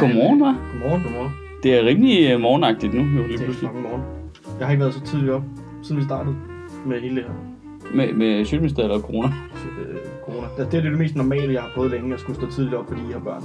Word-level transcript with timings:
godmorgen, 0.00 0.38
hva'? 0.42 0.72
Godmorgen, 0.72 1.02
godmorgen. 1.02 1.32
Det 1.62 1.74
er 1.74 1.86
rimelig 1.86 2.30
øh, 2.32 2.40
morgenagtigt 2.40 2.94
nu, 2.94 3.00
jo 3.00 3.06
lige 3.26 3.32
Det 3.32 3.40
er 3.40 3.44
pludselig. 3.44 3.70
morgen. 3.72 4.02
Jeg 4.58 4.66
har 4.66 4.72
ikke 4.72 4.80
været 4.82 4.94
så 4.94 5.00
tidligt 5.00 5.32
op, 5.32 5.42
siden 5.82 6.00
vi 6.00 6.04
startede 6.04 6.36
med 6.86 7.00
hele 7.00 7.16
det 7.16 7.24
her 7.24 7.32
Med, 7.96 8.12
med 8.12 8.44
Sjøtministeriet 8.44 8.92
og 8.92 9.00
corona. 9.00 9.28
øh, 9.28 9.96
corona. 10.24 10.46
Det, 10.58 10.72
det 10.72 10.78
er 10.78 10.82
det 10.90 10.98
mest 10.98 11.16
normale, 11.16 11.52
jeg 11.52 11.62
har 11.62 11.70
prøvet 11.74 11.90
længe, 11.90 12.14
at 12.14 12.20
skulle 12.20 12.36
stå 12.40 12.46
tidligt 12.50 12.74
op, 12.74 12.86
fordi 12.88 13.00
jeg 13.08 13.12
har 13.18 13.24
børn. 13.24 13.42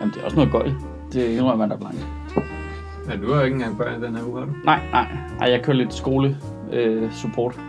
Jamen, 0.00 0.14
det 0.14 0.20
er 0.20 0.24
også 0.24 0.36
noget 0.36 0.52
gøjl. 0.52 0.74
Det 1.12 1.24
indrømmer 1.24 1.56
man 1.56 1.68
da 1.70 1.76
blankt. 1.76 2.06
Men 3.08 3.20
du 3.20 3.32
har 3.32 3.38
jo 3.38 3.44
ikke 3.44 3.54
engang 3.54 3.76
børn 3.78 4.02
i 4.02 4.06
den 4.06 4.16
her 4.16 4.24
uge, 4.28 4.38
har 4.38 4.46
du? 4.46 4.52
Nej, 4.64 4.80
nej. 4.92 5.06
Ej, 5.40 5.50
jeg 5.50 5.62
kører 5.62 5.76
lidt 5.76 5.94
skole 5.94 6.36
øh, 6.72 7.10
support. 7.12 7.60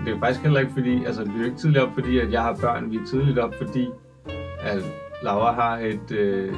Det 0.00 0.10
er 0.10 0.14
jo 0.14 0.18
faktisk 0.18 0.42
heller 0.42 0.60
ikke 0.60 0.72
fordi, 0.72 1.04
altså 1.04 1.24
vi 1.24 1.30
er 1.34 1.38
jo 1.38 1.44
ikke 1.44 1.56
tidligt 1.56 1.82
op, 1.84 1.90
fordi 1.94 2.18
at 2.18 2.32
jeg 2.32 2.42
har 2.42 2.54
børn. 2.60 2.90
Vi 2.90 2.96
er 2.96 3.04
tidligt 3.06 3.38
op, 3.38 3.54
fordi 3.62 3.88
at 4.60 4.78
Laura 5.24 5.52
har 5.52 5.76
et, 5.78 6.10
øh, 6.10 6.54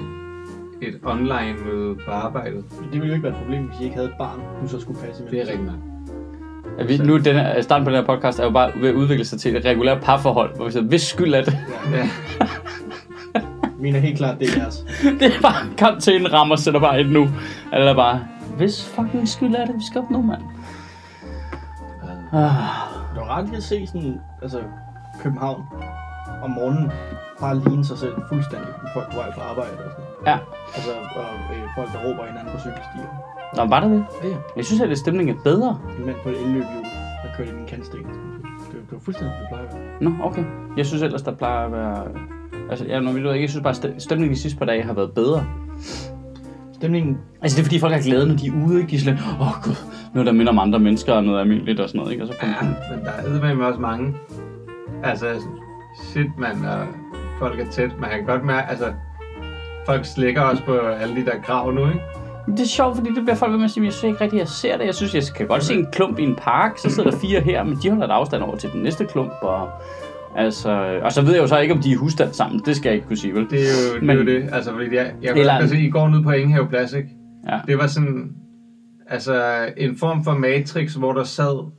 et 0.83 0.98
online 1.05 1.55
møde 1.66 1.95
på 2.06 2.11
arbejdet. 2.11 2.65
Det 2.70 2.92
ville 2.92 3.06
jo 3.06 3.12
ikke 3.12 3.23
være 3.23 3.33
et 3.33 3.39
problem, 3.39 3.62
hvis 3.62 3.80
I 3.80 3.84
ikke 3.84 3.97
havde 3.97 4.09
et 4.09 4.15
barn, 4.19 4.41
du 4.62 4.69
så 4.69 4.80
skulle 4.80 5.01
passe 5.01 5.23
imellem. 5.23 5.30
Det 5.30 5.48
er 5.48 5.52
rigtigt 5.52 5.66
nok. 5.66 5.80
At 6.79 6.89
vi, 6.89 6.97
nu, 6.98 7.19
den 7.19 7.37
her, 7.37 7.61
starten 7.61 7.84
på 7.84 7.91
den 7.91 7.98
her 7.98 8.06
podcast 8.06 8.39
er 8.41 8.45
jo 8.45 8.51
bare 8.51 8.73
ved 8.80 8.89
at 8.89 8.95
udvikle 8.95 9.25
sig 9.25 9.41
til 9.41 9.56
et 9.56 9.65
regulært 9.65 10.02
parforhold, 10.02 10.56
hvor 10.56 10.65
vi 10.65 10.73
siger, 10.73 10.83
hvis 10.84 11.02
skyld 11.02 11.34
er 11.34 11.42
det. 11.45 11.59
Ja, 11.92 12.09
Min 13.80 13.95
er 13.97 14.01
helt 14.01 14.16
klart, 14.16 14.39
det 14.39 14.48
er 14.56 14.61
jeres. 14.61 14.84
det 15.20 15.23
er 15.37 15.41
bare 15.42 15.67
kom 15.78 16.01
til 16.01 16.20
en 16.20 16.33
rammer, 16.33 16.56
sætter 16.56 16.80
bare 16.80 17.01
et 17.01 17.11
nu. 17.11 17.28
Eller 17.73 17.95
bare, 17.95 18.27
hvis 18.56 18.89
fucking 18.89 19.28
skyld 19.28 19.55
er 19.55 19.64
det, 19.64 19.75
vi 19.75 19.84
skal 19.91 20.01
op 20.01 20.11
nu, 20.11 20.22
mand. 20.22 20.42
Ah, 22.33 22.50
Det 23.14 23.20
var 23.20 23.37
ret 23.39 23.44
lige 23.44 23.56
at 23.56 23.62
se 23.62 23.87
sådan, 23.87 24.20
altså 24.42 24.59
København 25.22 25.62
om 26.42 26.51
morgenen 26.51 26.91
bare 27.41 27.55
ligne 27.59 27.84
sig 27.84 27.98
selv 27.98 28.15
fuldstændig 28.29 28.69
med 28.83 28.91
folk 28.95 29.11
på 29.12 29.17
vej 29.17 29.31
på 29.34 29.41
arbejde 29.41 29.73
og 29.87 29.91
sådan 29.92 30.05
noget. 30.05 30.27
ja. 30.31 30.39
Altså, 30.77 30.93
og 31.20 31.31
øh, 31.55 31.62
folk, 31.77 31.89
der 31.95 32.01
råber 32.06 32.23
hinanden 32.31 32.53
på 32.55 32.59
cykelstier. 32.59 33.11
Nå, 33.56 33.65
var 33.65 33.81
det 33.81 33.91
det? 33.91 34.05
Ja, 34.23 34.28
ja. 34.28 34.37
Jeg 34.56 34.65
synes, 34.65 34.81
at 34.83 34.89
det 34.89 34.98
stemningen 34.98 35.37
er 35.37 35.41
bedre. 35.51 35.81
En 35.98 36.06
mand 36.06 36.17
på 36.23 36.28
et 36.28 36.41
elløbhjul, 36.45 36.84
der 37.23 37.28
kørte 37.37 37.51
i 37.51 37.55
en 37.62 37.67
kantsten. 37.67 37.98
Det, 37.98 38.09
det 38.73 38.93
var 38.93 38.98
fuldstændig, 38.98 39.34
det 39.41 39.47
plejer 39.51 39.65
at 39.69 39.75
være. 39.75 39.83
Nå, 40.01 40.11
okay. 40.23 40.45
Jeg 40.77 40.87
synes 40.87 41.03
ellers, 41.03 41.23
der 41.23 41.34
plejer 41.34 41.67
at 41.67 41.73
være... 41.73 42.05
Altså, 42.71 42.84
jeg, 42.84 43.00
nu 43.00 43.11
ved 43.11 43.23
jeg 43.23 43.33
ikke, 43.33 43.43
jeg 43.43 43.50
synes 43.50 43.62
bare, 43.62 43.95
at 43.95 44.03
stemningen 44.03 44.34
de 44.34 44.41
sidste 44.41 44.59
par 44.59 44.67
dage 44.67 44.83
har 44.83 44.93
været 44.93 45.12
bedre. 45.15 45.47
Stemningen, 46.73 47.19
Altså, 47.43 47.56
det 47.56 47.62
er 47.62 47.65
fordi, 47.65 47.78
folk 47.78 47.93
har 47.93 48.00
glæde, 48.00 48.28
når 48.28 48.37
de 48.37 48.47
er 48.47 48.67
ude, 48.67 48.81
ikke? 48.81 48.91
De 48.91 48.97
er 48.97 49.00
sådan, 49.00 49.19
åh 49.19 49.41
oh, 49.41 49.62
gud, 49.65 49.77
noget, 50.15 50.27
der 50.27 50.33
minder 50.33 50.53
om 50.53 50.59
andre 50.59 50.78
mennesker 50.78 51.12
og 51.12 51.25
noget 51.25 51.41
almindeligt 51.41 51.81
og 51.81 51.89
sådan 51.89 51.98
noget, 51.98 52.12
ikke? 52.12 52.25
Og 52.25 52.28
så 52.28 52.34
kommer 52.41 52.56
ja 52.62 52.67
ja. 52.67 52.97
men 52.97 53.05
der 53.43 53.48
er 53.48 53.55
med 53.55 53.65
også 53.65 53.81
mange. 53.81 54.15
Altså, 55.05 55.27
shit 56.02 56.39
mand, 56.39 56.66
og 56.66 56.86
folk 57.39 57.61
er 57.61 57.66
tæt. 57.70 57.91
Man 58.00 58.11
kan 58.11 58.25
godt 58.25 58.44
mærke, 58.44 58.69
altså, 58.70 58.92
folk 59.86 60.05
slikker 60.05 60.41
også 60.42 60.62
på 60.64 60.77
alle 60.78 61.16
de 61.16 61.25
der 61.25 61.41
krav 61.42 61.72
nu, 61.72 61.86
ikke? 61.86 62.00
Det 62.47 62.61
er 62.61 62.66
sjovt, 62.66 62.97
fordi 62.97 63.14
det 63.14 63.22
bliver 63.22 63.34
folk 63.36 63.50
ved 63.53 63.58
med 63.58 63.64
at 63.64 63.70
sige, 63.70 63.84
jeg 63.84 63.92
synes 63.92 64.11
ikke 64.12 64.25
rigtigt, 64.25 64.41
jeg 64.41 64.48
ser 64.48 64.77
det. 64.77 64.84
Jeg 64.86 64.94
synes, 64.94 65.14
jeg 65.14 65.22
kan 65.36 65.47
godt 65.47 65.64
se 65.64 65.75
en 65.75 65.86
klump 65.92 66.19
i 66.19 66.22
en 66.22 66.36
park, 66.36 66.78
så 66.78 66.91
sidder 66.91 67.11
der 67.11 67.19
fire 67.19 67.41
her, 67.41 67.64
men 67.64 67.78
de 67.83 67.91
holder 67.91 68.06
et 68.06 68.11
afstand 68.11 68.42
over 68.42 68.56
til 68.56 68.70
den 68.72 68.83
næste 68.83 69.05
klump, 69.05 69.33
og... 69.42 69.69
Altså, 70.38 71.00
og 71.03 71.12
så 71.12 71.22
ved 71.22 71.33
jeg 71.33 71.42
jo 71.42 71.47
så 71.47 71.58
ikke, 71.58 71.75
om 71.75 71.80
de 71.80 71.92
er 71.92 71.97
husstand 71.97 72.33
sammen. 72.33 72.62
Det 72.66 72.77
skal 72.77 72.88
jeg 72.88 72.94
ikke 72.94 73.06
kunne 73.06 73.16
sige, 73.16 73.34
vel? 73.34 73.47
Det 73.50 73.58
er 73.60 73.64
jo 73.91 73.94
det. 73.94 74.03
Men- 74.03 74.16
jo 74.16 74.25
det. 74.25 74.48
Altså, 74.53 74.72
fordi 74.72 74.94
jeg, 74.97 75.12
jeg 75.22 75.36
Eller- 75.36 75.66
se, 75.66 75.78
I 75.78 75.91
går 75.91 76.08
ned 76.08 76.22
på 76.22 76.31
Ingenhav 76.31 76.69
Plads, 76.69 76.92
ikke? 76.92 77.08
Ja. 77.48 77.60
Det 77.66 77.78
var 77.78 77.86
sådan, 77.86 78.31
altså 79.08 79.42
en 79.77 79.97
form 79.98 80.25
for 80.25 80.33
matrix, 80.33 80.94
hvor 80.94 81.12
der 81.12 81.25
sad 81.25 81.70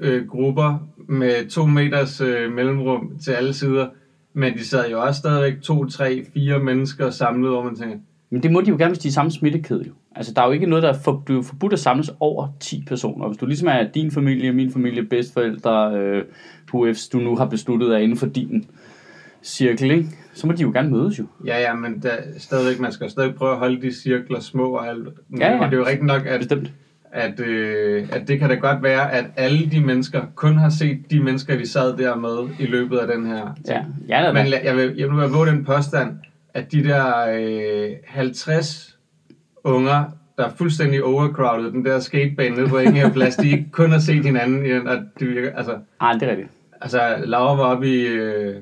øh, 0.00 0.26
grupper 0.28 0.88
med 1.08 1.50
to 1.50 1.66
meters 1.66 2.20
øh, 2.20 2.52
mellemrum 2.52 3.18
til 3.24 3.30
alle 3.30 3.52
sider, 3.52 3.88
men 4.32 4.54
de 4.54 4.64
sad 4.64 4.90
jo 4.90 5.02
også 5.02 5.18
stadigvæk 5.18 5.62
to, 5.62 5.84
tre, 5.84 6.24
fire 6.34 6.58
mennesker 6.58 7.10
samlet, 7.10 7.50
hvor 7.50 7.64
man 7.64 7.76
tænker, 7.76 7.96
Men 8.30 8.42
det 8.42 8.52
må 8.52 8.60
de 8.60 8.70
jo 8.70 8.76
gerne, 8.76 8.90
hvis 8.90 8.98
de 8.98 9.08
er 9.08 9.12
samme 9.12 9.30
smittekæde 9.30 9.84
jo. 9.86 9.92
Altså, 10.16 10.32
der 10.34 10.42
er 10.42 10.46
jo 10.46 10.52
ikke 10.52 10.66
noget, 10.66 10.82
der 10.82 10.88
er 10.88 10.98
for, 11.04 11.22
du 11.28 11.38
er 11.38 11.42
forbudt 11.42 11.72
at 11.72 11.78
samles 11.78 12.10
over 12.20 12.48
10 12.60 12.84
personer. 12.86 13.26
Hvis 13.26 13.38
du 13.38 13.46
ligesom 13.46 13.68
er 13.68 13.82
din 13.94 14.10
familie, 14.10 14.52
min 14.52 14.72
familie, 14.72 15.02
bedstforældre, 15.02 15.94
øh, 15.94 16.24
HF's, 16.74 17.10
du 17.12 17.18
nu 17.18 17.36
har 17.36 17.46
besluttet 17.46 17.94
er 17.94 17.98
inden 17.98 18.16
for 18.16 18.26
din 18.26 18.66
cirkel, 19.42 19.90
ikke? 19.90 20.08
så 20.32 20.46
må 20.46 20.52
de 20.52 20.62
jo 20.62 20.70
gerne 20.74 20.90
mødes 20.90 21.18
jo. 21.18 21.24
ja 21.44 21.60
ja, 21.60 21.74
men 21.74 22.02
der, 22.02 22.16
stadigvæk, 22.38 22.80
man 22.80 22.92
skal 22.92 23.10
stadig 23.10 23.34
prøve 23.34 23.52
at 23.52 23.58
holde 23.58 23.82
de 23.82 23.92
cirkler 23.92 24.40
små 24.40 24.70
og 24.70 24.88
alt. 24.88 25.08
Ja, 25.38 25.52
ja. 25.52 25.64
Og 25.64 25.70
det 25.70 25.74
er 25.74 25.78
jo 25.78 25.86
rigtigt 25.86 26.06
nok, 26.06 26.26
at, 26.26 26.40
Bestemt. 26.40 26.72
At, 27.12 27.40
øh, 27.40 28.08
at 28.12 28.28
det 28.28 28.38
kan 28.38 28.48
da 28.48 28.54
godt 28.54 28.82
være, 28.82 29.12
at 29.12 29.24
alle 29.36 29.70
de 29.70 29.80
mennesker 29.80 30.22
kun 30.34 30.56
har 30.56 30.68
set 30.68 31.10
de 31.10 31.20
mennesker, 31.20 31.58
de 31.58 31.68
sad 31.68 31.96
der 31.96 32.16
med 32.16 32.48
i 32.58 32.66
løbet 32.66 32.98
af 32.98 33.06
den 33.16 33.26
her 33.26 33.54
ting. 33.66 33.78
Ja, 34.08 34.16
ja 34.16 34.26
da, 34.26 34.32
Men 34.32 34.52
jeg 34.64 34.76
vil, 34.76 34.94
jeg 34.96 35.08
vil 35.08 35.16
våge 35.16 35.46
den 35.46 35.64
påstand, 35.64 36.18
at 36.54 36.72
de 36.72 36.84
der 36.84 37.26
øh, 37.38 37.90
50 38.06 38.96
unger, 39.64 40.04
der 40.38 40.46
er 40.46 40.50
fuldstændig 40.50 41.04
overcrowded, 41.04 41.72
den 41.72 41.84
der 41.84 42.00
skatebane 42.00 42.56
nede 42.56 42.68
på 42.68 42.78
ingen 42.78 43.12
plads, 43.12 43.36
de 43.36 43.50
ikke 43.50 43.70
kun 43.72 43.90
har 43.90 43.98
set 43.98 44.24
hinanden, 44.24 44.88
og 44.88 44.96
det 45.20 45.28
virker, 45.28 45.56
altså, 45.56 45.76
Ej, 46.00 46.12
det 46.12 46.22
er 46.22 46.30
rigtigt. 46.30 46.48
altså 46.80 47.00
Laura 47.24 47.54
var 47.56 47.64
oppe 47.64 47.88
i, 47.88 48.06
øh, 48.06 48.56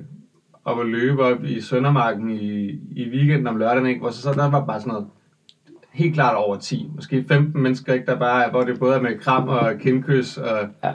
oppe 0.65 0.83
at 0.83 0.89
løbe 0.89 1.25
op 1.25 1.45
i 1.45 1.61
Søndermarken 1.61 2.31
i, 2.31 2.69
i 2.91 3.09
weekenden 3.13 3.47
om 3.47 3.57
lørdagen, 3.57 3.87
ikke? 3.87 4.01
hvor 4.01 4.11
så, 4.11 4.23
så 4.23 4.33
der 4.33 4.51
var 4.51 4.65
bare 4.65 4.81
sådan 4.81 4.93
noget, 4.93 5.07
helt 5.93 6.15
klart 6.15 6.37
over 6.37 6.57
10, 6.57 6.91
måske 6.95 7.25
15 7.29 7.63
mennesker, 7.63 7.93
ikke? 7.93 8.07
der 8.07 8.19
bare 8.19 8.45
er, 8.45 8.51
hvor 8.51 8.63
det 8.63 8.79
både 8.79 8.95
er 8.97 9.01
med 9.01 9.19
kram 9.19 9.49
og 9.49 9.73
kindkys, 9.81 10.37
og 10.37 10.59
Ja. 10.85 10.91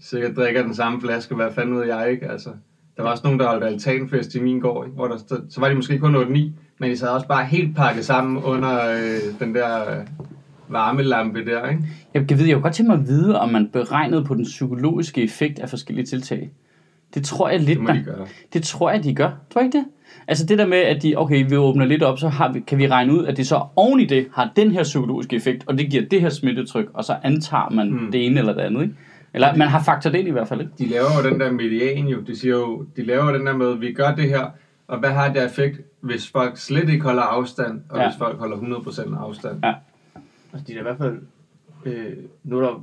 sikkert 0.00 0.36
drikker 0.36 0.62
den 0.62 0.74
samme 0.74 1.00
flaske, 1.00 1.34
hvad 1.34 1.52
fanden 1.52 1.76
ved 1.76 1.86
jeg, 1.86 2.10
ikke? 2.10 2.30
Altså, 2.30 2.50
der 2.96 3.02
var 3.02 3.10
også 3.10 3.22
nogen, 3.24 3.40
der 3.40 3.46
holdt 3.48 3.64
altanfest 3.64 4.34
i 4.34 4.40
min 4.40 4.60
gård, 4.60 4.86
ikke? 4.86 4.94
hvor 4.96 5.06
der, 5.08 5.16
stod- 5.18 5.46
så 5.50 5.60
var 5.60 5.68
de 5.68 5.74
måske 5.74 5.98
kun 5.98 6.16
8-9, 6.16 6.50
men 6.78 6.90
de 6.90 6.96
sad 6.96 7.08
også 7.08 7.28
bare 7.28 7.44
helt 7.44 7.76
pakket 7.76 8.04
sammen 8.04 8.42
under 8.42 8.90
øh, 8.90 9.38
den 9.40 9.54
der 9.54 9.90
øh, 9.98 10.06
varmelampe 10.68 11.44
der, 11.44 11.68
ikke? 11.68 11.82
Jeg 12.14 12.28
kan 12.28 12.38
vide, 12.38 12.50
jeg 12.50 12.62
godt 12.62 12.74
tænke 12.74 12.90
mig 12.92 13.00
at 13.00 13.06
vide, 13.08 13.40
om 13.40 13.48
man 13.48 13.68
beregnede 13.72 14.24
på 14.24 14.34
den 14.34 14.44
psykologiske 14.44 15.22
effekt 15.22 15.58
af 15.58 15.68
forskellige 15.68 16.06
tiltag. 16.06 16.50
Det 17.14 17.24
tror 17.24 17.48
jeg 17.48 17.60
lidt, 17.60 17.78
Det 17.78 17.86
må 17.86 17.92
de 17.92 18.02
gøre. 18.04 18.26
Det 18.52 18.62
tror 18.62 18.90
jeg, 18.90 19.04
de 19.04 19.14
gør. 19.14 19.30
Tror 19.52 19.60
ikke 19.60 19.78
det? 19.78 19.84
Altså 20.32 20.46
det 20.46 20.58
der 20.58 20.66
med, 20.66 20.78
at 20.78 21.02
de, 21.02 21.14
okay, 21.16 21.48
vi 21.48 21.56
åbner 21.56 21.84
lidt 21.84 22.02
op, 22.02 22.18
så 22.18 22.28
har 22.28 22.52
vi, 22.52 22.60
kan 22.60 22.78
vi 22.78 22.88
regne 22.88 23.12
ud, 23.12 23.26
at 23.26 23.36
det 23.36 23.46
så 23.46 23.62
oven 23.76 24.00
i 24.00 24.04
det 24.04 24.26
har 24.34 24.52
den 24.56 24.70
her 24.70 24.82
psykologiske 24.82 25.36
effekt, 25.36 25.64
og 25.66 25.78
det 25.78 25.90
giver 25.90 26.04
det 26.08 26.20
her 26.20 26.28
smittetryk, 26.28 26.86
og 26.94 27.04
så 27.04 27.16
antager 27.22 27.70
man 27.70 27.90
mm. 27.90 28.12
Det 28.12 28.26
ene 28.26 28.38
eller 28.38 28.52
det 28.52 28.60
andet, 28.60 28.82
ikke? 28.82 28.94
Eller 29.34 29.56
man 29.56 29.68
har 29.68 29.82
faktor 29.82 30.10
det 30.10 30.18
ind 30.18 30.28
i 30.28 30.30
hvert 30.30 30.48
fald, 30.48 30.60
ikke? 30.60 30.72
De 30.78 30.86
laver 30.88 31.06
jo 31.24 31.30
den 31.30 31.40
der 31.40 31.52
median 31.52 32.06
jo, 32.06 32.20
de 32.20 32.36
siger 32.36 32.54
jo, 32.54 32.86
de 32.96 33.04
laver 33.04 33.32
den 33.32 33.46
der 33.46 33.56
med, 33.56 33.74
vi 33.74 33.92
gør 33.92 34.14
det 34.14 34.28
her, 34.28 34.46
og 34.88 34.98
hvad 34.98 35.10
har 35.10 35.32
det 35.32 35.44
effekt, 35.44 35.80
hvis 36.00 36.30
folk 36.30 36.56
slet 36.56 36.88
ikke 36.88 37.04
holder 37.04 37.22
afstand, 37.22 37.80
og 37.88 37.98
Ja. 37.98 38.08
hvis 38.08 38.18
folk 38.18 38.38
holder 38.38 38.56
100% 38.56 39.18
afstand? 39.18 39.58
Ja. 39.64 39.72
Altså, 40.52 40.66
de 40.66 40.72
er 40.74 40.78
i 40.78 40.82
hvert 40.82 40.98
fald... 40.98 41.18
Øh, 41.84 42.12
nu 42.44 42.58
er 42.58 42.62
der 42.62 42.82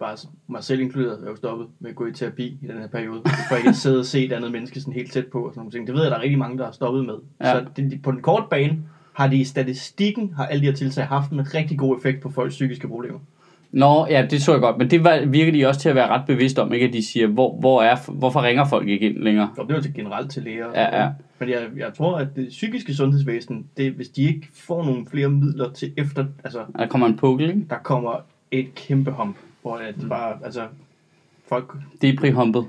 bare 0.00 0.16
mig 0.48 0.64
selv 0.64 0.80
inkluderet, 0.80 1.18
jeg 1.20 1.26
er 1.26 1.30
jo 1.30 1.36
stoppet 1.36 1.66
med 1.80 1.90
at 1.90 1.96
gå 1.96 2.06
i 2.06 2.12
terapi 2.12 2.46
i 2.62 2.66
den 2.66 2.78
her 2.78 2.86
periode, 2.88 3.22
for 3.48 3.56
ikke 3.56 3.68
at 3.68 3.76
sidde 3.76 3.98
og 3.98 4.04
se 4.06 4.24
et 4.24 4.32
andet 4.32 4.52
menneske 4.52 4.80
sådan 4.80 4.94
helt 4.94 5.12
tæt 5.12 5.26
på 5.26 5.38
og 5.38 5.50
sådan 5.52 5.60
nogle 5.60 5.72
ting. 5.72 5.86
Det 5.86 5.94
ved 5.94 6.02
jeg, 6.02 6.10
der 6.10 6.16
er 6.16 6.22
rigtig 6.22 6.38
mange, 6.38 6.58
der 6.58 6.64
har 6.64 6.72
stoppet 6.72 7.04
med. 7.04 7.14
Ja. 7.40 7.52
Så 7.52 7.64
det, 7.76 7.90
de- 7.92 7.98
på 8.02 8.10
den 8.10 8.22
korte 8.22 8.44
bane 8.50 8.78
har 9.12 9.26
de 9.28 9.36
i 9.36 9.44
statistikken, 9.44 10.32
har 10.36 10.46
alle 10.46 10.60
de 10.60 10.66
her 10.66 10.74
tiltag 10.74 11.06
haft 11.06 11.30
en 11.30 11.54
rigtig 11.54 11.78
god 11.78 11.96
effekt 11.96 12.20
på 12.20 12.30
folks 12.30 12.54
psykiske 12.54 12.88
problemer. 12.88 13.18
Nå, 13.72 14.06
ja, 14.10 14.26
det 14.30 14.42
så 14.42 14.52
jeg 14.52 14.60
godt, 14.60 14.78
men 14.78 14.90
det 14.90 15.04
var, 15.04 15.24
virker 15.26 15.52
de 15.52 15.66
også 15.66 15.80
til 15.80 15.88
at 15.88 15.94
være 15.94 16.08
ret 16.08 16.26
bevidst 16.26 16.58
om, 16.58 16.72
ikke? 16.72 16.86
At 16.86 16.92
de 16.92 17.06
siger, 17.06 17.26
hvor, 17.26 17.56
hvor 17.60 17.82
er, 17.82 17.96
hvorfor 18.08 18.42
ringer 18.42 18.64
folk 18.64 18.88
ikke 18.88 19.10
ind 19.10 19.18
længere? 19.18 19.50
Og 19.58 19.66
det 19.68 19.74
var 19.76 19.80
til 19.82 19.94
generelt 19.94 20.30
til 20.30 20.42
læger. 20.42 20.66
Ja, 20.74 21.02
ja. 21.02 21.08
Men 21.38 21.48
jeg, 21.48 21.60
jeg 21.76 21.94
tror, 21.96 22.16
at 22.18 22.28
det 22.36 22.48
psykiske 22.48 22.94
sundhedsvæsen, 22.94 23.66
det, 23.76 23.92
hvis 23.92 24.08
de 24.08 24.22
ikke 24.22 24.48
får 24.54 24.84
nogle 24.84 25.06
flere 25.10 25.28
midler 25.28 25.72
til 25.72 25.92
efter, 25.96 26.24
altså 26.44 26.58
Der 26.78 26.86
kommer 26.86 27.06
en 27.06 27.16
pukkel, 27.16 27.48
ikke? 27.48 27.66
der 27.70 27.76
kommer 27.82 28.12
et 28.50 28.74
kæmpe 28.74 29.10
hump, 29.10 29.36
hvor 29.62 29.76
at 29.76 29.94
det 30.00 30.08
bare, 30.08 30.38
altså 30.44 30.66
folk, 31.48 31.76
Depri-humpet. 32.02 32.64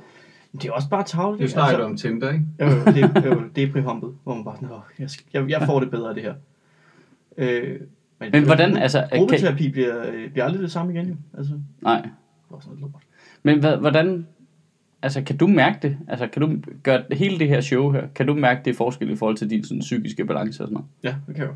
det 0.53 0.65
er 0.65 0.71
også 0.71 0.89
bare 0.89 1.03
tavligt. 1.03 1.41
Nu 1.41 1.47
snakker 1.47 1.77
du 1.77 1.83
altså, 1.83 2.07
om 2.09 2.13
Tinder, 2.13 2.31
ikke? 2.31 2.45
Jo, 2.59 2.65
jo, 2.65 2.75
det, 2.85 3.25
jo, 3.25 3.41
det 3.55 3.63
er 3.63 3.71
prihumpet, 3.71 4.13
hvor 4.23 4.35
man 4.35 4.43
bare 4.43 4.55
sådan, 4.61 4.75
jeg, 4.99 5.09
skal- 5.09 5.25
jeg, 5.33 5.49
jeg 5.49 5.61
får 5.65 5.79
det 5.79 5.91
bedre 5.91 6.09
af 6.09 6.15
det 6.15 6.23
her. 6.23 6.33
Øh, 7.37 7.79
Men 8.19 8.43
hvordan, 8.45 8.77
altså, 8.77 9.07
kan, 9.11 9.19
Gruppeterapi 9.19 9.69
bliver, 9.71 10.11
øh, 10.11 10.31
bliver 10.31 10.45
aldrig 10.45 10.61
det 10.61 10.71
samme 10.71 10.93
igen, 10.93 11.07
jo. 11.07 11.15
Altså, 11.37 11.53
det 11.53 11.63
nej. 11.81 12.09
var 12.49 12.59
sådan 12.59 12.77
noget 12.79 12.91
lort. 12.93 13.03
Men 13.43 13.59
hvad, 13.59 13.77
hvordan, 13.77 14.27
altså 15.01 15.21
kan 15.23 15.37
du 15.37 15.47
mærke 15.47 15.77
det? 15.81 15.97
Altså 16.07 16.27
kan 16.27 16.41
du 16.41 16.57
gøre 16.83 17.03
hele 17.11 17.39
det 17.39 17.47
her 17.47 17.61
show 17.61 17.91
her, 17.91 18.07
kan 18.15 18.27
du 18.27 18.33
mærke 18.33 18.61
det 18.65 18.75
forskel 18.75 19.09
i 19.09 19.15
forhold 19.15 19.37
til 19.37 19.49
din 19.49 19.63
sådan, 19.63 19.79
psykiske 19.81 20.25
balance 20.25 20.63
og 20.63 20.67
sådan 20.67 20.73
noget? 20.73 20.87
Ja, 21.03 21.15
det 21.27 21.35
kan 21.35 21.43
jeg 21.43 21.51
jo. 21.51 21.55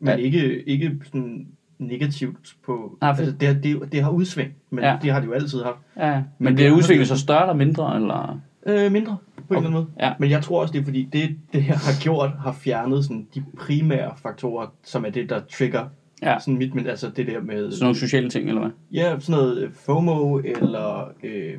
Men 0.00 0.08
Ja. 0.08 0.24
ikke, 0.24 0.62
ikke 0.68 1.00
sådan 1.04 1.46
negativt 1.78 2.56
på... 2.64 2.98
Nej, 3.00 3.14
for- 3.14 3.18
altså, 3.22 3.36
det, 3.40 3.48
har- 3.48 3.54
det, 3.54 3.92
det 3.92 4.02
har 4.02 4.10
udsving, 4.10 4.52
men 4.70 4.84
Ja. 4.84 4.98
det 5.02 5.12
har 5.12 5.20
det 5.20 5.26
jo 5.26 5.32
altid 5.32 5.62
haft. 5.62 5.78
Ja, 5.96 6.14
men, 6.14 6.24
Men 6.38 6.56
det 6.56 6.66
er 6.66 6.70
udviklet 6.70 7.08
så 7.08 7.18
større 7.18 7.42
eller 7.42 7.54
mindre, 7.54 7.96
eller? 7.96 8.40
Øh, 8.66 8.92
mindre, 8.92 9.16
på 9.36 9.54
en 9.54 9.56
eller 9.56 9.58
anden 9.58 9.72
måde. 9.72 9.86
Ja. 10.00 10.12
Men 10.18 10.30
jeg 10.30 10.42
tror 10.42 10.60
også, 10.62 10.72
det 10.72 10.80
er 10.80 10.84
fordi, 10.84 11.08
det, 11.12 11.36
det 11.52 11.62
her 11.62 11.74
har 11.74 12.02
gjort, 12.02 12.30
har 12.30 12.52
fjernet 12.52 13.04
sådan, 13.04 13.26
de 13.34 13.44
primære 13.58 14.12
faktorer, 14.16 14.66
som 14.84 15.04
er 15.04 15.10
det, 15.10 15.30
der 15.30 15.40
trigger 15.58 15.86
Ja. 16.22 16.38
sådan 16.40 16.58
mit, 16.58 16.74
men 16.74 16.86
altså 16.86 17.10
det 17.10 17.26
der 17.26 17.40
med... 17.40 17.70
Sådan 17.72 17.84
nogle 17.84 17.96
sociale 17.98 18.30
ting, 18.30 18.48
eller 18.48 18.60
hvad? 18.60 18.70
Ja, 18.92 19.20
sådan 19.20 19.40
noget 19.40 19.58
øh, 19.62 19.70
FOMO, 19.72 20.38
eller 20.38 21.08
øh, 21.22 21.54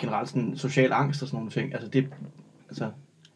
generelt 0.00 0.28
sådan 0.28 0.56
social 0.56 0.92
angst 0.92 1.22
og 1.22 1.28
sådan 1.28 1.36
nogle 1.38 1.50
ting. 1.50 1.72
Altså 1.74 1.88
det, 1.88 2.06
altså, 2.68 2.84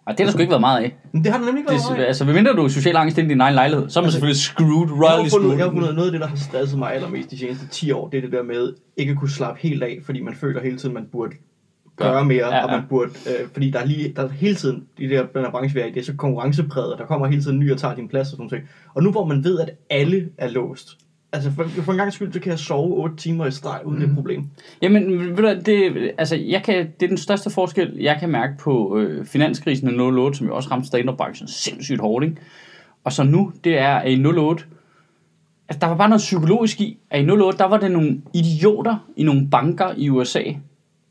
Og 0.06 0.12
det 0.12 0.20
har 0.20 0.24
der 0.26 0.32
sgu 0.32 0.40
ikke 0.40 0.50
været 0.50 0.60
meget 0.60 0.82
af. 0.84 0.96
Men 1.12 1.24
det 1.24 1.32
har 1.32 1.38
der 1.38 1.46
nemlig 1.46 1.60
ikke 1.60 1.70
været 1.70 1.80
Det, 1.82 1.90
meget 1.90 2.02
af. 2.04 2.08
altså, 2.08 2.24
medmindre 2.24 2.52
du 2.52 2.64
er 2.64 2.68
social 2.68 2.96
angst 2.96 3.18
ind 3.18 3.26
i 3.26 3.30
din 3.30 3.40
egen 3.40 3.54
lejlighed, 3.54 3.88
så 3.90 3.98
er 4.00 4.02
man 4.02 4.06
Altså, 4.06 4.16
selvfølgelig 4.16 4.40
screwed, 4.40 4.90
royally 4.90 5.30
fundet, 5.30 5.48
jeg 5.48 5.56
har 5.56 5.64
screwed. 5.64 5.72
fundet 5.72 5.94
noget 5.94 6.06
af 6.08 6.12
det, 6.12 6.20
der 6.20 6.26
har 6.26 6.36
stresset 6.36 6.78
mig 6.78 6.94
allermest 6.94 7.30
de 7.30 7.38
seneste 7.38 7.68
10 7.68 7.90
år. 7.90 8.08
Det 8.08 8.18
er 8.18 8.22
det 8.22 8.32
der 8.32 8.42
med 8.42 8.72
ikke 8.96 9.10
at 9.12 9.18
kunne 9.18 9.30
slappe 9.30 9.60
helt 9.62 9.82
af, 9.82 9.98
fordi 10.06 10.20
man 10.22 10.34
føler 10.34 10.62
hele 10.62 10.76
tiden, 10.78 10.94
man 10.94 11.06
burde 11.12 11.34
gøre 11.96 12.24
mere, 12.24 12.46
Ja, 12.46 12.56
ja, 12.56 12.64
og 12.64 12.70
man 12.70 12.82
burde, 12.88 13.10
øh, 13.26 13.48
fordi 13.52 13.70
der 13.70 13.78
er 13.78 13.84
lige, 13.86 14.12
der 14.16 14.22
er 14.22 14.28
hele 14.28 14.54
tiden, 14.54 14.84
i 14.98 15.02
det 15.02 15.10
der, 15.10 15.26
den 15.34 15.44
her 15.44 15.50
branche, 15.50 15.74
vi 15.74 15.80
er 15.80 15.84
i, 15.86 15.90
det 15.90 16.00
er 16.00 16.04
så 16.04 16.14
konkurrencepræget, 16.16 16.92
og 16.92 16.98
der 16.98 17.06
kommer 17.06 17.26
hele 17.26 17.42
tiden 17.42 17.58
nye 17.58 17.72
og 17.72 17.78
tager 17.78 17.94
din 17.94 18.08
plads 18.08 18.28
og 18.28 18.36
sådan 18.36 18.48
noget. 18.52 18.64
Og 18.94 19.02
nu 19.02 19.10
hvor 19.10 19.24
man 19.26 19.44
ved, 19.44 19.60
at 19.60 19.70
alle 19.90 20.28
er 20.38 20.48
låst, 20.50 20.98
altså 21.36 21.50
for, 21.50 21.82
for 21.82 21.92
en 21.92 21.98
gang 21.98 22.12
skyld, 22.12 22.32
så 22.32 22.40
kan 22.40 22.50
jeg 22.50 22.58
sove 22.58 22.94
8 22.94 23.16
timer 23.16 23.46
i 23.46 23.50
streg 23.50 23.80
uden 23.84 23.98
mm. 23.98 24.08
et 24.08 24.14
problem. 24.14 24.44
Jamen, 24.82 25.36
ved 25.36 25.54
du, 25.54 25.60
det, 25.66 26.12
altså, 26.18 26.36
jeg 26.36 26.62
kan, 26.62 26.76
det 27.00 27.06
er 27.06 27.08
den 27.08 27.18
største 27.18 27.50
forskel, 27.50 27.96
jeg 28.00 28.16
kan 28.20 28.28
mærke 28.28 28.52
på 28.60 28.98
øh, 28.98 29.26
finanskrisen 29.26 29.90
i 29.90 30.00
08, 30.00 30.38
som 30.38 30.46
jo 30.46 30.56
også 30.56 30.68
ramte 30.70 30.86
stand-up-branchen 30.86 31.48
sindssygt 31.48 32.00
hårdt, 32.00 32.24
ikke? 32.24 32.36
Og 33.04 33.12
så 33.12 33.22
nu, 33.22 33.52
det 33.64 33.78
er 33.78 33.94
at 33.94 34.12
i 34.12 34.26
08, 34.26 34.64
altså, 35.68 35.80
der 35.80 35.86
var 35.86 35.96
bare 35.96 36.08
noget 36.08 36.20
psykologisk 36.20 36.80
i, 36.80 36.98
at 37.10 37.24
i 37.24 37.30
08, 37.30 37.58
der 37.58 37.64
var 37.64 37.78
det 37.78 37.90
nogle 37.90 38.22
idioter 38.34 38.96
i 39.16 39.22
nogle 39.22 39.48
banker 39.50 39.92
i 39.96 40.10
USA, 40.10 40.42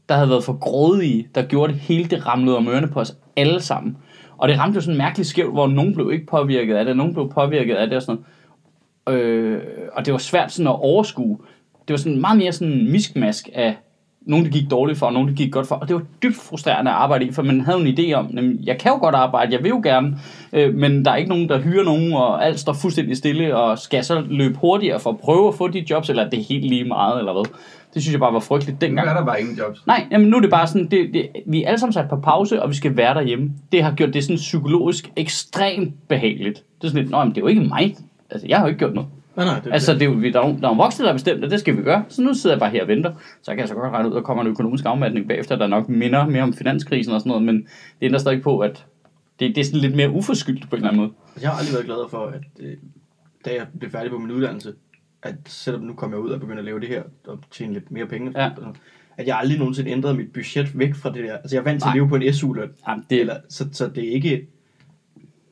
der 0.09 0.15
havde 0.15 0.29
været 0.29 0.43
for 0.43 0.53
grådige, 0.53 1.27
der 1.35 1.43
gjorde 1.43 1.73
det 1.73 1.81
hele, 1.81 2.05
det 2.05 2.27
ramlede 2.27 2.57
om 2.57 2.67
ørerne 2.67 2.87
på 2.87 2.99
os 2.99 3.17
alle 3.35 3.61
sammen. 3.61 3.97
Og 4.37 4.47
det 4.47 4.59
ramte 4.59 4.75
jo 4.75 4.81
sådan 4.81 4.97
mærkeligt 4.97 5.29
skævt, 5.29 5.53
hvor 5.53 5.67
nogen 5.67 5.93
blev 5.93 6.11
ikke 6.13 6.25
påvirket 6.25 6.75
af 6.75 6.85
det, 6.85 6.91
og 6.91 6.97
nogen 6.97 7.13
blev 7.13 7.31
påvirket 7.31 7.75
af 7.75 7.87
det 7.87 7.95
og 7.95 8.01
sådan 8.01 8.15
noget. 8.15 8.25
Øh, 9.09 9.61
og 9.93 10.05
det 10.05 10.11
var 10.11 10.17
svært 10.17 10.51
sådan 10.51 10.67
at 10.67 10.79
overskue. 10.79 11.37
Det 11.87 11.93
var 11.93 11.97
sådan 11.97 12.21
meget 12.21 12.37
mere 12.37 12.51
sådan 12.51 12.73
en 12.73 12.91
miskmask 12.91 13.49
af 13.53 13.75
nogen, 14.21 14.45
det 14.45 14.53
gik 14.53 14.71
dårligt 14.71 14.99
for, 14.99 15.05
og 15.05 15.13
nogen, 15.13 15.27
det 15.27 15.37
gik 15.37 15.51
godt 15.51 15.67
for. 15.67 15.75
Og 15.75 15.87
det 15.87 15.95
var 15.95 16.01
dybt 16.23 16.35
frustrerende 16.35 16.91
at 16.91 16.97
arbejde 16.97 17.25
i, 17.25 17.31
for 17.31 17.41
man 17.43 17.61
havde 17.61 17.79
en 17.87 17.97
idé 17.99 18.13
om, 18.13 18.29
nemlig, 18.33 18.67
jeg 18.67 18.77
kan 18.77 18.91
jo 18.91 18.97
godt 18.97 19.15
arbejde, 19.15 19.53
jeg 19.53 19.63
vil 19.63 19.69
jo 19.69 19.81
gerne, 19.83 20.17
øh, 20.53 20.73
men 20.73 21.05
der 21.05 21.11
er 21.11 21.15
ikke 21.15 21.29
nogen, 21.29 21.49
der 21.49 21.59
hyrer 21.59 21.83
nogen, 21.83 22.13
og 22.13 22.45
alt 22.45 22.59
står 22.59 22.73
fuldstændig 22.73 23.17
stille, 23.17 23.57
og 23.57 23.79
skal 23.79 24.03
så 24.03 24.23
løbe 24.29 24.57
hurtigere 24.57 24.99
for 24.99 25.09
at 25.09 25.17
prøve 25.17 25.47
at 25.47 25.55
få 25.55 25.67
de 25.67 25.85
jobs, 25.89 26.09
eller 26.09 26.25
er 26.25 26.29
det 26.29 26.43
helt 26.43 26.65
lige 26.65 26.83
meget, 26.83 27.19
eller 27.19 27.33
hvad? 27.33 27.43
Det 27.93 28.01
synes 28.01 28.13
jeg 28.13 28.19
bare 28.19 28.33
var 28.33 28.39
frygteligt 28.39 28.81
Nu 28.81 28.87
dengang. 28.87 29.09
er 29.09 29.13
der 29.13 29.25
bare 29.25 29.41
ingen 29.41 29.57
jobs. 29.57 29.87
Nej, 29.87 30.05
jamen 30.11 30.27
nu 30.27 30.37
er 30.37 30.41
det 30.41 30.49
bare 30.49 30.67
sådan, 30.67 30.87
det, 30.91 31.09
det, 31.13 31.27
vi 31.47 31.63
er 31.63 31.67
alle 31.67 31.79
sammen 31.79 31.93
sat 31.93 32.09
på 32.09 32.15
pause, 32.15 32.61
og 32.63 32.69
vi 32.69 32.75
skal 32.75 32.97
være 32.97 33.13
derhjemme. 33.13 33.51
Det 33.71 33.83
har 33.83 33.91
gjort 33.91 34.13
det 34.13 34.23
sådan 34.23 34.35
psykologisk 34.35 35.11
ekstremt 35.15 36.07
behageligt. 36.07 36.63
Det 36.81 36.87
er 36.87 36.91
sådan 36.91 37.01
lidt, 37.01 37.11
nå, 37.11 37.23
men 37.23 37.29
det 37.29 37.37
er 37.37 37.41
jo 37.41 37.47
ikke 37.47 37.61
mig. 37.61 37.95
Altså, 38.29 38.47
jeg 38.47 38.57
har 38.57 38.63
jo 38.65 38.67
ikke 38.67 38.79
gjort 38.79 38.93
noget. 38.93 39.09
Nej, 39.35 39.45
nej, 39.45 39.59
det, 39.59 39.73
Altså, 39.73 39.93
det 39.93 40.01
er 40.01 40.05
jo, 40.05 40.11
vi- 40.11 40.31
der 40.31 40.41
er, 40.41 40.57
der 40.57 40.69
er 40.69 40.75
voksne, 40.75 41.03
der 41.05 41.09
har 41.11 41.15
bestemt, 41.15 41.43
at 41.43 41.51
det 41.51 41.59
skal 41.59 41.77
vi 41.77 41.81
gøre. 41.83 42.05
Så 42.09 42.21
nu 42.21 42.33
sidder 42.33 42.55
jeg 42.55 42.59
bare 42.59 42.69
her 42.69 42.81
og 42.81 42.87
venter. 42.87 43.13
Så 43.41 43.51
kan 43.51 43.59
jeg 43.59 43.67
så 43.67 43.73
godt 43.75 43.91
regne 43.93 44.09
ud, 44.09 44.13
at 44.13 44.15
der 44.15 44.21
kommer 44.21 44.43
en 44.43 44.49
økonomisk 44.49 44.85
afmatning 44.85 45.27
bagefter, 45.27 45.55
der 45.55 45.67
nok 45.67 45.89
minder 45.89 46.25
mere 46.27 46.43
om 46.43 46.53
finanskrisen 46.53 47.13
og 47.13 47.19
sådan 47.19 47.29
noget, 47.29 47.43
men 47.43 47.55
det 47.55 47.65
ændrer 48.05 48.19
stadig 48.19 48.41
på, 48.41 48.59
at 48.59 48.85
det, 49.39 49.55
det 49.55 49.61
er 49.61 49.65
sådan 49.65 49.79
lidt 49.79 49.95
mere 49.95 50.09
uforskyldt 50.11 50.69
på 50.69 50.75
en 50.75 50.79
eller 50.81 50.87
anden 50.89 51.01
måde. 51.01 51.11
Jeg 51.41 51.49
har 51.49 51.57
aldrig 51.57 51.73
været 51.73 51.85
glad 51.85 52.09
for, 52.09 52.25
at 52.25 52.43
øh, 52.59 52.73
da 53.45 53.49
jeg 53.55 53.65
blev 53.79 53.91
færdig 53.91 54.11
på 54.11 54.17
min 54.17 54.31
uddannelse, 54.31 54.73
at 55.23 55.35
selvom 55.45 55.81
nu 55.83 55.93
kom 55.93 56.11
jeg 56.11 56.19
ud 56.19 56.29
og 56.29 56.39
begyndte 56.39 56.59
at 56.59 56.65
lave 56.65 56.79
det 56.79 56.87
her, 56.87 57.03
og 57.27 57.39
tjene 57.51 57.73
lidt 57.73 57.91
mere 57.91 58.05
penge, 58.05 58.31
Ja. 58.35 58.49
at 59.17 59.27
jeg 59.27 59.37
aldrig 59.37 59.59
nogensinde 59.59 59.91
ændrede 59.91 60.13
mit 60.13 60.33
budget 60.33 60.79
væk 60.79 60.95
fra 60.95 61.09
det 61.13 61.23
der. 61.23 61.33
Altså 61.37 61.55
jeg 61.55 61.59
er 61.59 61.63
vant 61.63 61.81
til 61.81 61.85
Nej. 61.87 61.91
at 61.91 61.95
leve 61.95 62.09
på 62.09 62.15
en 62.15 62.33
SU-løn, 62.33 62.69
Jamen, 62.87 63.05
det, 63.09 63.19
eller, 63.19 63.35
så, 63.49 63.65
så 63.71 63.87
det 63.87 64.07
er 64.07 64.11
ikke... 64.11 64.47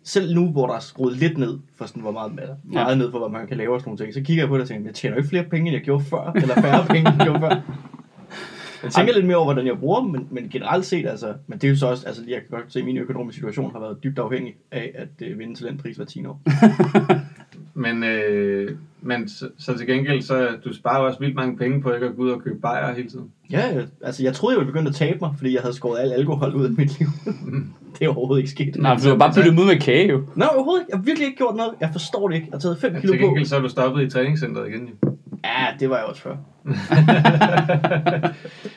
Selv 0.03 0.35
nu, 0.35 0.51
hvor 0.51 0.67
der 0.67 0.73
er 0.75 0.79
skruet 0.79 1.17
lidt 1.17 1.37
ned 1.37 1.59
for 1.77 1.85
sådan, 1.85 2.01
hvor 2.01 2.11
meget, 2.11 2.31
eller 2.41 2.55
meget 2.63 2.91
Ja. 2.91 2.95
ned 2.95 3.11
for, 3.11 3.19
hvad 3.19 3.29
man 3.39 3.47
kan 3.47 3.57
lave 3.57 3.73
og 3.73 3.79
sådan 3.79 3.89
nogle 3.89 4.03
ting, 4.05 4.13
så 4.13 4.21
kigger 4.21 4.43
jeg 4.43 4.47
på 4.49 4.55
det 4.55 4.61
og 4.61 4.67
tænker, 4.67 4.85
jeg 4.85 4.95
tjener 4.95 5.15
jo 5.15 5.19
ikke 5.19 5.29
flere 5.29 5.43
penge, 5.43 5.67
end 5.67 5.75
jeg 5.75 5.81
gjorde 5.83 6.03
før, 6.03 6.31
eller 6.35 6.55
færre 6.55 6.85
penge, 6.87 7.09
end 7.09 7.17
jeg 7.17 7.25
gjorde 7.27 7.39
før. 7.39 7.61
Jeg 8.83 8.91
tænker 8.91 9.13
lidt 9.13 9.25
mere 9.25 9.37
over, 9.37 9.45
hvordan 9.45 9.67
jeg 9.67 9.79
bruger 9.79 10.01
dem, 10.01 10.09
men, 10.09 10.27
men 10.31 10.49
generelt 10.49 10.85
set, 10.85 11.07
altså, 11.07 11.33
men 11.47 11.59
det 11.59 11.67
er 11.67 11.69
jo 11.71 11.75
så 11.77 11.87
også, 11.87 12.07
altså 12.07 12.21
jeg 12.27 12.39
kan 12.41 12.47
godt 12.59 12.73
se, 12.73 12.79
at 12.79 12.85
min 12.85 12.97
økonomiske 12.97 13.35
situation 13.39 13.71
har 13.71 13.79
været 13.79 14.03
dybt 14.03 14.19
afhængig 14.19 14.55
af 14.71 14.91
at 14.95 15.27
øh, 15.27 15.39
vinde 15.39 15.55
talentpris 15.55 15.95
hver 15.97 16.05
10 16.05 16.25
år. 16.25 16.41
Men, 17.75 18.03
øh, 18.03 18.77
men 19.01 19.29
så, 19.29 19.49
så, 19.57 19.77
til 19.77 19.87
gengæld, 19.87 20.21
så 20.21 20.49
du 20.65 20.73
sparer 20.73 20.97
også 20.99 21.19
vildt 21.19 21.35
mange 21.35 21.57
penge 21.57 21.81
på 21.81 21.91
ikke 21.93 22.05
at 22.05 22.15
gå 22.15 22.21
ud 22.21 22.29
og 22.29 22.41
købe 22.41 22.59
bajer 22.59 22.95
hele 22.95 23.09
tiden. 23.09 23.31
Ja, 23.53 23.81
altså 24.03 24.23
jeg 24.23 24.33
troede, 24.33 24.53
jeg 24.53 24.59
ville 24.59 24.71
begynde 24.73 24.89
at 24.89 24.95
tabe 24.95 25.17
mig, 25.21 25.31
fordi 25.37 25.53
jeg 25.53 25.61
havde 25.61 25.75
skåret 25.75 25.99
al 25.99 26.11
alkohol 26.13 26.55
ud 26.55 26.65
af 26.65 26.71
mit 26.71 26.99
liv. 26.99 27.07
det 27.99 28.05
er 28.05 28.09
overhovedet 28.09 28.41
ikke 28.41 28.51
sket. 28.51 28.75
nej, 28.79 28.97
for 28.97 29.03
du 29.03 29.09
har 29.09 29.17
bare 29.17 29.33
byttet 29.35 29.59
ud 29.59 29.65
med 29.65 29.79
kage, 29.79 30.07
jo. 30.09 30.23
Nej, 30.35 30.47
overhovedet 30.55 30.81
ikke. 30.81 30.89
Jeg 30.91 30.97
har 30.99 31.03
virkelig 31.03 31.25
ikke 31.25 31.37
gjort 31.37 31.55
noget. 31.55 31.71
Jeg 31.81 31.89
forstår 31.91 32.27
det 32.27 32.35
ikke. 32.35 32.47
Jeg 32.47 32.53
har 32.55 32.59
taget 32.59 32.77
5 32.77 32.91
Men 32.91 33.01
kilo 33.01 33.13
til 33.13 33.19
på. 33.19 33.25
gengæld, 33.25 33.45
så 33.45 33.55
er 33.55 33.59
du 33.59 33.69
stoppet 33.69 34.03
i 34.03 34.09
træningscenteret 34.09 34.67
igen. 34.69 34.89
Jo. 35.03 35.17
Ja, 35.45 35.65
det 35.79 35.89
var 35.89 35.95
jeg 35.97 36.05
også 36.05 36.21
før. 36.21 36.35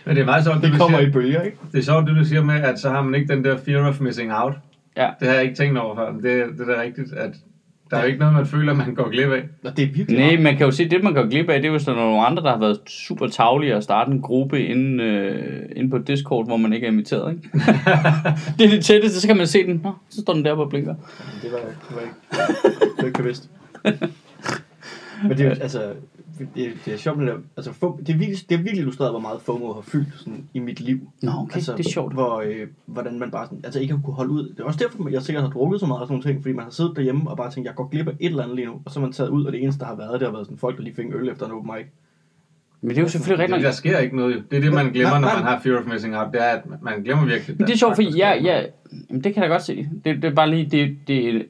Men 0.06 0.16
det 0.16 0.22
er 0.22 0.24
meget 0.24 0.44
sjovt, 0.44 0.62
det, 0.62 0.72
kommer 0.78 0.98
siger, 0.98 1.08
i 1.08 1.12
bølger, 1.12 1.42
ikke? 1.42 1.56
det 1.72 1.78
er 1.78 1.82
sjovt, 1.82 2.06
det 2.06 2.16
du 2.16 2.24
siger 2.24 2.42
med, 2.42 2.54
at 2.54 2.78
så 2.78 2.90
har 2.90 3.02
man 3.02 3.14
ikke 3.14 3.34
den 3.34 3.44
der 3.44 3.56
fear 3.56 3.88
of 3.88 4.00
missing 4.00 4.32
out. 4.34 4.52
Ja. 4.96 5.08
Det 5.20 5.28
har 5.28 5.34
jeg 5.34 5.44
ikke 5.44 5.56
tænkt 5.56 5.78
over 5.78 5.94
før, 5.96 6.12
men 6.12 6.22
det, 6.22 6.44
det 6.58 6.68
er 6.68 6.74
da 6.74 6.80
rigtigt, 6.82 7.12
at 7.12 7.30
der 7.90 7.96
er 7.96 8.00
jo 8.00 8.06
ikke 8.06 8.18
noget, 8.18 8.34
man 8.34 8.46
føler, 8.46 8.74
man 8.74 8.94
går 8.94 9.10
glip 9.10 9.28
af. 9.28 9.42
Og 9.64 9.76
det 9.76 9.82
er 9.82 9.92
virkelig 9.92 10.18
Nej, 10.18 10.42
man 10.42 10.56
kan 10.56 10.66
jo 10.66 10.70
se, 10.70 10.88
det 10.88 11.04
man 11.04 11.14
går 11.14 11.30
glip 11.30 11.48
af, 11.48 11.62
det 11.62 11.68
er 11.68 11.72
jo 11.72 11.78
sådan 11.78 12.00
nogle 12.00 12.26
andre, 12.26 12.42
der 12.42 12.50
har 12.50 12.58
været 12.58 12.78
super 12.86 13.28
tavlige 13.28 13.76
og 13.76 13.82
starte 13.82 14.12
en 14.12 14.22
gruppe 14.22 14.66
inde, 14.66 15.04
øh, 15.04 15.62
inde 15.76 15.90
på 15.90 15.98
Discord, 15.98 16.46
hvor 16.46 16.56
man 16.56 16.72
ikke 16.72 16.86
er 16.86 16.90
inviteret, 16.90 17.32
ikke? 17.32 17.48
det 18.58 18.66
er 18.66 18.70
det 18.70 18.84
tætteste, 18.84 19.20
så 19.20 19.26
kan 19.26 19.36
man 19.36 19.46
se 19.46 19.66
den. 19.66 19.80
Nå, 19.84 19.92
så 20.08 20.20
står 20.20 20.32
den 20.32 20.44
der 20.44 20.54
på 20.54 20.64
blinker. 20.64 20.94
Det 21.42 21.52
var, 21.52 21.58
det 21.58 21.96
var 21.96 22.00
ikke, 22.00 22.14
det 22.80 22.98
var 22.98 23.06
ikke 23.06 23.18
bevidst. 23.18 23.50
Men 25.22 25.30
det 25.30 25.40
er 25.40 25.44
jo, 25.44 25.50
altså, 25.50 25.82
det, 26.38 26.72
det 26.84 26.94
er 26.94 26.96
sjovt, 26.98 27.18
der, 27.18 27.36
altså, 27.56 27.72
FOMO, 27.72 27.96
det, 27.96 28.08
er 28.08 28.18
virkelig, 28.18 28.38
det 28.48 28.54
er 28.54 28.58
virkelig 28.58 28.78
illustreret, 28.78 29.12
hvor 29.12 29.20
meget 29.20 29.40
FOMO 29.40 29.72
har 29.72 29.80
fyldt 29.80 30.08
sådan, 30.18 30.44
i 30.54 30.58
mit 30.58 30.80
liv. 30.80 31.00
Nå, 31.22 31.30
okay, 31.38 31.54
altså, 31.54 31.72
det 31.76 31.86
er 31.86 31.90
sjovt. 31.90 32.12
Hvor, 32.12 32.40
øh, 32.46 32.66
hvordan 32.86 33.18
man 33.18 33.30
bare 33.30 33.46
sådan, 33.46 33.60
altså 33.64 33.80
ikke 33.80 33.94
har 33.94 34.00
kunne 34.04 34.14
holde 34.14 34.32
ud. 34.32 34.48
Det 34.48 34.60
er 34.60 34.64
også 34.64 34.78
derfor, 34.82 35.08
jeg 35.08 35.22
sikkert 35.22 35.44
har 35.44 35.50
drukket 35.50 35.80
så 35.80 35.86
meget 35.86 36.00
og 36.00 36.06
sådan 36.06 36.12
nogle 36.14 36.24
ting, 36.24 36.42
fordi 36.42 36.54
man 36.54 36.64
har 36.64 36.70
siddet 36.70 36.96
derhjemme 36.96 37.30
og 37.30 37.36
bare 37.36 37.50
tænkt, 37.50 37.66
jeg 37.66 37.74
går 37.74 37.88
glip 37.88 38.08
af 38.08 38.12
et 38.20 38.26
eller 38.30 38.42
andet 38.42 38.56
lige 38.56 38.66
nu, 38.66 38.80
og 38.84 38.90
så 38.92 38.98
er 38.98 39.02
man 39.02 39.12
taget 39.12 39.30
ud, 39.30 39.44
og 39.44 39.52
det 39.52 39.62
eneste, 39.62 39.80
der 39.80 39.86
har 39.86 39.96
været, 39.96 40.20
det 40.20 40.28
har 40.28 40.32
været 40.32 40.46
sådan 40.46 40.58
folk, 40.58 40.76
der 40.76 40.82
lige 40.82 40.94
fik 40.94 41.06
en 41.06 41.14
øl 41.14 41.28
efter 41.28 41.46
en 41.46 41.52
open 41.52 41.70
mic. 41.76 41.86
Men 42.80 42.90
det 42.90 42.98
er 42.98 43.02
jo 43.02 43.08
selvfølgelig 43.08 43.48
Det, 43.48 43.54
rigtigt. 43.54 43.66
der 43.66 43.72
sker 43.72 43.98
ikke 43.98 44.16
noget. 44.16 44.34
jo. 44.34 44.40
Det 44.50 44.56
er 44.56 44.60
det, 44.60 44.72
man 44.72 44.92
glemmer, 44.92 45.18
når 45.18 45.28
man 45.34 45.42
har 45.42 45.60
fear 45.60 45.78
of 45.78 45.86
missing 45.92 46.16
out. 46.16 46.32
Det 46.32 46.42
er, 46.42 46.46
at 46.46 46.62
man 46.82 47.02
glemmer 47.02 47.24
virkelig. 47.24 47.56
Men 47.56 47.66
det 47.66 47.68
er 47.68 47.72
at 47.72 47.78
sjovt, 47.78 47.94
fordi 47.94 48.18
jeg, 48.18 48.40
jeg, 48.44 48.68
jamen, 49.10 49.24
det 49.24 49.34
kan 49.34 49.42
jeg 49.42 49.50
godt 49.50 49.62
se. 49.62 49.88
Det, 50.04 50.16
det 50.16 50.24
er 50.24 50.34
bare 50.34 50.50
lige, 50.50 50.66
det, 50.70 50.96
det, 51.08 51.46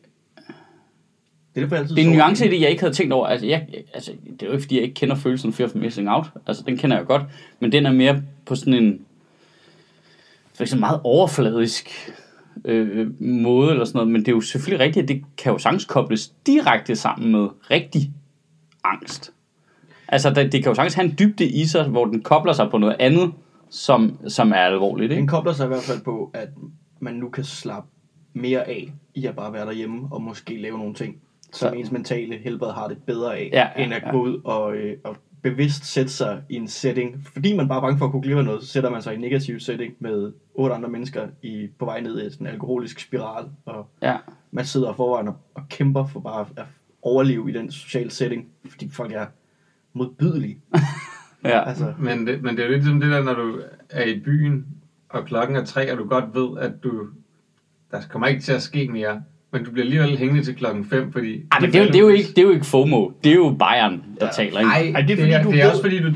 Det 1.56 1.72
er 1.72 1.76
altid 1.76 1.96
det 1.96 2.04
er 2.04 2.08
en 2.08 2.16
nuance 2.16 2.46
i 2.46 2.50
det, 2.50 2.60
jeg 2.60 2.70
ikke 2.70 2.82
havde 2.82 2.94
tænkt 2.94 3.12
over. 3.12 3.26
Altså, 3.26 3.46
jeg, 3.46 3.66
altså, 3.94 4.12
det 4.32 4.42
er 4.42 4.46
jo 4.46 4.52
ikke, 4.52 4.62
fordi 4.62 4.74
jeg 4.74 4.82
ikke 4.82 4.94
kender 4.94 5.16
følelsen 5.16 5.52
fear 5.52 5.68
of 5.68 5.74
missing 5.74 6.10
out. 6.10 6.26
Altså, 6.46 6.62
den 6.66 6.76
kender 6.76 6.96
jeg 6.96 7.06
godt. 7.06 7.22
Men 7.60 7.72
den 7.72 7.86
er 7.86 7.92
mere 7.92 8.22
på 8.46 8.54
sådan 8.54 8.74
en, 8.74 9.00
for 10.54 10.62
eksempel 10.62 10.80
meget 10.80 11.00
overfladisk 11.04 12.12
øh, 12.64 13.22
måde 13.22 13.70
eller 13.70 13.84
sådan 13.84 13.98
noget. 13.98 14.12
Men 14.12 14.20
det 14.20 14.28
er 14.28 14.32
jo 14.32 14.40
selvfølgelig 14.40 14.86
rigtigt, 14.86 15.02
at 15.02 15.08
det 15.08 15.22
kan 15.38 15.52
jo 15.52 15.58
sagtens 15.58 15.84
kobles 15.84 16.32
direkte 16.46 16.96
sammen 16.96 17.32
med 17.32 17.48
rigtig 17.70 18.12
angst. 18.84 19.32
Altså, 20.08 20.30
det, 20.30 20.52
det 20.52 20.62
kan 20.62 20.70
jo 20.70 20.74
sagtens 20.74 20.94
have 20.94 21.04
en 21.04 21.16
dybde 21.18 21.46
i 21.46 21.66
sig, 21.66 21.84
hvor 21.84 22.04
den 22.04 22.22
kobler 22.22 22.52
sig 22.52 22.70
på 22.70 22.78
noget 22.78 22.96
andet, 22.98 23.32
som, 23.70 24.18
som 24.28 24.52
er 24.52 24.56
alvorligt, 24.56 25.10
Den 25.10 25.18
ikke? 25.18 25.28
kobler 25.28 25.52
sig 25.52 25.64
i 25.64 25.68
hvert 25.68 25.82
fald 25.82 26.00
på, 26.00 26.30
at 26.34 26.48
man 27.00 27.14
nu 27.14 27.28
kan 27.28 27.44
slappe 27.44 27.88
mere 28.32 28.68
af 28.68 28.92
i 29.14 29.26
at 29.26 29.36
bare 29.36 29.52
være 29.52 29.66
derhjemme 29.66 30.08
og 30.10 30.22
måske 30.22 30.62
lave 30.62 30.78
nogle 30.78 30.94
ting, 30.94 31.16
som 31.52 31.68
Så- 31.68 31.74
ens 31.74 31.92
mentale 31.92 32.36
helbred 32.38 32.72
har 32.72 32.88
det 32.88 32.98
bedre 33.06 33.36
af, 33.36 33.50
Ja, 33.52 33.68
ja, 33.76 33.84
end 33.84 33.94
at 33.94 34.02
ja. 34.02 34.10
gå 34.10 34.22
ud 34.22 34.40
og, 34.44 34.76
øh, 34.76 34.96
og 35.04 35.16
bevidst 35.42 35.84
sætte 35.84 36.10
sig 36.12 36.42
i 36.48 36.54
en 36.54 36.68
setting. 36.68 37.26
Fordi 37.32 37.56
man 37.56 37.68
bare 37.68 37.78
er 37.78 37.82
bange 37.82 37.98
for 37.98 38.06
at 38.06 38.12
kunne 38.12 38.38
af 38.38 38.44
noget, 38.44 38.62
så 38.62 38.68
sætter 38.68 38.90
man 38.90 39.02
sig 39.02 39.12
i 39.12 39.14
en 39.14 39.20
negativ 39.20 39.60
setting 39.60 39.94
med 39.98 40.32
otte 40.54 40.74
andre 40.74 40.88
mennesker 40.88 41.28
i, 41.42 41.68
på 41.78 41.84
vej 41.84 42.00
ned 42.00 42.26
i 42.26 42.30
sådan 42.30 42.46
en 42.46 42.52
alkoholisk 42.52 43.00
spiral, 43.00 43.44
og 43.64 43.88
Ja. 44.02 44.16
man 44.50 44.64
sidder 44.64 44.92
forvejen 44.92 45.28
og, 45.28 45.36
og 45.54 45.62
kæmper 45.70 46.06
for 46.06 46.20
bare 46.20 46.46
at 46.56 46.64
overleve 47.02 47.50
i 47.50 47.52
den 47.52 47.70
sociale 47.70 48.10
setting, 48.10 48.48
fordi 48.68 48.88
folk 48.90 49.12
er 49.12 49.26
modbydelige. 49.92 50.60
Ja. 51.44 51.68
Altså, 51.68 51.94
Men 51.98 52.26
det, 52.26 52.42
men 52.42 52.56
det 52.56 52.62
er 52.64 52.66
jo 52.68 52.72
lidt 52.72 52.84
som 52.84 53.00
det 53.00 53.10
der, 53.12 53.22
når 53.22 53.34
du 53.34 53.60
er 53.90 54.04
i 54.04 54.20
byen, 54.20 54.66
og 55.08 55.24
klokken 55.24 55.56
er 55.56 55.64
tre, 55.64 55.92
og 55.92 55.98
du 55.98 56.04
godt 56.08 56.24
ved, 56.34 56.58
at 56.58 56.72
du, 56.82 57.08
der 57.90 58.00
kommer 58.10 58.26
ikke 58.26 58.42
til 58.42 58.52
at 58.52 58.62
ske 58.62 58.88
mere. 58.88 59.22
Men 59.56 59.64
du 59.64 59.70
bliver 59.70 59.84
alligevel 59.84 60.16
hængende 60.18 60.42
til 60.44 60.54
klokken 60.54 60.84
5, 60.90 61.12
fordi... 61.12 61.34
Ej, 61.52 61.60
men 61.60 61.72
det 61.72 61.78
er, 61.78 61.82
jo, 61.82 61.86
det, 61.88 61.96
er 61.96 62.00
jo 62.00 62.08
ikke, 62.08 62.28
det 62.28 62.38
er 62.38 62.42
jo 62.42 62.50
ikke 62.50 62.66
FOMO. 62.66 63.08
Det 63.24 63.30
er 63.32 63.36
jo 63.36 63.56
Bayern, 63.58 64.02
der 64.20 64.26
Ja. 64.26 64.32
taler, 64.32 64.58
ikke? 64.58 64.70
Nej, 64.70 64.92
Ej, 64.94 65.00
det 65.00 65.02
er 65.02 65.06
det, 65.06 65.18
fordi, 65.18 65.30
er, 65.32 65.42
du 65.42 65.52
det 65.52 65.62
er 65.62 65.70
også 65.70 65.82
fordi, 65.82 65.98
du... 66.02 66.06
Det 66.06 66.14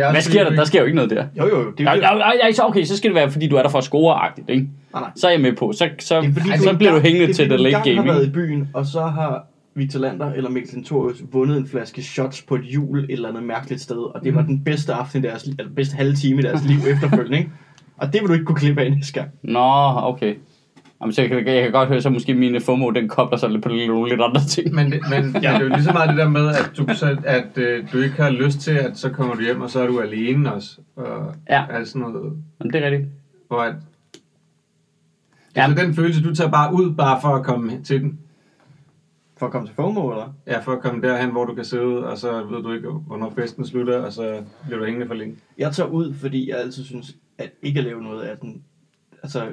er 0.00 0.10
Hvad 0.10 0.22
fordi, 0.22 0.34
sker 0.34 0.44
der? 0.44 0.56
Der 0.56 0.64
sker 0.64 0.78
jo 0.80 0.84
ikke 0.86 0.96
noget 0.96 1.10
der. 1.10 1.24
jo 1.38 1.48
jo, 1.48 1.60
jo, 1.62 1.70
det 1.78 1.86
er 1.88 1.94
Ja, 1.96 2.12
jo 2.14 2.18
det. 2.18 2.24
ja, 2.46 2.52
så 2.52 2.62
okay, 2.64 2.84
så 2.84 2.96
skal 2.96 3.10
det 3.10 3.14
være, 3.14 3.30
fordi 3.30 3.48
du 3.48 3.56
er 3.56 3.62
der 3.62 3.68
for 3.68 3.78
at 3.78 3.84
score-agtigt, 3.84 4.44
ikke? 4.48 4.66
Nej, 4.92 5.02
nej. 5.02 5.10
Så 5.16 5.26
er 5.26 5.30
jeg 5.30 5.40
med 5.40 5.52
på. 5.52 5.72
Så, 5.72 5.88
så, 5.98 6.20
Det 6.20 6.28
er 6.28 6.32
fordi, 6.32 6.58
så 6.64 6.74
bliver 6.78 6.92
du 6.92 6.98
hængende 7.00 7.26
det 7.26 7.36
til 7.36 7.48
the 7.48 7.56
late 7.56 7.90
game, 7.90 7.96
har 7.96 8.04
været 8.04 8.26
i 8.26 8.30
byen, 8.30 8.68
og 8.74 8.86
så 8.86 9.00
har 9.00 9.46
Victor 9.74 10.00
Lander 10.00 10.32
eller 10.32 10.50
Mikkel 10.50 10.70
Tentorius 10.70 11.22
vundet 11.32 11.56
en 11.56 11.68
flaske 11.68 12.02
shots 12.02 12.42
på 12.42 12.54
et 12.54 12.62
hjul 12.64 12.98
et 12.98 13.06
eller 13.10 13.28
andet 13.28 13.42
mærkeligt 13.42 13.80
sted, 13.82 13.96
og 13.96 14.20
det 14.24 14.34
var 14.34 14.40
Mm. 14.40 14.46
den 14.46 14.64
bedste 14.64 14.92
aften 14.92 15.24
i 15.24 15.26
deres 15.26 15.42
eller 15.42 15.64
bedste 15.76 15.96
halve 15.96 16.14
time 16.14 16.38
i 16.38 16.42
deres 16.42 16.64
liv 16.64 16.78
efterfølgende, 16.94 17.38
ikke? 17.38 17.50
Og 17.96 18.12
det 18.12 18.20
vil 18.20 18.28
du 18.28 18.32
ikke 18.32 18.44
kunne 18.44 18.56
klippe 18.56 18.82
af 18.82 18.92
næste 18.92 19.12
gang. 19.12 19.28
Nå, 19.42 19.70
okay. 20.02 20.34
Jamen, 21.04 21.12
så 21.12 21.20
jeg, 21.22 21.30
kan, 21.30 21.46
jeg 21.46 21.62
kan 21.62 21.72
godt 21.72 21.88
høre, 21.88 22.02
så 22.02 22.10
måske 22.10 22.34
mine 22.34 22.60
FOMO, 22.60 22.90
den 22.90 23.08
kobler 23.08 23.38
sig 23.38 23.50
lidt 23.50 23.62
på 23.62 23.68
lidt, 23.68 23.88
nogle 23.88 24.08
lidt 24.08 24.20
andre 24.20 24.40
ting. 24.48 24.74
Men, 24.74 24.92
det, 24.92 25.00
men 25.10 25.42
ja. 25.42 25.52
det 25.52 25.56
er 25.56 25.60
jo 25.60 25.68
lige 25.68 25.82
så 25.82 25.92
meget 25.92 26.08
det 26.08 26.16
der 26.18 26.28
med, 26.28 26.48
at 26.48 26.72
du, 26.76 26.86
så, 26.94 27.16
at, 27.24 27.58
øh, 27.58 27.92
du 27.92 27.98
ikke 27.98 28.14
har 28.22 28.30
lyst 28.30 28.60
til, 28.60 28.70
at 28.70 28.98
så 28.98 29.10
kommer 29.10 29.34
du 29.34 29.42
hjem, 29.42 29.60
og 29.60 29.70
så 29.70 29.80
er 29.82 29.86
du 29.86 30.00
alene 30.00 30.54
også. 30.54 30.78
Og 30.96 31.34
Ja. 31.50 31.64
alt 31.70 31.88
sådan 31.88 32.02
noget. 32.02 32.32
Jamen, 32.60 32.72
det 32.72 32.82
er 32.84 32.90
rigtigt. 32.90 33.10
Hvor 33.48 33.58
at, 33.60 33.74
Det 35.54 35.62
er 35.62 35.68
så 35.68 35.74
den 35.74 35.94
følelse, 35.94 36.22
du 36.22 36.34
tager 36.34 36.50
bare 36.50 36.74
ud, 36.74 36.94
bare 36.94 37.20
for 37.20 37.28
at 37.28 37.44
komme 37.44 37.82
til 37.84 38.00
den. 38.00 38.18
For 39.36 39.46
at 39.46 39.52
komme 39.52 39.68
til 39.68 39.74
FOMO, 39.74 40.10
eller? 40.10 40.34
Ja, 40.46 40.60
for 40.60 40.72
at 40.72 40.80
komme 40.80 41.02
derhen, 41.08 41.30
hvor 41.30 41.44
du 41.44 41.54
kan 41.54 41.64
sidde, 41.64 42.06
og 42.06 42.18
så 42.18 42.32
ved 42.44 42.62
du 42.62 42.72
ikke, 42.72 42.88
hvornår 42.90 43.32
festen 43.36 43.66
slutter, 43.66 43.98
og 43.98 44.12
så 44.12 44.42
bliver 44.66 44.78
du 44.78 44.84
hængende 44.84 45.06
for 45.06 45.14
længe. 45.14 45.36
Jeg 45.58 45.72
tager 45.72 45.88
ud, 45.90 46.14
fordi 46.14 46.50
jeg 46.50 46.58
altid 46.58 46.84
synes, 46.84 47.16
at 47.38 47.50
ikke 47.62 47.78
at 47.78 47.84
lave 47.84 48.02
noget 48.02 48.22
af 48.22 48.36
den... 48.38 48.62
Altså, 49.22 49.44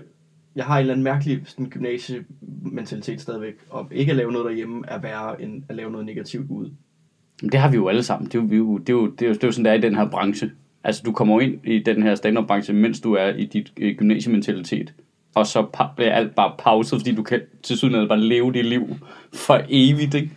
jeg 0.55 0.65
har 0.65 0.75
en 0.75 0.79
eller 0.79 0.93
anden 0.93 1.03
mærkelig 1.03 1.41
sådan, 1.45 1.69
gymnasiementalitet 1.69 3.21
stadigvæk, 3.21 3.53
om 3.69 3.87
ikke 3.91 4.09
at 4.09 4.15
lave 4.15 4.31
noget 4.31 4.45
derhjemme 4.45 4.83
er 4.87 4.99
værre, 4.99 5.41
end 5.41 5.63
at 5.69 5.75
lave 5.75 5.91
noget 5.91 6.05
negativt 6.05 6.51
ud. 6.51 6.71
Men 7.41 7.51
det 7.51 7.59
har 7.59 7.69
vi 7.69 7.75
jo 7.75 7.87
alle 7.87 8.03
sammen. 8.03 8.25
Det 8.31 8.35
er 8.35 8.39
jo, 8.39 8.45
vi 8.45 8.55
det 8.55 8.89
er 8.89 8.93
jo, 8.93 9.07
det 9.07 9.25
er 9.25 9.27
jo, 9.27 9.33
det 9.33 9.43
er 9.43 9.47
jo 9.47 9.51
sådan, 9.51 9.65
det 9.65 9.71
er 9.71 9.75
i 9.77 9.81
den 9.81 9.95
her 9.95 10.09
branche. 10.09 10.51
Altså, 10.83 11.01
du 11.05 11.11
kommer 11.11 11.41
ind 11.41 11.67
i 11.67 11.79
den 11.79 12.03
her 12.03 12.15
stand-up-branche, 12.15 12.73
mens 12.73 12.99
du 12.99 13.13
er 13.13 13.27
i 13.27 13.45
dit 13.45 13.73
øh, 13.77 13.95
gymnasiementalitet. 13.95 14.93
Og 15.35 15.47
så 15.47 15.67
pa- 15.77 15.95
bliver 15.95 16.11
alt 16.11 16.35
bare 16.35 16.53
pauset, 16.59 16.99
fordi 16.99 17.15
du 17.15 17.23
kan 17.23 17.41
til 17.63 17.77
syden 17.77 18.07
bare 18.07 18.19
leve 18.19 18.53
dit 18.53 18.65
liv 18.65 18.95
for 19.33 19.61
evigt, 19.69 20.13
ikke? 20.13 20.29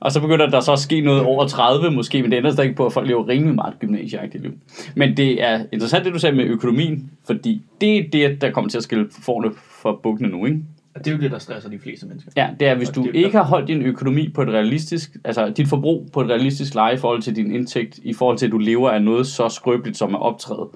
Og 0.00 0.12
så 0.12 0.20
begynder 0.20 0.46
der 0.46 0.60
så 0.60 0.72
at 0.72 0.78
ske 0.78 1.00
noget 1.00 1.22
over 1.22 1.46
30 1.46 1.90
måske, 1.90 2.22
men 2.22 2.32
det 2.32 2.54
sig 2.54 2.64
ikke 2.64 2.76
på, 2.76 2.86
at 2.86 2.92
folk 2.92 3.08
lever 3.08 3.28
rimelig 3.28 3.54
meget 3.54 3.72
et 3.72 3.78
gymnasieagtigt 3.78 4.42
liv. 4.42 4.52
Men 4.94 5.16
det 5.16 5.42
er 5.42 5.64
interessant, 5.72 6.04
det 6.04 6.14
du 6.14 6.18
sagde 6.18 6.36
med 6.36 6.44
økonomien, 6.44 7.10
fordi 7.26 7.62
det 7.80 7.98
er 7.98 8.02
det, 8.12 8.40
der 8.40 8.50
kommer 8.50 8.70
til 8.70 8.78
at 8.78 8.84
skille 8.84 9.08
forne 9.24 9.50
for 9.82 10.00
bukkene 10.02 10.28
nu, 10.28 10.46
ikke? 10.46 10.62
Og 10.94 11.04
det 11.04 11.10
er 11.10 11.16
jo 11.16 11.22
det, 11.22 11.30
der 11.30 11.38
stresser 11.38 11.70
de 11.70 11.78
fleste 11.78 12.06
mennesker. 12.06 12.30
Ja, 12.36 12.48
det 12.60 12.68
er, 12.68 12.74
hvis 12.74 12.88
Og 12.88 12.94
du 12.94 13.02
det 13.02 13.14
ikke 13.14 13.36
har 13.36 13.44
holdt 13.44 13.68
din 13.68 13.82
økonomi 13.82 14.28
på 14.28 14.42
et 14.42 14.48
realistisk, 14.48 15.16
altså 15.24 15.52
dit 15.56 15.68
forbrug 15.68 16.08
på 16.12 16.20
et 16.20 16.28
realistisk 16.28 16.74
leje 16.74 16.94
i 16.94 16.96
forhold 16.96 17.22
til 17.22 17.36
din 17.36 17.54
indtægt, 17.54 17.98
i 18.02 18.14
forhold 18.14 18.38
til, 18.38 18.46
at 18.46 18.52
du 18.52 18.58
lever 18.58 18.90
af 18.90 19.02
noget 19.02 19.26
så 19.26 19.48
skrøbeligt 19.48 19.96
som 19.96 20.14
er 20.14 20.18
optrædet, 20.18 20.68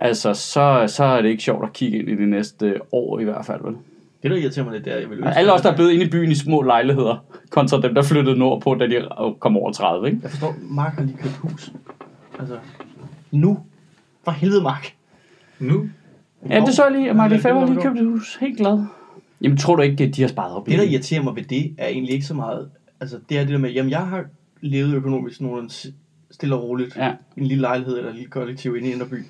altså, 0.00 0.34
så, 0.34 0.84
så 0.86 1.04
er 1.04 1.22
det 1.22 1.28
ikke 1.28 1.42
sjovt 1.42 1.64
at 1.64 1.72
kigge 1.72 1.98
ind 1.98 2.08
i 2.08 2.16
det 2.16 2.28
næste 2.28 2.74
år 2.92 3.20
i 3.20 3.24
hvert 3.24 3.46
fald, 3.46 3.62
vel? 3.62 3.74
Det, 4.28 4.36
der 4.36 4.42
irriterer 4.42 4.64
mig 4.64 4.74
lidt, 4.74 4.84
det 4.84 4.92
er, 4.92 4.98
jeg 4.98 5.10
vil 5.10 5.18
ønske, 5.18 5.34
Alle 5.34 5.52
os, 5.52 5.62
der 5.62 5.72
er 5.72 5.76
blevet 5.76 5.92
inde 5.92 6.04
i 6.04 6.08
byen 6.08 6.30
i 6.30 6.34
små 6.34 6.62
lejligheder, 6.62 7.24
kontra 7.50 7.80
dem, 7.80 7.94
der 7.94 8.02
flyttede 8.02 8.38
nordpå, 8.38 8.74
da 8.74 8.86
de 8.86 9.08
kom 9.40 9.56
over 9.56 9.72
30, 9.72 10.06
ikke? 10.06 10.18
Jeg 10.22 10.30
forstår, 10.30 10.54
Mark 10.62 10.94
har 10.94 11.02
lige 11.02 11.16
købt 11.16 11.36
hus. 11.36 11.72
Altså, 12.38 12.58
nu. 13.30 13.58
For 14.24 14.30
helvede, 14.30 14.62
Mark. 14.62 14.94
Nu? 15.58 15.88
Ja, 16.50 16.60
det 16.60 16.74
så 16.74 16.84
jeg 16.84 16.92
lige, 16.92 17.10
at 17.10 17.16
Mark 17.16 17.30
Lefebvre 17.30 17.66
lige 17.66 17.82
købte 17.82 18.00
et 18.00 18.06
hus. 18.06 18.36
Helt 18.40 18.58
glad. 18.58 18.84
Jamen, 19.40 19.58
tror 19.58 19.76
du 19.76 19.82
ikke, 19.82 20.04
at 20.04 20.16
de 20.16 20.20
har 20.20 20.28
sparet 20.28 20.54
op? 20.56 20.66
Det, 20.66 20.78
der 20.78 20.84
irriterer 20.84 21.22
mig 21.22 21.36
ved 21.36 21.42
det, 21.42 21.74
er 21.78 21.86
egentlig 21.86 22.14
ikke 22.14 22.26
så 22.26 22.34
meget... 22.34 22.70
Altså, 23.00 23.18
det 23.28 23.38
er 23.38 23.40
det 23.40 23.52
der 23.52 23.58
med, 23.58 23.70
jamen, 23.70 23.90
jeg 23.90 24.06
har 24.06 24.24
levet 24.60 24.94
økonomisk 24.94 25.40
nogenlunde 25.40 25.74
stille 26.30 26.54
og 26.54 26.62
roligt. 26.62 26.96
Ja. 26.96 27.12
I 27.36 27.40
en 27.40 27.46
lille 27.46 27.60
lejlighed 27.60 27.96
eller 27.96 28.10
en 28.10 28.16
lille 28.16 28.30
kollektiv 28.30 28.76
inde 28.76 28.88
i 28.88 28.92
Inderby. 28.92 29.24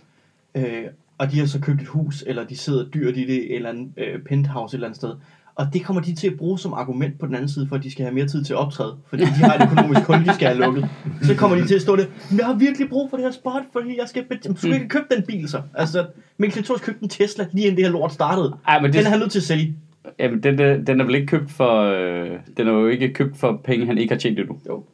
Øh, 0.54 0.84
og 1.18 1.32
de 1.32 1.38
har 1.38 1.46
så 1.46 1.61
købt 1.61 1.80
et 1.82 1.88
hus, 1.88 2.25
eller 2.26 2.44
de 2.44 2.56
sidder 2.56 2.85
dyrt 2.85 3.16
i 3.16 3.26
det, 3.26 3.35
et 3.37 3.54
eller 3.56 3.68
andet 3.70 3.88
øh, 3.96 4.23
penthouse 4.28 4.75
et 4.75 4.78
eller 4.78 4.87
andet 4.87 4.96
sted. 4.96 5.11
Og 5.54 5.66
det 5.73 5.85
kommer 5.85 6.02
de 6.02 6.14
til 6.14 6.26
at 6.26 6.37
bruge 6.38 6.58
som 6.58 6.73
argument 6.73 7.18
på 7.18 7.26
den 7.26 7.35
anden 7.35 7.49
side, 7.49 7.66
for 7.68 7.76
at 7.76 7.82
de 7.82 7.90
skal 7.90 8.04
have 8.04 8.14
mere 8.14 8.26
tid 8.26 8.44
til 8.44 8.52
at 8.52 8.58
optræde. 8.58 8.94
Fordi 9.08 9.23
de 9.23 9.26
har 9.28 9.54
et 9.54 9.62
økonomisk 9.73 10.00
hul, 10.00 10.16
de 10.16 10.35
skal 10.35 10.49
have 10.49 10.58
lukket. 10.61 10.88
Så 11.23 11.35
kommer 11.35 11.56
de 11.56 11.66
til 11.66 11.75
at 11.75 11.82
stå 11.82 11.96
"Men 12.30 12.38
jeg 12.38 12.46
har 12.46 12.54
virkelig 12.54 12.88
brug 12.88 13.11
for 13.11 13.16
det 13.16 13.25
her 13.25 13.32
spot, 13.32 13.62
fordi 13.73 13.99
jeg 14.00 14.08
skal... 14.08 14.23
bet- 14.32 14.58
skulle 14.58 14.75
ikke 14.75 14.88
købt 14.88 15.04
den 15.16 15.23
bil 15.23 15.49
så. 15.49 15.62
Altså, 15.75 16.06
Mikkel 16.38 16.52
Klintorius 16.52 16.80
købte 16.82 17.02
en 17.02 17.08
Tesla, 17.08 17.46
lige 17.52 17.64
inden 17.66 17.76
det 17.76 17.85
her 17.85 17.92
lort 17.92 18.12
startede. 18.12 18.56
Ej, 18.68 18.80
men 18.80 18.85
det, 18.92 18.94
Den 18.99 19.06
er 19.06 19.11
han 19.11 19.18
nødt 19.18 19.30
til 19.32 19.38
at 19.38 19.42
sælge. 19.42 19.76
jamen, 20.18 20.42
den, 20.42 20.58
den, 20.58 20.87
den 20.87 21.00
er 21.00 21.04
vel 21.04 21.14
ikke 21.14 21.26
købt 21.26 21.50
for... 21.50 21.80
Øh, 21.82 22.30
den 22.56 22.68
er 22.68 22.73
jo 22.73 22.87
ikke 22.87 23.12
købt 23.12 23.37
for 23.37 23.61
penge, 23.64 23.87
han 23.87 23.99
ikke 23.99 24.14
har 24.14 24.18
tjent 24.18 24.38
endnu. 24.38 24.58
Jo. 24.68 24.85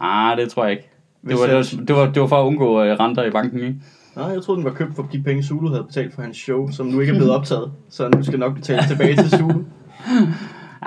Ah, 0.00 0.36
det 0.38 0.48
tror 0.48 0.64
jeg 0.64 0.72
ikke. 0.72 0.90
Det 1.28 1.34
var, 1.38 1.46
det, 1.46 1.54
var, 1.54 1.62
det, 1.86 1.96
var, 1.96 2.12
det 2.12 2.22
var 2.22 2.28
for 2.28 2.36
at 2.42 2.46
undgå 2.46 2.82
øh, 2.82 2.96
renter 3.00 3.24
i 3.24 3.30
banken, 3.30 3.60
ikke? 3.60 3.74
Nej, 4.16 4.26
jeg 4.26 4.42
troede, 4.42 4.58
den 4.58 4.64
var 4.64 4.72
købt 4.74 4.96
for 4.96 5.08
de 5.12 5.22
penge, 5.22 5.42
Zulu 5.42 5.68
havde 5.68 5.84
betalt 5.84 6.14
for 6.14 6.22
hans 6.22 6.36
show, 6.36 6.70
som 6.70 6.86
nu 6.86 7.00
ikke 7.00 7.12
er 7.12 7.16
blevet 7.16 7.32
optaget. 7.38 7.72
Så 7.88 8.08
nu 8.08 8.22
skal 8.22 8.38
nok 8.38 8.54
betales 8.54 8.86
tilbage 8.86 9.16
til 9.16 9.30
Zulu. 9.30 9.62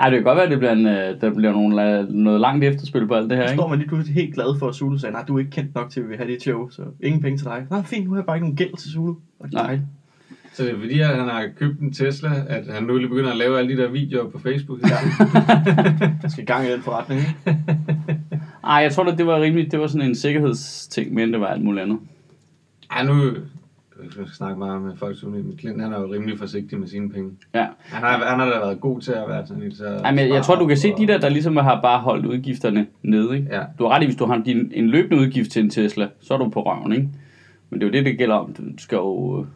Ej, 0.00 0.10
det 0.10 0.16
kan 0.16 0.24
godt 0.24 0.36
være, 0.36 0.44
at 0.44 0.50
det 0.50 0.58
bliver, 0.58 0.72
en, 0.72 0.86
øh, 0.86 1.20
der 1.20 1.34
bliver 1.34 1.52
nogle, 1.52 2.06
noget 2.22 2.40
langt 2.40 2.64
efterspil 2.64 3.06
på 3.06 3.14
alt 3.14 3.30
det 3.30 3.38
her, 3.38 3.46
Så 3.46 3.52
ikke? 3.52 3.60
står 3.60 3.68
man 3.68 3.78
lige 3.78 3.88
pludselig 3.88 4.14
helt 4.14 4.34
glad 4.34 4.58
for, 4.58 4.68
at 4.68 4.74
Zulu 4.74 4.98
sagde, 4.98 5.12
nej, 5.12 5.24
du 5.28 5.34
er 5.34 5.38
ikke 5.38 5.50
kendt 5.50 5.74
nok 5.74 5.90
til, 5.90 6.00
at 6.00 6.04
vi 6.04 6.08
vil 6.08 6.16
have 6.18 6.30
dit 6.30 6.42
show, 6.42 6.68
så 6.70 6.82
ingen 7.02 7.22
penge 7.22 7.38
til 7.38 7.44
dig. 7.46 7.66
Nej, 7.70 7.82
fint, 7.82 8.04
nu 8.04 8.10
har 8.10 8.18
jeg 8.18 8.26
bare 8.26 8.36
ikke 8.36 8.44
nogen 8.44 8.56
gæld 8.56 8.76
til 8.76 8.90
Zulu. 8.90 9.14
Og 9.40 9.48
det 9.50 9.54
er 9.58 9.62
Nej. 9.62 9.78
Så 10.52 10.64
det 10.64 10.72
er 10.72 10.78
fordi, 10.80 11.00
at 11.00 11.06
han 11.06 11.18
har 11.28 11.48
købt 11.58 11.80
en 11.80 11.92
Tesla, 11.92 12.30
at 12.48 12.64
han 12.74 12.82
nu 12.82 12.96
lige 12.96 13.08
begynder 13.08 13.30
at 13.30 13.36
lave 13.36 13.58
alle 13.58 13.76
de 13.76 13.82
der 13.82 13.90
videoer 13.90 14.30
på 14.30 14.38
Facebook. 14.38 14.78
Ja. 14.82 14.86
Der 16.22 16.28
skal 16.28 16.42
i 16.42 16.46
gang 16.46 16.66
i 16.68 16.72
den 16.72 16.82
forretning, 16.82 17.20
ikke? 17.20 17.60
Ej, 18.64 18.74
jeg 18.74 18.92
tror, 18.92 19.04
at 19.04 19.18
det 19.18 19.26
var 19.26 19.40
rimeligt. 19.40 19.72
Det 19.72 19.80
var 19.80 19.86
sådan 19.86 20.08
en 20.08 20.14
sikkerhedsting, 20.14 21.14
men 21.14 21.32
det 21.32 21.40
var 21.40 21.46
alt 21.46 21.64
muligt 21.64 21.82
andet. 21.82 21.98
Ej, 22.90 23.04
nu... 23.04 23.14
Jeg 24.02 24.12
skal 24.12 24.26
snakke 24.28 24.58
meget 24.58 24.82
med 24.82 24.96
folk, 24.96 25.20
som 25.20 25.30
men 25.30 25.58
Clint, 25.58 25.82
han 25.82 25.92
er 25.92 26.00
jo 26.00 26.12
rimelig 26.12 26.38
forsigtig 26.38 26.78
med 26.78 26.88
sine 26.88 27.10
penge. 27.10 27.30
Ja. 27.54 27.66
Han 27.82 28.02
har, 28.02 28.24
han 28.24 28.38
har 28.38 28.46
da 28.46 28.58
været 28.58 28.80
god 28.80 29.00
til 29.00 29.12
at 29.12 29.28
være 29.28 29.46
sådan 29.46 29.62
lidt 29.62 29.76
så... 29.76 29.86
Ej, 29.86 30.14
men 30.14 30.28
jeg 30.28 30.42
tror, 30.42 30.56
du 30.56 30.66
kan 30.66 30.76
se 30.76 30.94
de 30.98 31.06
der, 31.06 31.18
der 31.18 31.28
ligesom 31.28 31.56
har 31.56 31.80
bare 31.80 32.00
holdt 32.00 32.26
udgifterne 32.26 32.86
nede, 33.02 33.36
ikke? 33.36 33.48
Ja. 33.50 33.62
Du 33.78 33.84
har 33.84 33.90
ret 33.90 34.02
i, 34.02 34.04
hvis 34.04 34.16
du 34.16 34.26
har 34.26 34.42
din, 34.44 34.72
en 34.74 34.88
løbende 34.88 35.22
udgift 35.22 35.50
til 35.50 35.62
en 35.62 35.70
Tesla, 35.70 36.08
så 36.20 36.34
er 36.34 36.38
du 36.38 36.48
på 36.48 36.62
røven, 36.62 36.92
ikke? 36.92 37.08
Men 37.70 37.80
det 37.80 37.86
er 37.86 37.88
jo 37.88 37.92
det, 37.92 38.04
det 38.04 38.18
gælder 38.18 38.34
om. 38.34 38.52
Du 38.52 38.62
skal 38.78 38.96
jo... 38.96 39.40
øh. 39.40 39.46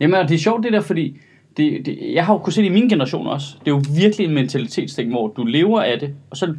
Jamen, 0.00 0.20
og 0.20 0.28
det 0.28 0.34
er 0.34 0.38
sjovt 0.38 0.64
det 0.64 0.72
der, 0.72 0.80
fordi 0.80 1.20
det, 1.56 1.86
det, 1.86 1.98
jeg 2.14 2.26
har 2.26 2.34
jo 2.34 2.38
kunnet 2.38 2.54
se 2.54 2.62
det 2.62 2.68
i 2.68 2.72
min 2.72 2.88
generation 2.88 3.26
også. 3.26 3.56
Det 3.60 3.70
er 3.70 3.74
jo 3.74 3.82
virkelig 3.96 4.26
en 4.26 4.34
mentalitetsting, 4.34 5.10
hvor 5.10 5.28
du 5.28 5.44
lever 5.44 5.80
af 5.80 6.00
det, 6.00 6.14
og 6.30 6.36
så 6.36 6.54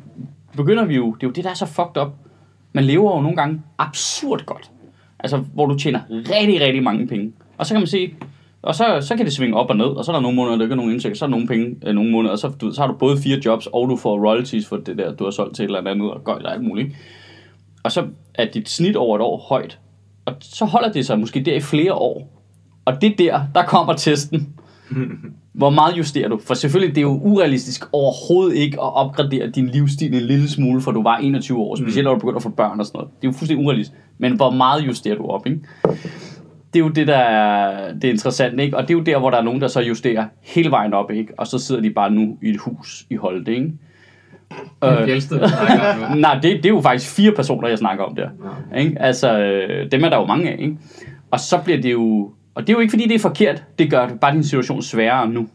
begynder 0.55 0.85
vi 0.85 0.95
jo... 0.95 1.05
Det 1.13 1.23
er 1.23 1.27
jo 1.27 1.31
det, 1.31 1.43
der 1.43 1.49
er 1.49 1.53
så 1.53 1.65
fucked 1.65 2.01
up. 2.01 2.13
Man 2.73 2.83
lever 2.83 3.15
jo 3.15 3.21
nogle 3.21 3.37
gange 3.37 3.61
absurd 3.77 4.45
godt. 4.45 4.71
Altså, 5.23 5.37
hvor 5.37 5.65
du 5.65 5.77
tjener 5.77 5.99
rigtig, 6.09 6.61
rigtig 6.61 6.83
mange 6.83 7.07
penge. 7.07 7.33
Og 7.57 7.65
så 7.65 7.73
kan 7.73 7.81
man 7.81 7.87
se, 7.87 8.13
og 8.61 8.75
så, 8.75 8.97
så 9.01 9.15
kan 9.15 9.25
det 9.25 9.33
svinge 9.33 9.57
op 9.57 9.69
og 9.69 9.77
ned, 9.77 9.85
og 9.85 10.05
så 10.05 10.11
er 10.11 10.15
der 10.15 10.21
nogle 10.21 10.35
måneder, 10.35 10.55
der 10.57 10.63
ikke 10.63 10.73
er 10.73 10.77
nogen 10.77 10.91
indtægt, 10.91 11.17
så 11.17 11.25
er 11.25 11.29
der 11.29 11.31
nogle 11.31 11.47
penge, 11.47 11.75
øh, 11.85 11.95
nogle 11.95 12.11
måneder, 12.11 12.31
og 12.31 12.39
så, 12.39 12.47
du, 12.61 12.71
så 12.71 12.81
har 12.81 12.87
du 12.87 12.93
både 12.93 13.17
fire 13.17 13.41
jobs, 13.45 13.67
og 13.67 13.89
du 13.89 13.95
får 13.95 14.27
royalties 14.27 14.67
for 14.67 14.77
det 14.77 14.97
der, 14.97 15.13
du 15.13 15.23
har 15.23 15.31
solgt 15.31 15.55
til 15.55 15.63
et 15.63 15.67
eller 15.67 15.91
andet, 15.91 16.11
og 16.11 16.23
gøjt 16.23 16.45
og 16.45 16.53
alt 16.53 16.63
muligt. 16.63 16.95
Og 17.83 17.91
så 17.91 18.07
er 18.35 18.45
dit 18.45 18.69
snit 18.69 18.95
over 18.95 19.15
et 19.15 19.21
år 19.21 19.37
højt, 19.37 19.79
og 20.25 20.35
så 20.39 20.65
holder 20.65 20.91
det 20.91 21.05
sig 21.05 21.19
måske 21.19 21.43
der 21.43 21.55
i 21.55 21.59
flere 21.59 21.93
år. 21.93 22.43
Og 22.85 23.01
det 23.01 23.17
der, 23.17 23.41
der 23.55 23.63
kommer 23.63 23.93
testen. 23.93 24.53
Hvor 25.53 25.69
meget 25.69 25.97
justerer 25.97 26.29
du? 26.29 26.39
For 26.47 26.53
selvfølgelig, 26.53 26.95
det 26.95 27.01
er 27.01 27.05
jo 27.05 27.19
urealistisk 27.23 27.85
overhovedet 27.91 28.55
ikke 28.55 28.73
at 28.81 28.95
opgradere 28.95 29.49
din 29.49 29.67
livsstil 29.67 30.13
en 30.13 30.21
lille 30.21 30.49
smule, 30.49 30.81
for 30.81 30.91
du 30.91 31.03
var 31.03 31.17
21 31.17 31.57
år, 31.59 31.75
specielt 31.75 32.03
når 32.03 32.13
du 32.13 32.19
begynder 32.19 32.35
at 32.37 32.43
få 32.43 32.49
børn 32.49 32.79
og 32.79 32.85
sådan 32.85 32.97
noget. 32.97 33.11
Det 33.21 33.27
er 33.27 33.31
jo 33.31 33.37
fuldstændig 33.37 33.65
urealistisk. 33.65 33.97
Men 34.17 34.35
hvor 34.35 34.51
meget 34.51 34.87
justerer 34.87 35.15
du 35.15 35.27
op, 35.27 35.47
ikke? 35.47 35.59
Det 36.73 36.79
er 36.79 36.83
jo 36.83 36.89
det, 36.89 37.07
der 37.07 37.17
er 37.17 37.93
det 37.93 38.03
er 38.03 38.11
interessant, 38.11 38.59
ikke? 38.59 38.77
Og 38.77 38.83
det 38.83 38.89
er 38.93 38.97
jo 38.97 39.03
der, 39.03 39.19
hvor 39.19 39.29
der 39.29 39.37
er 39.37 39.41
nogen, 39.43 39.61
der 39.61 39.67
så 39.67 39.81
justerer 39.81 40.25
hele 40.41 40.71
vejen 40.71 40.93
op, 40.93 41.11
ikke? 41.11 41.33
Og 41.37 41.47
så 41.47 41.59
sidder 41.59 41.81
de 41.81 41.89
bare 41.89 42.11
nu 42.11 42.37
i 42.41 42.49
et 42.49 42.57
hus 42.57 43.05
i 43.09 43.15
Holte, 43.15 43.55
ikke? 43.55 43.71
Øh, 44.83 45.05
Fjeldsted. 45.05 45.39
Nej, 46.15 46.33
det, 46.33 46.43
det 46.43 46.65
er 46.65 46.69
jo 46.69 46.81
faktisk 46.81 47.15
fire 47.15 47.31
personer, 47.31 47.67
jeg 47.67 47.77
snakker 47.77 48.03
om 48.03 48.15
der. 48.15 48.29
Ja. 48.73 48.79
Ikke? 48.79 49.01
Altså, 49.01 49.39
øh, 49.39 49.91
dem 49.91 50.03
er 50.03 50.09
der 50.09 50.17
jo 50.17 50.25
mange 50.25 50.49
af, 50.51 50.55
ikke? 50.59 50.77
Og 51.31 51.39
så 51.39 51.57
bliver 51.63 51.81
det 51.81 51.91
jo... 51.91 52.31
Og 52.55 52.61
det 52.67 52.69
er 52.69 52.77
jo 52.77 52.79
ikke, 52.79 52.91
fordi 52.91 53.07
det 53.07 53.15
er 53.15 53.19
forkert. 53.19 53.63
Det 53.79 53.89
gør 53.91 54.07
det 54.07 54.19
bare 54.19 54.33
din 54.35 54.43
situation 54.43 54.81
sværere 54.81 55.29
nu. 55.29 55.47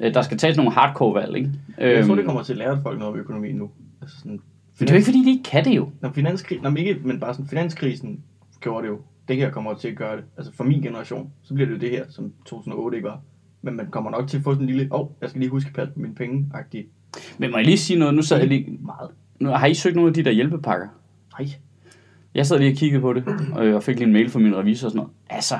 Øh, 0.00 0.14
Der 0.14 0.22
skal 0.22 0.38
tages 0.38 0.56
nogle 0.56 0.72
hardcore 0.72 1.14
valg, 1.14 1.36
ikke? 1.36 1.50
Jeg 1.78 2.04
tror, 2.04 2.12
Øhm, 2.12 2.16
det 2.16 2.26
kommer 2.26 2.42
til 2.42 2.52
at 2.52 2.58
lære 2.58 2.80
folk 2.82 2.98
noget 2.98 3.14
om 3.14 3.20
økonomi 3.20 3.52
nu. 3.52 3.70
Altså 4.02 4.16
sådan, 4.18 4.30
Men 4.32 4.40
det 4.80 4.90
er 4.90 4.94
jo 4.94 4.96
ikke, 4.96 5.06
fordi 5.06 5.24
de 5.24 5.30
ikke 5.30 5.42
kan 5.42 5.64
det 5.64 5.76
jo. 5.76 5.88
Når 6.00 6.10
finanskrisen, 6.12 6.62
når 6.62 6.76
ikke, 6.76 7.00
men 7.04 7.20
bare 7.20 7.34
sådan, 7.34 7.48
finanskrisen 7.48 8.20
gjorde 8.60 8.82
det 8.86 8.88
jo. 8.92 8.98
Det 9.28 9.36
her 9.36 9.50
kommer 9.50 9.74
til 9.74 9.88
at 9.88 9.96
gøre 9.96 10.16
det. 10.16 10.24
Altså 10.36 10.52
for 10.52 10.64
min 10.64 10.82
generation, 10.82 11.30
så 11.42 11.54
bliver 11.54 11.68
det 11.68 11.74
jo 11.74 11.80
det 11.80 11.90
her, 11.90 12.04
som 12.08 12.32
2008 12.46 12.96
ikke 12.96 13.08
var. 13.08 13.20
Men 13.62 13.76
man 13.76 13.86
kommer 13.90 14.10
nok 14.10 14.28
til 14.28 14.36
at 14.36 14.42
få 14.44 14.52
sådan 14.54 14.68
en 14.68 14.74
lille, 14.74 14.88
åh, 14.94 15.00
oh, 15.00 15.06
jeg 15.20 15.28
skal 15.30 15.40
lige 15.40 15.50
huske 15.50 15.68
at 15.68 15.74
passe 15.74 15.92
på 15.94 16.00
mine 16.00 16.14
penge-agtige. 16.14 16.86
Men 17.38 17.50
må 17.50 17.56
jeg 17.56 17.64
lige 17.66 17.78
sige 17.78 17.98
noget? 17.98 18.14
Nu 18.14 18.22
sad 18.22 18.38
jeg 18.38 18.48
lige... 18.48 18.78
Meget. 18.80 19.10
Nu, 19.40 19.48
har 19.48 19.66
I 19.66 19.74
søgt 19.74 19.94
nogle 19.96 20.08
af 20.08 20.14
de 20.14 20.24
der 20.24 20.30
hjælpepakker? 20.30 20.86
Nej. 21.38 21.48
Jeg 22.34 22.46
sad 22.46 22.58
lige 22.58 22.72
og 22.72 22.76
kiggede 22.76 23.00
på 23.00 23.12
det, 23.12 23.24
og 23.54 23.66
jeg 23.66 23.82
fik 23.82 23.96
lige 23.96 24.06
en 24.06 24.12
mail 24.12 24.30
fra 24.30 24.38
min 24.38 24.56
revisor 24.56 24.86
og 24.86 24.90
sådan 24.90 24.96
noget. 24.96 25.12
Altså, 25.30 25.54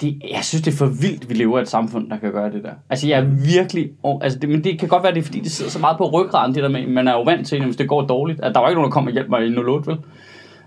det, 0.00 0.22
jeg 0.30 0.44
synes, 0.44 0.62
det 0.62 0.72
er 0.72 0.76
for 0.76 0.86
vildt, 0.86 1.28
vi 1.28 1.34
lever 1.34 1.58
i 1.58 1.62
et 1.62 1.68
samfund, 1.68 2.10
der 2.10 2.16
kan 2.16 2.32
gøre 2.32 2.52
det 2.52 2.64
der. 2.64 2.72
Altså, 2.90 3.08
jeg 3.08 3.18
er 3.18 3.24
virkelig... 3.54 3.90
Altså, 4.22 4.38
det, 4.38 4.48
men 4.48 4.64
det 4.64 4.78
kan 4.78 4.88
godt 4.88 5.02
være, 5.02 5.14
det 5.14 5.20
er, 5.20 5.24
fordi 5.24 5.40
det 5.40 5.50
sidder 5.50 5.70
så 5.70 5.78
meget 5.78 5.98
på 5.98 6.10
ryggraden, 6.10 6.54
det 6.54 6.62
der 6.62 6.68
med, 6.68 6.86
man 6.86 7.08
er 7.08 7.12
jo 7.12 7.22
vant 7.22 7.46
til, 7.46 7.64
hvis 7.64 7.76
det 7.76 7.88
går 7.88 8.02
dårligt, 8.02 8.40
at 8.40 8.54
der 8.54 8.60
var 8.60 8.68
ikke 8.68 8.78
nogen, 8.78 8.90
der 8.90 8.94
kommer 8.94 9.10
og 9.10 9.12
hjælper 9.12 9.30
mig 9.30 9.48
i 9.48 9.56
08, 9.56 9.90
vel? 9.90 9.98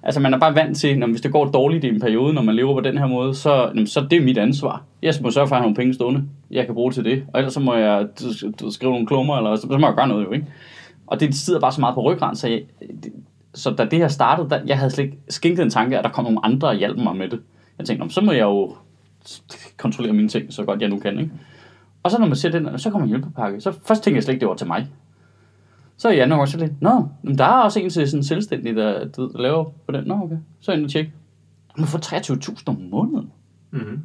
Altså, 0.04 0.20
man 0.20 0.34
er 0.34 0.40
bare 0.40 0.56
vant 0.56 0.78
til, 0.78 1.00
når 1.00 1.08
hvis 1.08 1.22
det 1.22 1.32
går 1.32 1.46
dårligt 1.46 1.84
i 1.84 1.88
en 1.88 2.00
periode, 2.00 2.34
når 2.34 2.42
man 2.42 2.56
lever 2.56 2.74
på 2.74 2.80
den 2.80 2.98
her 2.98 3.08
måde, 3.08 3.36
så, 3.36 3.56
jamen, 3.56 3.88
så 3.88 4.08
det 4.12 4.18
er 4.18 4.24
mit 4.24 4.38
ansvar. 4.38 4.84
Jeg 5.02 5.14
må 5.22 5.32
sørge 5.32 5.48
for 5.48 5.56
at 5.56 5.60
have 5.62 5.66
nogle 5.66 5.76
penge 5.76 5.94
stående, 5.94 6.24
jeg 6.52 6.66
kan 6.66 6.76
bruge 6.76 6.92
til 6.92 7.06
det. 7.06 7.24
Og 7.34 7.40
ellers 7.40 7.54
så 7.54 7.60
må 7.60 7.76
jeg 7.76 8.08
skrive 8.70 8.92
nogle 8.92 9.08
klummer, 9.08 9.38
eller 9.38 9.56
så, 9.56 9.62
så 9.62 9.78
må 9.78 9.88
jeg 9.88 9.96
gøre 9.96 10.08
noget 10.08 10.26
jo, 10.26 10.32
ikke? 10.32 10.46
Og 11.08 11.20
det 11.20 11.36
sidder 11.36 11.60
bare 11.60 11.72
så 11.72 11.82
meget 11.82 11.96
på 11.96 12.02
ryggraden, 12.02 12.36
så, 12.36 12.48
jeg, 12.48 12.62
det, 13.04 13.12
så 13.54 13.72
da 13.72 13.86
det 13.86 14.00
her 14.00 14.08
startede, 14.08 14.50
der, 14.50 14.60
jeg 14.66 14.78
havde 14.78 14.92
slet 14.92 15.04
ikke 15.04 15.18
skænket 15.30 15.64
en 15.64 15.70
tanke, 15.70 15.98
at 15.98 16.04
der 16.04 16.10
kom 16.10 16.24
nogle 16.24 16.46
andre 16.46 16.68
og 16.68 16.76
hjalp 16.76 16.98
mig 16.98 17.16
med 17.16 17.30
det. 17.30 17.40
Jeg 17.78 17.88
tænkte, 17.88 18.10
så 18.10 18.22
må 18.22 18.32
jeg 18.32 18.42
jo 18.42 18.76
kontrollere 19.78 20.14
mine 20.14 20.30
ting, 20.30 20.54
så 20.54 20.64
godt 20.64 20.82
jeg 20.82 20.90
nu 20.90 21.00
kan, 21.00 21.20
ikke? 21.20 21.32
Og 22.04 22.12
så 22.12 22.20
når 22.20 22.28
man 22.28 22.36
ser 22.36 22.50
den, 22.50 22.80
så 22.80 22.90
kommer 22.90 23.04
en 23.04 23.10
hjælpepakke. 23.10 23.62
Så 23.62 23.72
først 23.72 24.04
tænkte 24.04 24.16
jeg 24.16 24.24
slet 24.24 24.34
ikke, 24.34 24.42
det 24.42 24.50
var 24.50 24.56
til 24.56 24.68
mig. 24.68 24.88
Så 25.98 26.10
i 26.10 26.20
anden 26.20 26.40
år 26.40 26.46
så 26.46 26.58
lidt, 26.58 26.82
nå, 26.82 27.08
men 27.24 27.38
der 27.38 27.44
er 27.44 27.64
også 27.64 27.80
en 27.80 27.90
til 27.90 28.10
sådan 28.10 28.24
selvstændig, 28.24 28.76
der, 28.76 29.00
ved, 29.00 29.34
der 29.34 29.42
laver 29.42 29.64
på 29.64 29.92
den. 29.92 30.04
Nå, 30.08 30.14
okay. 30.24 30.38
Så 30.60 30.72
er 30.72 30.76
inde 30.76 30.86
og 30.86 30.92
tjekke. 30.92 31.12
Man 31.78 31.88
får 31.88 32.00
23.000 32.00 32.64
om 32.66 32.82
måneden. 32.92 33.32
Mm-hmm. 33.72 34.00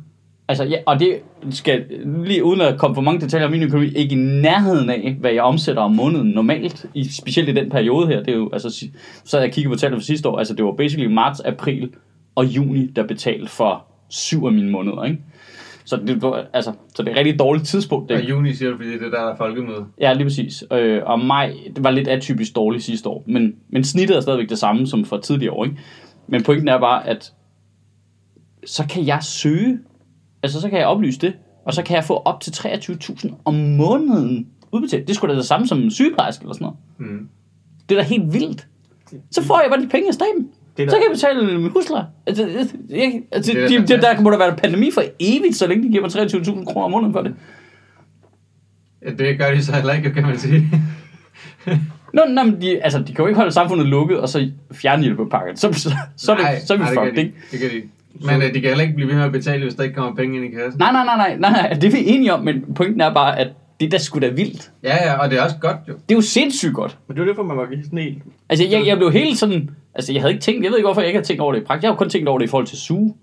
Altså, 0.48 0.64
ja, 0.64 0.76
og 0.86 1.00
det 1.00 1.20
skal 1.50 1.84
lige 2.24 2.44
uden 2.44 2.60
at 2.60 2.78
komme 2.78 2.94
for 2.94 3.02
mange 3.02 3.20
detaljer 3.20 3.46
om 3.46 3.52
min 3.52 3.62
økonomi, 3.62 3.88
ikke 3.88 4.14
i 4.14 4.18
nærheden 4.18 4.90
af, 4.90 5.16
hvad 5.20 5.32
jeg 5.32 5.42
omsætter 5.42 5.82
om 5.82 5.92
måneden 5.92 6.30
normalt, 6.30 6.86
i, 6.94 7.04
specielt 7.04 7.48
i 7.48 7.52
den 7.52 7.70
periode 7.70 8.06
her. 8.06 8.22
Det 8.22 8.28
er 8.28 8.36
jo, 8.36 8.50
altså, 8.52 8.86
så 9.24 9.38
jeg 9.38 9.52
kigger 9.52 9.70
på 9.70 9.76
tallene 9.76 10.00
for 10.00 10.04
sidste 10.04 10.28
år, 10.28 10.38
altså 10.38 10.54
det 10.54 10.64
var 10.64 10.72
basically 10.72 11.14
marts, 11.14 11.40
april 11.40 11.90
og 12.34 12.44
juni, 12.44 12.86
der 12.86 13.06
betalte 13.06 13.46
for 13.46 13.84
syv 14.08 14.44
af 14.46 14.52
mine 14.52 14.70
måneder, 14.70 15.04
ikke? 15.04 15.18
Så 15.84 15.96
det, 15.96 16.22
var, 16.22 16.46
altså, 16.52 16.72
så 16.94 17.02
det 17.02 17.08
er 17.08 17.12
et 17.12 17.18
rigtig 17.18 17.38
dårligt 17.38 17.66
tidspunkt. 17.66 18.12
Og 18.12 18.18
Det, 18.18 18.28
juni 18.28 18.54
siger 18.54 18.70
du, 18.70 18.76
fordi 18.76 18.90
det 18.92 19.02
er 19.02 19.10
der, 19.10 19.24
der 19.24 19.32
er 19.32 19.36
folkemøde. 19.36 19.84
ja, 20.00 20.12
lige 20.12 20.24
præcis. 20.24 20.64
Øh, 20.72 21.02
og 21.06 21.18
maj, 21.20 21.54
det 21.76 21.84
var 21.84 21.90
lidt 21.90 22.08
atypisk 22.08 22.56
dårligt 22.56 22.84
sidste 22.84 23.08
år, 23.08 23.24
men, 23.26 23.54
men 23.68 23.84
snittet 23.84 24.16
er 24.16 24.20
stadigvæk 24.20 24.48
det 24.48 24.58
samme 24.58 24.86
som 24.86 25.04
for 25.04 25.16
tidligere 25.18 25.52
år, 25.52 25.64
ikke? 25.64 25.78
Men 26.26 26.42
pointen 26.42 26.68
er 26.68 26.78
bare, 26.80 27.06
at 27.08 27.32
så 28.66 28.84
kan 28.90 29.06
jeg 29.06 29.22
søge, 29.22 29.78
altså 30.42 30.60
så 30.60 30.68
kan 30.68 30.78
jeg 30.78 30.86
oplyse 30.86 31.18
det, 31.20 31.32
og 31.64 31.74
så 31.74 31.82
kan 31.82 31.96
jeg 31.96 32.04
få 32.04 32.14
op 32.14 32.40
til 32.40 32.50
23.000 32.50 33.34
om 33.44 33.54
måneden 33.54 34.46
udbetalt. 34.72 35.08
Det 35.08 35.16
skulle 35.16 35.34
da 35.34 35.38
det 35.38 35.46
samme 35.46 35.66
som 35.66 35.78
en 35.78 35.90
sygeplejerske 35.90 36.42
eller 36.42 36.54
sådan 36.54 36.64
noget. 36.98 37.10
Mm. 37.18 37.28
Det 37.88 37.98
er 37.98 38.02
da 38.02 38.08
helt 38.08 38.32
vildt. 38.32 38.66
Så 39.30 39.42
får 39.42 39.60
jeg 39.60 39.70
bare 39.70 39.82
de 39.82 39.88
penge 39.88 40.08
af 40.08 40.14
staten. 40.14 40.48
Det 40.76 40.90
Så 40.90 40.96
kan 40.96 41.02
jeg 41.02 41.12
betale 41.12 41.58
min 41.58 41.70
husleje. 41.70 42.04
Altså, 42.26 42.46
jeg, 42.90 43.22
altså, 43.32 43.52
Det 43.52 43.70
de, 43.70 43.96
de, 43.96 44.02
der 44.02 44.20
må 44.20 44.30
der 44.30 44.38
være 44.38 44.48
en 44.48 44.56
pandemi 44.56 44.90
for 44.94 45.02
evigt, 45.20 45.56
så 45.56 45.66
længe 45.66 45.84
de 45.84 45.88
giver 45.88 46.02
mig 46.02 46.10
23.000 46.10 46.64
kroner 46.64 46.84
om 46.84 46.90
måneden 46.90 47.12
for 47.12 47.22
det. 47.22 47.34
Ja, 49.04 49.10
det 49.10 49.38
gør 49.38 49.50
de 49.50 49.64
så 49.64 49.72
heller 49.74 49.92
ikke, 49.92 50.10
kan 50.10 50.22
man 50.22 50.38
sige. 50.38 50.70
Nå, 52.14 52.22
nå 52.28 52.42
men 52.42 52.60
de, 52.60 52.84
altså, 52.84 52.98
de 52.98 53.14
kan 53.14 53.22
jo 53.22 53.26
ikke 53.26 53.36
holde 53.36 53.52
samfundet 53.52 53.86
lukket, 53.86 54.20
og 54.20 54.28
så 54.28 54.50
fjerne 54.74 55.02
hjælpepakken. 55.02 55.56
Så, 55.56 55.72
så, 55.72 55.90
så, 56.16 56.32
er, 56.32 56.36
det, 56.36 56.62
så 56.66 56.74
er 56.74 56.78
vi 56.78 56.84
nej, 56.84 56.90
det 56.90 57.00
fucked, 57.00 57.16
de. 57.16 57.20
ikke? 57.20 57.34
Det 57.50 57.60
kan 57.60 57.70
de. 57.70 57.82
Men 58.26 58.42
øh, 58.42 58.54
de 58.54 58.60
kan 58.60 58.68
heller 58.68 58.82
ikke 58.82 58.94
blive 58.94 59.08
ved 59.08 59.16
med 59.16 59.24
at 59.24 59.32
betale, 59.32 59.62
hvis 59.62 59.74
der 59.74 59.82
ikke 59.82 59.94
kommer 59.94 60.14
penge 60.14 60.36
ind 60.36 60.44
i 60.44 60.50
kassen. 60.50 60.78
Nej, 60.78 60.92
nej, 60.92 61.04
nej, 61.04 61.16
nej, 61.16 61.36
nej, 61.38 61.50
nej, 61.50 61.72
det 61.72 61.84
er 61.84 61.90
vi 61.90 62.06
enige 62.06 62.34
om, 62.34 62.44
men 62.44 62.74
pointen 62.74 63.00
er 63.00 63.14
bare, 63.14 63.38
at 63.38 63.48
det 63.80 63.92
der 63.92 63.98
sgu 63.98 64.18
da 64.18 64.28
vildt. 64.28 64.70
Ja, 64.82 65.04
ja, 65.04 65.18
og 65.18 65.30
det 65.30 65.38
er 65.38 65.42
også 65.42 65.56
godt 65.60 65.76
jo. 65.88 65.92
Det 65.92 66.14
er 66.14 66.14
jo 66.14 66.20
sindssygt 66.20 66.74
godt. 66.74 66.98
Men 67.08 67.16
det 67.16 67.20
var 67.20 67.26
derfor, 67.26 67.42
man 67.42 67.56
var 67.56 67.68
sådan 67.84 67.98
helt... 67.98 68.22
Altså, 68.48 68.64
jeg, 68.70 68.86
jeg 68.86 68.96
blev 68.96 69.12
helt 69.12 69.38
sådan... 69.38 69.70
Altså, 69.94 70.12
jeg 70.12 70.22
havde 70.22 70.32
ikke 70.32 70.42
tænkt... 70.42 70.64
Jeg 70.64 70.70
ved 70.70 70.78
ikke, 70.78 70.86
hvorfor 70.86 71.00
jeg 71.00 71.08
ikke 71.08 71.18
har 71.18 71.24
tænkt 71.24 71.42
over 71.42 71.52
det 71.52 71.60
i 71.60 71.64
praksis. 71.64 71.82
Jeg 71.82 71.90
har 71.90 71.96
kun 71.96 72.08
tænkt 72.08 72.28
over 72.28 72.38
det 72.38 72.46
i 72.46 72.48
forhold 72.48 72.66
til 72.66 72.78
SUGE, 72.78 73.14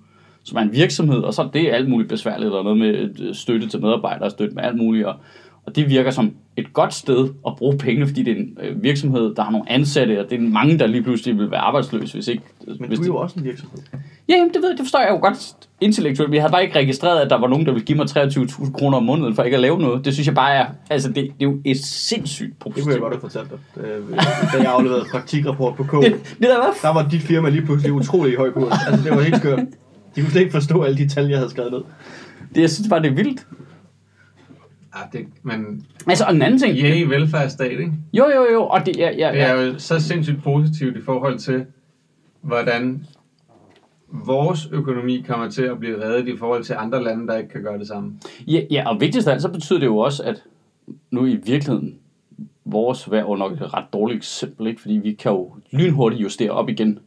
som 0.44 0.58
er 0.58 0.62
en 0.62 0.74
virksomhed, 0.74 1.18
og 1.18 1.34
så 1.34 1.42
er 1.42 1.48
det 1.48 1.72
alt 1.72 1.90
muligt 1.90 2.10
besværligt, 2.10 2.52
og 2.52 2.64
noget 2.64 2.80
med 2.80 3.20
øh, 3.20 3.36
støtte 3.36 3.68
til 3.68 3.82
medarbejdere, 3.82 4.30
støtte 4.30 4.56
med 4.56 4.64
alt 4.64 4.78
muligt, 4.78 5.06
og, 5.06 5.16
og 5.66 5.76
det 5.76 5.90
virker 5.90 6.12
som 6.12 6.34
et 6.58 6.74
godt 6.74 6.94
sted 6.94 7.30
at 7.48 7.56
bruge 7.58 7.78
penge, 7.78 8.08
fordi 8.08 8.24
det 8.24 8.32
er 8.32 8.36
en 8.36 8.58
øh, 8.62 8.84
virksomhed, 8.84 9.36
der 9.36 9.44
har 9.44 9.52
nogle 9.52 9.72
ansatte, 9.72 10.20
og 10.20 10.30
det 10.30 10.36
er 10.36 10.42
mange, 10.42 10.80
der 10.80 10.88
lige 10.88 11.04
pludselig 11.04 11.38
vil 11.38 11.52
være 11.52 11.60
arbejdsløse, 11.60 12.14
hvis 12.14 12.28
ikke... 12.28 12.44
Men 12.68 12.88
hvis 12.88 13.00
du 13.00 13.04
er 13.04 13.06
det, 13.06 13.08
jo 13.08 13.18
også 13.18 13.40
en 13.40 13.46
virksomhed. 13.46 13.80
Ja, 14.30 14.34
jamen, 14.36 14.54
det, 14.54 14.62
ved, 14.62 14.70
jeg, 14.70 14.78
det 14.78 14.86
forstår 14.86 15.00
jeg 15.00 15.10
jo 15.10 15.16
godt 15.22 15.56
intellektuelt, 15.82 16.34
jeg 16.34 16.42
havde 16.42 16.52
bare 16.52 16.64
ikke 16.64 16.80
registreret, 16.80 17.20
at 17.22 17.30
der 17.30 17.40
var 17.40 17.48
nogen, 17.48 17.66
der 17.66 17.72
ville 17.72 17.86
give 17.86 17.98
mig 17.98 18.06
23.000 18.06 18.72
kroner 18.72 18.98
om 18.98 19.04
måneden 19.04 19.36
for 19.36 19.44
ikke 19.44 19.56
at 19.58 19.62
lave 19.62 19.80
noget. 19.80 20.06
Det 20.06 20.14
synes 20.14 20.28
jeg 20.28 20.36
bare 20.36 20.54
er... 20.54 20.66
Altså, 20.90 21.08
det, 21.08 21.16
det 21.16 21.26
er 21.30 21.44
jo 21.44 21.58
et 21.66 21.78
sindssygt 21.86 22.50
Det 22.50 22.58
positivt. 22.60 22.84
kunne 22.84 22.94
jeg 22.94 23.02
godt 23.02 23.14
have 23.14 23.22
fortalt 23.22 23.50
dig. 23.50 23.84
Øh, 23.84 24.18
Da 24.54 24.58
jeg 24.64 24.72
afleverede 24.72 25.06
praktikrapport 25.12 25.76
på 25.76 25.84
K, 25.84 25.92
Det, 25.92 26.14
det 26.40 26.42
der 26.42 26.58
var 26.58 26.74
der 26.82 26.94
var 26.94 27.10
dit 27.10 27.22
firma 27.22 27.50
lige 27.50 27.66
pludselig 27.66 27.94
utrolig 27.94 28.38
høj 28.38 28.52
kurs. 28.52 28.74
Altså, 28.88 29.04
det 29.10 29.18
var 29.18 29.22
helt 29.24 29.38
skørt. 29.38 29.60
De 30.16 30.22
kunne 30.22 30.32
slet 30.32 30.42
ikke 30.42 30.52
forstå 30.54 30.82
alle 30.84 30.98
de 30.98 31.08
tal, 31.10 31.28
jeg 31.28 31.38
havde 31.38 31.50
skrevet 31.50 31.72
ned. 31.72 31.82
det, 32.56 32.62
jeg 32.62 32.70
synes 32.70 32.90
bare, 32.90 33.02
det 33.02 33.12
er 33.12 33.16
vildt. 33.16 33.48
Ja, 34.96 35.18
det, 35.20 35.28
men 35.44 35.86
Altså, 36.08 36.26
og 36.26 36.36
en 36.36 36.42
anden 36.42 36.60
ting... 36.60 36.76
ja, 36.78 36.94
i 36.96 37.04
velfærdsstat, 37.04 37.72
ikke? 37.72 37.92
Jo, 38.14 38.26
jo, 38.36 38.46
jo, 38.54 38.64
og 38.64 38.86
det, 38.86 38.98
ja, 38.98 39.10
ja, 39.18 39.32
Det 39.32 39.42
er 39.42 39.54
ja. 39.56 39.62
jo 39.62 39.80
så 39.80 40.00
sindssygt 40.00 40.44
positivt 40.44 40.98
i 40.98 41.02
forhold 41.02 41.40
til, 41.40 41.66
hvordan 42.42 43.06
vores 44.26 44.70
økonomi 44.72 45.24
kommer 45.28 45.50
til 45.50 45.64
at 45.64 45.80
blive 45.80 46.04
reddet 46.06 46.28
i 46.28 46.38
forhold 46.38 46.64
til 46.64 46.76
andre 46.80 47.04
lande, 47.04 47.28
der 47.28 47.38
ikke 47.38 47.50
kan 47.50 47.64
gøre 47.64 47.80
det 47.80 47.88
samme. 47.88 48.14
ja, 48.48 48.62
ja, 48.72 48.90
og 48.90 49.02
vigtigst 49.02 49.28
af 49.28 49.32
alt, 49.34 49.42
så 49.42 49.50
betyder 49.50 49.80
det 49.80 49.86
jo 49.86 49.98
også, 49.98 50.24
at 50.24 50.44
nu 51.12 51.26
i 51.26 51.36
virkeligheden, 51.36 51.96
vores 52.66 53.12
vejr 53.12 53.26
er 53.26 53.38
nok 53.38 53.52
et 53.52 53.74
ret 53.74 53.86
dårligt 53.94 54.18
eksempel, 54.18 54.68
ikke? 54.68 54.82
fordi 54.82 54.94
vi 54.94 55.14
kan 55.14 55.32
jo 55.32 55.52
lynhurtigt 55.72 56.22
justere 56.22 56.52
op 56.52 56.70
igen 56.70 57.00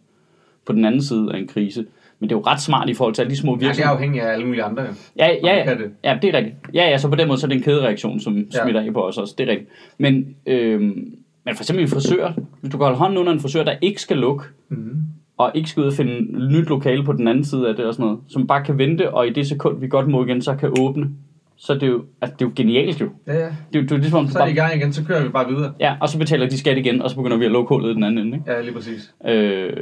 på 0.66 0.72
den 0.72 0.84
anden 0.84 1.02
side 1.02 1.28
af 1.34 1.38
en 1.38 1.46
krise. 1.46 1.86
Men 2.18 2.28
det 2.30 2.34
er 2.34 2.38
jo 2.38 2.44
ret 2.46 2.60
smart 2.60 2.88
i 2.88 2.94
forhold 2.94 3.14
til 3.14 3.22
alle 3.22 3.30
de 3.30 3.36
små 3.36 3.52
Ja, 3.52 3.56
det 3.56 3.62
er 3.64 3.68
virksomheder. 3.68 3.90
afhængigt 3.94 4.24
af 4.24 4.32
alle 4.32 4.46
mulige 4.46 4.62
andre. 4.62 4.82
Ja, 5.18 5.28
ja, 5.44 5.56
ja, 5.64 5.74
det. 5.74 5.90
ja, 6.04 6.18
det 6.22 6.34
er 6.34 6.38
rigtigt. 6.38 6.56
Ja, 6.74 6.88
ja, 6.90 6.98
så 6.98 7.08
på 7.08 7.14
den 7.14 7.28
måde 7.28 7.38
så 7.40 7.46
er 7.46 7.48
det 7.48 7.56
en 7.56 7.62
kædereaktion, 7.62 8.20
som 8.20 8.36
Ja. 8.38 8.62
smitter 8.62 8.80
af 8.80 8.92
på 8.92 9.06
os 9.06 9.18
også. 9.18 9.34
Det 9.38 9.48
er 9.48 9.50
rigtigt. 9.52 9.70
Men, 9.98 10.36
øhm, 10.46 11.14
men 11.44 11.56
for 11.56 11.62
eksempel 11.62 11.82
en 11.84 11.88
frisør, 11.90 12.32
hvis 12.60 12.72
du 12.72 12.78
kan 12.78 12.84
holde 12.84 12.98
hånden 12.98 13.18
under 13.18 13.32
en 13.32 13.40
frisør, 13.40 13.64
der 13.64 13.74
ikke 13.80 14.00
skal 14.02 14.16
lukke, 14.16 14.44
Mm-hmm. 14.68 15.02
Og 15.38 15.50
ikke 15.54 15.70
skal 15.70 15.80
ud 15.80 15.86
og 15.86 15.92
finde 15.92 16.38
nyt 16.48 16.68
lokale 16.68 17.04
på 17.04 17.12
den 17.12 17.28
anden 17.28 17.44
side 17.44 17.68
af 17.68 17.76
det 17.76 17.84
og 17.84 17.94
sådan 17.94 18.06
noget, 18.06 18.20
som 18.28 18.46
bare 18.46 18.64
kan 18.64 18.78
vente, 18.78 19.14
og 19.14 19.26
i 19.26 19.32
det 19.32 19.46
sekund, 19.48 19.80
vi 19.80 19.88
godt 19.88 20.08
må 20.08 20.24
igen, 20.24 20.42
så 20.42 20.54
kan 20.54 20.74
åbne. 20.80 21.08
Så 21.58 21.72
er 21.72 21.78
det 21.78 21.88
jo, 21.88 22.04
altså, 22.20 22.36
det 22.38 22.44
er 22.44 22.48
jo 22.48 22.52
genialt 22.56 23.00
jo. 23.00 23.08
Ja, 23.26 23.32
ja. 23.34 23.44
Det 23.46 23.78
er 23.78 23.80
jo, 23.80 23.82
det 23.82 23.92
er 23.92 23.96
ligesom, 23.96 24.28
Så 24.28 24.38
er 24.38 24.44
det 24.44 24.52
i 24.52 24.54
gang 24.54 24.74
igen, 24.76 24.92
så 24.92 25.04
kører 25.04 25.22
vi 25.22 25.28
bare 25.28 25.48
videre. 25.48 25.72
ja, 25.80 25.94
og 26.00 26.08
så 26.08 26.18
betaler 26.18 26.48
de 26.48 26.58
skat 26.58 26.78
igen, 26.78 27.02
og 27.02 27.10
så 27.10 27.16
begynder 27.16 27.36
vi 27.36 27.44
at 27.44 27.50
lukke 27.50 27.68
hullet 27.68 27.90
i 27.90 27.94
den 27.94 28.02
anden 28.04 28.26
ende. 28.26 28.36
Ikke? 28.38 28.52
Ja, 28.52 28.60
lige 28.60 28.74
præcis. 28.74 29.14
Øh, 29.26 29.72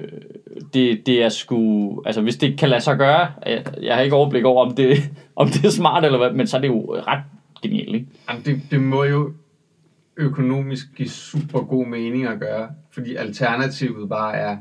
det, 0.74 1.06
det 1.06 1.22
er 1.22 1.28
sgu... 1.28 2.02
Altså, 2.06 2.22
hvis 2.22 2.36
det 2.36 2.58
kan 2.58 2.68
lade 2.68 2.80
sig 2.80 2.98
gøre... 2.98 3.26
Jeg, 3.46 3.64
jeg 3.82 3.94
har 3.94 4.02
ikke 4.02 4.16
overblik 4.16 4.44
over, 4.44 4.66
om 4.66 4.74
det, 4.74 4.96
om 5.36 5.48
det 5.48 5.64
er 5.64 5.70
smart 5.70 6.04
eller 6.04 6.18
hvad, 6.18 6.30
men 6.32 6.46
så 6.46 6.56
er 6.56 6.60
det 6.60 6.68
jo 6.68 6.94
ret 7.06 7.22
genialt, 7.62 7.94
ikke? 7.94 8.06
Jamen, 8.30 8.42
det, 8.44 8.60
det 8.70 8.80
må 8.80 9.04
jo 9.04 9.32
økonomisk 10.16 10.86
give 10.96 11.08
super 11.08 11.60
god 11.60 11.86
mening 11.86 12.26
at 12.26 12.40
gøre, 12.40 12.68
fordi 12.94 13.14
alternativet 13.14 14.08
bare 14.08 14.36
er 14.36 14.56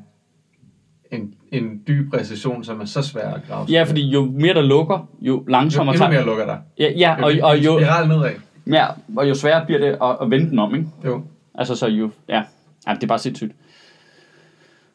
en, 1.13 1.33
en 1.51 1.81
dyb 1.87 2.13
recession, 2.13 2.63
som 2.63 2.81
er 2.81 2.85
så 2.85 3.01
svær 3.01 3.33
at 3.33 3.41
grave. 3.47 3.65
Ja, 3.69 3.83
fordi 3.83 4.09
jo 4.09 4.25
mere 4.25 4.53
der 4.53 4.61
lukker, 4.61 5.09
jo 5.21 5.33
jo 5.33 5.43
langsommere 5.47 5.95
endnu 5.95 6.07
mere 6.07 6.15
tager... 6.15 6.25
lukker 6.25 6.45
der. 6.45 6.57
Ja, 6.79 6.91
ja 6.97 7.23
og, 7.23 7.33
og, 7.43 7.57
jo, 7.57 7.79
Spiral 7.79 8.07
nedad. 8.07 8.31
ja, 8.67 8.87
og 9.15 9.29
jo 9.29 9.35
sværere 9.35 9.65
bliver 9.65 9.79
det 9.79 9.97
at, 10.01 10.17
at 10.21 10.31
vende 10.31 10.49
den 10.49 10.59
om, 10.59 10.75
ikke? 10.75 10.87
Jo. 11.05 11.23
Altså, 11.55 11.75
så 11.75 11.87
jo... 11.87 12.09
Ja, 12.29 12.43
ja 12.87 12.93
det 12.93 13.03
er 13.03 13.07
bare 13.07 13.19
sindssygt. 13.19 13.55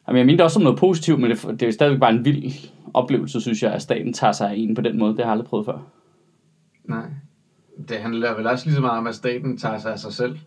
Jamen, 0.08 0.18
jeg 0.18 0.26
mener 0.26 0.36
det 0.36 0.44
også 0.44 0.54
som 0.54 0.62
noget 0.62 0.78
positivt, 0.78 1.20
men 1.20 1.30
det, 1.30 1.60
det 1.60 1.68
er 1.68 1.72
stadigvæk 1.72 2.00
bare 2.00 2.10
en 2.10 2.24
vild 2.24 2.70
oplevelse, 2.94 3.40
synes 3.40 3.62
jeg, 3.62 3.72
at 3.72 3.82
staten 3.82 4.12
tager 4.12 4.32
sig 4.32 4.50
af 4.50 4.54
en 4.56 4.74
på 4.74 4.80
den 4.80 4.98
måde. 4.98 5.10
Det 5.10 5.18
har 5.18 5.24
jeg 5.24 5.32
aldrig 5.32 5.46
prøvet 5.46 5.66
før. 5.66 5.78
Nej. 6.84 7.06
Det 7.88 7.96
handler 7.96 8.36
vel 8.36 8.46
også 8.46 8.66
lige 8.66 8.74
så 8.74 8.80
meget 8.80 8.98
om, 8.98 9.06
at 9.06 9.14
staten 9.14 9.56
tager 9.56 9.78
sig 9.78 9.92
af 9.92 9.98
sig 9.98 10.12
selv. 10.12 10.38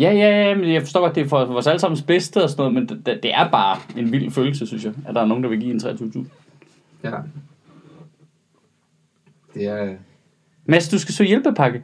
Ja, 0.00 0.12
ja, 0.12 0.48
ja, 0.48 0.54
men 0.54 0.72
jeg 0.72 0.82
forstår 0.82 1.00
godt, 1.00 1.14
det 1.14 1.24
er 1.24 1.28
for 1.28 1.44
vores 1.44 1.66
allesammens 1.66 2.02
bedste 2.02 2.42
og 2.42 2.50
sådan 2.50 2.72
noget, 2.72 2.74
men 2.74 2.88
det, 3.06 3.22
det- 3.22 3.34
er 3.34 3.50
bare 3.50 3.78
en 3.96 4.12
vild 4.12 4.30
følelse, 4.30 4.66
synes 4.66 4.84
jeg, 4.84 4.92
at 5.08 5.14
der 5.14 5.20
er 5.20 5.26
nogen, 5.26 5.42
der 5.42 5.48
vil 5.50 5.60
give 5.60 5.70
en 5.74 5.80
23.000. 5.80 6.24
Ja. 7.04 7.10
Det 9.54 9.66
er... 9.66 9.94
Mads, 10.64 10.88
du 10.88 10.98
skal 10.98 11.14
søge 11.14 11.28
hjælpepakke. 11.28 11.82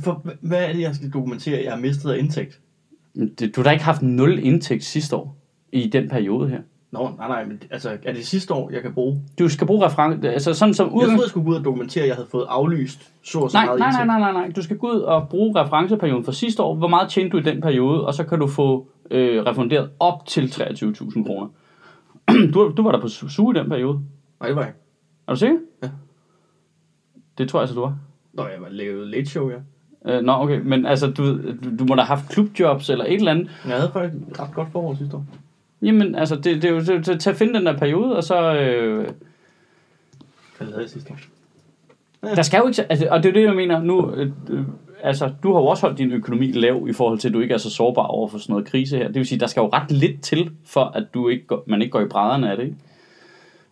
For, 0.00 0.22
hva- 0.26 0.36
hvad 0.40 0.64
er 0.68 0.72
det, 0.72 0.80
jeg 0.80 0.94
skal 0.94 1.10
dokumentere, 1.10 1.64
jeg 1.64 1.72
har 1.72 1.80
mistet 1.80 2.10
af 2.10 2.18
indtægt? 2.18 2.60
Men 3.14 3.28
det- 3.38 3.56
Du 3.56 3.60
har 3.60 3.64
da 3.64 3.70
ikke 3.70 3.84
haft 3.84 4.02
nul 4.02 4.38
indtægt 4.38 4.84
sidste 4.84 5.16
år 5.16 5.36
i 5.72 5.88
den 5.88 6.08
periode 6.08 6.48
her. 6.48 6.60
Nå, 6.94 7.10
nej, 7.18 7.28
nej, 7.28 7.44
men 7.44 7.62
altså, 7.70 7.98
er 8.02 8.12
det 8.12 8.26
sidste 8.26 8.54
år, 8.54 8.70
jeg 8.70 8.82
kan 8.82 8.94
bruge? 8.94 9.22
Du 9.38 9.48
skal 9.48 9.66
bruge 9.66 9.86
reference, 9.86 10.30
altså 10.30 10.54
sådan 10.54 10.74
som 10.74 10.86
Jeg 10.86 10.94
udgang... 10.94 11.10
troede, 11.10 11.22
jeg 11.22 11.28
skulle 11.28 11.44
gå 11.44 11.50
ud 11.50 11.56
og 11.56 11.64
dokumentere, 11.64 12.02
at 12.02 12.08
jeg 12.08 12.16
havde 12.16 12.28
fået 12.30 12.46
aflyst 12.48 13.12
så 13.24 13.38
og 13.38 13.50
så 13.50 13.56
Nej, 13.56 13.66
meget 13.66 13.78
nej, 13.78 13.90
nej, 13.92 14.04
nej, 14.06 14.18
nej, 14.18 14.32
nej. 14.32 14.52
Du 14.56 14.62
skal 14.62 14.76
gå 14.78 14.86
ud 14.86 15.00
og 15.00 15.28
bruge 15.28 15.60
referenceperioden 15.60 16.24
for 16.24 16.32
sidste 16.32 16.62
år. 16.62 16.74
Hvor 16.74 16.88
meget 16.88 17.08
tjente 17.10 17.30
du 17.30 17.36
i 17.38 17.42
den 17.42 17.60
periode, 17.60 18.06
og 18.06 18.14
så 18.14 18.24
kan 18.24 18.38
du 18.38 18.46
få 18.46 18.88
øh, 19.10 19.42
refunderet 19.46 19.90
op 20.00 20.26
til 20.26 20.40
23.000 20.46 21.26
kroner. 21.26 21.48
du, 22.54 22.72
du 22.76 22.82
var 22.82 22.92
der 22.92 23.00
på 23.00 23.06
su- 23.06 23.28
suge 23.28 23.56
i 23.56 23.58
den 23.60 23.68
periode. 23.68 24.00
Nej, 24.40 24.46
det 24.48 24.56
var 24.56 24.62
jeg 24.62 24.68
ikke. 24.68 24.78
Er 25.28 25.32
du 25.32 25.38
sikker? 25.38 25.56
Ja. 25.82 25.88
Det 27.38 27.48
tror 27.48 27.58
jeg 27.58 27.62
altså, 27.62 27.74
du 27.74 27.80
var. 27.80 27.96
Nå, 28.32 28.42
jeg 28.42 28.60
var 28.60 28.68
lavet 28.70 29.06
late 29.08 29.26
show, 29.26 29.50
ja. 29.50 29.56
Øh, 30.06 30.22
nå, 30.22 30.32
okay, 30.32 30.60
men 30.64 30.86
altså, 30.86 31.06
du, 31.10 31.38
du, 31.78 31.84
må 31.88 31.94
da 31.94 32.02
have 32.02 32.16
haft 32.16 32.28
klubjobs 32.28 32.90
eller 32.90 33.04
et 33.04 33.14
eller 33.14 33.30
andet. 33.30 33.50
Jeg 33.66 33.76
havde 33.76 33.90
faktisk 33.92 34.22
et 34.30 34.40
ret 34.40 34.54
godt 34.54 34.68
forhold 34.72 34.96
sidste 34.96 35.16
år. 35.16 35.24
Jamen, 35.84 36.14
altså, 36.14 36.36
det, 36.36 36.44
det 36.44 36.64
er 36.64 36.70
jo 36.70 36.80
det, 36.80 37.06
det, 37.06 37.20
til 37.20 37.30
at 37.30 37.36
finde 37.36 37.54
den 37.54 37.66
der 37.66 37.78
periode, 37.78 38.16
og 38.16 38.24
så... 38.24 38.54
Øh, 38.54 39.08
Hvad 40.58 40.66
lavede 40.66 40.82
jeg 40.82 40.90
sidste 40.90 41.12
år? 41.12 41.18
der 42.36 42.42
skal 42.42 42.58
jo 42.58 42.66
ikke... 42.66 42.82
Altså, 42.90 43.08
og 43.10 43.22
det 43.22 43.28
er 43.28 43.32
jo 43.32 43.40
det, 43.40 43.46
jeg 43.46 43.56
mener 43.56 43.82
nu... 43.82 44.14
Øh, 44.14 44.30
øh, 44.50 44.64
altså, 45.02 45.32
du 45.42 45.52
har 45.52 45.60
jo 45.60 45.66
også 45.66 45.86
holdt 45.86 45.98
din 45.98 46.12
økonomi 46.12 46.52
lav 46.52 46.86
i 46.88 46.92
forhold 46.92 47.18
til, 47.18 47.28
at 47.28 47.34
du 47.34 47.40
ikke 47.40 47.54
er 47.54 47.58
så 47.58 47.70
sårbar 47.70 48.02
over 48.02 48.28
for 48.28 48.38
sådan 48.38 48.52
noget 48.52 48.66
krise 48.66 48.96
her. 48.96 49.06
Det 49.06 49.14
vil 49.14 49.26
sige, 49.26 49.40
der 49.40 49.46
skal 49.46 49.60
jo 49.60 49.70
ret 49.72 49.90
lidt 49.90 50.20
til, 50.20 50.50
for 50.64 50.84
at 50.84 51.04
du 51.14 51.28
ikke 51.28 51.46
går, 51.46 51.64
man 51.66 51.82
ikke 51.82 51.92
går 51.92 52.00
i 52.00 52.08
brædderne 52.08 52.50
af 52.50 52.56
det, 52.56 52.64
ikke? 52.64 52.76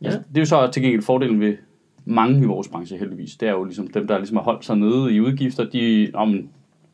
Ja. 0.03 0.07
Altså, 0.07 0.21
det 0.29 0.37
er 0.37 0.41
jo 0.41 0.47
så 0.47 0.71
til 0.73 0.83
gengæld 0.83 1.03
fordelen 1.03 1.41
ved 1.41 1.57
mange 2.05 2.43
i 2.43 2.47
vores 2.47 2.69
branche 2.69 2.99
heldigvis. 2.99 3.37
Det 3.37 3.49
er 3.49 3.53
jo 3.53 3.65
ligesom 3.65 3.87
dem, 3.87 4.07
der 4.07 4.19
ligesom 4.19 4.37
har 4.37 4.45
holdt 4.45 4.65
sig 4.65 4.77
nede 4.77 5.15
i 5.15 5.21
udgifter, 5.21 5.65
de... 5.65 6.11
Om, 6.15 6.49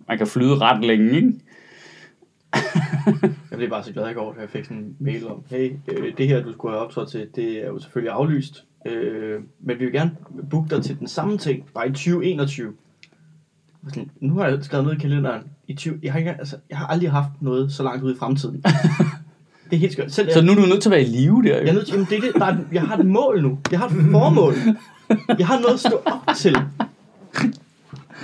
man 0.09 0.19
kan 0.19 0.27
flyde 0.27 0.59
ret 0.59 0.85
længe, 0.85 1.17
ikke? 1.17 1.33
Jeg 3.59 3.69
blev 3.69 3.71
bare 3.71 3.85
så 3.85 3.93
glad 3.93 4.11
i 4.11 4.13
går, 4.13 4.33
da 4.33 4.41
jeg 4.41 4.51
fik 4.51 4.65
sådan 4.65 4.77
en 4.77 4.97
mail 4.99 5.29
om, 5.29 5.43
hey, 5.51 5.73
øh, 5.89 6.17
det 6.19 6.29
her, 6.29 6.43
du 6.43 6.53
skulle 6.53 6.75
have 6.75 6.85
optrådt 6.85 7.09
til, 7.09 7.29
det 7.37 7.65
er 7.65 7.67
jo 7.67 7.79
selvfølgelig 7.79 8.13
aflyst. 8.13 8.65
Øh, 8.87 9.41
men 9.61 9.79
vi 9.79 9.85
vil 9.85 9.93
gerne 9.93 10.17
booke 10.51 10.77
dig 10.77 10.85
til 10.85 10.99
den 10.99 11.09
samme 11.09 11.39
ting, 11.39 11.65
bare 11.75 11.87
i 11.87 11.91
2021. 11.91 12.67
Jeg 12.67 12.73
var 13.83 13.91
Sådan, 13.91 14.11
nu 14.21 14.35
har 14.35 14.49
jeg 14.49 14.59
skrevet 14.65 14.85
noget 14.85 14.99
i 14.99 15.01
kalenderen. 15.01 15.43
I 15.69 15.75
20, 15.75 15.99
jeg, 16.03 16.13
har 16.13 16.19
ikke, 16.19 16.31
altså, 16.31 16.57
jeg 16.71 16.79
har 16.79 16.87
aldrig 16.87 17.11
haft 17.11 17.31
noget 17.41 17.73
så 17.73 17.83
langt 17.83 18.05
ude 18.05 18.15
i 18.15 18.17
fremtiden. 18.19 18.63
det 19.71 19.73
er 19.73 19.77
helt 19.77 19.93
skørt. 19.93 20.13
Selv 20.13 20.31
Så 20.33 20.43
nu 20.43 20.53
er 20.53 20.57
du 20.57 20.61
nødt 20.61 20.83
til 20.83 20.89
at 20.89 20.93
være 20.93 21.03
i 21.03 21.07
live 21.07 21.43
der, 21.43 21.49
jo. 21.49 21.63
jeg, 21.63 21.69
er 21.69 21.73
nødt 21.73 21.87
til, 21.87 21.93
jamen, 21.93 22.07
det 22.11 22.19
er 22.19 22.21
det, 22.21 22.35
der 22.35 22.47
er, 22.47 22.57
jeg 22.73 22.83
har 22.83 22.97
et 22.97 23.07
mål 23.07 23.43
nu. 23.43 23.59
Jeg 23.71 23.79
har 23.79 23.87
et 23.87 23.93
formål. 24.11 24.55
Jeg 25.39 25.47
har 25.47 25.61
noget 25.61 25.75
at 25.75 25.81
stå 25.81 26.03
op 26.05 26.37
til. 26.37 26.57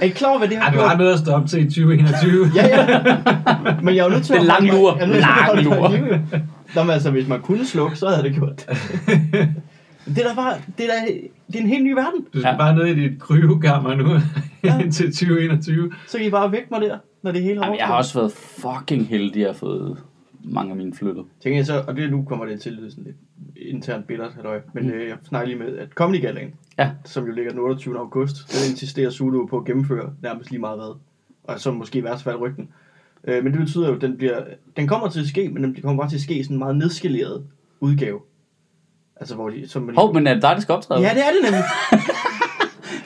Er 0.01 0.07
I 0.07 0.09
klar 0.09 0.29
over, 0.29 0.39
hvad 0.39 0.49
det 0.49 0.57
har 0.57 0.65
Ej, 0.65 0.71
du 0.71 0.77
gjort? 0.79 0.89
har 0.91 0.97
noget 0.99 1.13
at 1.13 1.19
stå 1.19 1.33
op 1.33 1.47
til 1.47 1.61
i 1.61 1.65
2021. 1.65 2.51
Ja, 2.55 2.67
ja. 2.67 3.01
Men 3.83 3.95
jeg 3.97 4.05
er 4.07 4.09
nødt 4.09 4.25
til 4.25 4.35
Det 4.35 4.39
er 4.49 4.55
at 4.55 4.63
lang 4.63 4.73
lur. 4.81 4.93
at 4.93 5.09
Lang 5.09 5.63
lur. 5.63 5.89
Nå, 6.75 6.83
men 6.83 6.91
altså, 6.91 7.11
hvis 7.11 7.29
man 7.29 7.41
kunne 7.41 7.67
slukke, 7.67 7.97
så 7.97 8.09
havde 8.09 8.23
det 8.23 8.35
gjort 8.35 8.67
det. 8.69 8.79
Det 10.07 10.19
er 10.31 10.35
bare, 10.35 10.55
det 10.79 10.85
er, 10.85 10.89
da, 10.89 11.13
det 11.47 11.57
er 11.57 11.61
en 11.61 11.69
helt 11.69 11.85
ny 11.85 11.93
verden. 11.93 12.21
Du 12.35 12.39
skal 12.41 12.41
Ja. 12.41 12.51
ja. 12.51 12.57
bare 12.57 12.75
ned 12.77 12.87
i 12.87 12.95
dit 13.09 13.21
kryvekammer 13.21 13.95
nu 13.95 14.19
Ja. 14.65 14.79
indtil 14.83 15.07
2021. 15.07 15.93
Så 16.09 16.19
kan 16.19 16.27
I 16.27 16.31
bare 16.31 16.53
vække 16.53 16.67
mig 16.71 16.81
der, 16.81 16.99
når 17.23 17.33
det 17.33 17.43
hele 17.43 17.61
er 17.61 17.65
Jamen, 17.65 17.79
jeg 17.79 17.87
har 17.87 17.95
også 17.95 18.19
været 18.19 18.33
fucking 18.33 19.09
heldig 19.09 19.49
at 19.49 19.57
fået 19.57 19.97
mange 20.45 20.71
af 20.71 20.77
mine 20.77 20.95
flyttet. 20.95 21.25
Tænker 21.43 21.59
jeg 21.59 21.67
så, 21.67 21.85
og 21.89 21.97
det 21.97 22.11
nu 22.11 22.23
kommer 22.25 22.45
det 22.47 22.61
til 22.61 22.71
at 22.71 22.77
lyde 22.77 22.91
sådan 22.91 23.05
lidt 23.05 23.17
internt 23.57 24.07
bittert, 24.07 24.33
halløj. 24.35 24.61
men 24.73 24.85
Mm. 24.87 24.91
øh, 24.93 25.09
jeg 25.09 25.17
snakker 25.29 25.47
lige 25.49 25.59
med, 25.59 25.79
at 25.79 25.89
Comedy 25.89 26.21
Galaen, 26.21 26.55
Ja. 26.79 26.91
som 27.05 27.27
jo 27.27 27.33
ligger 27.33 27.51
den 27.51 27.61
28. 27.61 27.99
august, 27.99 28.37
den 28.53 28.71
insisterer 28.71 29.11
Zulu 29.11 29.47
på 29.47 29.59
at 29.59 29.65
gennemføre 29.65 30.13
nærmest 30.23 30.51
lige 30.51 30.61
meget 30.61 30.79
hvad. 30.79 30.95
Og 31.45 31.61
så 31.61 31.73
måske 31.73 31.99
i 31.99 32.05
værste 32.05 32.25
fald 32.25 32.37
rygten. 32.41 32.69
Øh, 33.25 33.45
men 33.45 33.53
det 33.53 33.61
betyder 33.61 33.89
jo, 33.89 33.95
at 33.95 34.01
den, 34.01 34.17
bliver, 34.17 34.45
den 34.77 34.87
kommer 34.89 35.09
til 35.09 35.21
at 35.21 35.27
ske, 35.27 35.49
men 35.49 35.65
den 35.65 35.77
kommer 35.83 36.03
bare 36.03 36.11
til 36.11 36.17
at 36.17 36.23
ske 36.23 36.35
i 36.39 36.43
sådan 36.43 36.55
en 36.55 36.59
meget 36.59 36.77
nedskaleret 36.77 37.45
udgave. 37.81 38.21
Altså 39.17 39.35
hvor 39.35 39.51
de... 39.51 39.69
Som 39.69 39.83
man, 39.83 39.95
Hov, 39.95 40.15
men 40.15 40.27
er 40.27 40.35
det 40.35 40.43
dig, 40.43 40.51
der 40.55 40.61
skal 40.61 40.73
optræde? 40.73 41.01
Ja, 41.01 41.09
det 41.15 41.19
er 41.21 41.31
det 41.33 41.43
nemlig. 41.45 41.63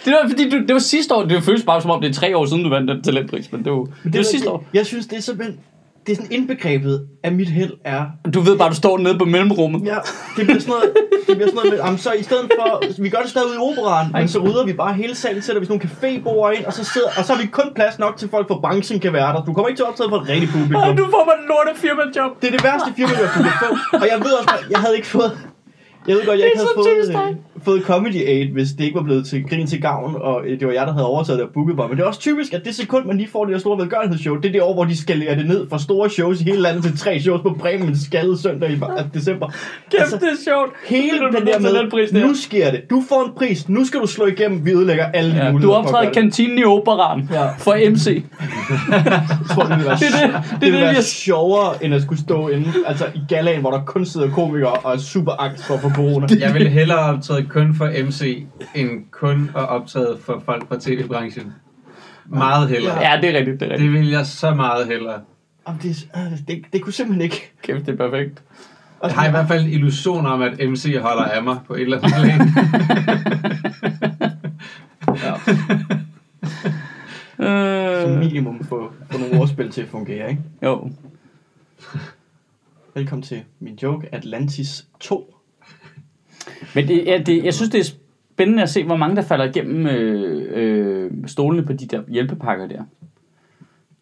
Det 0.04 0.12
var, 0.22 0.28
fordi 0.28 0.50
du, 0.50 0.56
det 0.58 0.72
var 0.72 0.78
sidste 0.78 1.14
år. 1.14 1.24
Det 1.24 1.42
føles 1.42 1.64
bare 1.64 1.82
som 1.82 1.90
om, 1.90 2.00
det 2.00 2.08
er 2.10 2.12
tre 2.14 2.36
år 2.36 2.46
siden, 2.46 2.62
du 2.64 2.68
vandt 2.68 2.88
den 2.90 3.02
talentpris. 3.02 3.52
Men 3.52 3.64
det 3.64 3.72
var, 3.72 3.78
det, 3.78 3.92
det 4.04 4.16
var 4.16 4.22
sidste 4.22 4.50
år. 4.50 4.64
Jeg 4.74 4.86
synes, 4.86 5.06
det 5.06 5.16
er 5.18 5.20
simpelthen... 5.22 5.60
Det 6.08 6.14
er 6.14 6.22
sådan 6.22 6.32
indbegrebet 6.32 7.06
af 7.24 7.32
mit 7.32 7.48
held 7.48 7.72
er... 7.84 8.04
Du 8.34 8.40
ved 8.40 8.58
bare, 8.58 8.70
du 8.70 8.74
står 8.74 8.98
nede 8.98 9.18
på 9.18 9.24
mellemrummet. 9.24 9.80
Ja, 9.86 9.98
det 10.36 10.46
bliver 10.46 10.60
sådan 10.60 10.74
noget, 10.74 10.92
det 11.26 11.36
bliver 11.36 11.48
sådan 11.48 11.54
noget 11.54 11.70
med, 11.72 11.78
jamen, 11.84 11.98
så 11.98 12.12
i 12.12 12.22
stedet 12.22 12.46
for, 12.58 13.02
vi 13.02 13.08
gør 13.08 13.18
det 13.18 13.30
stadig 13.30 13.48
ude 13.48 13.56
i 13.56 13.58
operan, 13.68 14.06
men 14.12 14.28
så 14.28 14.38
rydder 14.38 14.64
vi 14.64 14.72
bare 14.72 14.92
hele 14.94 15.14
salen, 15.14 15.42
sætter 15.42 15.60
vi 15.60 15.66
sådan 15.66 15.80
nogle 15.80 15.90
cafébord 15.94 16.50
ind, 16.56 16.64
og 16.64 16.72
så, 16.72 16.84
sidder, 16.84 17.08
og 17.18 17.24
så 17.24 17.34
har 17.34 17.40
vi 17.42 17.46
kun 17.46 17.68
plads 17.74 17.98
nok 17.98 18.16
til 18.16 18.28
folk 18.28 18.48
fra 18.48 18.58
branchen 18.60 19.00
kan 19.00 19.12
være 19.12 19.32
der. 19.34 19.44
Du 19.44 19.52
kommer 19.52 19.68
ikke 19.68 19.78
til 19.78 19.84
at 19.84 19.88
optræde 19.88 20.08
for 20.10 20.16
et 20.16 20.28
rigtigt 20.28 20.50
Og 20.54 20.58
publikum. 20.58 20.96
du 20.96 21.06
får 21.14 21.24
mig 21.28 21.34
en 21.42 21.46
lorte 21.52 21.72
firmajob. 21.82 22.30
Det 22.40 22.46
er 22.50 22.54
det 22.56 22.64
værste 22.64 22.90
firma, 22.96 23.12
jeg 23.24 23.30
kunne 23.36 23.52
få. 23.62 23.68
Og 24.02 24.06
jeg 24.12 24.18
ved 24.24 24.32
også, 24.40 24.54
jeg 24.70 24.78
havde 24.78 24.96
ikke 24.96 25.08
fået... 25.16 25.47
Jeg 26.08 26.16
ved 26.16 26.26
godt, 26.26 26.38
jeg 26.38 26.46
ikke 26.46 26.58
havde 26.58 26.70
fået, 26.74 27.30
øh, 27.30 27.36
fået 27.64 27.82
Comedy 27.82 28.26
Aid, 28.26 28.48
hvis 28.52 28.68
det 28.78 28.84
ikke 28.84 28.96
var 28.96 29.02
blevet 29.02 29.26
til 29.26 29.44
grin 29.50 29.66
til 29.66 29.80
gavn, 29.80 30.16
og 30.20 30.40
øh, 30.46 30.60
det 30.60 30.66
var 30.66 30.72
jeg, 30.72 30.86
der 30.86 30.92
havde 30.92 31.06
overtaget 31.06 31.38
det 31.38 31.46
og 31.46 31.52
booket 31.54 31.76
mig. 31.76 31.88
Men 31.88 31.96
det 31.96 32.02
er 32.02 32.06
også 32.06 32.20
typisk, 32.20 32.52
at 32.54 32.64
det 32.64 32.74
sekund, 32.74 33.04
man 33.06 33.16
lige 33.16 33.28
får 33.28 33.44
det 33.44 33.52
der 33.54 33.58
store 33.60 33.78
velgørenhedsshow, 33.78 34.36
det 34.36 34.48
er 34.48 34.52
det 34.52 34.62
år, 34.62 34.74
hvor 34.74 34.84
de 34.84 34.96
skalerer 34.96 35.34
det 35.34 35.46
ned 35.46 35.66
fra 35.70 35.78
store 35.78 36.10
shows 36.10 36.40
i 36.40 36.44
hele 36.44 36.58
landet 36.60 36.82
til 36.84 36.98
tre 36.98 37.20
shows 37.20 37.40
på 37.42 37.56
Bremen 37.60 37.98
skaldede 37.98 38.38
søndag 38.42 38.70
i 38.70 38.72
altså, 38.72 39.04
december. 39.14 39.46
Kæft, 39.90 40.10
det 40.12 40.22
er 40.22 40.42
sjovt. 40.44 40.70
Hele 40.86 41.08
Det 41.10 41.20
den 41.20 41.46
der 41.46 41.80
den 41.82 41.90
pris 41.90 42.12
med, 42.12 42.20
der. 42.20 42.26
nu 42.26 42.34
sker 42.34 42.70
det. 42.70 42.80
Du 42.90 43.02
får 43.08 43.24
en 43.24 43.30
pris, 43.36 43.68
nu 43.68 43.84
skal 43.84 44.00
du 44.00 44.06
slå 44.06 44.26
igennem, 44.26 44.64
vi 44.66 44.70
ødelægger 44.72 45.04
alle 45.06 45.34
Ja, 45.36 45.52
muligheder. 45.52 45.74
du 45.74 45.86
optræder 45.86 46.12
kantinen 46.12 46.58
i 46.58 46.64
operan 46.64 47.28
Ja. 47.32 47.46
for 47.58 47.90
MC. 47.90 48.06
Jeg 48.90 49.22
tror, 49.50 49.62
det 49.62 49.76
vil 49.78 49.84
være, 49.86 49.96
Det 49.96 50.06
er 50.22 50.26
det- 50.26 50.34
det, 50.34 50.50
det 50.50 50.56
er 50.56 50.58
det 50.60 50.72
vil 50.72 50.80
det, 50.80 50.88
være 50.94 51.02
sjovere, 51.02 51.84
end 51.84 51.94
at 51.94 52.02
skulle 52.02 52.20
stå 52.20 52.48
inde 52.48 52.72
altså, 52.86 53.04
i 53.14 53.20
galaen, 53.28 53.60
hvor 53.60 53.70
der 53.70 53.80
kun 53.84 54.04
sidder 54.06 54.30
komikere 54.30 54.72
og 54.72 54.94
er 54.94 54.98
super 54.98 55.32
angst 55.40 55.64
for 55.66 55.74
at 55.74 55.80
få 55.80 55.88
corona. 55.98 56.26
Jeg 56.40 56.54
ville 56.54 56.68
hellere 56.68 56.98
optræde 56.98 57.46
kun 57.46 57.74
for 57.74 57.86
MC, 58.06 58.46
end 58.74 58.90
kun 59.10 59.50
at 59.56 59.68
optræde 59.68 60.18
for 60.24 60.42
folk 60.44 60.68
fra 60.68 60.76
tv-branchen. 60.80 61.52
Meget 62.26 62.68
hellere. 62.68 63.00
Ja, 63.10 63.20
det 63.20 63.30
er 63.34 63.38
rigtigt, 63.38 63.60
det 63.60 63.66
er 63.66 63.70
Det 63.76 63.82
rigtigt. 63.82 63.92
vil 63.92 64.08
jeg 64.10 64.26
så 64.26 64.54
meget 64.54 64.86
hellere. 64.86 65.20
Jamen, 65.68 65.80
det, 65.82 66.08
øh, 66.16 66.38
det, 66.48 66.64
det 66.72 66.82
kunne 66.82 66.92
simpelthen 66.92 67.22
ikke. 67.22 67.52
Kæft, 67.62 67.86
det 67.86 67.92
er 68.00 68.10
perfekt. 68.10 68.42
Jeg 69.02 69.10
har 69.12 69.26
i 69.28 69.30
hvert 69.30 69.48
fald 69.48 69.64
en 69.64 69.70
illusion 69.70 70.26
om, 70.26 70.42
at 70.42 70.68
MC 70.70 70.96
holder 71.00 71.24
af 71.24 71.42
mig 71.42 71.56
på 71.66 71.74
et 71.74 71.80
eller 71.80 71.98
andet 71.98 72.14
plan. 72.18 72.40
ja, 75.24 75.34
som 78.02 78.10
Øh, 78.12 78.18
minimum 78.18 78.64
få, 78.64 78.92
få 79.10 79.18
nogle 79.18 79.40
ordspil 79.40 79.70
til 79.70 79.82
at 79.82 79.88
fungere, 79.88 80.30
ikke? 80.30 80.42
jo. 80.62 80.90
Velkommen 82.94 83.22
til 83.22 83.42
min 83.60 83.78
joke, 83.82 84.08
Atlantis 84.14 84.86
2. 85.00 85.34
Men 86.74 86.88
det, 86.88 87.06
ja, 87.06 87.22
det, 87.26 87.44
jeg 87.44 87.54
synes, 87.54 87.70
det 87.70 87.80
er 87.80 87.84
spændende 88.34 88.62
at 88.62 88.70
se, 88.70 88.84
hvor 88.84 88.96
mange 88.96 89.16
der 89.16 89.22
falder 89.22 89.44
igennem 89.44 89.86
øh, 89.86 90.46
øh, 90.54 91.10
stolene 91.26 91.62
på 91.66 91.72
de 91.72 91.86
der 91.86 92.02
hjælpepakker 92.08 92.66
der. 92.66 92.82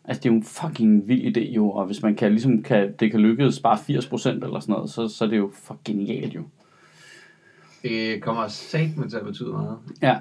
Altså, 0.04 0.20
det 0.22 0.28
er 0.28 0.32
jo 0.32 0.37
en 0.37 0.44
fucking 0.44 1.09
vild 1.09 1.37
idé 1.37 1.40
jo, 1.40 1.70
og 1.70 1.87
hvis 1.87 2.02
man 2.02 2.14
kan, 2.14 2.30
ligesom 2.30 2.62
kan, 2.62 2.92
det 3.00 3.11
kan 3.11 3.20
lykkes 3.20 3.61
bare 3.61 3.76
80% 3.76 4.28
eller 4.28 4.61
sådan 4.61 4.72
noget, 4.72 4.90
så, 4.90 5.09
så 5.09 5.24
er 5.24 5.28
det 5.28 5.37
jo 5.37 5.50
for 5.62 5.78
genialt 5.85 6.35
jo. 6.35 6.42
Det 7.82 8.22
kommer 8.22 8.48
satme 8.48 9.09
til 9.09 9.16
at 9.16 9.24
betyde 9.24 9.48
meget. 9.48 9.78
Ja. 10.02 10.14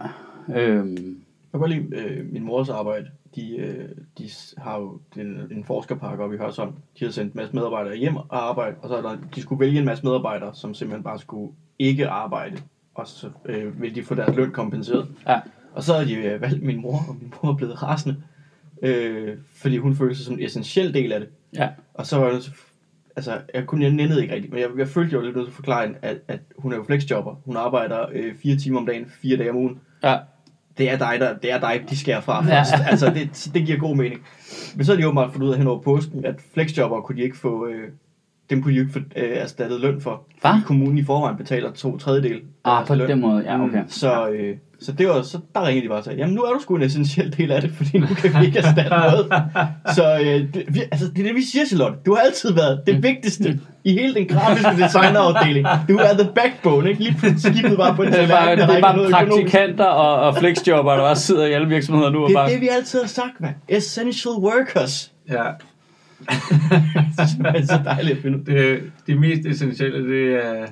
Øhm, 0.56 0.96
Jeg 0.96 1.52
kan 1.52 1.60
godt 1.60 1.72
lide 1.72 1.96
øh, 1.96 2.34
min 2.34 2.44
mors 2.44 2.70
arbejde. 2.70 3.06
De, 3.36 3.58
øh, 3.58 3.90
de 4.18 4.30
har 4.58 4.80
jo 4.80 5.00
en, 5.18 5.28
en 5.52 5.64
forskerpark 5.66 6.20
oppe 6.20 6.36
i 6.36 6.40
Hørsholm. 6.40 6.74
De 7.00 7.06
har 7.06 7.12
sendt 7.12 7.34
en 7.34 7.38
masse 7.38 7.56
medarbejdere 7.56 7.96
hjem 7.96 8.16
og 8.16 8.50
arbejde, 8.50 8.76
og 8.82 8.90
så 8.90 8.96
er 8.96 9.02
der, 9.02 9.18
de 9.36 9.42
skulle 9.42 9.60
vælge 9.60 9.80
en 9.80 9.86
masse 9.86 10.06
medarbejdere, 10.06 10.56
som 10.56 10.74
simpelthen 10.74 11.04
bare 11.04 11.20
skulle 11.20 11.54
ikke 11.80 12.08
arbejde. 12.08 12.58
Og 12.96 13.08
så 13.08 13.30
øh, 13.46 13.82
ville 13.82 13.96
de 13.96 14.04
få 14.04 14.16
deres 14.16 14.36
løn 14.36 14.52
kompenseret. 14.52 15.08
ja. 15.28 15.40
Og 15.74 15.84
så 15.84 15.94
havde 15.94 16.08
de 16.08 16.16
øh, 16.16 16.42
valgt 16.42 16.64
min 16.64 16.82
mor, 16.82 17.00
og 17.10 17.16
min 17.22 17.34
mor 17.44 17.52
er 17.52 17.56
blevet 17.56 17.84
rasende. 17.84 18.24
Øh, 18.82 19.38
fordi 19.56 19.78
hun 19.78 19.96
følte 19.96 20.16
sig 20.16 20.26
som 20.26 20.34
en 20.34 20.46
essentiel 20.46 20.94
del 20.94 21.12
af 21.12 21.20
det. 21.20 21.30
Ja. 21.56 21.70
Og 21.94 22.06
så 22.06 22.20
var 22.20 22.28
jeg 22.28 22.42
altså, 23.16 23.42
jeg 23.54 23.66
kunne 23.66 23.84
jeg 23.84 23.92
nændede 23.92 24.22
ikke 24.22 24.34
rigtigt, 24.36 24.54
men 24.54 24.62
jeg, 24.62 24.70
jeg 24.78 24.88
følte 24.88 25.14
jo 25.14 25.22
lidt 25.22 25.36
nødt 25.36 25.46
til 25.46 25.52
at 25.52 25.56
forklare 25.56 25.94
at, 26.02 26.18
at 26.28 26.40
hun 26.58 26.74
er 26.74 26.78
jo 26.78 26.84
flexjobber. 26.84 27.36
Hun 27.46 27.58
arbejder 27.58 28.06
øh, 28.12 28.36
fire 28.36 28.56
timer 28.56 28.80
om 28.80 28.86
dagen, 28.86 29.06
fire 29.22 29.38
dage 29.38 29.50
om 29.50 29.56
ugen. 29.56 29.80
Ja. 30.04 30.18
Det 30.78 30.92
er 30.92 30.98
dig, 30.98 31.16
der, 31.20 31.34
det 31.38 31.52
er 31.52 31.60
dig, 31.60 31.82
de 31.90 31.98
skærer 31.98 32.22
fra 32.22 32.46
Ja. 32.48 32.60
først. 32.60 32.74
Altså, 32.90 33.10
det, 33.10 33.50
det 33.54 33.66
giver 33.66 33.78
god 33.80 33.96
mening. 33.96 34.22
Men 34.76 34.86
så 34.86 34.92
har 34.94 34.98
de 35.02 35.08
åbenbart 35.08 35.32
fundet 35.32 35.48
ud 35.48 35.52
af 35.52 35.58
hen 35.58 35.68
over 35.68 35.82
påsken, 35.82 36.26
at 36.26 36.36
flexjobber 36.54 37.02
kunne 37.02 37.18
de 37.18 37.24
ikke 37.24 37.38
få, 37.38 37.68
øh, 37.68 37.90
dem 38.50 38.62
kunne 38.64 38.74
de 38.74 38.80
ikke 38.80 38.94
få 38.94 39.00
øh, 39.00 39.38
erstattet 39.38 39.80
løn 39.82 40.02
for. 40.02 40.24
Fordi 40.42 40.58
Kommunen 40.66 40.98
i 40.98 41.04
forvejen 41.04 41.38
betaler 41.38 41.72
to 41.72 41.98
tredjedel 41.98 42.42
af 42.66 42.80
Ah, 42.82 42.88
på 42.88 42.96
løn. 42.96 43.10
den 43.10 43.22
måde, 43.22 43.44
ja, 43.44 43.64
okay. 43.64 43.84
Så, 43.88 44.30
øh, 44.30 44.58
så 44.86 44.92
det 44.92 45.08
var, 45.08 45.22
så 45.22 45.40
der 45.56 45.68
ringede 45.68 45.84
de 45.84 45.90
bare 45.90 45.98
og 45.98 46.04
sagde, 46.04 46.20
jamen 46.20 46.36
nu 46.36 46.42
er 46.42 46.54
du 46.54 46.60
sgu 46.62 46.76
en 46.76 46.82
essentiel 46.82 47.38
del 47.38 47.52
af 47.52 47.62
det, 47.62 47.72
fordi 47.78 47.98
nu 47.98 48.08
kan 48.08 48.42
vi 48.42 48.46
ikke 48.46 48.60
erstatte 48.60 48.90
noget. 48.90 49.26
Så 49.96 50.20
øh, 50.20 50.54
det, 50.54 50.64
vi, 50.68 50.82
altså, 50.92 51.08
det 51.08 51.20
er 51.20 51.24
det, 51.24 51.36
vi 51.36 51.42
siger, 51.42 51.66
Charlotte. 51.66 51.98
Du 52.06 52.16
har 52.16 52.22
altid 52.22 52.54
været 52.54 52.82
det 52.88 53.04
vigtigste 53.04 53.60
i 53.84 53.94
hele 53.94 54.14
den 54.14 54.28
grafiske 54.28 54.72
designerafdeling. 54.84 55.68
Du 55.90 55.98
er 55.98 56.14
the 56.14 56.30
backbone, 56.36 56.90
ikke? 56.90 57.04
Lige 57.04 57.16
pludselig 57.20 57.56
skibet 57.56 57.78
bare 57.78 57.96
på 57.96 58.04
en 58.04 58.12
Det 58.12 58.24
er 58.24 58.28
bare, 58.28 58.46
tallerken, 58.46 58.60
der 58.60 58.66
det 58.66 58.72
er 58.72 58.78
ikke 58.78 59.12
bare 59.12 59.26
praktikanter 59.26 59.86
og, 59.86 60.28
og 60.28 60.38
flexjobber, 60.38 60.92
der 60.92 61.02
bare 61.02 61.16
sidder 61.16 61.46
i 61.46 61.52
alle 61.52 61.68
virksomheder 61.68 62.10
nu 62.10 62.24
og 62.24 62.30
Det 62.30 62.36
er 62.36 62.40
bare... 62.40 62.52
det, 62.52 62.62
vi 62.62 62.68
altid 62.68 63.00
har 63.00 63.08
sagt, 63.08 63.42
mand. 63.42 63.56
Essential 63.68 64.34
workers. 64.34 65.12
Ja. 65.30 65.34
det 67.38 67.62
er 67.62 67.66
så 67.66 67.80
dejligt 67.86 68.18
at 68.18 68.22
finde 68.22 68.38
ud. 68.38 68.44
Det, 68.44 68.82
det 69.08 69.20
mest 69.20 69.46
essentielle, 69.46 70.10
det 70.10 70.46
er... 70.46 70.66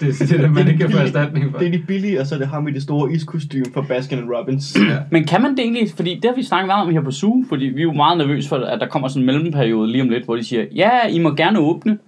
Det, 0.00 0.18
det 0.18 0.32
er 0.32 0.40
det, 0.40 0.50
man 0.50 0.68
ikke 0.68 0.78
kan 0.78 0.90
få 0.90 0.98
erstatning 0.98 1.50
for. 1.50 1.58
Det 1.58 1.68
er 1.68 1.72
de 1.72 1.82
billige, 1.86 2.20
og 2.20 2.26
så 2.26 2.34
er 2.34 2.38
det 2.38 2.48
ham 2.48 2.68
i 2.68 2.72
det 2.72 2.82
store 2.82 3.12
iskostume 3.12 3.64
fra 3.74 3.82
Baskin 3.88 4.18
Robbins. 4.34 4.76
Ja. 4.76 4.96
Men 5.10 5.24
kan 5.24 5.42
man 5.42 5.50
det 5.50 5.60
egentlig, 5.60 5.88
fordi 5.96 6.14
det 6.14 6.24
har 6.24 6.36
vi 6.36 6.42
snakket 6.42 6.66
meget 6.66 6.86
om 6.86 6.92
her 6.92 7.00
på 7.00 7.10
Zoo, 7.10 7.44
fordi 7.48 7.64
vi 7.64 7.80
er 7.80 7.84
jo 7.84 7.92
meget 7.92 8.18
nervøse 8.18 8.48
for, 8.48 8.56
at 8.56 8.80
der 8.80 8.86
kommer 8.86 9.08
sådan 9.08 9.22
en 9.22 9.26
mellemperiode 9.26 9.92
lige 9.92 10.02
om 10.02 10.08
lidt, 10.08 10.24
hvor 10.24 10.36
de 10.36 10.44
siger, 10.44 10.64
ja, 10.74 11.06
I 11.08 11.18
må 11.18 11.34
gerne 11.34 11.58
åbne, 11.58 11.98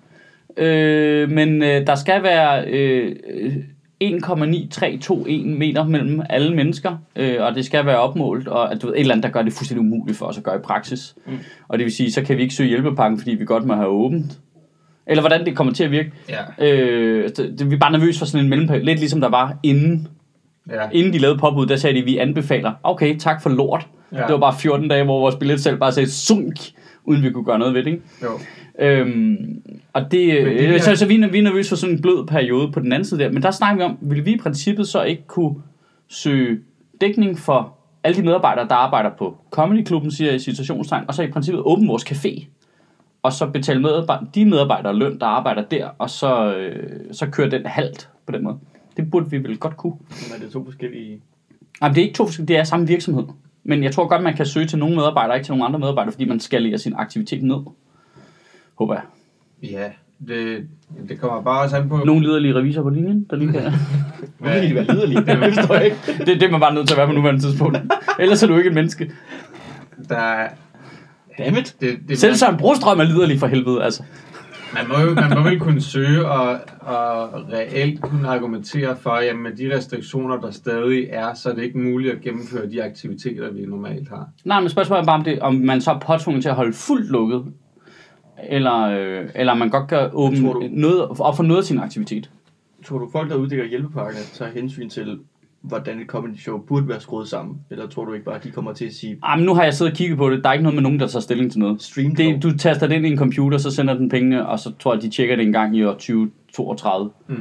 øh, 0.57 1.31
men 1.31 1.63
øh, 1.63 1.87
der 1.87 1.95
skal 1.95 2.23
være 2.23 2.65
øh, 2.69 3.17
1,9321 4.05 5.15
meter 5.45 5.85
mellem 5.85 6.23
alle 6.31 6.55
mennesker, 6.55 6.97
øh, 7.17 7.37
og 7.41 7.55
det 7.55 7.65
skal 7.65 7.87
være 7.87 7.99
opmålt, 7.99 8.49
og 8.49 8.73
at 8.73 8.83
du 8.83 8.87
ved, 8.87 8.95
et 8.95 9.01
eller 9.01 9.15
andet, 9.15 9.25
der 9.25 9.31
gør 9.31 9.43
det 9.43 9.53
fuldstændig 9.53 9.81
umuligt 9.81 10.19
for 10.19 10.27
os 10.27 10.39
at 10.39 10.45
gøre 10.45 10.57
i 10.57 10.63
praksis. 10.65 11.15
Mm. 11.27 11.33
Og 11.69 11.79
det 11.79 11.85
vil 11.85 11.93
sige, 11.93 12.13
så 12.13 12.23
kan 12.23 12.37
vi 12.37 12.43
ikke 12.43 12.55
søge 12.55 12.69
hjælpepakken, 12.69 13.19
fordi 13.19 13.31
vi 13.31 13.45
godt 13.45 13.65
må 13.65 13.75
have 13.75 13.89
åbent. 13.89 14.39
Eller 15.07 15.23
hvordan 15.23 15.45
det 15.47 15.57
kommer 15.57 15.73
til 15.73 15.85
at 15.85 15.91
virke. 15.91 16.13
Ja. 16.29 16.67
Øh, 16.67 17.29
det, 17.37 17.55
det, 17.59 17.71
vi 17.71 17.75
er 17.75 17.79
bare 17.79 17.93
nervøse 17.93 18.19
for 18.19 18.27
sådan 18.27 18.45
en 18.45 18.51
mellemperiode, 18.51 18.85
lidt 18.85 18.99
ligesom 18.99 19.21
der 19.21 19.29
var 19.29 19.57
inden 19.63 20.09
Ja. 20.71 20.89
inden 20.93 21.13
de 21.13 21.19
lavede 21.19 21.39
påbud, 21.39 21.67
der 21.67 21.77
sagde 21.77 21.99
de, 22.01 22.05
vi 22.05 22.17
anbefaler. 22.19 22.73
Okay, 22.83 23.17
tak 23.19 23.43
for 23.43 23.51
lort. 23.51 23.87
Ja. 24.13 24.17
Det 24.17 24.29
var 24.33 24.39
bare 24.39 24.55
14 24.59 24.89
dage, 24.89 25.05
hvor 25.05 25.21
vores 25.21 25.35
billetsalg 25.35 25.79
bare 25.79 25.93
sagde 25.93 26.11
sunk, 26.11 26.57
uden 27.05 27.23
vi 27.23 27.31
kunne 27.31 27.45
gøre 27.45 27.59
noget 27.59 27.75
ved 27.75 27.85
det. 27.85 27.91
Ikke? 27.91 28.03
Jo. 28.23 28.29
Øhm, 28.79 29.63
og 29.93 30.03
det, 30.03 30.11
det 30.13 30.47
det 30.59 30.69
her- 30.69 30.79
så, 30.79 30.97
så 30.97 31.07
vi, 31.07 31.17
vi 31.31 31.39
er 31.39 31.43
nervøse 31.43 31.69
for 31.69 31.77
sådan 31.77 31.95
en 31.97 32.03
blød 32.03 32.27
periode 32.27 32.73
på 32.73 32.81
den 32.81 32.93
anden 32.93 33.05
side 33.09 33.21
der. 33.21 33.33
Men 33.33 33.43
der 33.43 33.51
snakker 33.51 33.77
vi 33.77 33.83
om, 33.83 33.99
vil 34.01 34.27
vi 34.27 34.33
i 34.33 34.39
princippet 34.39 34.89
så 34.89 35.03
ikke 35.03 35.27
kunne 35.27 35.55
søge 36.09 36.59
dækning 37.01 37.39
for 37.39 37.75
alle 38.05 38.17
de 38.17 38.23
medarbejdere, 38.23 38.69
der 38.69 38.75
arbejder 38.75 39.11
på 39.19 39.37
Comedy 39.51 39.85
Klubben, 39.85 40.11
siger 40.11 40.29
jeg 40.29 40.37
i 40.37 40.39
situationstegn, 40.39 41.05
og 41.09 41.15
så 41.15 41.23
i 41.23 41.27
princippet 41.31 41.63
åbne 41.65 41.87
vores 41.89 42.03
café, 42.13 42.45
og 43.23 43.33
så 43.33 43.47
betale 43.47 43.81
medarbejder, 43.81 44.25
de 44.35 44.45
medarbejdere 44.45 44.97
løn, 44.97 45.19
der 45.19 45.27
arbejder 45.27 45.63
der, 45.63 45.89
og 45.99 46.11
så, 46.11 46.55
øh, 46.57 47.01
så 47.13 47.27
køre 47.27 47.51
den 47.51 47.67
halvt 47.67 48.09
på 48.27 48.33
den 48.33 48.45
måde. 48.45 48.59
Det 48.97 49.11
burde 49.11 49.31
vi 49.31 49.39
vel 49.39 49.59
godt 49.59 49.77
kunne. 49.77 49.93
Men 50.09 50.37
er 50.37 50.45
det 50.45 50.53
to 50.53 50.65
forskellige... 50.65 51.21
Jamen, 51.83 51.95
det 51.95 52.01
er 52.01 52.05
ikke 52.07 52.17
to 52.17 52.27
forskellige, 52.27 52.49
det 52.55 52.61
er 52.61 52.65
samme 52.65 52.87
virksomhed. 52.87 53.25
Men 53.65 53.83
jeg 53.83 53.93
tror 53.93 54.07
godt, 54.07 54.23
man 54.23 54.37
kan 54.37 54.47
søge 54.47 54.67
til 54.67 54.79
nogle 54.79 54.97
medarbejdere, 54.97 55.37
ikke 55.37 55.45
til 55.47 55.53
nogle 55.53 55.65
andre 55.65 55.79
medarbejdere, 55.79 56.13
fordi 56.13 56.25
man 56.25 56.41
skalerer 56.41 56.77
sin 56.77 56.95
aktivitet 56.97 57.43
ned. 57.43 57.57
Håber 58.79 58.95
jeg. 58.95 59.03
Ja, 59.71 59.91
det, 60.29 60.67
det 61.09 61.21
kommer 61.21 61.43
bare 61.43 61.63
også 61.63 61.77
an 61.77 61.89
på... 61.89 61.97
Nogle 61.97 62.23
liderlige 62.23 62.55
revisor 62.55 62.83
på 62.83 62.89
linjen, 62.91 63.27
der 63.31 63.37
lige 63.37 63.53
kan. 63.53 63.63
Nu 64.41 64.47
kan 64.47 64.63
de 64.69 64.75
være 64.75 64.85
liderlige. 64.85 65.21
Det 65.21 65.39
forstår 65.55 65.75
jeg 65.75 65.85
ikke. 65.85 65.97
det, 66.19 66.27
det 66.27 66.43
er 66.43 66.51
man 66.51 66.61
bare 66.61 66.75
nødt 66.75 66.87
til 66.89 66.95
at 66.95 66.99
være 66.99 67.07
på 67.07 67.13
nuværende 67.13 67.41
tidspunkt. 67.41 67.79
Ellers 68.19 68.43
er 68.43 68.47
du 68.47 68.57
ikke 68.57 68.69
et 68.69 68.75
menneske. 68.75 69.13
Der, 70.09 70.17
er- 70.19 70.49
Dammit. 71.39 71.77
det, 71.81 71.99
det, 72.09 72.19
Selv 72.19 72.35
Søren 72.35 72.57
Brostrøm 72.57 73.01
er 73.01 73.05
liderlig 73.05 73.39
for 73.41 73.47
helvede, 73.47 73.83
altså. 73.83 74.03
Man 74.75 74.89
må 74.89 74.95
jo 75.09 75.15
man 75.15 75.31
må 75.39 75.43
vel 75.51 75.61
kunne 75.61 75.81
søge 75.81 76.27
og, 76.29 76.51
og 76.81 77.29
reelt 77.53 78.01
kunne 78.01 78.29
argumentere 78.29 78.97
for, 78.97 79.11
at 79.11 79.37
med 79.37 79.51
de 79.53 79.77
restriktioner, 79.77 80.41
der 80.41 80.51
stadig 80.51 81.07
er, 81.11 81.35
så 81.35 81.51
er 81.51 81.55
det 81.55 81.63
ikke 81.63 81.79
muligt 81.79 82.13
at 82.15 82.21
gennemføre 82.21 82.71
de 82.71 82.83
aktiviteter, 82.85 83.53
vi 83.53 83.67
normalt 83.67 84.09
har. 84.09 84.29
Nej, 84.45 84.61
men 84.61 84.69
spørgsmålet 84.69 85.03
er 85.03 85.07
bare, 85.07 85.19
om, 85.19 85.25
det, 85.25 85.41
om 85.41 85.55
man 85.55 85.81
så 85.81 85.91
er 85.91 85.99
påtvunget 85.99 86.43
til 86.43 86.49
at 86.49 86.55
holde 86.55 86.73
fuldt 86.73 87.11
lukket, 87.11 87.45
eller, 88.49 88.81
øh, 88.83 89.29
eller 89.35 89.55
man 89.55 89.71
godt 89.71 89.89
kan 89.89 90.09
åbne 90.13 90.39
du- 90.39 90.69
noget, 90.71 91.03
op 91.21 91.37
for 91.37 91.43
noget 91.43 91.61
af 91.61 91.65
sin 91.65 91.79
aktivitet. 91.79 92.31
Tror 92.87 92.99
du, 92.99 93.09
folk, 93.13 93.31
der 93.31 93.37
uddeler 93.37 93.65
hjælpepakker, 93.65 94.19
tager 94.35 94.51
hensyn 94.51 94.89
til, 94.89 95.19
hvordan 95.63 96.01
et 96.01 96.07
comedy 96.07 96.37
show 96.37 96.59
burde 96.59 96.89
være 96.89 97.01
skruet 97.01 97.29
sammen? 97.29 97.61
Eller 97.71 97.89
tror 97.89 98.05
du 98.05 98.13
ikke 98.13 98.25
bare, 98.25 98.35
at 98.35 98.45
de 98.45 98.51
kommer 98.51 98.73
til 98.73 98.85
at 98.85 98.93
sige, 98.93 99.19
Ah, 99.23 99.39
men 99.39 99.47
nu 99.47 99.55
har 99.55 99.65
jeg 99.65 99.75
siddet 99.75 99.93
og 99.93 99.97
kigget 99.97 100.19
på 100.19 100.31
det. 100.31 100.45
Der 100.45 100.49
er 100.49 100.53
ikke 100.53 100.63
noget 100.63 100.75
med 100.75 100.83
nogen, 100.83 101.01
der 101.01 101.07
tager 101.07 101.21
stilling 101.21 101.53
til 101.53 101.61
noget. 101.61 101.83
stream 101.83 102.15
Det, 102.15 102.43
du 102.43 102.59
taster 102.59 102.87
det 102.87 102.95
ind 102.95 103.07
i 103.07 103.11
en 103.11 103.19
computer, 103.19 103.59
så 103.59 103.71
sender 103.71 103.95
den 103.95 104.09
pengene, 104.09 104.49
og 104.49 104.59
så 104.59 104.73
tror 104.79 104.95
jeg, 104.95 105.03
de 105.03 105.11
tjekker 105.11 105.37
det 105.37 105.47
en 105.47 105.53
gang 105.53 105.77
i 105.77 105.85
år 105.85 105.93
2032. 105.93 107.11
Mm. 107.29 107.37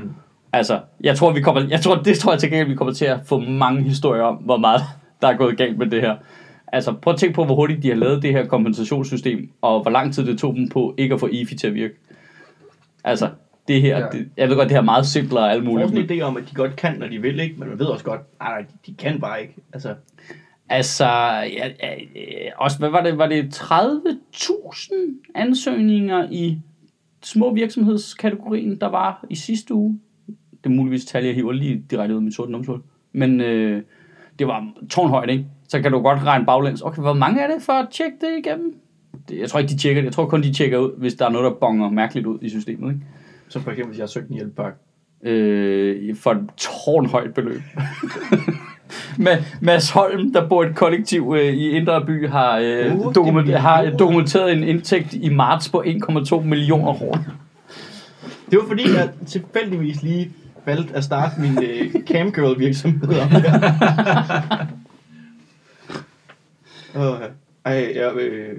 Altså, 0.53 0.79
jeg 1.03 1.17
tror, 1.17 1.33
vi 1.33 1.41
kommer, 1.41 1.61
jeg 1.69 1.81
tror, 1.81 1.95
det 1.95 2.17
tror 2.17 2.31
jeg 2.31 2.39
til 2.39 2.49
gengæld, 2.49 2.69
vi 2.69 2.75
kommer 2.75 2.93
til 2.93 3.05
at 3.05 3.19
få 3.25 3.39
mange 3.39 3.83
historier 3.83 4.23
om, 4.23 4.35
hvor 4.35 4.57
meget 4.57 4.81
der 5.21 5.27
er 5.27 5.37
gået 5.37 5.57
galt 5.57 5.77
med 5.77 5.87
det 5.87 6.01
her. 6.01 6.15
Altså, 6.67 6.93
prøv 6.93 7.13
at 7.13 7.19
tænke 7.19 7.35
på, 7.35 7.45
hvor 7.45 7.55
hurtigt 7.55 7.83
de 7.83 7.89
har 7.89 7.95
lavet 7.95 8.23
det 8.23 8.31
her 8.31 8.45
kompensationssystem, 8.45 9.51
og 9.61 9.81
hvor 9.81 9.91
lang 9.91 10.13
tid 10.13 10.25
det 10.25 10.39
tog 10.39 10.55
dem 10.55 10.69
på 10.69 10.95
ikke 10.97 11.13
at 11.13 11.19
få 11.19 11.29
EFI 11.31 11.55
til 11.55 11.67
at 11.67 11.73
virke. 11.73 11.93
Altså, 13.03 13.29
det 13.73 13.81
her, 13.81 13.97
Ja. 13.99 14.05
det, 14.11 14.29
jeg 14.37 14.49
ved 14.49 14.55
godt, 14.55 14.65
det 14.69 14.71
her 14.75 14.81
er 14.81 14.85
meget 14.85 15.05
simplere 15.05 15.43
og 15.43 15.51
alt 15.51 15.63
Jeg 15.63 15.69
muligt. 15.71 15.89
sådan 15.89 16.03
en 16.03 16.07
men- 16.09 16.19
idé 16.19 16.21
om, 16.21 16.37
at 16.37 16.43
de 16.49 16.55
godt 16.55 16.75
kan, 16.75 16.99
når 16.99 17.07
de 17.07 17.21
vil, 17.21 17.39
ikke? 17.39 17.55
Men 17.59 17.69
man 17.69 17.79
ved 17.79 17.85
også 17.85 18.05
godt, 18.05 18.21
nej, 18.39 18.65
de, 18.85 18.93
kan 18.93 19.19
bare 19.21 19.41
ikke. 19.41 19.55
Altså, 19.73 19.95
Altså, 20.69 21.05
ja, 21.05 21.67
ja, 21.83 21.95
også, 22.57 22.79
hvad 22.79 22.89
var 22.89 23.01
det, 23.03 23.17
var 23.17 23.27
det 23.27 23.53
30.000 23.53 24.93
ansøgninger 25.35 26.27
i 26.31 26.57
små 27.23 27.53
virksomhedskategorien, 27.53 28.75
der 28.81 28.87
var 28.87 29.25
i 29.29 29.35
sidste 29.35 29.73
uge? 29.73 29.99
Det 30.63 30.65
er 30.65 30.69
muligvis 30.69 31.05
tal, 31.05 31.25
jeg 31.25 31.35
hiver 31.35 31.51
lige 31.51 31.83
direkte 31.91 32.13
ud 32.13 32.17
af 32.19 32.23
mit 32.23 32.35
sorte 32.35 32.51
numsel. 32.51 32.73
Men 33.13 33.41
øh, 33.41 33.81
det 34.39 34.47
var 34.47 34.67
tårnhøjt, 34.89 35.29
ikke? 35.29 35.45
Så 35.67 35.81
kan 35.81 35.91
du 35.91 35.99
godt 36.01 36.23
regne 36.25 36.45
baglæns. 36.45 36.81
Okay, 36.81 37.01
hvor 37.01 37.13
mange 37.13 37.41
er 37.41 37.47
det 37.53 37.61
for 37.63 37.73
at 37.73 37.87
tjekke 37.91 38.17
det 38.21 38.45
igennem? 38.45 38.75
Jeg 39.31 39.49
tror 39.49 39.59
ikke, 39.59 39.71
de 39.73 39.77
tjekker 39.77 40.01
det. 40.01 40.05
Jeg 40.05 40.13
tror 40.13 40.25
kun, 40.25 40.43
de 40.43 40.53
tjekker 40.53 40.77
ud, 40.77 40.91
hvis 40.97 41.13
der 41.13 41.25
er 41.25 41.29
noget, 41.29 41.51
der 41.51 41.57
bonger 41.59 41.89
mærkeligt 41.89 42.27
ud 42.27 42.39
i 42.41 42.49
systemet, 42.49 42.93
ikke? 42.93 43.05
Som 43.51 43.61
for 43.61 43.71
eksempel, 43.71 43.87
hvis 43.89 43.97
jeg 43.97 44.03
har 44.03 44.07
søgt 44.07 44.27
en 44.29 44.35
hjælpepakke. 44.35 44.77
øh, 45.23 46.15
for 46.15 46.31
et 46.31 46.49
tårnhøjt 46.57 47.33
beløb. 47.33 47.61
Med 49.17 49.37
Mads 49.61 49.89
Holm, 49.89 50.33
der 50.33 50.47
bor 50.47 50.63
i 50.63 50.67
et 50.69 50.75
kollektiv 50.75 51.35
øh, 51.37 51.53
i 51.53 51.69
Indre 51.69 52.05
By, 52.05 52.27
har, 52.29 52.57
øh, 52.57 52.95
Otte 52.95 53.13
dokument, 53.19 53.49
har 53.57 53.77
millioner. 53.77 53.97
dokumenteret 53.97 54.51
en 54.51 54.63
indtægt 54.63 55.13
i 55.13 55.29
marts 55.29 55.69
på 55.69 55.83
1,2 55.85 56.39
millioner 56.39 56.93
kroner. 56.93 57.23
Det 58.51 58.59
var 58.59 58.67
fordi, 58.67 58.83
jeg 58.93 59.09
tilfældigvis 59.27 60.03
lige 60.03 60.31
valgte 60.65 60.95
at 60.95 61.03
starte 61.03 61.41
min 61.41 61.63
øh, 61.63 61.95
camgirl 62.07 62.59
virksomhed. 62.59 63.09
Åh, 66.95 67.17
Ej, 67.65 67.91
jeg 67.95 68.15
øh, 68.15 68.57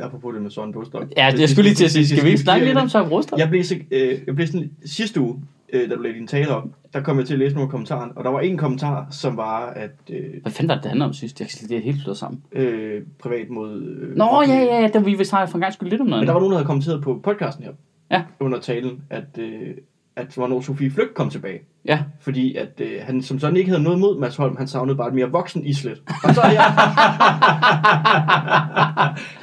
apropos 0.00 0.34
det 0.34 0.42
med 0.42 0.50
Søren 0.50 0.72
Bostrup. 0.72 1.08
Ja, 1.16 1.24
jeg 1.38 1.48
skulle 1.48 1.62
lige 1.68 1.74
til 1.74 1.84
at 1.84 1.90
sige, 1.90 2.06
skal 2.06 2.24
vi 2.24 2.28
ikke 2.28 2.40
snakke 2.40 2.66
lidt 2.66 2.78
om 2.78 2.88
Søren 2.88 3.08
Brostrup? 3.08 3.38
Jeg 3.38 3.48
blev, 3.48 3.64
så, 3.64 3.76
øh, 3.90 4.18
jeg 4.26 4.34
blev 4.34 4.46
sådan, 4.46 4.70
sidste 4.84 5.20
uge, 5.20 5.42
øh, 5.72 5.90
da 5.90 5.94
du 5.94 6.02
lagde 6.02 6.16
din 6.18 6.26
tale 6.26 6.48
op, 6.48 6.64
der 6.92 7.00
kom 7.00 7.18
jeg 7.18 7.26
til 7.26 7.32
at 7.34 7.38
læse 7.38 7.54
nogle 7.54 7.70
kommentarer, 7.70 8.08
og 8.16 8.24
der 8.24 8.30
var 8.30 8.40
en 8.40 8.56
kommentar, 8.58 9.06
som 9.10 9.36
var, 9.36 9.66
at 9.66 9.90
øh, 10.10 10.24
Hvad 10.42 10.52
fanden 10.52 10.68
var 10.68 10.74
det, 10.74 10.82
det 10.82 10.90
handler 10.90 11.06
om 11.06 11.12
sidst? 11.12 11.40
Jeg 11.40 11.48
det 11.68 11.76
er 11.76 11.80
helt 11.80 12.00
slået 12.02 12.16
sammen. 12.18 12.42
øh, 12.52 13.02
privat 13.18 13.50
mod... 13.50 13.82
Øh, 13.82 14.16
Nå, 14.16 14.42
ja, 14.48 14.54
ja, 14.54 14.80
ja, 14.80 14.88
det 14.88 15.06
vi 15.06 15.14
vil 15.14 15.26
snakke 15.26 15.50
for 15.50 15.58
en 15.58 15.62
gang 15.62 15.72
skyld 15.72 15.90
lidt 15.90 16.00
om 16.00 16.06
noget 16.06 16.20
Men 16.20 16.26
der 16.26 16.32
var 16.32 16.40
nogen, 16.40 16.52
der 16.52 16.58
havde 16.58 16.66
kommenteret 16.66 17.02
på 17.02 17.20
podcasten 17.24 17.64
her, 17.64 17.72
Ja. 18.10 18.22
under 18.40 18.60
talen, 18.60 19.00
at, 19.10 19.38
øh, 19.38 19.70
at 20.16 20.26
hvornår 20.34 20.60
Sofie 20.60 20.90
Flygt 20.90 21.14
kom 21.14 21.30
tilbage. 21.30 21.60
Ja, 21.86 21.98
Fordi 22.20 22.56
at 22.56 22.80
øh, 22.80 22.92
han 23.02 23.22
som 23.22 23.38
sådan 23.38 23.56
ikke 23.56 23.70
havde 23.70 23.82
noget 23.82 23.98
mod 23.98 24.18
Mads 24.18 24.36
Holm, 24.36 24.56
han 24.56 24.68
savnede 24.68 24.96
bare 24.96 25.08
et 25.08 25.14
mere 25.14 25.30
voksen 25.30 25.66
islet. 25.66 26.02
Og 26.24 26.34
så 26.34 26.40
er 26.40 26.50
jeg, 26.50 26.64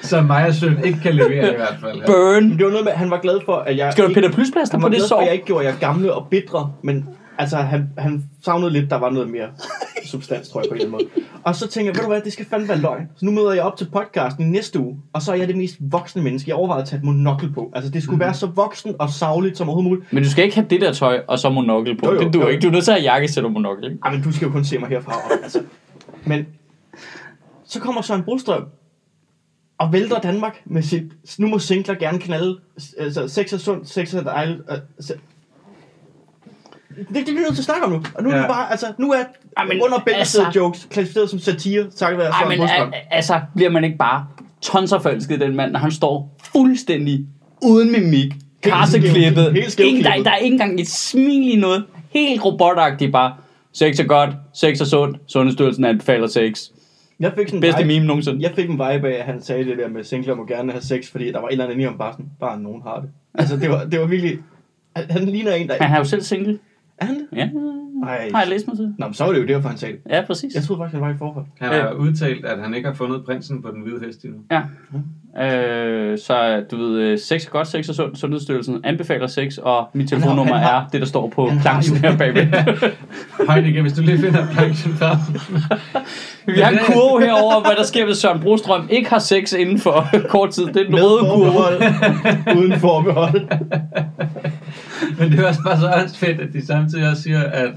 Så 0.01 0.25
og 0.47 0.53
Søn 0.53 0.83
ikke 0.83 0.99
kan 0.99 1.15
levere 1.15 1.53
i 1.53 1.55
hvert 1.55 1.75
fald. 1.81 1.97
Ja. 1.97 2.05
burn. 2.05 2.57
det 2.57 2.65
var 2.65 2.71
noget 2.71 2.85
med, 2.85 2.91
at 2.91 2.97
han 2.97 3.11
var 3.11 3.19
glad 3.21 3.39
for, 3.45 3.55
at 3.55 3.77
jeg 3.77 3.91
Skal 3.91 4.03
du 4.03 4.09
ikke, 4.09 4.21
Peter 4.21 4.33
Plysplaster 4.33 4.77
han 4.77 4.81
på 4.81 4.85
var 4.85 4.89
det 4.89 4.97
glad 4.97 5.03
for, 5.03 5.07
sår? 5.15 5.19
at 5.19 5.25
jeg 5.25 5.33
ikke 5.33 5.45
gjorde 5.45 5.65
jer 5.65 5.73
gamle 5.79 6.13
og 6.13 6.27
bitre, 6.31 6.71
men 6.83 7.09
altså, 7.41 7.57
han, 7.57 7.89
han 7.97 8.23
savnede 8.43 8.71
lidt, 8.71 8.89
der 8.89 8.95
var 8.95 9.09
noget 9.09 9.29
mere 9.29 9.47
substans, 10.11 10.49
tror 10.49 10.61
jeg 10.61 10.69
på 10.69 10.75
en 10.75 10.81
eller 10.81 10.97
anden 10.97 11.09
måde. 11.15 11.25
Og 11.43 11.55
så 11.55 11.67
tænker 11.67 11.91
jeg, 11.91 11.95
ved 11.97 12.03
du 12.03 12.07
hvad, 12.09 12.21
det 12.21 12.33
skal 12.33 12.45
fandme 12.45 12.67
være 12.67 12.77
løgn. 12.77 13.09
Så 13.15 13.25
nu 13.25 13.31
møder 13.31 13.53
jeg 13.53 13.63
op 13.63 13.77
til 13.77 13.87
podcasten 13.93 14.45
i 14.45 14.49
næste 14.49 14.79
uge, 14.79 14.97
og 15.13 15.21
så 15.21 15.31
er 15.31 15.35
jeg 15.35 15.47
det 15.47 15.57
mest 15.57 15.77
voksne 15.79 16.21
menneske. 16.21 16.49
Jeg 16.49 16.55
overvejede 16.55 16.81
at 16.81 16.87
tage 16.87 16.97
et 16.97 17.03
monokkel 17.05 17.51
på. 17.53 17.71
Altså, 17.75 17.91
det 17.91 18.03
skulle 18.03 18.15
Mhm. 18.17 18.19
være 18.19 18.33
så 18.33 18.45
voksen 18.47 18.95
og 18.99 19.09
savligt 19.09 19.57
som 19.57 19.69
overhovedet 19.69 19.89
muligt. 19.91 20.13
Men 20.13 20.23
du 20.23 20.29
skal 20.29 20.43
ikke 20.43 20.55
have 20.55 20.67
det 20.69 20.81
der 20.81 20.93
tøj, 20.93 21.21
og 21.27 21.39
så 21.39 21.49
monokkel 21.49 21.97
på. 21.97 22.05
Jo, 22.05 22.13
jo, 22.13 22.19
det 22.19 22.33
duer 22.33 22.43
jo. 22.43 22.49
ikke. 22.49 22.61
Du 22.61 22.67
er 22.67 22.71
nødt 22.71 22.83
til 22.83 22.91
at 22.91 22.97
have 23.01 23.11
jakkesæt 23.13 23.43
og 23.45 23.51
monokkel? 23.51 23.99
Ej, 24.05 24.11
men 24.13 24.21
du 24.23 24.31
skal 24.31 24.45
jo 24.45 24.51
kun 24.51 24.63
se 24.65 24.77
mig 24.77 24.89
herfra. 24.89 25.13
Og, 25.15 25.31
altså. 25.43 25.61
Men 26.25 26.45
så 27.65 27.79
kommer 27.79 28.01
Søren 28.01 28.23
Brostrøm 28.23 28.63
og 29.77 29.93
vælter 29.93 30.19
Danmark 30.19 30.61
med 30.65 30.81
sit, 30.81 31.03
nu 31.39 31.47
må 31.47 31.59
singler 31.59 31.95
gerne 31.95 32.19
knalde, 32.19 32.57
altså 32.99 33.27
sex 33.27 33.53
er 33.53 33.57
sundt, 33.57 33.89
sex 33.89 34.13
er 34.13 34.23
dejligt. 34.23 34.59
Øh, 34.71 34.77
det, 36.97 37.07
det 37.09 37.29
er 37.29 37.33
vi 37.33 37.39
nødt 37.39 37.53
til 37.53 37.61
at 37.61 37.65
snakke 37.65 37.83
om 37.85 37.91
nu. 37.91 38.01
Og 38.15 38.23
nu 38.23 38.29
er 38.29 38.33
Ja. 38.35 38.39
det 38.41 38.47
bare, 38.47 38.71
altså, 38.71 38.85
nu 38.97 39.11
er 39.11 39.23
Ej, 39.57 39.65
men 39.65 39.81
under 39.81 39.97
altså- 40.07 40.51
jokes 40.55 40.87
klassificeret 40.91 41.29
som 41.29 41.39
satire, 41.39 41.83
takket 41.95 42.17
være 42.19 42.31
Søren 42.33 42.49
men 42.49 42.57
Brostrøm. 42.57 42.87
al- 42.87 42.99
altså, 43.11 43.41
bliver 43.55 43.69
man 43.69 43.83
ikke 43.83 43.97
bare 43.97 44.25
tonser 44.61 44.99
forelsket 44.99 45.35
i 45.35 45.39
den 45.39 45.55
mand, 45.55 45.71
når 45.71 45.79
han 45.79 45.91
står 45.91 46.37
fuldstændig 46.51 47.25
uden 47.63 47.91
mimik, 47.91 48.33
karseklippet, 48.63 49.57
ingen, 49.79 50.03
der, 50.03 50.23
der 50.23 50.31
er 50.31 50.35
ikke 50.37 50.53
engang 50.53 50.79
et 50.81 50.87
smil 50.87 51.53
i 51.53 51.55
noget, 51.55 51.83
helt 52.09 52.45
robotagtigt 52.45 53.11
bare, 53.11 53.33
sex 53.73 53.99
er 53.99 54.03
godt, 54.03 54.29
sex 54.53 54.81
er 54.81 54.85
sundt, 54.85 55.17
Sundhedsstyrelsen 55.27 55.85
anbefaler 55.85 56.27
sex. 56.27 56.63
Jeg 57.19 57.31
fik 57.37 57.47
sådan 57.47 57.57
en 57.57 57.61
Bedste 57.61 57.81
vibe- 57.81 57.87
meme 57.87 58.05
nogensinde. 58.05 58.41
Jeg 58.43 58.51
fik 58.55 58.65
en 58.69 58.73
vibe 58.73 58.83
af, 59.09 59.19
at 59.19 59.25
han 59.25 59.41
sagde 59.41 59.65
det 59.65 59.77
der 59.77 59.87
med, 59.87 60.03
singler 60.03 60.35
må 60.35 60.45
gerne 60.45 60.71
have 60.71 60.81
sex, 60.81 61.11
fordi 61.11 61.31
der 61.31 61.39
var 61.41 61.47
et 61.47 61.51
eller 61.51 61.65
andet 61.65 61.83
i 61.83 61.85
om 61.87 61.97
bare 61.97 62.13
sådan, 62.13 62.25
bare 62.39 62.59
nogen 62.59 62.81
har 62.81 62.99
det. 62.99 63.09
Altså, 63.33 63.57
det 63.57 63.69
var, 63.69 63.83
det 63.83 63.99
var 63.99 64.05
virkelig... 64.05 64.39
Han, 64.95 65.05
han 65.09 65.25
ligner 65.25 65.51
en, 65.53 65.67
der... 65.67 65.75
Han 65.81 65.93
er 65.95 65.97
jo 65.97 66.03
selv 66.03 66.21
single. 66.21 66.59
Er 67.01 67.05
han 67.05 67.15
det? 67.15 67.27
Ja, 67.35 67.49
Ej. 68.07 68.29
har 68.33 68.39
jeg 68.41 68.49
læst 68.49 68.67
mig 68.67 68.77
til. 68.77 68.93
Nå, 68.97 69.05
men 69.05 69.13
så 69.13 69.23
var 69.25 69.31
det 69.31 69.41
jo 69.41 69.45
derfor, 69.47 69.69
han 69.69 69.77
sagde 69.77 69.93
det. 69.95 70.01
Ja, 70.09 70.21
præcis. 70.27 70.55
Jeg 70.55 70.63
troede 70.63 70.79
faktisk, 70.81 70.93
han 70.93 71.01
var 71.01 71.13
i 71.13 71.17
forhold. 71.17 71.45
Han 71.61 71.69
har 71.71 71.91
udtalt, 71.91 72.45
at 72.45 72.59
han 72.63 72.73
ikke 72.73 72.87
har 72.87 72.95
fundet 72.95 73.25
prinsen 73.25 73.61
på 73.61 73.71
den 73.71 73.81
hvide 73.81 74.05
hest 74.05 74.23
endnu. 74.25 74.39
Ja. 74.51 74.61
Øh, 75.43 76.17
så 76.17 76.63
du 76.71 76.77
ved, 76.77 76.99
øh, 77.01 77.19
sex 77.19 77.45
er 77.45 77.49
godt, 77.49 77.67
sex 77.67 77.89
er 77.89 77.93
sundt, 77.93 78.17
Sundhedsstyrelsen 78.17 78.81
anbefaler 78.83 79.27
sex, 79.27 79.57
og 79.57 79.89
mit 79.93 80.09
telefonnummer 80.09 80.53
han 80.55 80.63
har- 80.63 80.81
er 80.85 80.87
det, 80.87 81.01
der 81.01 81.07
står 81.07 81.29
på 81.29 81.49
planchen 81.61 81.97
her 81.97 82.17
bagved. 82.17 82.47
Heineken, 83.53 83.81
hvis 83.81 83.93
du 83.93 84.01
lige 84.01 84.17
finder 84.17 84.47
planchen 84.53 84.93
frem. 84.93 85.17
Vi 86.45 86.59
har 86.59 86.71
en 86.71 86.77
kurve 86.85 87.25
herover, 87.25 87.61
hvad 87.61 87.71
der 87.77 87.83
sker, 87.83 88.05
hvis 88.05 88.17
Søren 88.17 88.39
Brostrøm 88.41 88.87
ikke 88.89 89.09
har 89.09 89.19
sex 89.19 89.53
inden 89.53 89.79
for 89.79 90.07
kort 90.29 90.49
tid. 90.49 90.65
Det 90.65 90.75
er 90.77 90.83
den 90.83 90.91
Med 90.91 91.01
røde 91.03 91.19
kurve. 91.19 92.57
Uden 92.59 92.79
forbehold. 92.79 93.41
Men 95.19 95.31
det 95.31 95.39
er 95.39 95.47
også 95.47 95.59
bare 95.65 95.79
så 95.79 95.87
også 96.03 96.17
fedt, 96.17 96.39
at 96.41 96.53
de 96.53 96.65
samtidig 96.65 97.09
også 97.09 97.23
siger, 97.23 97.43
at, 97.43 97.71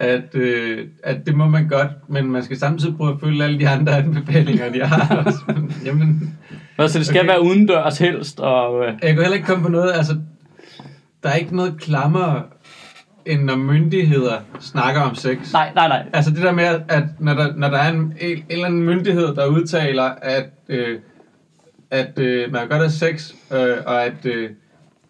at, 0.00 0.34
øh, 0.34 0.86
at 1.04 1.26
det 1.26 1.36
må 1.36 1.46
man 1.48 1.68
godt, 1.68 1.88
men 2.08 2.26
man 2.30 2.42
skal 2.44 2.58
samtidig 2.58 2.96
prøve 2.96 3.12
at 3.12 3.20
følge 3.20 3.44
alle 3.44 3.58
de 3.58 3.68
andre 3.68 3.96
anbefalinger, 3.98 4.72
de 4.72 4.80
har. 4.86 5.22
også. 5.26 5.38
Jamen, 5.86 6.34
Hvad, 6.76 6.88
så 6.88 6.98
det 6.98 7.06
skal 7.06 7.20
Okay. 7.20 7.28
være 7.28 7.42
udendørs 7.42 7.98
helst, 7.98 8.40
og... 8.40 8.84
Øh, 8.86 8.92
jeg 9.02 9.14
kunne 9.14 9.22
heller 9.24 9.36
ikke 9.36 9.46
komme 9.46 9.62
på 9.64 9.70
noget, 9.70 9.92
altså, 9.94 10.16
der 11.22 11.28
er 11.28 11.34
ikke 11.34 11.56
noget 11.56 11.80
klammer, 11.80 12.40
end 13.26 13.42
når 13.42 13.56
myndigheder 13.56 14.38
snakker 14.60 15.00
om 15.00 15.14
sex. 15.14 15.52
nej, 15.52 15.72
nej, 15.74 15.88
nej. 15.88 16.06
Altså 16.12 16.30
det 16.30 16.42
der 16.42 16.52
med, 16.52 16.64
at 16.88 17.04
når 17.18 17.34
der, 17.34 17.56
når 17.56 17.68
der 17.70 17.78
er 17.78 17.92
en, 17.92 17.96
en, 17.96 18.14
en 18.20 18.44
eller 18.48 18.66
anden 18.66 18.82
myndighed, 18.82 19.34
der 19.34 19.46
udtaler, 19.46 20.10
at, 20.22 20.50
øh, 20.68 20.98
at 21.90 22.18
øh, 22.18 22.52
man 22.52 22.68
godt 22.68 22.80
have 22.80 22.90
sex, 22.90 23.32
øh, 23.52 23.76
og 23.86 24.04
at, 24.04 24.26
øh, 24.26 24.50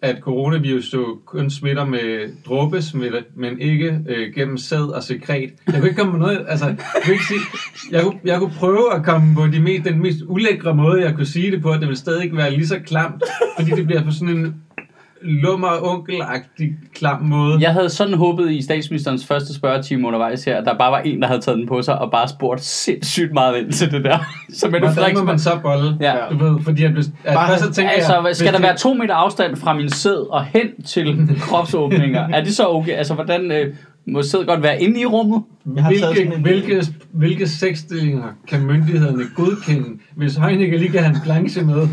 at 0.03 0.19
coronavirus 0.21 0.95
jo 0.95 1.19
kun 1.27 1.51
smitter 1.51 1.85
med 1.85 2.33
dråbesmitte, 2.47 3.25
men 3.37 3.61
ikke 3.61 3.99
øh, 4.09 4.35
gennem 4.35 4.57
sæd 4.57 4.95
og 4.95 5.03
sekret. 5.03 5.51
Jeg 5.67 5.75
kunne 5.75 5.89
ikke 5.89 5.99
komme 5.99 6.13
på 6.13 6.19
noget, 6.19 6.47
altså, 6.49 6.67
jeg 6.67 6.77
kunne, 7.05 7.13
ikke 7.13 7.25
sige, 7.25 7.41
jeg 7.91 8.03
kunne, 8.03 8.21
jeg 8.25 8.39
kunne 8.39 8.53
prøve 8.59 8.95
at 8.95 9.05
komme 9.05 9.35
på 9.35 9.47
de 9.47 9.61
mest, 9.61 9.85
den 9.85 10.03
mest 10.03 10.19
ulækre 10.27 10.75
måde, 10.75 11.03
jeg 11.03 11.15
kunne 11.15 11.27
sige 11.27 11.51
det 11.51 11.63
på, 11.63 11.71
at 11.71 11.81
det 11.81 11.89
vil 11.89 11.97
stadig 11.97 12.25
ikke 12.25 12.37
være 12.37 12.51
lige 12.51 12.67
så 12.67 12.79
klamt, 12.87 13.23
fordi 13.59 13.71
det 13.71 13.87
bliver 13.87 14.05
på 14.05 14.11
sådan 14.11 14.37
en 14.37 14.63
lummer 15.25 15.69
onkelagtig 15.83 16.71
klam 16.95 17.23
måde. 17.23 17.59
Jeg 17.61 17.73
havde 17.73 17.89
sådan 17.89 18.15
håbet 18.15 18.51
i 18.53 18.63
statsministerens 18.63 19.27
første 19.27 19.55
spørgetime 19.55 20.07
undervejs 20.07 20.45
her, 20.45 20.57
at 20.57 20.65
der 20.65 20.79
bare 20.79 20.93
var 20.93 20.99
en, 20.99 21.21
der 21.23 21.27
havde 21.29 21.41
taget 21.41 21.59
den 21.59 21.67
på 21.67 21.83
sig 21.83 21.99
og 21.99 22.11
bare 22.11 22.29
spurgt 22.29 22.61
sindssygt 22.65 23.33
meget 23.33 23.57
ind 23.59 23.73
til 23.73 23.91
det 23.91 24.05
der. 24.05 24.19
Så 24.55 24.67
Mette 24.67 24.79
Hvordan 24.79 24.89
må 24.89 24.95
Frederiksen... 24.95 25.27
man 25.27 25.39
så 25.39 25.59
bolle? 25.63 25.97
Ja. 26.01 26.15
Du 26.31 26.37
ved, 26.45 26.61
fordi 26.65 26.85
at 26.85 26.91
hvis, 26.91 27.07
at 27.25 27.35
Bare- 27.35 27.49
først 27.49 27.65
så 27.65 27.73
tænker 27.73 27.91
Altså, 27.93 28.23
jeg, 28.27 28.37
skal 28.37 28.47
der 28.53 28.59
det- 28.59 28.63
være 28.67 28.77
to 28.77 28.95
meter 28.95 29.15
afstand 29.15 29.57
fra 29.57 29.75
min 29.75 29.89
sæd 29.91 30.31
og 30.31 30.45
hen 30.45 30.83
til 30.87 31.29
kropsåbninger? 31.49 32.29
Er 32.29 32.45
det 32.45 32.55
så 32.57 32.67
okay? 32.69 32.93
Altså, 32.93 33.15
hvordan 33.15 33.53
øh, 33.53 33.75
må 34.07 34.23
sæd 34.23 34.47
godt 34.47 34.63
være 34.63 34.83
inde 34.83 35.01
i 35.01 35.07
rummet? 35.07 35.43
Jeg 35.77 35.85
har 35.85 35.91
taget 35.93 36.15
hvilke, 36.15 36.35
en- 36.37 36.43
hvilke, 36.43 36.87
hvilke 37.13 37.49
sexstillinger 37.49 38.23
kan 38.49 38.67
myndighederne 38.67 39.23
godkende, 39.37 39.89
hvis 40.17 40.37
Heunicke 40.37 40.77
lige 40.79 40.91
kan 40.91 41.01
have 41.03 41.15
en 41.17 41.21
planche 41.25 41.65
med, 41.65 41.75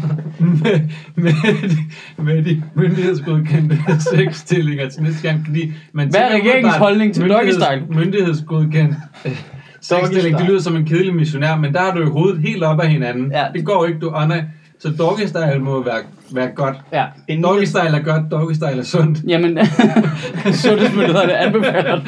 med, 0.64 0.80
med, 1.16 1.32
de, 1.70 1.78
med 2.24 2.44
de 2.44 2.64
myndighedsgodkendte 2.76 3.78
sexstillinger 4.16 4.90
til 4.90 5.04
næste 5.04 5.28
gang? 5.28 5.46
Fordi 5.46 5.72
man 5.94 6.10
Hvad 6.10 6.22
er 6.22 6.36
regeringens 6.36 6.76
holdning 6.76 7.14
til 7.14 7.22
myndigheds- 7.24 7.32
doggystyle? 7.34 7.86
Myndighedsgodkendt 8.00 8.96
øh, 9.26 9.42
sexstilling, 9.82 10.38
det 10.38 10.46
lyder 10.48 10.60
som 10.62 10.76
en 10.76 10.86
kedelig 10.86 11.16
missionær, 11.16 11.56
men 11.58 11.74
der 11.74 11.80
har 11.80 11.94
du 11.96 12.02
jo 12.02 12.12
hovedet 12.12 12.42
helt 12.42 12.64
op 12.64 12.80
af 12.80 12.90
hinanden. 12.90 13.32
Ja. 13.32 13.46
Det 13.56 13.66
går 13.66 13.86
ikke, 13.86 14.00
du 14.00 14.10
ånder. 14.16 14.42
Så 14.80 14.90
doggy 14.90 15.26
style 15.28 15.60
må 15.60 15.84
være, 15.84 16.00
være 16.32 16.48
godt. 16.56 16.76
Ja. 16.94 17.06
En 17.28 17.44
Doggy 17.44 17.64
style 17.64 17.98
er 17.98 18.04
godt, 18.04 18.32
doggy 18.32 18.54
style 18.54 18.80
er 18.80 18.84
sundt. 18.84 19.20
Jamen, 19.28 19.60
sundhedsmyndighederne 20.64 21.38
anbefaler 21.38 22.02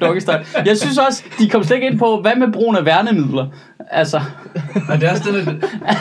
doggy 0.00 0.18
style. 0.18 0.44
Jeg 0.66 0.76
synes 0.76 0.98
også, 0.98 1.24
de 1.38 1.48
kom 1.48 1.62
slet 1.62 1.76
ikke 1.76 1.86
ind 1.86 1.98
på, 1.98 2.20
hvad 2.20 2.36
med 2.36 2.52
brugen 2.52 2.76
af 2.76 2.84
værnemidler? 2.84 3.46
Altså, 3.90 4.20
Og 4.88 5.00
det 5.00 5.08
er 5.08 5.10
også 5.10 5.30
den, 5.30 5.36
at, 5.36 5.96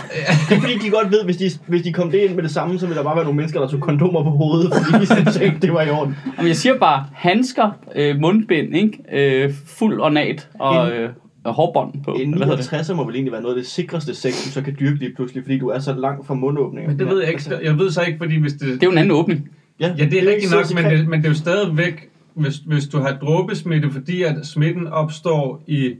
Det 0.49 0.57
er 0.57 0.61
fordi, 0.61 0.77
de 0.77 0.89
godt 0.89 1.11
ved, 1.11 1.23
hvis 1.25 1.37
de, 1.37 1.49
hvis 1.67 1.81
de 1.81 1.93
kom 1.93 2.11
det 2.11 2.17
ind 2.17 2.35
med 2.35 2.43
det 2.43 2.51
samme, 2.51 2.79
så 2.79 2.85
ville 2.85 2.97
der 2.97 3.03
bare 3.03 3.15
være 3.15 3.25
nogle 3.25 3.37
mennesker, 3.37 3.59
der 3.59 3.67
tog 3.67 3.79
kondomer 3.79 4.23
på 4.23 4.29
hovedet, 4.29 4.73
fordi 4.91 5.05
de 5.39 5.45
ikke, 5.45 5.57
det 5.61 5.73
var 5.73 5.81
i 5.81 5.89
orden. 5.89 6.17
Jamen, 6.37 6.47
jeg 6.47 6.55
siger 6.55 6.77
bare, 6.77 7.05
handsker, 7.13 7.69
øh, 7.95 8.19
mundbind, 8.19 8.75
ikke? 8.75 9.43
Øh, 9.43 9.53
fuld 9.65 10.01
ornat 10.01 10.47
og 10.59 10.91
øh, 10.91 11.09
og 11.09 11.15
hårbånd 11.45 12.03
på. 12.03 12.11
En 12.11 12.33
Hvad 12.33 12.47
hedder 12.47 12.61
det? 12.61 12.71
69 12.71 12.95
må 12.95 13.05
vel 13.05 13.15
egentlig 13.15 13.31
være 13.31 13.41
noget 13.41 13.55
af 13.55 13.61
det 13.61 13.71
sikreste 13.71 14.15
sex, 14.15 14.45
du 14.45 14.51
så 14.51 14.61
kan 14.61 14.75
dyrke 14.79 14.99
lige 14.99 15.13
pludselig, 15.15 15.43
fordi 15.43 15.57
du 15.59 15.67
er 15.67 15.79
så 15.79 15.93
langt 15.93 16.27
fra 16.27 16.33
mundåbningen. 16.33 16.91
men 16.91 16.99
det 16.99 17.07
ved 17.07 17.19
jeg 17.19 17.29
ikke. 17.29 17.59
Jeg 17.63 17.77
ved 17.79 17.91
så 17.91 18.01
ikke, 18.01 18.17
fordi 18.17 18.37
hvis 18.37 18.53
det... 18.53 18.61
Det 18.61 18.83
er 18.83 18.87
jo 18.87 18.91
en 18.91 18.97
anden 18.97 19.11
åbning. 19.11 19.49
Ja, 19.79 19.93
det 19.97 20.13
er 20.13 20.29
rigtigt 20.29 20.49
så 20.49 20.55
nok, 20.55 20.83
men 20.83 20.91
det, 20.91 21.07
men 21.07 21.19
det 21.19 21.25
er 21.25 21.29
jo 21.29 21.35
stadigvæk, 21.35 22.09
hvis, 22.33 22.57
hvis 22.57 22.87
du 22.87 22.99
har 22.99 23.17
dråbesmitte, 23.21 23.91
fordi 23.91 24.23
at 24.23 24.35
smitten 24.45 24.87
opstår 24.87 25.63
i, 25.67 25.93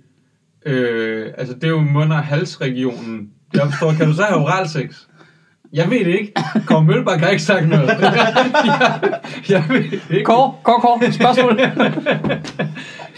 øh, 0.65 1.27
altså 1.37 1.53
det 1.55 1.63
er 1.63 1.69
jo 1.69 1.81
mund- 1.81 2.11
og 2.13 2.19
halsregionen, 2.23 3.29
det 3.53 3.61
opstår, 3.61 3.91
kan 3.91 4.07
du 4.07 4.13
så 4.13 4.23
have 4.23 4.39
oralsex? 4.39 4.95
Jeg 5.73 5.89
ved 5.89 5.99
det 5.99 6.07
ikke. 6.19 6.33
Kåre 6.67 6.83
Mølbak 6.83 7.19
har 7.19 7.29
ikke 7.29 7.43
sagt 7.43 7.69
noget. 7.69 7.87
jeg, 7.87 8.33
jeg 9.49 9.63
ved 9.69 9.83
det 9.83 10.01
ikke. 10.11 10.23
Kåre, 10.23 10.53
Kåre, 10.63 10.81
Kåre, 10.81 11.11
spørgsmål. 11.11 11.59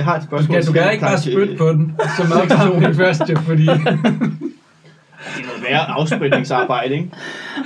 Jeg 0.00 0.04
har 0.04 0.14
et 0.16 0.20
Du 0.22 0.26
spørgsmål. 0.26 0.56
kan, 0.56 0.66
du 0.66 0.72
kan 0.72 0.92
ikke 0.92 1.04
bare 1.04 1.18
spytte 1.20 1.56
på 1.56 1.68
den, 1.68 1.94
som 2.16 2.32
afslutning 2.40 2.96
først, 2.96 3.22
jo, 3.30 3.36
fordi... 3.36 3.62
Det 3.66 3.70
er 3.76 5.46
noget 5.46 5.62
værre 5.68 5.90
afspritningsarbejde, 5.90 6.94
ikke? 6.94 7.10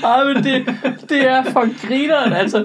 Ej, 0.04 0.24
men 0.24 0.44
det, 0.44 0.66
det 1.08 1.28
er 1.30 1.44
for 1.52 1.86
grineren, 1.86 2.32
altså. 2.32 2.64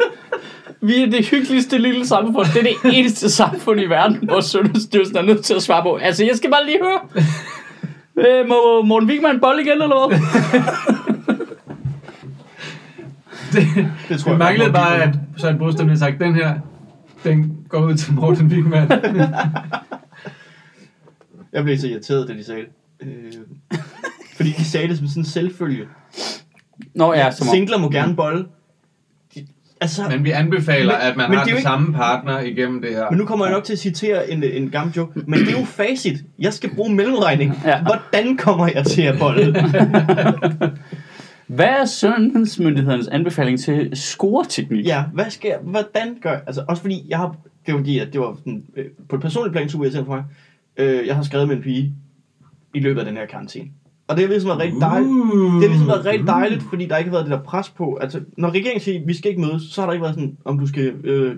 Vi 0.82 1.04
er 1.04 1.10
det 1.10 1.26
hyggeligste 1.26 1.78
lille 1.78 2.08
samfund. 2.08 2.46
Det 2.54 2.58
er 2.60 2.64
det 2.84 2.98
eneste 2.98 3.30
samfund 3.30 3.82
i 3.82 3.86
verden, 3.86 4.20
hvor 4.22 4.42
Sundhedsstyrelsen 4.42 5.18
er 5.18 5.22
nødt 5.22 5.46
til 5.46 5.54
at 5.54 5.62
svare 5.64 5.84
på. 5.84 5.96
Altså, 5.96 6.26
jeg 6.26 6.36
skal 6.36 6.52
bare 6.52 6.66
lige 6.66 6.78
høre. 6.84 7.00
Øh, 8.42 8.48
må 8.48 8.82
Morten 8.86 9.10
Wigman 9.10 9.40
bolle 9.40 9.62
igen, 9.62 9.82
eller 9.82 10.08
hvad? 10.08 10.20
Det 13.52 14.26
Vi 14.26 14.38
manglede 14.38 14.72
bare, 14.72 15.04
at 15.04 15.10
Søren 15.38 15.58
Brostrøm 15.58 15.88
havde 15.88 16.00
sagt, 16.00 16.20
den 16.20 16.36
her, 16.36 16.54
den 17.24 17.58
går 17.70 17.80
ud 17.86 17.96
til 17.96 18.14
Morten 18.14 18.48
Wigman. 18.48 18.92
Jeg 21.54 21.64
blev 21.64 21.78
så 21.78 21.88
irriteret, 21.88 22.28
da 22.28 22.34
de 22.34 22.44
sagde 22.44 22.62
det. 22.62 23.08
Øh, 23.08 23.34
fordi 24.36 24.52
de 24.52 24.66
sagde 24.66 24.88
det 24.88 24.98
som 24.98 25.08
sådan 25.08 25.22
en 25.22 25.26
selvfølge. 25.26 25.86
Nå 26.96 27.14
ja, 27.14 27.32
som 27.32 27.48
om. 27.48 27.54
Singler 27.54 27.78
må 27.78 27.90
gerne 27.90 28.16
bolle. 28.16 28.46
De, 29.36 29.48
altså, 29.82 30.10
Men 30.10 30.24
vi 30.24 30.32
anbefaler, 30.32 30.94
Men- 30.94 31.02
at 31.12 31.18
man 31.18 31.30
men 31.30 31.38
har 31.38 31.44
det 31.46 31.52
er 31.52 31.54
jo 31.54 31.56
den 31.56 31.60
ikke- 31.60 31.62
samme 31.70 31.94
partner 31.94 32.40
igennem 32.40 32.82
det 32.82 32.90
her. 32.90 33.10
Men 33.10 33.18
nu 33.18 33.26
kommer 33.26 33.46
jeg 33.46 33.54
nok 33.54 33.64
til 33.64 33.74
at 33.74 33.80
citere 33.80 34.32
en, 34.32 34.44
en 34.44 34.70
gammel 34.70 34.96
joke. 34.96 35.20
Men 35.28 35.40
det 35.40 35.48
er 35.56 35.60
jo 35.60 35.66
facit. 35.66 36.18
Jeg 36.40 36.54
skal 36.54 36.76
bruge 36.76 36.94
mellemregning. 36.96 37.54
Ja. 37.66 37.82
Hvordan 37.82 38.38
kommer 38.38 38.70
jeg 38.76 38.86
til 38.86 39.02
at 39.02 39.20
bolle? 39.20 39.54
Hvad 41.48 41.66
er 41.66 41.86
sundhedsmyndighedernes 41.86 43.08
anbefaling 43.08 43.60
til 43.60 43.90
scoreteknik? 43.94 44.86
Ja, 44.86 45.04
hvad 45.14 45.30
skal 45.30 45.50
jeg, 45.50 45.58
hvordan 45.64 46.16
gør 46.22 46.30
jeg? 46.32 46.42
Altså, 46.48 46.64
også 46.68 46.82
fordi 46.82 47.06
jeg 47.10 47.18
har, 47.18 47.36
det 47.70 47.76
var 47.76 47.82
fordi, 47.82 48.00
at 48.00 48.14
det 48.14 48.22
var 48.22 48.36
sådan, 48.36 48.64
øh, 48.76 48.86
på 49.10 49.16
et 49.16 49.22
personligt 49.22 49.52
plan 49.54 49.70
super 49.70 49.86
irriterende 49.86 50.06
for 50.08 50.16
mig. 50.16 50.24
Øh, 50.78 51.08
jeg 51.08 51.16
har 51.16 51.24
skrevet 51.24 51.48
med 51.48 51.56
en 51.56 51.62
pige 51.62 51.94
i 52.74 52.80
løbet 52.80 53.00
af 53.00 53.06
den 53.06 53.18
her 53.18 53.26
karantæne. 53.26 53.70
Og 54.08 54.16
det 54.16 54.24
har 54.24 54.30
ligesom 54.30 54.48
været 54.48 54.60
rigtig 54.60 54.82
dejligt. 54.82 55.10
Uh. 55.12 55.54
Det 55.54 55.62
har 55.62 55.68
ligesom 55.68 55.88
været 55.88 56.06
rigtig 56.06 56.28
dejligt, 56.28 56.64
fordi 56.70 56.86
der 56.86 56.98
ikke 56.98 57.10
har 57.10 57.18
været 57.18 57.26
det 57.26 57.38
der 57.38 57.44
pres 57.44 57.70
på. 57.70 57.98
Altså, 58.02 58.22
når 58.38 58.50
regeringen 58.50 58.82
siger, 58.82 59.02
vi 59.06 59.14
skal 59.14 59.30
ikke 59.32 59.42
mødes, 59.42 59.62
så 59.72 59.82
har 59.82 59.86
der 59.86 59.94
ikke 59.94 60.04
været 60.04 60.16
sådan, 60.16 60.38
om 60.46 60.60
du 60.60 60.68
skal, 60.68 60.94
øh, 61.04 61.36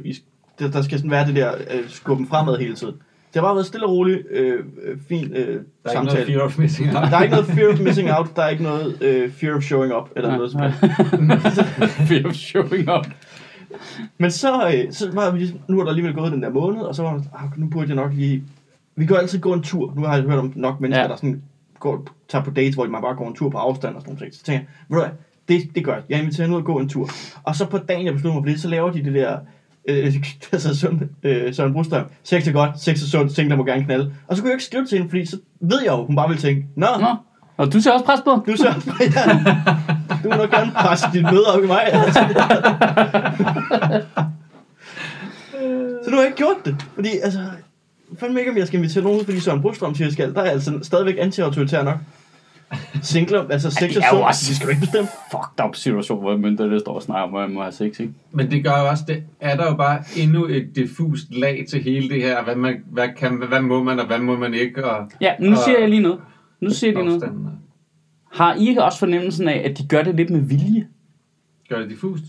der, 0.60 0.72
der 0.72 0.82
skal 0.82 0.98
sådan 0.98 1.12
være 1.12 1.28
det 1.28 1.36
der 1.36 1.52
øh, 1.56 1.90
skubben 1.90 2.28
fremad 2.28 2.58
hele 2.58 2.76
tiden. 2.76 2.94
Det 3.34 3.40
har 3.40 3.42
bare 3.42 3.56
været 3.56 3.66
stille 3.66 3.86
og 3.86 3.92
roligt, 3.92 4.28
øh, 4.32 4.60
øh, 4.84 4.98
fin 5.10 5.32
øh, 5.34 5.38
Der 5.38 5.44
er 5.44 5.54
ikke 5.54 5.66
samtale. 5.92 6.14
noget 6.14 6.28
fear 6.28 6.42
of 6.44 6.60
missing 6.60 6.90
out. 6.98 7.12
Der 7.12 7.18
er 7.18 7.22
ikke 7.24 7.36
noget 7.36 7.48
fear 7.48 7.74
of 7.74 7.80
missing 7.80 8.12
out, 8.12 8.28
der 8.36 8.42
er 8.42 8.50
ikke 8.50 8.64
noget 8.64 8.98
øh, 9.02 9.32
fear 9.32 9.56
of 9.56 9.64
showing 9.64 9.96
up, 9.96 10.10
eller 10.16 10.36
noget 10.38 10.52
som 10.52 10.62
helst. 10.62 10.80
Fear 12.10 12.26
of 12.26 12.34
showing 12.34 12.90
up. 12.90 13.08
Men 14.18 14.32
så, 14.32 14.68
øh, 14.68 14.94
så 14.94 15.12
var 15.14 15.32
vi 15.32 15.38
ligesom, 15.40 15.60
nu 15.68 15.80
er 15.80 15.84
der 15.84 15.90
alligevel 15.90 16.14
gået 16.16 16.32
den 16.32 16.44
der 16.44 16.50
måned, 16.50 16.82
og 16.82 16.96
så 16.96 17.04
var 17.04 17.12
man, 17.12 17.24
ah, 17.36 17.60
nu 17.60 17.68
burde 17.68 17.88
jeg 17.88 17.96
nok 17.96 18.14
lige... 18.14 18.44
Vi 18.96 19.06
kan 19.06 19.16
jo 19.16 19.22
altid 19.22 19.40
gå 19.40 19.54
en 19.54 19.62
tur. 19.64 19.94
Nu 19.96 20.02
har 20.06 20.16
jeg 20.16 20.24
hørt 20.24 20.40
om 20.40 20.54
nok 20.56 20.82
mennesker, 20.82 21.02
Ja. 21.02 21.08
der 21.08 21.16
sådan 21.16 21.42
går, 21.80 22.06
tager 22.30 22.44
på 22.44 22.52
dates, 22.52 22.76
hvor 22.76 22.86
man 22.88 23.02
bare 23.02 23.16
går 23.16 23.28
en 23.28 23.34
tur 23.36 23.50
på 23.50 23.58
afstand 23.58 23.96
og 23.96 24.02
sådan 24.02 24.16
noget. 24.20 24.36
Så 24.36 24.44
tænker 24.44 24.60
jeg, 24.90 24.98
ved 24.98 25.06
du 25.06 25.10
det, 25.48 25.76
det 25.76 25.86
gør 25.86 25.94
jeg. 25.94 26.04
Jeg 26.10 26.20
inviterer 26.20 26.44
hende 26.46 26.56
ud 26.58 26.62
og 26.62 26.66
gå 26.66 26.80
en 26.80 26.90
tur. 26.90 27.10
Og 27.44 27.56
så 27.56 27.66
på 27.66 27.78
dagen, 27.78 28.06
jeg 28.06 28.14
beslutter 28.14 28.40
mig 28.40 28.44
for 28.46 28.50
det, 28.52 28.62
så 28.62 28.68
laver 28.68 28.92
de 28.92 29.04
det 29.04 29.14
der... 29.14 29.38
Øh, 29.90 30.14
altså 30.54 30.76
Søren, 30.80 31.10
øh, 31.24 31.54
Søren 31.54 31.74
Brostrøm. 31.74 32.06
Sex 32.24 32.48
er 32.48 32.52
godt, 32.52 32.80
sex 32.80 33.02
er 33.04 33.08
sundt, 33.08 33.36
ting 33.36 33.50
der 33.50 33.56
må 33.56 33.64
gerne 33.66 33.84
knalde. 33.84 34.14
Og 34.28 34.36
så 34.36 34.42
kunne 34.42 34.50
jeg 34.50 34.56
ikke 34.56 34.64
skrive 34.66 34.86
til 34.86 34.98
hende, 34.98 35.10
fordi 35.10 35.26
så 35.26 35.38
ved 35.62 35.80
jeg 35.82 35.92
jo, 35.92 36.06
hun 36.06 36.16
bare 36.16 36.30
vil 36.30 36.38
tænke, 36.38 36.66
Nå, 36.76 36.88
Nå, 37.00 37.16
og 37.58 37.74
du 37.74 37.80
ser 37.82 37.92
også 37.92 38.06
pres 38.06 38.20
på? 38.26 38.44
du 38.48 38.58
så, 38.58 38.68
ja, 39.16 39.24
du 40.24 40.30
må 40.30 40.36
nok 40.36 40.52
gerne 40.52 40.72
presse 40.76 41.06
dit 41.14 41.24
møde 41.24 41.46
op 41.56 41.64
i 41.64 41.68
mig. 41.68 41.82
så 42.14 42.20
jeg 46.66 46.74
gjort 46.74 46.82
det, 46.82 46.88
fordi 46.96 47.10
altså, 47.24 47.40
fandme 48.20 48.40
ikke, 48.40 48.52
om 48.52 48.58
jeg 48.58 48.68
skal 48.68 48.78
invitere 48.80 49.04
nogen 49.04 49.20
ud, 49.20 49.26
fordi 49.26 49.40
Søren 49.40 49.62
Brostrøm 49.62 49.96
siger, 49.96 50.06
jeg 50.08 50.14
skal. 50.14 50.34
Der 50.34 50.42
er 50.42 50.50
altså 50.52 50.80
stadigvæk 50.82 51.16
anti-autoritær 51.20 51.84
nok. 51.84 51.98
Singler, 53.02 53.48
altså 53.50 53.72
sex 53.72 53.90
det 53.90 53.98
og 53.98 54.04
er 54.04 54.08
jo 54.08 54.12
sundt, 54.12 54.26
også- 54.28 54.46
de 54.50 54.56
skal 54.56 54.66
jo 54.66 54.70
ikke 54.70 54.80
bestemme. 54.82 55.08
Fucked 55.32 55.66
up 55.66 55.76
situation, 55.76 56.20
hvor 56.20 56.38
myndigheder 56.38 56.80
står 56.80 56.94
og 56.96 57.02
snakker 57.02 57.24
om, 57.24 57.36
at 57.36 57.42
man 57.42 57.54
må 57.56 57.62
have 57.62 57.72
sex, 57.72 58.00
ikke? 58.00 58.14
Men 58.32 58.52
det 58.52 58.64
gør 58.64 58.80
jo 58.80 58.88
også, 58.90 59.04
det 59.08 59.24
er 59.40 59.56
der 59.56 59.66
jo 59.66 59.76
bare 59.76 60.04
endnu 60.18 60.46
et 60.46 60.76
diffust 60.76 61.26
lag 61.34 61.66
til 61.70 61.84
hele 61.84 62.10
det 62.10 62.22
her. 62.22 62.44
Hvad, 62.44 62.56
man, 62.56 62.84
hvad, 62.92 63.08
kan, 63.18 63.44
hvad 63.50 63.62
må 63.62 63.84
man, 63.84 64.00
og 64.00 64.08
hvad 64.08 64.20
må 64.20 64.38
man 64.38 64.54
ikke, 64.54 64.86
og 64.86 65.12
Ja, 65.22 65.34
nu 65.40 65.56
siger 65.66 65.80
jeg 65.80 65.90
lige 65.90 66.02
noget. 66.02 66.20
Nu 66.62 66.70
siger 66.70 66.94
de 66.94 67.00
noget. 67.06 67.14
afstanden. 67.14 67.48
Har 68.34 68.54
I 68.56 68.68
ikke 68.68 68.84
også 68.84 69.00
fornemmelsen 69.00 69.48
af, 69.48 69.62
at 69.66 69.78
de 69.78 69.88
gør 69.88 70.04
det 70.04 70.16
lidt 70.16 70.30
med 70.30 70.40
vilje? 70.40 70.88
Gør 71.70 71.80
det 71.80 71.90
diffust? 71.90 72.24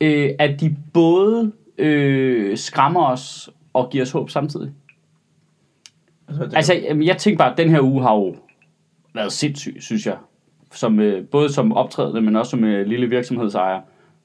Øh, 0.00 0.30
at 0.38 0.60
de 0.60 0.76
både 0.92 1.52
øh, 1.78 2.56
skræmmer 2.58 3.06
os 3.06 3.50
og 3.72 3.90
giver 3.90 4.04
os 4.04 4.10
håb 4.10 4.30
samtidig? 4.30 4.72
Altså, 6.54 6.74
jamen, 6.74 7.06
jeg 7.06 7.16
tænker 7.16 7.38
bare, 7.38 7.52
at 7.52 7.58
den 7.58 7.68
her 7.68 7.80
uge 7.80 8.02
har 8.02 8.14
jo 8.14 8.36
været 9.14 9.32
sindssyg, 9.32 9.76
synes 9.80 10.06
jeg. 10.06 10.16
Som, 10.72 11.00
øh, 11.00 11.28
både 11.28 11.52
som 11.52 11.72
optrædende, 11.72 12.20
men 12.20 12.36
også 12.36 12.50
som 12.50 12.64
øh, 12.64 12.86
lille 12.86 13.06
virksomhedsejer. 13.06 13.80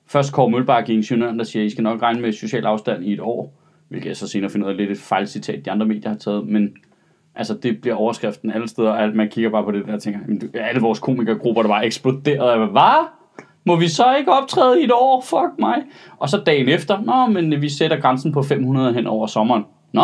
Først 0.08 0.34
Kåre 0.34 0.52
Mølbak 0.52 0.90
i 0.90 0.94
ingeniøren, 0.94 1.40
der 1.40 1.46
siger, 1.46 1.64
at 1.64 1.68
I 1.68 1.70
skal 1.70 1.84
nok 1.84 2.02
regne 2.02 2.22
med 2.22 2.32
social 2.32 2.66
afstand 2.66 3.04
i 3.04 3.14
et 3.14 3.20
år. 3.20 3.54
Hvilket 3.90 4.08
jeg 4.08 4.18
så 4.18 4.28
senere 4.28 4.50
finder 4.50 4.68
ud 4.68 4.72
af 4.72 4.78
lidt 4.78 4.92
et 4.92 4.98
fejlcitat, 4.98 5.66
de 5.66 5.72
andre 5.72 5.86
medier 5.86 6.10
har 6.10 6.18
taget. 6.18 6.48
Men 6.48 6.76
altså, 7.36 7.54
det 7.54 7.82
bliver 7.82 7.96
overskriften 7.96 8.52
alle 8.52 8.68
steder. 8.68 8.92
At 8.92 9.16
man 9.16 9.30
kigger 9.30 9.50
bare 9.50 9.64
på 9.64 9.72
det 9.72 9.86
der 9.86 9.94
og 9.94 10.02
tænker, 10.02 10.20
jamen, 10.20 10.52
alle 10.54 10.82
vores 10.82 11.00
komikergrupper, 11.00 11.62
der 11.62 11.70
var 11.70 11.82
eksploderet. 11.82 12.60
Jeg, 12.60 12.68
Hvad? 12.68 13.08
Må 13.66 13.76
vi 13.76 13.88
så 13.88 14.16
ikke 14.16 14.32
optræde 14.32 14.82
i 14.82 14.84
et 14.84 14.92
år? 14.94 15.22
Fuck 15.26 15.60
mig. 15.60 15.76
Og 16.18 16.30
så 16.30 16.38
dagen 16.46 16.70
efter, 16.70 17.02
nå, 17.02 17.34
men 17.42 17.62
vi 17.62 17.70
sætter 17.70 18.00
grænsen 18.00 18.32
på 18.32 18.44
500 18.44 18.94
hen 18.94 19.08
over 19.08 19.28
sommeren. 19.28 19.64
Nå, 19.94 20.04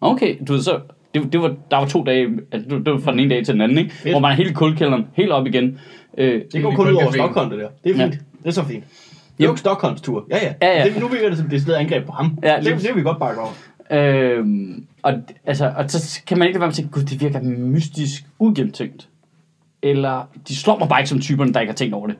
okay. 0.00 0.36
Du 0.48 0.52
ved, 0.52 0.62
så, 0.62 0.80
det, 1.14 1.32
det 1.32 1.40
var, 1.42 1.54
der 1.70 1.76
var 1.76 1.86
to 1.86 2.04
dage, 2.04 2.28
altså, 2.52 2.68
det, 2.70 2.86
det 2.86 2.92
var 2.94 3.00
fra 3.00 3.10
den 3.10 3.20
ene 3.20 3.30
dag 3.30 3.44
til 3.44 3.54
den 3.54 3.60
anden, 3.62 3.78
ikke? 3.78 3.90
Fedt. 3.94 4.12
hvor 4.12 4.20
man 4.20 4.30
er 4.32 4.34
helt 4.36 4.56
kuldkælderen, 4.56 5.06
helt 5.14 5.32
op 5.32 5.46
igen. 5.46 5.78
Øh, 6.18 6.42
det 6.52 6.62
går 6.62 6.70
kun 6.74 6.88
ud 6.88 6.94
over. 6.94 7.10
Stockholm, 7.12 7.50
det 7.50 7.58
der. 7.58 7.68
Det 7.84 7.92
er 7.92 7.96
Ja. 7.98 8.04
fint. 8.04 8.12
Det 8.42 8.46
er 8.46 8.50
så 8.50 8.64
fint. 8.64 8.84
Det 9.38 9.44
er 9.44 9.48
jo 9.48 9.56
Stockholms 9.56 10.00
tur. 10.00 10.26
Ja, 10.30 10.36
ja. 10.42 10.52
Ja, 10.62 10.78
ja. 10.78 10.84
Det, 10.84 11.00
nu 11.00 11.08
virker 11.08 11.28
det 11.28 11.38
som 11.38 11.48
det 11.48 11.62
stedet 11.62 11.78
angreb 11.78 12.06
på 12.06 12.12
ham. 12.12 12.38
Ja, 12.42 12.56
det, 12.56 12.64
lige- 12.64 12.74
det, 12.76 12.82
vil 12.88 12.96
vi 12.96 13.02
godt 13.02 13.18
bakke 13.18 13.40
over. 13.40 13.50
Øhm, 13.90 14.86
og, 15.02 15.12
altså, 15.46 15.72
og 15.76 15.90
så 15.90 16.20
kan 16.26 16.38
man 16.38 16.46
ikke 16.48 16.56
lade 16.56 16.60
være 16.60 16.66
med 16.68 16.72
at 16.72 16.76
tænke, 16.76 16.90
gud, 16.90 17.02
det 17.02 17.20
virker 17.20 17.40
mystisk 17.42 18.24
ugennemtænkt. 18.38 19.08
Eller 19.82 20.28
de 20.48 20.56
slår 20.56 20.78
mig 20.78 20.88
bare 20.88 21.00
ikke 21.00 21.08
som 21.08 21.20
typerne, 21.20 21.52
der 21.52 21.60
ikke 21.60 21.70
har 21.70 21.76
tænkt 21.76 21.94
over 21.94 22.06
det. 22.06 22.16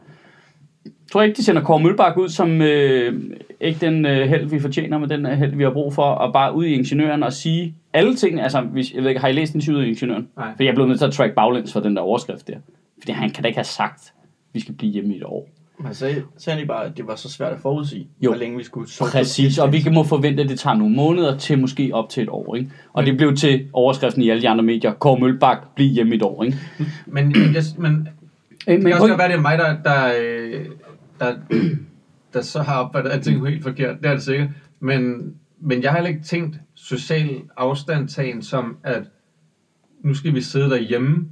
Tror 1.12 1.22
ikke, 1.22 1.36
de 1.36 1.44
sender 1.44 1.62
Kåre 1.62 1.80
Mølbak 1.80 2.16
ud 2.16 2.28
som 2.28 2.62
øh, 2.62 3.14
ikke 3.60 3.86
den 3.86 4.06
øh, 4.06 4.28
held, 4.28 4.46
vi 4.46 4.60
fortjener, 4.60 4.98
men 4.98 5.10
den 5.10 5.26
øh, 5.26 5.32
held, 5.32 5.54
vi 5.54 5.62
har 5.62 5.70
brug 5.70 5.94
for, 5.94 6.02
og 6.02 6.32
bare 6.32 6.54
ud 6.54 6.64
i 6.64 6.72
ingeniøren 6.74 7.22
og 7.22 7.32
sige 7.32 7.74
alle 7.92 8.16
ting. 8.16 8.40
Altså, 8.40 8.60
hvis, 8.60 8.92
jeg 8.92 9.02
ved 9.02 9.08
ikke, 9.08 9.20
har 9.20 9.28
I 9.28 9.32
læst 9.32 9.54
interviewet 9.54 9.84
i 9.86 9.88
ingeniøren? 9.88 10.28
Nej. 10.36 10.46
For 10.56 10.62
jeg 10.62 10.70
er 10.70 10.74
blevet 10.74 10.88
nødt 10.88 10.98
til 11.00 11.06
at 11.06 11.12
track 11.12 11.34
baglæns 11.34 11.72
for 11.72 11.80
den 11.80 11.96
der 11.96 12.02
overskrift 12.02 12.48
der. 12.48 12.54
Fordi 13.00 13.12
han 13.12 13.30
kan 13.30 13.42
da 13.42 13.46
ikke 13.48 13.58
have 13.58 13.64
sagt, 13.64 14.12
vi 14.52 14.60
skal 14.60 14.74
blive 14.74 14.92
hjemme 14.92 15.14
i 15.14 15.16
et 15.16 15.24
år. 15.24 15.48
Man 15.78 15.94
sagde, 15.94 16.22
sagde 16.38 16.66
bare, 16.66 16.84
at 16.84 16.96
det 16.96 17.06
var 17.06 17.14
så 17.16 17.30
svært 17.30 17.52
at 17.52 17.58
forudsige, 17.60 18.06
Jo. 18.20 18.30
hvor 18.30 18.38
længe 18.38 18.58
vi 18.58 18.64
skulle 18.64 18.90
sove. 18.90 19.10
Præcis, 19.10 19.58
og 19.58 19.72
vi 19.72 19.80
kan 19.80 19.94
må 19.94 20.04
forvente, 20.04 20.42
at 20.42 20.48
det 20.48 20.58
tager 20.58 20.76
nogle 20.76 20.94
måneder 20.94 21.38
til 21.38 21.58
måske 21.58 21.90
op 21.92 22.08
til 22.08 22.22
et 22.22 22.28
år. 22.28 22.54
Ikke? 22.54 22.70
Og 22.92 23.06
det 23.06 23.16
blev 23.16 23.36
til 23.36 23.66
overskriften 23.72 24.22
i 24.22 24.30
alle 24.30 24.42
de 24.42 24.48
andre 24.48 24.64
medier. 24.64 24.92
Kåre 24.92 25.20
Mølbak, 25.20 25.58
bliv 25.74 25.88
hjemme 25.88 26.12
i 26.12 26.16
et 26.16 26.22
år. 26.22 26.44
Ikke? 26.44 26.58
Men, 27.06 27.34
jeg, 27.54 27.62
men 27.78 28.08
Øh, 28.68 28.74
det 28.74 28.82
men 28.82 28.92
kan 28.92 29.02
også 29.02 29.16
være, 29.16 29.28
det 29.28 29.36
er 29.36 29.40
mig, 29.40 29.58
der, 29.58 29.76
der, 29.84 30.12
øh, 30.20 30.64
der, 31.20 31.36
der 32.32 32.42
så 32.42 32.62
har 32.62 32.82
opfattet 32.82 33.10
alting 33.10 33.48
helt 33.48 33.62
forkert. 33.62 33.96
Det 34.02 34.06
er 34.06 34.12
det 34.12 34.22
sikkert. 34.22 34.48
Men, 34.80 35.34
men 35.60 35.82
jeg 35.82 35.90
har 35.90 35.98
heller 35.98 36.10
ikke 36.10 36.24
tænkt 36.24 36.60
social 36.74 37.42
afstandtagen 37.56 38.42
som, 38.42 38.76
at 38.82 39.02
nu 40.00 40.14
skal 40.14 40.34
vi 40.34 40.40
sidde 40.40 40.70
derhjemme 40.70 41.28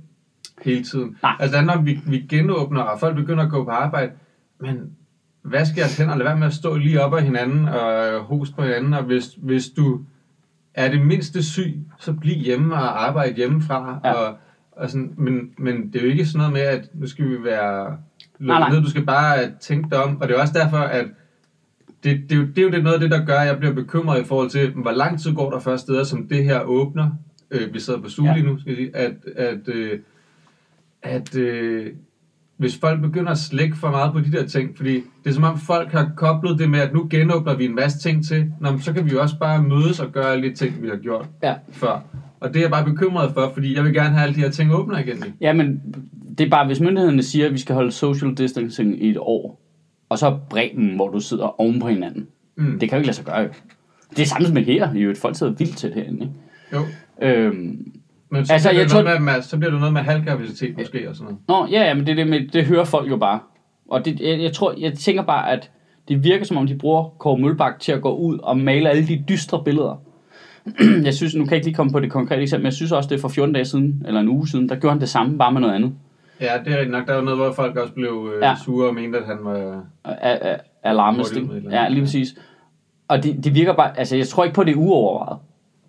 hele 0.63 0.85
tiden. 0.85 1.17
Nej. 1.23 1.37
Altså, 1.41 1.61
når 1.61 1.83
vi, 1.83 2.01
vi 2.07 2.27
genåbner, 2.29 2.81
og 2.81 3.01
folk 3.01 3.17
begynder 3.17 3.45
at 3.45 3.51
gå 3.51 3.65
på 3.65 3.71
arbejde, 3.71 4.13
men 4.61 4.91
vask 5.45 5.77
jeres 5.77 5.99
hænder, 5.99 6.17
lad 6.17 6.27
være 6.27 6.39
med 6.39 6.47
at 6.47 6.55
stå 6.55 6.77
lige 6.77 7.03
op 7.03 7.15
ad 7.15 7.21
hinanden 7.21 7.69
og 7.69 8.21
hoste 8.21 8.55
på 8.55 8.63
hinanden, 8.63 8.95
og 8.95 9.03
hvis, 9.03 9.39
hvis 9.39 9.69
du 9.69 10.01
er 10.75 10.91
det 10.91 11.07
mindste 11.07 11.43
syg, 11.43 11.87
så 11.99 12.13
bliv 12.13 12.37
hjemme 12.37 12.75
og 12.75 13.07
arbejde 13.09 13.35
hjemmefra. 13.35 14.01
Ja. 14.05 14.13
Og, 14.13 14.39
og 14.77 14.91
sådan, 14.91 15.15
men, 15.17 15.51
men 15.59 15.93
det 15.93 15.97
er 16.01 16.05
jo 16.05 16.11
ikke 16.11 16.27
sådan 16.27 16.39
noget 16.39 16.53
med, 16.53 16.61
at 16.61 16.91
nu 16.95 17.07
skal 17.07 17.25
vi 17.29 17.45
være 17.45 17.97
lukket 18.39 18.61
nej. 18.61 18.71
ned. 18.71 18.83
Du 18.83 18.91
skal 18.91 19.07
bare 19.07 19.39
tænke 19.61 19.91
dig 19.91 20.05
om. 20.05 20.21
Og 20.21 20.29
det 20.29 20.37
er 20.37 20.41
også 20.41 20.55
derfor, 20.55 20.77
at 20.79 21.07
det, 22.05 22.21
det, 22.31 22.33
er 22.33 22.41
jo, 22.41 22.47
det 22.47 22.59
er 22.59 22.63
jo 22.63 22.71
det 22.71 22.83
noget 22.83 22.95
af 22.95 23.01
det, 23.01 23.11
der 23.11 23.25
gør, 23.25 23.39
at 23.39 23.47
jeg 23.47 23.59
bliver 23.59 23.75
bekymret 23.75 24.21
i 24.21 24.25
forhold 24.25 24.51
til, 24.51 24.71
hvor 24.73 24.91
lang 24.91 25.21
tid 25.21 25.35
går 25.35 25.51
der 25.51 25.59
først 25.61 25.83
steder, 25.83 26.05
som 26.05 26.29
det 26.29 26.45
her 26.45 26.61
åbner. 26.61 27.11
Øh, 27.51 27.75
vi 27.75 27.81
sidder 27.81 28.01
på 28.01 28.09
Zulu 28.09 28.29
Ja. 28.29 28.43
nu, 28.43 28.59
skal 28.59 28.71
jeg 28.71 28.77
sige, 28.77 28.97
at, 28.97 29.15
at, 29.37 29.69
øh, 29.69 29.99
at 31.03 31.37
øh, 31.37 31.87
hvis 32.57 32.79
folk 32.79 33.01
begynder 33.01 33.31
at 33.31 33.39
slække 33.39 33.77
for 33.77 33.91
meget 33.91 34.13
på 34.13 34.21
de 34.21 34.33
der 34.33 34.47
ting, 34.47 34.77
fordi 34.77 34.95
det 34.95 35.31
er 35.31 35.35
som 35.35 35.45
om 35.45 35.59
folk 35.59 35.93
har 35.93 36.11
koblet 36.17 36.59
det 36.59 36.71
med, 36.71 36.81
at 36.81 36.93
nu 36.95 37.07
genåbner 37.11 37.55
vi 37.57 37.65
en 37.65 37.75
masse 37.75 37.99
ting 37.99 38.25
til, 38.27 38.53
Nå, 38.61 38.71
men 38.71 38.81
så 38.81 38.93
kan 38.93 39.05
vi 39.05 39.11
jo 39.11 39.21
også 39.21 39.39
bare 39.39 39.63
mødes 39.63 40.01
og 40.01 40.13
gøre 40.13 40.41
de 40.41 40.55
ting, 40.55 40.83
vi 40.83 40.89
har 40.89 40.97
gjort 40.97 41.29
Ja. 41.43 41.55
før. 41.73 42.01
Og 42.45 42.49
det 42.55 42.57
er 42.57 42.61
jeg 42.61 42.71
bare 42.71 42.85
bekymret 42.85 43.31
for, 43.35 43.51
fordi 43.55 43.77
jeg 43.77 43.85
vil 43.85 43.95
gerne 43.95 44.09
have 44.11 44.23
alle 44.23 44.35
de 44.35 44.41
her 44.41 44.51
ting 44.51 44.73
åbne 44.75 45.01
igen. 45.01 45.09
ikke? 45.17 45.33
Ja, 45.41 45.53
men 45.53 45.83
det 46.39 46.47
er 46.47 46.51
bare, 46.51 46.67
hvis 46.67 46.81
myndighederne 46.81 47.23
siger, 47.23 47.47
at 47.47 47.53
vi 47.53 47.59
skal 47.59 47.75
holde 47.75 47.93
social 47.93 48.35
distancing 48.35 49.03
i 49.05 49.09
et 49.11 49.17
år, 49.19 49.61
og 50.09 50.19
så 50.19 50.39
Bremen, 50.51 50.97
hvor 50.97 51.09
du 51.09 51.21
sidder 51.21 51.61
oven 51.61 51.81
på 51.81 51.89
hinanden. 51.89 52.27
Mm. 52.57 52.79
Det 52.79 52.89
kan 52.89 52.97
jo 52.97 52.97
ikke 52.97 53.07
lade 53.07 53.17
sig 53.17 53.25
gøre, 53.25 53.39
jo. 53.39 53.49
Det 54.11 54.23
er 54.23 54.27
samme 54.27 54.49
med 54.49 54.65
her, 54.65 54.95
i 54.95 55.01
øvrigt. 55.01 55.21
Folk 55.21 55.37
sidder 55.37 55.53
vildt 55.53 55.77
tæt 55.77 55.95
herinde, 55.95 56.21
ikke? 56.21 56.33
Jo. 56.73 56.81
Øhm, 57.23 57.93
Men 58.31 58.47
så, 58.47 58.53
Altså, 58.53 58.69
bliver 58.69 58.81
jeg 58.83 58.91
tror- 58.91 59.03
noget 59.03 59.23
med, 59.23 59.43
så 59.43 59.57
bliver 59.59 59.71
det 59.71 59.81
noget 59.81 59.93
med 59.93 60.01
halv 60.03 60.25
kapacitet 60.25 60.79
måske 60.79 61.09
og 61.09 61.17
sådan 61.17 61.37
noget. 61.49 61.71
Nå, 61.71 61.77
ja, 61.79 61.85
ja, 61.89 61.95
men 61.95 62.07
det, 62.07 62.17
det, 62.17 62.27
med, 62.27 62.49
det 62.49 62.65
hører 62.65 62.85
folk 62.85 63.11
jo 63.11 63.17
bare. 63.17 63.39
Og 63.91 64.05
det, 64.05 64.21
jeg, 64.21 64.41
jeg, 64.43 64.53
tror, 64.53 64.75
jeg 64.79 64.93
tænker 64.95 65.23
bare, 65.23 65.51
at 65.53 65.71
det 66.09 66.25
virker 66.25 66.45
som 66.45 66.57
om, 66.57 66.67
de 66.67 66.75
bruger 66.79 67.09
Kåre 67.19 67.39
Mølbak 67.39 67.81
til 67.81 67.93
at 67.93 68.03
gå 68.03 68.17
ud 68.17 68.39
og 68.39 68.59
male 68.59 68.91
alle 68.91 69.07
de 69.09 69.25
dystre 69.29 69.63
billeder. 69.65 70.03
jeg 71.05 71.15
synes, 71.15 71.35
nu 71.35 71.45
kan 71.45 71.51
jeg 71.51 71.57
ikke 71.57 71.67
lige 71.67 71.75
komme 71.75 71.93
på 71.93 72.01
det 72.01 72.11
konkrete 72.11 72.43
eksempel, 72.43 72.63
men 72.63 72.67
jeg 72.67 72.73
synes 72.73 72.93
også, 72.93 73.09
det 73.09 73.17
er 73.17 73.21
for 73.21 73.29
14 73.29 73.55
dage 73.55 73.65
siden, 73.65 74.03
eller 74.07 74.21
en 74.21 74.29
uge 74.29 74.49
siden, 74.49 74.69
der 74.69 74.77
gjorde 74.77 74.93
han 74.93 75.01
det 75.01 75.09
samme, 75.09 75.39
bare 75.39 75.53
med 75.53 75.61
noget 75.61 75.75
andet. 75.75 75.93
Ja, 76.41 76.53
det 76.65 76.73
er 76.73 76.77
rigtigt 76.77 76.91
nok. 76.91 77.07
Der 77.07 77.13
er 77.13 77.17
jo 77.17 77.25
noget, 77.25 77.39
hvor 77.39 77.53
folk 77.53 77.77
også 77.77 77.93
blev 77.93 78.31
øh, 78.37 78.43
Ja. 78.43 78.55
sure 78.65 78.89
og 78.89 78.95
mente, 78.95 79.19
at 79.19 79.27
han 79.27 79.37
var... 79.43 79.85
Alarmist, 80.83 81.35
Ja, 81.71 81.89
lige 81.89 82.01
præcis. 82.03 82.35
Og 83.09 83.23
det, 83.23 83.45
det 83.45 83.55
virker 83.55 83.73
bare, 83.75 83.99
altså 83.99 84.17
jeg 84.17 84.29
tror 84.29 84.45
ikke 84.45 84.55
på, 84.55 84.65
det 84.65 84.73
er 84.73 84.77
uovervejet. 84.77 85.39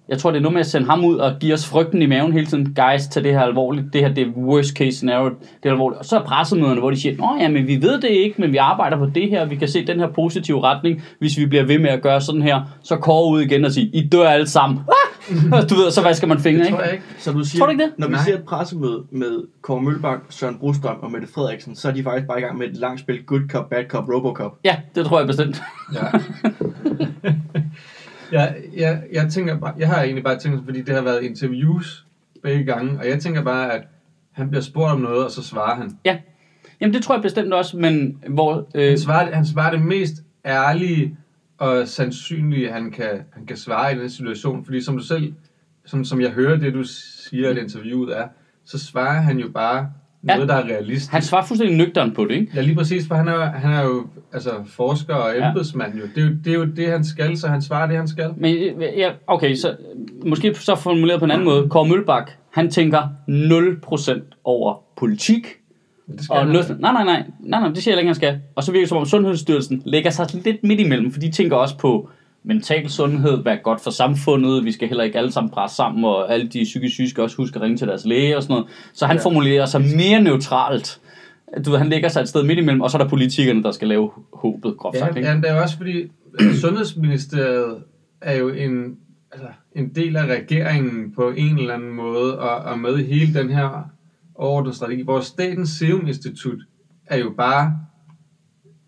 Jeg 0.10 0.18
tror, 0.18 0.32
det 0.32 0.38
er 0.38 0.42
noget 0.42 0.54
med 0.54 0.60
at 0.60 0.66
sende 0.66 0.88
ham 0.88 1.06
ud 1.06 1.16
og 1.18 1.32
give 1.40 1.54
os 1.54 1.68
frygten 1.68 2.02
i 2.02 2.06
maven 2.06 2.34
hele 2.34 2.46
tiden. 2.46 2.66
Guys, 2.76 3.08
tag 3.08 3.24
det 3.24 3.32
her 3.32 3.42
alvorligt. 3.42 3.94
Det 3.94 4.02
her 4.02 4.14
det 4.14 4.28
er 4.28 4.32
worst 4.32 4.70
case 4.78 4.92
scenario. 4.92 5.30
Det 5.30 5.70
er 5.70 5.72
alvorligt. 5.72 6.00
Og 6.00 6.06
så 6.06 6.20
er 6.20 6.24
pressemøderne, 6.24 6.80
hvor 6.80 6.90
de 6.92 7.00
siger, 7.02 7.18
Nå 7.18 7.38
ja, 7.42 7.50
men 7.50 7.68
vi 7.68 7.82
ved 7.82 8.02
det 8.02 8.10
ikke, 8.10 8.42
men 8.42 8.52
vi 8.52 8.58
arbejder 8.58 8.98
på 8.98 9.06
det 9.06 9.30
her. 9.30 9.46
Vi 9.46 9.56
kan 9.56 9.68
se 9.68 9.88
den 9.88 10.00
her 10.00 10.08
positive 10.08 10.64
retning. 10.64 11.04
Hvis 11.20 11.38
vi 11.38 11.46
bliver 11.46 11.64
ved 11.64 11.80
med 11.80 11.90
at 11.90 12.02
gøre 12.02 12.22
sådan 12.22 12.42
her, 12.42 12.62
så 12.84 12.96
går 12.96 13.30
ud 13.32 13.42
igen 13.42 13.66
og 13.66 13.72
siger, 13.72 13.90
I 13.94 14.08
dør 14.12 14.28
alle 14.28 14.48
sammen. 14.48 14.80
Ah! 14.80 15.62
du 15.70 15.76
ved, 15.76 15.92
så 15.92 16.02
vasker 16.04 16.28
man 16.28 16.40
fingre, 16.40 16.60
Det 16.60 16.66
ikke? 16.66 16.76
tror 16.78 16.84
jeg 16.84 16.94
ikke. 16.94 17.06
Så 17.18 17.32
du 17.32 17.44
siger, 17.44 17.60
Tror 17.60 17.66
du 17.66 17.72
ikke 17.72 17.84
det? 17.84 17.92
når 17.98 18.08
vi 18.08 18.14
Nej. 18.14 18.24
ser 18.24 18.34
et 18.34 18.44
pressemøde 18.44 19.04
med 19.12 19.44
Kåre 19.62 19.82
Mølbak, 19.82 20.20
Søren 20.30 20.58
Brostrøm 20.60 20.98
og 21.02 21.12
Mette 21.12 21.28
Frederiksen, 21.36 21.76
så 21.76 21.88
er 21.88 21.92
de 21.92 22.04
faktisk 22.04 22.28
bare 22.28 22.40
i 22.40 22.42
gang 22.42 22.58
med 22.58 22.68
et 22.68 22.78
langt 22.78 23.00
spil 23.00 23.24
Good 23.26 23.42
Cop, 23.50 23.70
Bad 23.70 23.84
Cop, 23.90 24.04
Robocop. 24.10 24.52
Ja, 24.66 24.76
det 24.96 25.06
tror 25.06 25.18
jeg 25.20 25.28
bestemt. 25.28 25.62
Ja. 25.94 26.00
jeg, 28.32 28.56
jeg, 28.76 29.04
jeg, 29.14 29.30
tænker 29.30 29.60
bare, 29.60 29.74
jeg 29.78 29.88
har 29.88 30.02
egentlig 30.04 30.24
bare 30.24 30.40
tænkt, 30.40 30.66
fordi 30.66 30.82
det 30.82 30.96
har 30.96 31.02
været 31.02 31.24
interviews 31.24 32.06
begge 32.44 32.64
gange, 32.64 33.00
og 33.00 33.08
jeg 33.08 33.20
tænker 33.20 33.44
bare, 33.44 33.74
at 33.74 33.88
han 34.32 34.50
bliver 34.50 34.62
spurgt 34.62 34.92
om 34.92 35.02
noget, 35.02 35.26
og 35.26 35.32
så 35.32 35.44
svarer 35.44 35.76
han. 35.76 35.98
Ja. 36.06 36.18
Jamen 36.82 36.94
det 36.94 37.04
tror 37.04 37.16
jeg 37.16 37.22
bestemt 37.22 37.54
også, 37.54 37.78
men 37.78 38.24
hvor... 38.30 38.68
Øh, 38.76 38.88
Han 38.88 38.98
svarer, 38.98 39.36
han 39.36 39.46
svarer 39.46 39.72
det 39.72 39.82
mest 39.82 40.14
ærlige 40.46 41.18
og 41.58 41.88
sandsynlige, 41.88 42.72
han 42.72 42.92
kan, 42.92 43.22
han 43.34 43.46
kan 43.46 43.58
svare 43.58 43.96
i 43.96 44.00
den 44.00 44.10
situation. 44.10 44.66
Fordi 44.66 44.82
som 44.82 44.98
du 44.98 45.04
selv, 45.04 45.34
som, 45.86 46.04
som 46.06 46.22
jeg 46.22 46.32
hører 46.32 46.58
det, 46.58 46.74
du 46.74 46.84
siger, 46.84 47.50
at 47.50 47.58
interviewet 47.58 48.18
er, 48.18 48.28
så 48.66 48.80
svarer 48.80 49.22
han 49.22 49.40
jo 49.40 49.50
bare 49.50 49.92
noget, 50.26 50.42
Ja. 50.42 50.46
der 50.46 50.54
er 50.54 50.64
realistisk. 50.64 51.12
han 51.12 51.22
svarer 51.22 51.46
fuldstændig 51.46 51.78
nøgteren 51.78 52.12
på 52.14 52.26
det, 52.26 52.32
ikke? 52.36 52.52
Ja, 52.56 52.62
lige 52.62 52.76
præcis, 52.76 53.08
for 53.08 53.16
han 53.16 53.28
er, 53.28 53.46
han 53.46 53.72
er 53.74 53.84
jo 53.84 54.06
altså, 54.34 54.50
forsker 54.68 55.14
og 55.14 55.36
Ja. 55.36 55.48
embedsmand. 55.48 55.94
Jo. 55.96 56.04
Det, 56.16 56.24
er 56.24 56.28
jo, 56.28 56.36
det 56.46 56.54
er 56.54 56.58
jo 56.58 56.66
det, 56.66 56.88
han 56.88 57.04
skal, 57.06 57.38
så 57.38 57.48
han 57.48 57.62
svarer 57.62 57.88
det, 57.88 57.98
han 57.98 58.08
skal. 58.08 58.30
Men 58.38 58.56
øh, 58.56 58.84
ja, 58.98 59.12
okay, 59.28 59.56
så 59.56 59.76
måske 60.26 60.56
så 60.56 60.76
formuleret 60.76 61.20
på 61.20 61.26
en 61.26 61.32
anden 61.32 61.46
måde. 61.46 61.70
Kåre 61.70 61.88
Mølbak, 61.88 62.32
han 62.54 62.72
tænker 62.72 63.02
0% 63.30 64.40
over 64.44 64.76
politik. 64.98 65.48
Det 66.12 66.24
skal 66.24 66.36
Og. 66.36 66.46
0, 66.48 66.56
nej, 66.80 66.92
nej, 66.94 67.04
nej, 67.04 67.24
nej, 67.40 67.60
nej, 67.60 67.70
det 67.70 67.84
siger 67.84 67.94
jeg 67.96 68.00
ikke, 68.00 68.08
han 68.08 68.16
skal. 68.16 68.40
Og 68.56 68.64
så 68.64 68.72
virker 68.72 68.84
det 68.84 68.90
som 68.90 68.98
om 68.98 69.06
Sundhedsstyrelsen 69.06 69.82
lægger 69.86 70.10
sig 70.10 70.28
lidt 70.34 70.64
midt 70.64 70.80
imellem, 70.80 71.12
for 71.12 71.20
de 71.20 71.32
tænker 71.32 71.56
også 71.56 71.78
på 71.78 72.10
mental 72.46 72.90
sundhed, 72.90 73.46
er 73.46 73.64
godt 73.64 73.82
for 73.82 73.92
samfundet, 73.92 74.66
vi 74.66 74.72
skal 74.72 74.88
heller 74.88 75.04
ikke 75.04 75.18
alle 75.18 75.32
sammen 75.32 75.52
presse 75.52 75.76
sammen, 75.76 76.06
og 76.06 76.34
alle 76.34 76.48
de 76.48 76.64
psykisk 76.64 76.94
syge 76.94 77.10
skal 77.10 77.24
også 77.24 77.38
huske 77.38 77.56
at 77.56 77.62
ringe 77.62 77.78
til 77.78 77.88
deres 77.88 78.06
læge 78.06 78.38
og 78.38 78.44
sådan 78.44 78.54
noget. 78.54 78.68
Så 78.94 79.06
han 79.06 79.16
Ja. 79.18 79.24
formulerer 79.24 79.66
sig 79.66 79.82
mere 79.82 80.22
neutralt. 80.22 81.00
Du 81.66 81.70
ved, 81.72 81.78
han 81.78 81.88
lægger 81.90 82.10
sig 82.10 82.22
et 82.22 82.30
sted 82.30 82.44
midt 82.44 82.60
imellem, 82.60 82.82
og 82.82 82.92
så 82.92 82.98
er 82.98 83.02
der 83.02 83.10
politikerne, 83.10 83.64
der 83.64 83.72
skal 83.72 83.88
lave 83.88 84.12
håbet, 84.34 84.78
groft 84.78 84.96
Ja, 84.96 85.00
sagt. 85.00 85.18
Ikke? 85.18 85.30
ja, 85.30 85.36
det 85.36 85.50
er 85.50 85.62
også 85.62 85.78
fordi, 85.78 86.04
Sundhedsministeriet 86.62 87.78
er 88.22 88.36
jo 88.38 88.50
en, 88.50 88.96
altså, 89.32 89.48
en 89.76 89.96
del 89.96 90.16
af 90.16 90.26
regeringen 90.26 91.12
på 91.16 91.30
en 91.38 91.58
eller 91.60 91.74
anden 91.74 91.92
måde, 91.96 92.40
og, 92.40 92.58
og 92.72 92.80
med 92.80 92.98
hele 93.06 93.34
den 93.40 93.50
her 93.50 93.90
overordnede 94.36 94.76
strategi. 94.76 95.02
Vores 95.02 95.26
Statens 95.26 95.70
Serum 95.70 96.08
Institut 96.08 96.58
er 97.06 97.18
jo 97.18 97.34
bare 97.38 97.74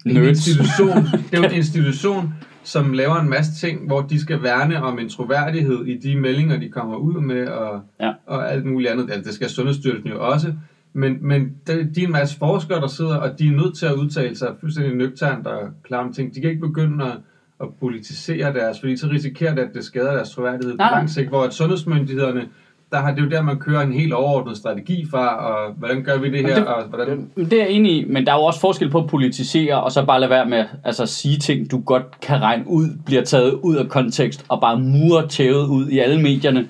en 0.06 0.14
Nerds. 0.14 0.48
institution. 0.48 1.04
Det 1.04 1.34
er 1.34 1.38
jo 1.38 1.44
en 1.44 1.52
institution, 1.62 2.34
som 2.68 2.94
laver 2.94 3.16
en 3.16 3.30
masse 3.30 3.52
ting, 3.52 3.86
hvor 3.86 4.00
de 4.02 4.20
skal 4.20 4.44
værne 4.44 4.82
om 4.82 5.00
en 5.00 5.10
troværdighed 5.10 5.86
i 5.86 5.94
de 5.94 6.16
meldinger, 6.16 6.58
de 6.58 6.68
kommer 6.68 6.96
ud 6.96 7.20
med, 7.20 7.48
og, 7.48 7.82
Ja. 8.00 8.10
og 8.26 8.52
alt 8.52 8.66
muligt 8.66 8.92
andet. 8.92 9.10
Altså, 9.12 9.24
det 9.24 9.34
skal 9.34 9.50
Sundhedsstyrelsen 9.50 10.10
jo 10.10 10.18
også. 10.32 10.52
Men, 10.94 11.18
men 11.22 11.52
det- 11.68 11.96
de 11.96 12.02
er 12.02 12.06
en 12.06 12.12
masse 12.12 12.38
forskere, 12.38 12.80
der 12.80 12.88
sidder, 12.88 13.16
og 13.16 13.40
de 13.40 13.48
er 13.48 13.52
nødt 13.52 13.78
til 13.78 13.86
at 13.86 13.94
udtale 13.94 14.36
sig 14.36 14.54
fuldstændig 14.60 14.94
nøgternt 14.94 15.48
og 15.48 15.70
klare 15.84 16.02
om 16.02 16.12
ting. 16.12 16.36
De 16.36 16.40
kan 16.42 16.50
ikke 16.50 16.62
begynde 16.62 17.06
at, 17.06 17.18
at 17.60 17.68
politisere 17.80 18.52
deres, 18.54 18.80
fordi 18.80 18.96
så 18.96 19.08
risikerer 19.08 19.54
det, 19.54 19.62
at 19.62 19.74
det 19.74 19.84
skader 19.84 20.14
deres 20.14 20.30
troværdighed 20.30 20.74
på 20.76 20.78
lang 20.92 21.10
sigt, 21.10 21.28
hvor 21.28 21.44
at 21.44 21.54
sundhedsmyndighederne, 21.54 22.46
der 22.92 22.98
har 22.98 23.12
det 23.16 23.22
jo 23.22 23.30
der, 23.30 23.42
man 23.42 23.60
kører 23.60 23.82
en 23.82 23.94
helt 23.94 24.14
overordnet 24.14 24.58
strategi 24.58 25.06
fra, 25.12 25.36
og 25.36 25.74
hvordan 25.74 26.04
gør 26.04 26.18
vi 26.18 26.32
det 26.32 26.42
her, 26.42 26.56
det- 26.56 26.68
og 26.68 26.84
hvordan... 26.84 27.30
Det 27.36 27.54
er 27.54 27.58
jeg 27.58 27.70
enig 27.72 27.92
i, 27.98 28.06
men 28.06 28.26
der 28.26 28.32
er 28.32 28.36
jo 28.36 28.44
også 28.44 28.60
forskel 28.60 28.90
på 28.90 29.00
at 29.00 29.08
politisere, 29.08 29.84
og 29.84 29.92
så 29.92 30.06
bare 30.06 30.20
lade 30.20 30.30
være 30.30 30.46
med 30.50 30.66
altså, 30.84 31.04
at 31.04 31.10
sige 31.10 31.38
ting, 31.38 31.72
du 31.72 31.80
godt 31.80 32.20
kan 32.22 32.42
regne 32.42 32.64
ud, 32.68 32.88
bliver 33.06 33.24
taget 33.24 33.54
ud 33.54 33.76
af 33.76 33.90
kontekst, 33.90 34.46
og 34.50 34.62
bare 34.62 34.80
mure 34.80 35.28
tævet 35.28 35.68
ud 35.68 35.88
i 35.90 36.00
alle 36.00 36.22
medierne, 36.22 36.68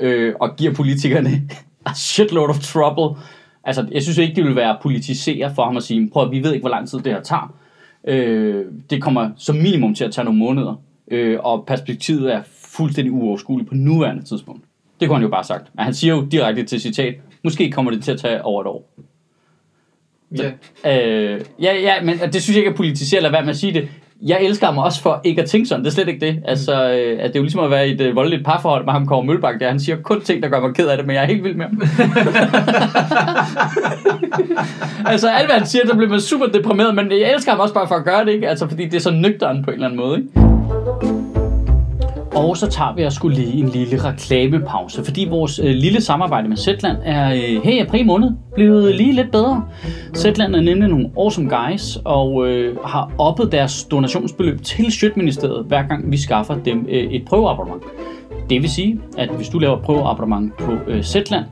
øh, 0.00 0.34
og 0.40 0.56
giver 0.56 0.74
politikerne 0.74 1.30
a 1.86 1.90
shitload 1.96 2.48
of 2.48 2.58
trouble. 2.58 3.20
Altså, 3.64 3.86
jeg 3.92 4.02
synes 4.02 4.18
ikke, 4.18 4.34
det 4.36 4.44
vil 4.44 4.56
være 4.56 4.70
at 4.70 4.78
politisere 4.82 5.52
for 5.54 5.64
ham 5.64 5.76
at 5.76 5.82
sige, 5.82 6.10
prøv 6.12 6.24
at 6.24 6.30
vi 6.30 6.42
ved 6.42 6.52
ikke, 6.52 6.62
hvor 6.62 6.70
lang 6.70 6.88
tid 6.88 6.98
det 6.98 7.12
her 7.12 7.20
tager. 7.22 7.54
Øh, 8.08 8.64
det 8.90 9.02
kommer 9.02 9.30
som 9.36 9.56
minimum 9.56 9.94
til 9.94 10.04
at 10.04 10.12
tage 10.12 10.24
nogle 10.24 10.38
måneder, 10.38 10.80
øh, 11.10 11.38
og 11.42 11.64
perspektivet 11.66 12.34
er 12.34 12.42
fuldstændig 12.64 13.12
uoverskueligt 13.12 13.68
på 13.68 13.74
nuværende 13.74 14.22
tidspunkt. 14.22 14.64
Det 15.00 15.08
kunne 15.08 15.16
han 15.16 15.22
jo 15.22 15.28
bare 15.28 15.44
sagt. 15.44 15.66
Men 15.74 15.84
han 15.84 15.94
siger 15.94 16.14
jo 16.14 16.24
direkte 16.24 16.64
til 16.64 16.80
citat, 16.80 17.14
måske 17.44 17.70
kommer 17.70 17.90
det 17.90 18.04
til 18.04 18.12
at 18.12 18.20
tage 18.20 18.44
over 18.44 18.60
et 18.60 18.66
år. 18.66 18.90
Ja. 20.38 20.50
Øh, 20.86 21.40
ja, 21.62 21.80
ja, 21.80 22.02
men 22.02 22.18
det 22.18 22.42
synes 22.42 22.48
jeg 22.48 22.56
ikke 22.56 22.70
er 22.70 22.76
politiseret, 22.76 23.18
eller 23.18 23.30
hvad 23.30 23.42
med 23.42 23.50
at 23.50 23.56
sige 23.56 23.72
det. 23.74 23.88
Jeg 24.22 24.42
elsker 24.42 24.66
ham 24.66 24.78
også 24.78 25.02
for 25.02 25.20
ikke 25.24 25.42
at 25.42 25.48
tænke 25.48 25.66
sådan. 25.66 25.84
Det 25.84 25.90
er 25.90 25.94
slet 25.94 26.08
ikke 26.08 26.26
det. 26.26 26.42
Altså, 26.44 26.72
øh, 26.72 27.18
at 27.20 27.28
det 27.28 27.36
er 27.36 27.40
jo 27.40 27.42
ligesom 27.42 27.60
at 27.60 27.70
være 27.70 27.88
i 27.88 27.92
et 27.92 28.00
øh, 28.00 28.16
voldeligt 28.16 28.44
parforhold 28.44 28.84
med 28.84 28.92
ham, 28.92 29.06
Kåre 29.06 29.24
Mølbak, 29.24 29.60
der 29.60 29.68
han 29.68 29.80
siger 29.80 29.96
kun 29.96 30.20
ting, 30.20 30.42
der 30.42 30.48
gør 30.48 30.60
mig 30.60 30.74
ked 30.74 30.88
af 30.88 30.96
det, 30.96 31.06
men 31.06 31.16
jeg 31.16 31.22
er 31.22 31.26
helt 31.26 31.44
vild 31.44 31.54
med 31.54 31.66
ham. 31.66 31.82
altså, 35.12 35.28
alt 35.28 35.46
hvad 35.46 35.56
han 35.56 35.66
siger, 35.66 35.84
der 35.84 35.96
bliver 35.96 36.10
man 36.10 36.20
super 36.20 36.46
deprimeret, 36.46 36.94
men 36.94 37.10
jeg 37.10 37.32
elsker 37.34 37.50
ham 37.50 37.60
også 37.60 37.74
bare 37.74 37.88
for 37.88 37.94
at 37.94 38.04
gøre 38.04 38.24
det, 38.24 38.32
ikke? 38.32 38.48
Altså, 38.48 38.68
fordi 38.68 38.84
det 38.84 38.94
er 38.94 39.00
så 39.00 39.10
nøgteren 39.10 39.64
på 39.64 39.70
en 39.70 39.74
eller 39.74 39.86
anden 39.86 40.00
måde, 40.00 40.18
ikke? 40.18 41.19
Og 42.40 42.56
så 42.56 42.66
tager 42.66 42.94
vi 42.94 43.02
og 43.02 43.12
skulle 43.12 43.36
lige 43.36 43.62
en 43.62 43.68
lille 43.68 44.04
reklamepause, 44.04 45.04
fordi 45.04 45.26
vores 45.30 45.58
øh, 45.58 45.74
lille 45.74 46.00
samarbejde 46.00 46.48
med 46.48 46.56
Zetland 46.56 46.96
er 47.04 47.30
øh, 47.32 47.62
her 47.64 47.72
i 47.72 47.78
april 47.78 48.06
måned 48.06 48.30
blevet 48.54 48.94
lige 48.94 49.12
lidt 49.12 49.30
bedre. 49.32 49.64
Zetland 50.16 50.54
er 50.54 50.60
nemlig 50.60 50.88
nogle 50.88 51.10
awesome 51.18 51.56
guys 51.56 51.98
og 52.04 52.48
øh, 52.48 52.76
har 52.84 53.12
oppet 53.18 53.52
deres 53.52 53.84
donationsbeløb 53.84 54.62
til 54.62 54.92
Sjøtministeriet, 54.92 55.64
hver 55.64 55.82
gang 55.82 56.10
vi 56.10 56.16
skaffer 56.16 56.54
dem 56.54 56.86
øh, 56.88 57.04
et 57.04 57.24
prøveabonnement. 57.24 57.82
Det 58.50 58.62
vil 58.62 58.70
sige, 58.70 59.00
at 59.18 59.28
hvis 59.36 59.48
du 59.48 59.58
laver 59.58 59.76
et 59.76 59.82
prøveabonnement 59.82 60.56
på 60.56 60.72
øh, 60.86 61.02
Zetland, 61.02 61.44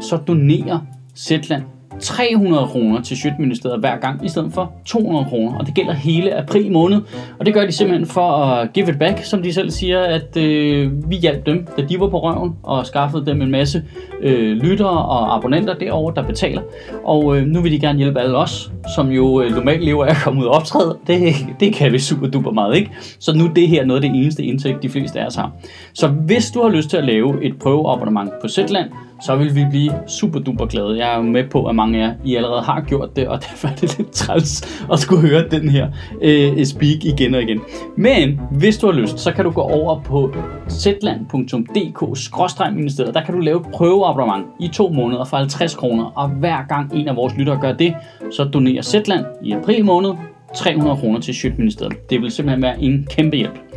så 0.00 0.16
donerer 0.16 0.78
Zetland 1.16 1.62
300 2.02 2.66
kroner 2.66 3.00
til 3.00 3.16
Sjøtministeriet 3.16 3.80
hver 3.80 3.96
gang, 3.96 4.24
i 4.24 4.28
stedet 4.28 4.52
for 4.52 4.72
200 4.84 5.24
kroner. 5.24 5.58
Og 5.58 5.66
det 5.66 5.74
gælder 5.74 5.92
hele 5.92 6.34
april 6.34 6.72
måned. 6.72 7.00
Og 7.38 7.46
det 7.46 7.54
gør 7.54 7.66
de 7.66 7.72
simpelthen 7.72 8.06
for 8.06 8.30
at 8.30 8.72
give 8.72 8.88
it 8.88 8.98
back, 8.98 9.24
som 9.24 9.42
de 9.42 9.52
selv 9.52 9.70
siger, 9.70 10.00
at 10.00 10.36
øh, 10.36 11.10
vi 11.10 11.16
hjalp 11.16 11.46
dem, 11.46 11.66
da 11.76 11.82
de 11.82 12.00
var 12.00 12.08
på 12.08 12.22
røven, 12.22 12.52
og 12.62 12.86
skaffede 12.86 13.26
dem 13.26 13.42
en 13.42 13.50
masse 13.50 13.82
øh, 14.22 14.56
lyttere 14.56 15.04
og 15.04 15.36
abonnenter 15.36 15.74
derovre, 15.74 16.14
der 16.16 16.22
betaler. 16.22 16.62
Og 17.04 17.36
øh, 17.36 17.46
nu 17.46 17.60
vil 17.60 17.72
de 17.72 17.80
gerne 17.80 17.98
hjælpe 17.98 18.20
alle 18.20 18.36
os, 18.36 18.72
som 18.94 19.10
jo 19.10 19.42
øh, 19.42 19.50
normalt 19.50 19.84
lever 19.84 20.04
af 20.04 20.10
at 20.10 20.16
komme 20.24 20.40
ud 20.40 20.46
og 20.46 20.54
optræde. 20.54 20.98
Det, 21.06 21.34
det 21.60 21.74
kan 21.74 21.92
vi 21.92 21.98
super 21.98 22.26
duper 22.26 22.50
meget, 22.50 22.76
ikke? 22.76 22.90
Så 23.18 23.32
nu 23.36 23.44
er 23.44 23.52
det 23.54 23.68
her 23.68 23.84
noget 23.84 24.04
af 24.04 24.10
det 24.10 24.18
eneste 24.18 24.44
indtægt, 24.44 24.82
de 24.82 24.88
fleste 24.88 25.20
af 25.20 25.26
os 25.26 25.34
har. 25.34 25.52
Så 25.94 26.08
hvis 26.08 26.50
du 26.50 26.62
har 26.62 26.68
lyst 26.68 26.90
til 26.90 26.96
at 26.96 27.04
lave 27.04 27.44
et 27.44 27.58
prøveabonnement 27.58 28.30
på 28.42 28.48
Zetland, 28.48 28.90
så 29.22 29.36
vil 29.36 29.54
vi 29.54 29.64
blive 29.70 29.92
super 30.06 30.38
duper 30.38 30.66
glade. 30.66 30.98
Jeg 30.98 31.12
er 31.12 31.16
jo 31.16 31.22
med 31.22 31.44
på, 31.50 31.66
at 31.66 31.74
mange 31.74 31.98
af 31.98 32.02
jer 32.08 32.14
I 32.24 32.36
allerede 32.36 32.62
har 32.62 32.80
gjort 32.80 33.16
det, 33.16 33.28
og 33.28 33.40
derfor 33.50 33.68
er 33.68 33.74
det 33.74 33.98
lidt 33.98 34.10
træls 34.10 34.82
at 34.92 34.98
skulle 34.98 35.28
høre 35.28 35.48
den 35.50 35.68
her 35.68 35.88
øh, 36.22 36.64
speak 36.64 37.04
igen 37.04 37.34
og 37.34 37.42
igen. 37.42 37.60
Men 37.96 38.40
hvis 38.50 38.78
du 38.78 38.86
har 38.86 38.94
lyst, 38.94 39.18
så 39.18 39.32
kan 39.32 39.44
du 39.44 39.50
gå 39.50 39.60
over 39.60 40.00
på 40.00 40.34
zland.dk-ministeriet. 40.70 43.14
Der 43.14 43.24
kan 43.24 43.34
du 43.34 43.40
lave 43.40 43.60
et 43.60 43.66
prøveabonnement 43.72 44.46
i 44.60 44.68
to 44.68 44.88
måneder 44.88 45.24
for 45.24 45.36
50 45.36 45.74
kroner, 45.74 46.04
og 46.04 46.28
hver 46.28 46.66
gang 46.68 46.90
en 46.94 47.08
af 47.08 47.16
vores 47.16 47.36
lyttere 47.36 47.58
gør 47.60 47.72
det, 47.72 47.94
så 48.30 48.44
donerer 48.44 48.82
Zetland 48.82 49.24
i 49.42 49.52
april 49.52 49.84
måned 49.84 50.10
300 50.56 50.96
kroner 50.96 51.20
til 51.20 51.34
Sjøtministeriet. 51.34 52.10
Det 52.10 52.20
vil 52.20 52.30
simpelthen 52.30 52.62
være 52.62 52.82
en 52.82 53.06
kæmpe 53.10 53.36
hjælp. 53.36 53.71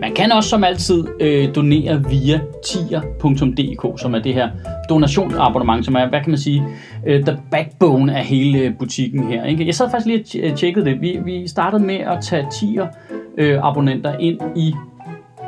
Man 0.00 0.14
kan 0.14 0.32
også 0.32 0.48
som 0.48 0.64
altid 0.64 1.04
øh, 1.20 1.54
donere 1.54 2.04
via 2.10 2.40
tier.dk, 2.64 4.00
som 4.00 4.14
er 4.14 4.18
det 4.18 4.34
her 4.34 4.50
donationsabonnement, 4.88 5.84
som 5.84 5.94
er, 5.94 6.08
hvad 6.08 6.20
kan 6.20 6.30
man 6.30 6.38
sige, 6.38 6.64
øh, 7.06 7.24
the 7.24 7.38
backbone 7.50 8.16
af 8.16 8.24
hele 8.24 8.58
øh, 8.58 8.78
butikken 8.78 9.28
her. 9.28 9.44
Ikke? 9.44 9.66
Jeg 9.66 9.74
sad 9.74 9.90
faktisk 9.90 10.06
lige 10.06 10.44
og 10.44 10.50
øh, 10.50 10.56
tjekkede 10.56 10.84
det. 10.84 11.00
Vi, 11.00 11.18
vi 11.24 11.48
startede 11.48 11.82
med 11.82 11.94
at 11.94 12.18
tage 12.22 12.46
tier 12.60 12.86
øh, 13.38 13.58
abonnenter 13.62 14.18
ind 14.18 14.40
i 14.56 14.74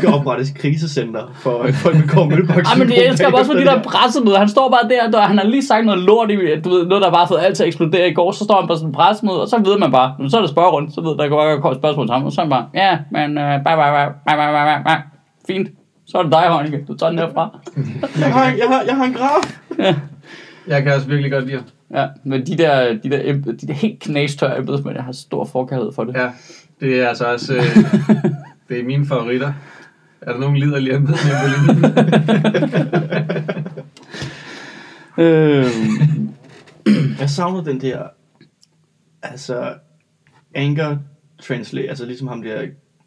skal 0.00 0.14
oprettes 0.14 0.50
et 0.50 0.56
krisecenter 0.58 1.24
for 1.34 1.62
øh, 1.62 1.72
folk 1.72 1.96
med 1.96 2.08
Kåre 2.08 2.26
Mølbak. 2.26 2.64
Ej, 2.64 2.78
men 2.78 2.88
jeg 2.90 3.04
elsker 3.06 3.26
ham 3.28 3.34
også 3.34 3.50
for 3.52 3.58
de 3.58 3.64
der 3.64 3.82
pressemøder. 3.82 4.38
Han 4.38 4.48
står 4.48 4.66
bare 4.74 4.88
der, 4.88 5.10
der 5.10 5.20
han 5.20 5.38
har 5.38 5.44
lige 5.44 5.66
sagt 5.66 5.84
noget 5.86 6.02
lort, 6.02 6.30
i, 6.30 6.36
du 6.64 6.68
ved, 6.70 6.86
noget, 6.86 7.02
der 7.04 7.10
bare 7.10 7.24
har 7.24 7.26
fået 7.26 7.40
alt 7.46 7.56
til 7.56 7.62
at 7.62 7.66
eksplodere 7.66 8.08
i 8.08 8.14
går. 8.14 8.32
Så 8.32 8.44
står 8.44 8.56
han 8.60 8.68
på 8.68 8.74
sådan 8.74 8.88
en 8.88 8.92
pressemøde, 8.92 9.42
og 9.42 9.48
så 9.48 9.56
ved 9.58 9.78
man 9.78 9.90
bare, 9.92 10.28
så 10.28 10.36
er 10.36 10.40
det 10.40 10.50
spørgerundt, 10.50 10.94
så 10.94 11.00
ved 11.00 11.16
der 11.18 11.28
går 11.28 11.60
godt 11.60 11.76
spørgsmål 11.78 12.06
til 12.06 12.12
ham, 12.14 12.24
og 12.24 12.32
så 12.32 12.40
er 12.40 12.44
han 12.44 12.50
bare, 12.50 12.66
ja, 12.74 12.98
men 13.10 13.28
uh, 13.38 13.50
bye, 13.66 13.76
bye, 13.80 13.92
bye, 13.96 14.08
bye, 14.26 14.36
bye, 14.38 14.52
bye, 14.54 14.66
bye, 14.68 14.84
bye. 14.88 15.02
Fint. 15.46 15.68
Så 16.06 16.18
er 16.18 16.22
det 16.22 16.32
dig, 16.32 16.44
Heunicke. 16.52 16.84
Du 16.88 16.94
tager 16.94 17.10
den 17.10 17.18
herfra. 17.18 17.58
Jeg 18.20 18.32
har, 18.32 18.44
jeg 18.44 18.68
har, 18.68 18.82
jeg 18.86 18.96
har 18.96 19.04
en 19.04 19.12
graf. 19.12 19.44
Jeg 20.66 20.82
kan 20.82 20.92
også 20.92 21.06
virkelig 21.08 21.32
godt 21.32 21.46
lide 21.46 21.56
ham. 21.56 21.66
Ja, 21.94 22.06
men 22.24 22.46
de 22.46 22.58
der, 22.58 22.98
de 23.02 23.10
der, 23.10 23.32
de 23.32 23.66
der 23.66 23.72
helt 23.72 24.00
knastørre 24.00 24.58
embedsmænd, 24.58 24.96
jeg 24.96 25.04
har 25.04 25.12
stor 25.12 25.44
forkærlighed 25.44 25.92
for 25.92 26.04
det. 26.04 26.16
Ja, 26.16 26.28
det 26.80 27.00
er 27.00 27.08
altså 27.08 27.24
også... 27.24 27.54
Øh, 27.54 27.62
det 28.68 28.80
er 28.80 28.84
mine 28.84 29.06
favoritter. 29.06 29.52
Er 30.22 30.32
der 30.32 30.40
nogen 30.40 30.56
liderlige 30.56 30.94
embedsmænd 30.94 31.34
på 31.42 31.46
linjen? 31.72 31.94
Øh, 35.18 35.66
Jeg 37.20 37.30
savner 37.30 37.62
den 37.62 37.80
der, 37.80 38.02
altså, 39.22 39.74
anger 40.54 40.96
translate, 41.42 41.88
altså 41.88 42.06
ligesom 42.06 42.28
ham 42.28 42.42
der 42.42 42.62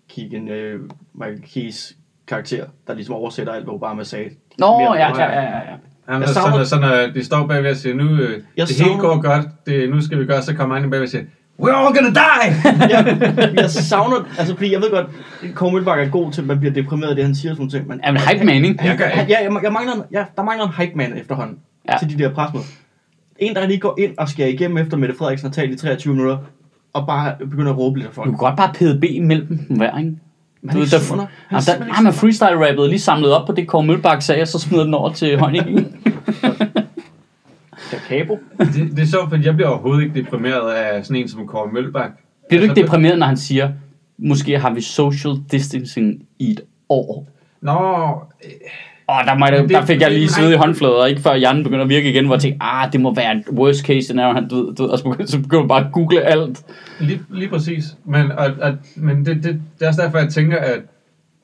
Keegan, 0.09 0.47
øh, 0.47 0.80
Michael 1.14 1.41
Keys 1.41 1.93
karakter, 2.28 2.66
der 2.88 2.93
ligesom 2.93 3.16
oversætter 3.16 3.53
alt, 3.53 3.64
hvad 3.64 3.74
Obama 3.74 4.03
sagde. 4.03 4.30
Nå, 4.59 4.78
Mere- 4.80 4.93
ja, 4.93 5.18
ja, 5.18 5.32
ja, 5.32 5.41
ja. 5.41 5.57
ja. 5.57 5.76
Jamen, 6.09 6.22
Jeg 6.22 6.28
så, 6.30 6.34
savner- 6.34 6.64
så, 6.64 6.70
så 6.70 6.80
når 6.80 7.11
de 7.14 7.24
står 7.24 7.47
bagved 7.47 7.70
og 7.72 7.78
siger, 7.78 7.95
nu 7.95 8.03
øh, 8.09 8.41
Jeg 8.57 8.68
det 8.68 8.76
hele 8.76 8.89
savner- 8.89 9.01
går 9.01 9.22
godt, 9.22 9.45
det, 9.66 9.89
nu 9.89 10.01
skal 10.01 10.20
vi 10.20 10.26
gøre, 10.26 10.41
så 10.41 10.53
kommer 10.55 10.80
han 10.80 10.89
bagved 10.89 11.03
og 11.05 11.09
siger, 11.09 11.24
We're 11.64 11.76
all 11.76 11.95
gonna 11.95 12.09
die! 12.09 12.55
jeg, 12.93 13.53
jeg 13.57 13.70
savner, 13.70 14.16
altså 14.38 14.55
fordi 14.55 14.72
jeg 14.74 14.82
ved 14.82 14.91
godt, 14.91 15.07
Kåre 15.55 15.72
Mølbak 15.72 15.99
er 15.99 16.09
god 16.09 16.32
til, 16.32 16.41
at 16.41 16.47
man 16.47 16.59
bliver 16.59 16.74
deprimeret 16.74 17.09
af 17.09 17.16
det, 17.16 17.26
han 17.26 17.36
siger 17.36 17.53
sådan 17.53 17.70
ting. 17.70 17.88
Men 17.88 17.99
Jamen, 18.05 18.22
hype 18.22 18.45
man, 18.45 18.55
ikke? 18.66 18.80
Jeg 18.84 18.91
ikke. 18.91 19.03
ja, 19.03 19.26
jeg, 19.43 19.59
jeg 19.64 19.72
mangler, 19.74 19.93
ja, 20.11 20.24
der 20.38 20.43
mangler 20.43 20.68
en 20.68 20.74
hype 20.74 20.91
man 20.95 21.18
efterhånden 21.18 21.57
Ja. 21.91 21.97
til 21.97 22.18
de 22.18 22.24
der 22.24 22.34
presmøder. 22.34 22.66
En, 23.39 23.55
der 23.55 23.68
lige 23.68 23.80
går 23.80 23.95
ind 23.99 24.11
og 24.18 24.30
skærer 24.30 24.47
igennem 24.49 24.78
efter 24.78 24.97
Mette 24.97 25.16
Frederiksen 25.18 25.47
har 25.49 25.53
talt 25.53 25.72
i 25.72 25.76
23 25.78 26.14
minutter, 26.14 26.38
og 26.93 27.07
bare 27.07 27.34
begynder 27.39 27.72
at 27.72 27.78
råbe 27.78 27.97
lidt 27.99 28.07
af 28.07 28.11
Du 28.11 28.16
folk. 28.16 28.30
kan 28.30 28.38
godt 28.38 28.57
bare 28.57 28.72
PDB 28.74 29.03
imellem 29.03 29.47
dem 29.47 29.78
hver, 29.78 29.97
ikke? 29.97 30.11
Du 30.74 30.78
ved, 30.78 30.86
er 30.86 30.89
der, 30.97 30.99
sunder. 30.99 31.24
der, 31.24 31.30
Han 31.47 31.55
er 31.55 31.59
der, 31.59 31.66
simpelthen 31.66 31.95
han 31.95 32.07
er 32.07 32.11
freestyle 32.11 32.68
rappet 32.70 32.89
lige 32.89 32.99
samlet 32.99 33.32
op 33.32 33.47
på 33.47 33.53
det, 33.53 33.68
Kåre 33.68 33.84
Mølbak 33.84 34.22
sagde, 34.22 34.41
og 34.41 34.47
så 34.47 34.59
smider 34.59 34.84
den 34.84 34.93
over 34.93 35.09
til 35.14 35.39
Heunicke. 35.39 35.86
Da 37.94 38.00
Cabo. 38.10 38.39
Det, 38.60 38.91
det 38.96 39.00
er 39.00 39.06
sjovt, 39.06 39.30
fordi 39.30 39.46
jeg 39.46 39.56
bliver 39.56 39.70
overhovedet 39.70 40.04
ikke 40.04 40.16
deprimeret 40.24 40.72
af 40.74 41.06
sådan 41.06 41.22
en 41.22 41.28
som 41.30 41.48
Kåre 41.48 41.72
Mølbak. 41.72 42.12
Bliver 42.50 42.60
du 42.62 42.64
ikke 42.64 42.72
Altså, 42.72 42.84
deprimeret, 42.84 43.20
når 43.20 43.26
han 43.26 43.38
siger, 43.38 43.72
måske 44.18 44.60
har 44.60 44.74
vi 44.74 44.82
social 44.82 45.34
distancing 45.52 46.24
i 46.39 46.52
et 46.52 46.62
år? 46.89 47.28
Nå, 47.62 47.72
øh, 48.46 48.52
Åh, 49.10 49.26
der, 49.26 49.38
må 49.38 49.46
jeg, 49.46 49.54
Men 49.54 49.64
det- 49.64 49.70
der 49.70 49.86
fik 49.86 50.02
jeg 50.02 50.12
lige 50.12 50.30
siddet 50.30 50.52
i 50.54 50.56
håndflader, 50.56 51.06
ikke 51.06 51.22
før 51.22 51.36
hjernen 51.36 51.64
begynder 51.64 51.84
at 51.84 51.89
virke 51.89 52.10
igen, 52.10 52.26
hvor 52.26 52.36
jeg 52.36 52.41
tænkte, 52.41 52.58
ah, 52.62 52.91
det 52.91 53.02
må 53.02 53.14
være 53.16 53.32
en 53.32 53.44
worst 53.52 53.86
case 53.86 54.02
scenario, 54.02 54.34
han, 54.34 54.48
du, 54.50 54.74
du, 54.78 54.88
og 54.88 54.98
så 54.98 55.04
begynder, 55.04 55.26
så 55.32 55.39
begynder 55.41 55.68
bare 55.68 55.86
at 55.86 55.91
google 55.91 56.22
alt. 56.22 56.64
Lige, 57.00 57.20
lige 57.30 57.50
præcis. 57.50 57.84
Men, 58.06 58.32
og, 58.32 58.46
og, 58.62 58.74
men 58.96 59.26
det, 59.26 59.36
det, 59.44 59.62
det 59.80 59.86
er 59.86 59.88
også 59.88 60.02
derfor, 60.02 60.18
jeg 60.18 60.30
tænker, 60.30 60.58
at 60.58 60.80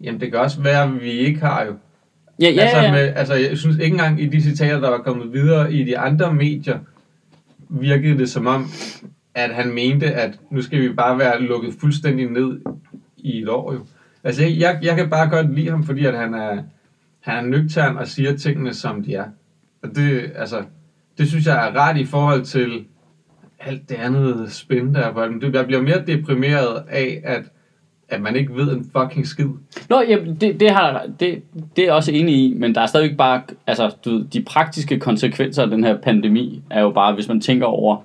jamen, 0.04 0.22
det 0.22 0.32
kan 0.32 0.39
også 0.39 0.62
være, 0.62 0.84
at 0.84 1.02
vi 1.02 1.12
ikke 1.12 1.39
har 1.39 1.64
jo. 1.66 1.72
Ja, 2.42 2.50
ja, 2.50 2.62
altså. 2.62 2.92
Med, 2.92 3.14
altså, 3.16 3.34
jeg 3.34 3.58
synes 3.58 3.78
ikke 3.78 3.94
engang 3.94 4.22
i 4.22 4.28
de 4.28 4.42
citater, 4.42 4.80
der 4.80 4.90
var 4.90 4.98
kommet 4.98 5.34
videre 5.34 5.74
i 5.74 5.84
de 5.84 5.98
andre 5.98 6.34
medier, 6.34 6.80
virkede 7.70 8.18
det 8.18 8.30
som 8.30 8.48
om, 8.48 8.66
at 9.36 9.56
han 9.56 9.74
mente, 9.74 10.06
at 10.06 10.40
nu 10.52 10.62
skal 10.62 10.82
vi 10.82 10.90
bare 10.90 11.20
være 11.20 11.42
lukket 11.42 11.74
fuldstændig 11.82 12.32
ned 12.32 12.60
i 13.18 13.42
et 13.42 13.50
år 13.50 13.74
jo. 13.74 13.86
Altså, 14.24 14.44
jeg, 14.44 14.80
jeg, 14.82 14.96
kan 14.96 15.10
bare 15.10 15.30
godt 15.30 15.56
lide 15.56 15.70
ham, 15.70 15.84
fordi 15.84 16.06
at 16.06 16.18
han 16.18 16.34
er, 16.34 16.64
han 17.20 17.46
er 17.46 17.50
nøgtern 17.50 17.98
og 17.98 18.08
siger 18.08 18.38
tingene, 18.38 18.74
som 18.74 19.04
de 19.04 19.16
er. 19.16 19.26
Og 19.84 19.96
det, 19.96 20.32
altså, 20.36 20.64
det 21.18 21.28
synes 21.28 21.46
jeg 21.46 21.68
er 21.68 21.80
rart 21.80 21.98
i 21.98 22.06
forhold 22.06 22.46
til 22.46 22.86
alt 23.60 23.90
det 23.90 23.96
andet 23.96 24.52
spændende. 24.52 25.00
Jeg 25.54 25.66
bliver 25.66 25.82
mere 25.82 26.04
deprimeret 26.08 26.84
af, 26.90 27.22
at, 27.24 27.44
at 28.10 28.22
man 28.22 28.36
ikke 28.36 28.55
ved 28.55 28.72
en 28.72 28.91
fucking 28.97 29.28
skid. 29.28 29.47
Nå, 29.89 30.01
jamen, 30.01 30.36
det, 30.36 30.60
det, 30.60 30.72
har, 30.72 31.05
det, 31.20 31.41
det 31.76 31.82
er 31.82 31.86
jeg 31.86 31.93
også 31.93 32.12
enig 32.12 32.36
i, 32.36 32.53
men 32.53 32.76
der 32.76 32.82
er 32.82 32.86
stadigvæk 32.86 33.18
bare, 33.18 33.41
altså, 33.68 33.95
du 34.05 34.10
ved, 34.12 34.26
de 34.26 34.41
praktiske 34.43 34.99
konsekvenser 34.99 35.64
af 35.64 35.70
den 35.70 35.84
her 35.84 35.97
pandemi, 35.97 36.62
er 36.70 36.82
jo 36.82 36.91
bare, 36.91 37.14
hvis 37.14 37.28
man 37.28 37.41
tænker 37.41 37.66
over 37.66 37.97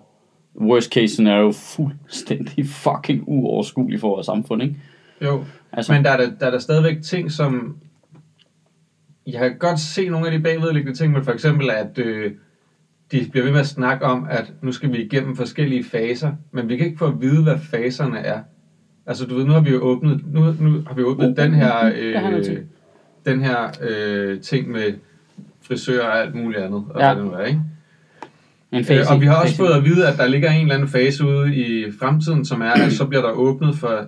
worst 0.61 0.93
case 0.93 1.09
scenario, 1.09 1.53
fuldstændig 1.53 2.67
fucking 2.85 3.25
uoverskueligt 3.27 4.01
for 4.01 4.09
vores 4.09 4.27
samfund, 4.27 4.63
ikke? 4.63 4.77
Jo, 5.23 5.45
Altså, 5.77 5.93
Men 5.93 6.05
der 6.05 6.11
er, 6.11 6.17
der, 6.17 6.31
der 6.41 6.47
er 6.47 6.51
der 6.51 6.59
stadigvæk 6.59 7.03
ting, 7.03 7.33
som... 7.33 7.77
Jeg 9.27 9.41
kan 9.41 9.59
godt 9.59 9.81
se 9.81 10.09
nogle 10.09 10.27
af 10.27 10.33
de 10.33 10.43
bagvedliggende 10.43 10.99
ting, 10.99 11.13
men 11.13 11.25
for 11.25 11.33
eksempel, 11.33 11.71
at 11.71 11.99
øh, 11.99 12.33
de 13.13 13.27
bliver 13.31 13.45
ved 13.45 13.53
med 13.53 13.61
at 13.61 13.67
snakke 13.67 14.05
om, 14.05 14.27
at 14.31 14.53
nu 14.63 14.73
skal 14.73 14.93
vi 14.93 14.99
igennem 14.99 15.37
forskellige 15.37 15.85
faser, 15.85 16.33
men 16.53 16.69
vi 16.69 16.77
kan 16.77 16.87
ikke 16.87 16.99
få 16.99 17.07
at 17.07 17.21
vide, 17.21 17.43
hvad 17.43 17.59
faserne 17.59 18.19
er. 18.19 18.41
Altså, 19.07 19.27
du 19.27 19.35
ved, 19.37 19.45
nu 19.45 19.53
har 19.53 19.61
vi 19.61 19.71
jo 19.71 19.81
åbnet, 19.81 20.21
nu, 20.33 20.41
nu 20.61 20.83
har 20.87 20.95
vi 20.95 21.03
åbnet 21.03 21.29
Uh, 21.31 21.37
den 21.37 21.55
her, 21.55 21.93
øh, 21.97 22.57
den 23.27 23.41
her 23.41 23.59
øh, 23.91 24.41
ting 24.41 24.71
med 24.71 24.95
frisører 25.69 26.07
og 26.07 26.21
alt 26.21 26.35
muligt 26.35 26.63
andet, 26.63 26.85
og 26.91 27.01
Ja. 27.01 27.15
hvad 27.15 27.23
det 27.25 27.33
nu 27.33 27.39
er, 27.39 27.45
ikke? 27.45 27.61
en 28.73 28.85
Øh, 28.91 28.99
og 29.11 29.21
vi 29.21 29.27
har 29.27 29.35
også 29.35 29.47
fase- 29.55 29.57
fået 29.57 29.73
at 29.73 29.85
vide, 29.85 30.09
at 30.09 30.19
der 30.19 30.27
ligger 30.27 30.51
en 30.51 30.61
eller 30.63 30.75
anden 30.75 30.89
fase 30.89 31.25
ude 31.27 31.55
i 31.57 31.85
fremtiden, 32.01 32.45
som 32.45 32.61
er, 32.63 32.71
at 32.71 32.93
så 32.93 33.07
bliver 33.07 33.23
der 33.23 33.31
åbnet 33.31 33.75
for 33.77 34.07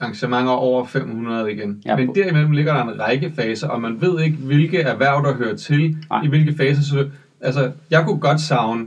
arrangementer 0.00 0.50
over 0.52 0.86
500 0.86 1.52
igen. 1.52 1.82
Ja, 1.86 1.96
Men 1.96 2.14
derimellem 2.14 2.50
ligger 2.52 2.72
der 2.74 2.82
en 2.92 3.00
række 3.00 3.32
faser, 3.36 3.68
og 3.68 3.80
man 3.80 4.00
ved 4.00 4.20
ikke, 4.20 4.36
hvilke 4.36 4.80
erhverv, 4.80 5.24
der 5.26 5.34
hører 5.34 5.56
til, 5.56 5.96
Nej. 6.10 6.22
i 6.24 6.28
hvilke 6.28 6.54
faser. 6.56 6.82
Så, 6.82 7.08
altså, 7.40 7.70
jeg 7.90 8.04
kunne 8.06 8.18
godt 8.20 8.40
savne, 8.40 8.86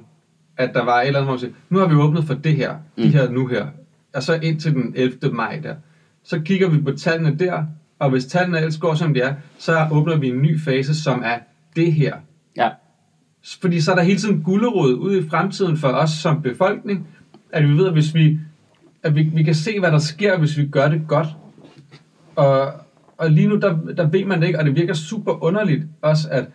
at 0.58 0.74
der 0.74 0.86
var 0.86 1.02
et 1.02 1.08
eller 1.08 1.20
andet, 1.20 1.26
hvor 1.28 1.34
man 1.34 1.40
siger, 1.40 1.54
nu 1.70 1.80
har 1.80 1.88
vi 1.88 1.96
åbnet 1.96 2.24
for 2.24 2.34
det 2.34 2.56
her, 2.56 2.72
mm. 2.98 3.04
Det 3.04 3.12
her 3.12 3.30
nu 3.32 3.48
her, 3.48 3.66
og 4.14 4.24
så 4.24 4.40
ind 4.42 4.60
til 4.60 4.74
den 4.74 4.94
11. 4.96 5.34
maj 5.34 5.60
der. 5.64 5.76
Så 6.24 6.40
kigger 6.40 6.70
vi 6.70 6.82
på 6.82 6.92
tallene 6.92 7.38
der, 7.38 7.64
og 8.00 8.10
hvis 8.10 8.26
tallene 8.26 8.58
ellers 8.58 8.78
går, 8.78 8.96
som 8.96 9.14
de 9.14 9.20
er, 9.20 9.34
så 9.58 9.88
åbner 9.92 10.18
vi 10.18 10.28
en 10.28 10.42
ny 10.42 10.60
fase, 10.60 11.02
som 11.04 11.22
er 11.26 11.40
det 11.76 11.94
her. 11.94 12.16
Ja, 12.58 12.70
Fordi 13.62 13.80
så 13.80 13.92
er 13.92 13.96
der 13.96 14.04
hele 14.04 14.20
tiden 14.20 14.44
gulderod 14.44 14.94
ude 14.94 15.20
i 15.20 15.30
fremtiden 15.30 15.78
for 15.78 15.88
os 15.88 16.10
som 16.10 16.42
befolkning, 16.42 17.08
at 17.52 17.64
vi 17.64 17.70
ved, 17.70 17.88
at 17.88 17.94
hvis 17.94 18.16
vi, 18.16 18.40
at 19.04 19.16
vi, 19.16 19.24
vi 19.24 19.44
kan 19.44 19.56
se, 19.56 19.80
hvad 19.80 19.92
der 19.92 20.00
sker, 20.00 20.38
hvis 20.38 20.58
vi 20.58 20.66
gør 20.66 20.88
det 20.88 21.02
godt. 21.08 21.28
Og, 22.36 22.72
og 23.18 23.32
lige 23.32 23.48
nu, 23.48 23.60
der, 23.60 23.78
der 23.98 24.08
ved 24.08 24.26
man 24.26 24.42
det 24.42 24.48
ikke, 24.48 24.60
og 24.60 24.66
det 24.66 24.76
virker 24.76 24.94
super 24.94 25.44
underligt 25.44 25.84
også, 26.02 26.28
at 26.32 26.46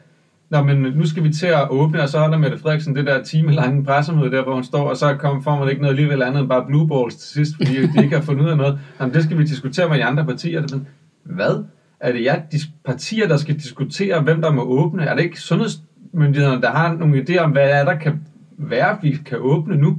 Nå, 0.51 0.62
men 0.62 0.76
nu 0.76 1.07
skal 1.07 1.24
vi 1.24 1.32
til 1.32 1.47
at 1.47 1.70
åbne, 1.70 2.03
og 2.03 2.09
så 2.09 2.18
holder 2.18 2.38
Mette 2.38 2.59
Frederiksen 2.59 2.97
det 2.97 3.07
der 3.07 3.22
time 3.22 3.53
lange 3.53 3.84
pressemøde 3.84 4.30
der, 4.30 4.42
hvor 4.42 4.55
hun 4.55 4.64
står, 4.64 4.90
og 4.90 4.97
så 4.97 5.14
kommer, 5.14 5.42
får 5.42 5.59
man 5.59 5.68
ikke 5.68 5.82
noget 5.82 5.92
alligevel 5.92 6.22
andet 6.22 6.40
end 6.40 6.49
bare 6.49 6.66
blue 6.66 6.88
balls 6.88 7.16
til 7.16 7.28
sidst, 7.28 7.53
fordi 7.57 7.86
de 7.86 8.03
ikke 8.03 8.16
har 8.16 8.22
fundet 8.22 8.44
ud 8.44 8.51
af 8.51 8.57
noget. 8.57 8.78
Jamen, 9.01 9.14
det 9.14 9.22
skal 9.24 9.38
vi 9.38 9.44
diskutere 9.44 9.88
med 9.88 9.99
de 9.99 10.05
andre 10.05 10.24
partier. 10.24 10.61
Men 10.70 10.86
Hvad? 11.22 11.64
Er 12.01 12.12
det 12.12 12.24
jer 12.24 12.40
de 12.53 12.59
partier, 12.84 13.28
der 13.28 13.36
skal 13.36 13.55
diskutere, 13.55 14.20
hvem 14.20 14.42
der 14.42 14.53
må 14.53 14.62
åbne? 14.62 15.05
Er 15.05 15.14
det 15.14 15.22
ikke 15.22 15.40
sundhedsmyndighederne, 15.40 16.62
der 16.62 16.70
har 16.70 16.94
nogle 16.94 17.22
idéer 17.22 17.38
om, 17.38 17.51
hvad 17.51 17.70
er 17.70 17.84
der 17.84 17.94
kan 17.94 18.20
være, 18.59 18.99
vi 19.03 19.18
kan 19.26 19.38
åbne 19.40 19.76
nu? 19.76 19.99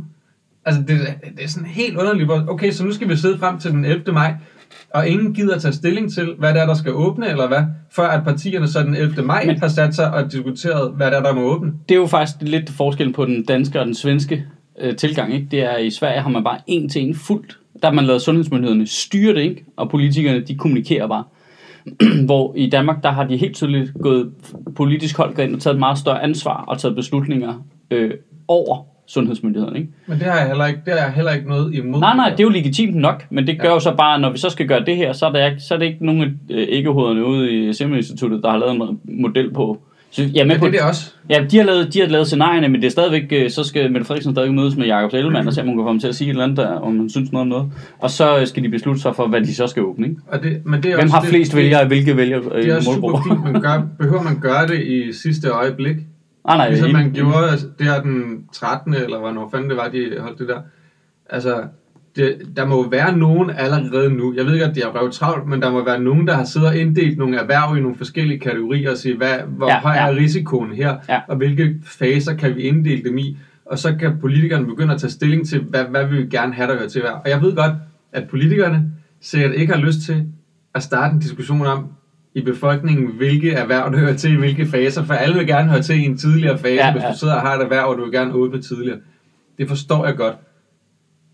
Altså, 0.66 0.82
det, 0.82 1.00
det 1.38 1.44
er 1.44 1.48
sådan 1.48 1.68
helt 1.68 1.98
underligt. 1.98 2.32
Okay, 2.32 2.72
så 2.72 2.86
nu 2.86 2.92
skal 2.92 3.10
vi 3.10 3.16
sidde 3.16 3.38
frem 3.38 3.60
til 3.60 3.72
den 3.72 3.86
11. 3.86 4.14
maj, 4.14 4.36
og 4.94 5.08
ingen 5.08 5.34
gider 5.34 5.60
tage 5.60 5.74
stilling 5.74 6.14
til, 6.14 6.36
hvad 6.40 6.54
det 6.54 6.62
er, 6.62 6.66
der 6.66 6.74
skal 6.74 6.94
åbne, 6.94 7.30
eller 7.30 7.48
hvad, 7.48 7.62
før 7.96 8.08
at 8.08 8.24
partierne 8.24 8.68
så 8.68 8.84
den 8.84 8.96
11. 8.96 9.22
maj 9.24 9.46
Men- 9.46 9.60
har 9.60 9.68
sat 9.68 9.96
sig 9.96 10.14
og 10.14 10.32
diskuteret, 10.32 10.92
hvad 10.96 11.08
det 11.08 11.18
er, 11.18 11.22
der 11.24 11.34
må 11.34 11.42
åbne. 11.42 11.74
det 11.90 11.96
er 11.96 12.00
jo 12.00 12.08
faktisk 12.08 12.38
lidt 12.42 12.70
forskellen 12.70 13.14
på 13.14 13.26
den 13.26 13.44
danske 13.46 13.80
og 13.80 13.86
den 13.86 13.96
svenske 13.96 14.46
øh, 14.80 14.96
tilgang. 14.96 15.34
Ikke? 15.34 15.48
Det 15.52 15.60
er, 15.60 15.78
i 15.78 15.90
Sverige 15.90 16.22
har 16.22 16.30
man 16.30 16.44
bare 16.44 16.60
en 16.68 16.90
til 16.90 17.02
en 17.02 17.16
fuldt. 17.16 17.58
Der 17.82 17.88
har 17.88 17.94
man 17.96 18.06
lavet 18.06 18.22
sundhedsmyndighederne 18.22 18.88
styre 18.88 19.34
det, 19.34 19.42
ikke? 19.42 19.66
og 19.78 19.90
politikerne 19.90 20.40
de 20.40 20.56
kommunikerer 20.56 21.08
bare. 21.08 21.24
Hvor 22.26 22.54
i 22.58 22.70
Danmark, 22.70 23.04
der 23.04 23.12
har 23.12 23.24
de 23.28 23.38
helt 23.38 23.56
tydeligt 23.56 23.94
gået 24.02 24.32
politisk 24.76 25.18
hold 25.18 25.40
ind 25.40 25.56
og 25.56 25.62
taget 25.62 25.74
et 25.74 25.80
meget 25.80 25.98
større 25.98 26.24
ansvar 26.24 26.64
og 26.68 26.80
taget 26.80 26.96
beslutninger 26.96 27.66
øh, 27.92 28.12
over 28.48 28.86
sundhedsmyndighederne. 29.08 29.78
Ikke? 29.80 29.90
Men 30.08 30.18
det 30.20 30.28
har 30.28 30.38
jeg 30.40 30.48
heller 30.48 30.66
ikke, 30.66 30.80
det 30.86 30.94
har 30.94 31.00
jeg 31.00 31.12
heller 31.14 31.32
ikke 31.32 31.50
noget 31.50 31.74
imod. 31.76 32.00
Nej, 32.00 32.16
nej, 32.16 32.30
det 32.30 32.40
er 32.40 32.44
jo 32.44 32.50
legitimt 32.50 32.96
nok, 32.96 33.24
men 33.30 33.48
det 33.48 33.60
gør 33.60 33.68
Ja. 33.68 33.74
jo 33.74 33.80
så 33.80 33.96
bare, 33.98 34.20
når 34.20 34.32
vi 34.32 34.38
så 34.38 34.50
skal 34.50 34.68
gøre 34.68 34.86
det 34.86 34.96
her, 34.98 35.14
så 35.14 35.26
er, 35.26 35.46
ikke- 35.50 35.60
så 35.62 35.74
er 35.74 35.78
det 35.80 35.86
ikke 35.86 36.06
nogen 36.06 36.22
af 36.22 36.28
øh, 36.50 36.68
æggehovederne 36.70 37.26
ude 37.26 37.52
i 37.52 37.74
Serum 37.74 37.94
Instituttet, 37.94 38.44
der 38.44 38.50
har 38.52 38.58
lavet 38.58 38.76
en 38.82 39.00
model 39.22 39.54
på. 39.54 39.82
Så 40.12 40.22
med 40.36 40.46
Men 40.46 40.60
på, 40.60 40.66
det 40.68 40.74
er 40.76 40.80
det 40.80 40.82
også. 40.90 41.12
Ja, 41.30 41.46
de 41.52 41.58
har, 41.58 41.64
lavet, 41.64 41.94
de 41.94 42.00
har 42.00 42.08
lavet 42.08 42.28
scenarierne, 42.28 42.68
men 42.68 42.82
det 42.82 42.88
er 42.88 42.92
stadigvæk, 42.92 43.24
øh, 43.32 43.50
så 43.50 43.64
skal 43.64 43.92
Mette 43.92 44.06
Frederiksen 44.08 44.34
stadig 44.36 44.54
mødes 44.54 44.76
med 44.78 44.86
Jakob 44.86 45.14
Ellemann, 45.14 45.48
og 45.48 45.54
se, 45.54 45.62
om 45.62 45.68
hun 45.68 45.78
kan 45.78 45.84
få 45.84 45.88
ham 45.88 46.00
til 46.00 46.08
at 46.08 46.16
sige 46.16 46.26
et 46.28 46.30
eller 46.30 46.44
andet, 46.44 46.58
der, 46.58 46.68
om 46.68 46.98
han 46.98 47.10
synes 47.10 47.32
noget 47.32 47.42
om 47.42 47.48
noget. 47.48 47.66
Og 48.00 48.10
så 48.12 48.40
øh, 48.40 48.48
skal 48.48 48.64
de 48.64 48.70
beslutte 48.70 49.02
sig 49.02 49.16
for, 49.16 49.28
hvad 49.28 49.42
de 49.42 49.56
så 49.56 49.68
skal 49.68 49.84
åbne. 49.84 50.08
Ikke? 50.08 50.22
Og 50.28 50.44
det, 50.44 50.62
men 50.66 50.84
det 50.84 50.92
er 50.92 50.96
Hvem 50.96 51.04
også, 51.04 51.14
har 51.16 51.22
det, 51.22 51.30
flest 51.30 51.52
det, 51.52 51.58
vælgere, 51.58 51.82
og 51.82 51.88
hvilke 51.88 52.18
vælgere 52.18 52.42
Det 52.56 52.70
er 52.70 52.76
også 52.76 52.94
super 52.94 53.22
fint, 53.30 53.44
men 53.54 53.62
gør, 53.62 53.82
behøver 54.00 54.24
man 54.24 54.40
gøre 54.40 54.68
det 54.68 54.82
i 54.84 55.14
sidste 55.14 55.48
øjeblik? 55.50 55.96
Ah, 56.48 56.58
nej, 56.58 56.70
Ligesom 56.70 56.92
man 56.92 57.12
gjorde 57.12 57.50
altså, 57.52 57.68
der 57.80 58.02
den 58.02 58.44
13. 58.54 58.94
eller 58.94 59.20
hvornår 59.20 59.50
fanden 59.50 59.70
det 59.70 59.78
var, 59.78 59.88
de 59.88 60.16
holdt 60.20 60.40
det 60.40 60.48
der. 60.48 60.62
Altså, 61.30 61.64
det, 62.16 62.38
der 62.58 62.66
må 62.66 62.76
jo 62.84 62.90
være 62.90 63.18
nogen 63.18 63.50
allerede 63.50 64.10
nu. 64.14 64.34
Jeg 64.38 64.46
ved 64.46 64.54
ikke, 64.54 64.66
at 64.66 64.76
de 64.76 64.82
har 64.82 64.90
røvet 65.00 65.14
travlt, 65.14 65.48
men 65.48 65.62
der 65.62 65.72
må 65.72 65.86
være 65.86 66.00
nogen, 66.00 66.28
der 66.28 66.34
har 66.34 66.44
siddet 66.44 66.70
og 66.70 66.78
inddelt 66.78 67.18
nogle 67.18 67.38
erhverv 67.38 67.78
i 67.78 67.82
nogle 67.82 67.96
forskellige 67.98 68.40
kategorier 68.40 68.92
og 68.92 68.98
sige, 68.98 69.18
hvad, 69.18 69.34
hvor 69.48 69.68
Ja, 69.70 69.80
høj 69.80 69.94
ja. 69.94 70.08
er 70.08 70.16
risikoen 70.16 70.72
her, 70.72 70.98
Ja. 71.10 71.20
og 71.28 71.36
hvilke 71.38 71.76
faser 71.84 72.36
kan 72.36 72.56
vi 72.56 72.62
inddele 72.62 73.04
dem 73.04 73.18
i. 73.18 73.38
Og 73.66 73.80
så 73.80 73.96
kan 74.00 74.18
politikerne 74.22 74.66
begynde 74.66 74.94
at 74.94 75.00
tage 75.00 75.12
stilling 75.12 75.48
til, 75.48 75.60
hvad, 75.62 75.84
hvad 75.84 76.06
vil 76.06 76.18
vi 76.18 76.26
gerne 76.30 76.54
have, 76.54 76.68
der 76.72 76.78
hører 76.78 76.90
til 76.90 77.02
hvad. 77.02 77.12
Og 77.12 77.30
jeg 77.30 77.42
ved 77.42 77.56
godt, 77.56 77.74
at 78.12 78.30
politikerne 78.30 78.92
sikkert 79.22 79.54
ikke 79.56 79.74
har 79.74 79.82
lyst 79.82 80.00
til 80.02 80.26
at 80.76 80.84
starte 80.84 81.14
en 81.14 81.20
diskussion 81.20 81.66
om, 81.66 81.88
i 82.38 82.42
befolkningen, 82.42 83.08
hvilke 83.08 83.52
erhverv 83.52 83.92
der 83.92 84.00
hører 84.00 84.16
til 84.16 84.34
i 84.34 84.36
hvilke 84.36 84.66
faser, 84.66 85.04
for 85.04 85.14
alle 85.14 85.36
vil 85.38 85.48
gerne 85.48 85.70
høre 85.70 85.82
til 85.82 85.96
i 86.00 86.06
en 86.06 86.18
tidligere 86.18 86.58
fase, 86.58 86.74
Ja, 86.74 86.86
ja, 86.88 86.92
hvis 86.92 87.04
du 87.14 87.20
sidder 87.20 87.34
og 87.34 87.42
har 87.42 87.56
et 87.56 87.62
erhverv, 87.64 87.86
og 87.90 87.98
du 87.98 88.04
vil 88.04 88.12
gerne 88.12 88.34
åbne 88.34 88.62
tidligere. 88.62 88.98
Det 89.58 89.68
forstår 89.68 90.06
jeg 90.06 90.16
godt. 90.16 90.36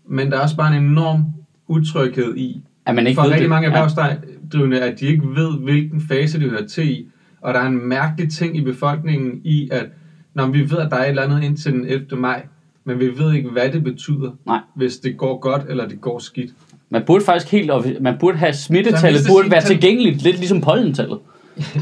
Men 0.08 0.30
der 0.30 0.36
er 0.36 0.40
også 0.42 0.56
bare 0.56 0.76
en 0.76 0.84
enorm 0.84 1.24
utryghed 1.68 2.36
i, 2.36 2.62
at 2.86 2.94
man 2.94 3.06
ikke 3.06 3.16
for 3.16 3.22
ved 3.22 3.30
rigtig 3.30 3.42
det. 3.42 3.48
mange 3.50 3.66
erhvervsdrivende, 3.68 4.80
at 4.80 5.00
de 5.00 5.06
ikke 5.06 5.22
ved, 5.34 5.58
hvilken 5.58 6.00
fase 6.00 6.40
de 6.40 6.48
hører 6.48 6.66
til 6.66 6.90
i. 6.90 7.08
Og 7.40 7.54
der 7.54 7.60
er 7.60 7.66
en 7.66 7.88
mærkelig 7.88 8.30
ting 8.30 8.56
i 8.56 8.60
befolkningen 8.60 9.40
i, 9.44 9.68
at 9.72 9.86
når 10.34 10.46
vi 10.46 10.70
ved, 10.70 10.78
at 10.78 10.90
der 10.90 10.96
er 10.96 11.02
et 11.04 11.08
eller 11.08 11.22
andet 11.22 11.42
indtil 11.42 11.72
den 11.72 11.86
11. 11.86 12.16
maj, 12.16 12.46
men 12.84 12.98
vi 13.00 13.18
ved 13.18 13.32
ikke, 13.34 13.48
hvad 13.50 13.72
det 13.72 13.84
betyder, 13.84 14.30
Nej. 14.46 14.60
hvis 14.74 14.96
det 14.96 15.16
går 15.16 15.38
godt 15.38 15.62
eller 15.68 15.88
det 15.88 16.00
går 16.00 16.18
skidt. 16.18 16.50
Man 16.94 17.02
burde 17.06 17.24
faktisk 17.24 17.52
helt, 17.52 17.70
man 18.02 18.16
burde 18.20 18.38
have 18.38 18.52
Så 18.52 18.62
smittetallet, 18.62 19.22
burde 19.28 19.50
være 19.50 19.60
så- 19.62 19.68
tilgængeligt, 19.68 20.22
lidt 20.22 20.36
ligesom 20.38 20.60
pollentallet. 20.60 21.18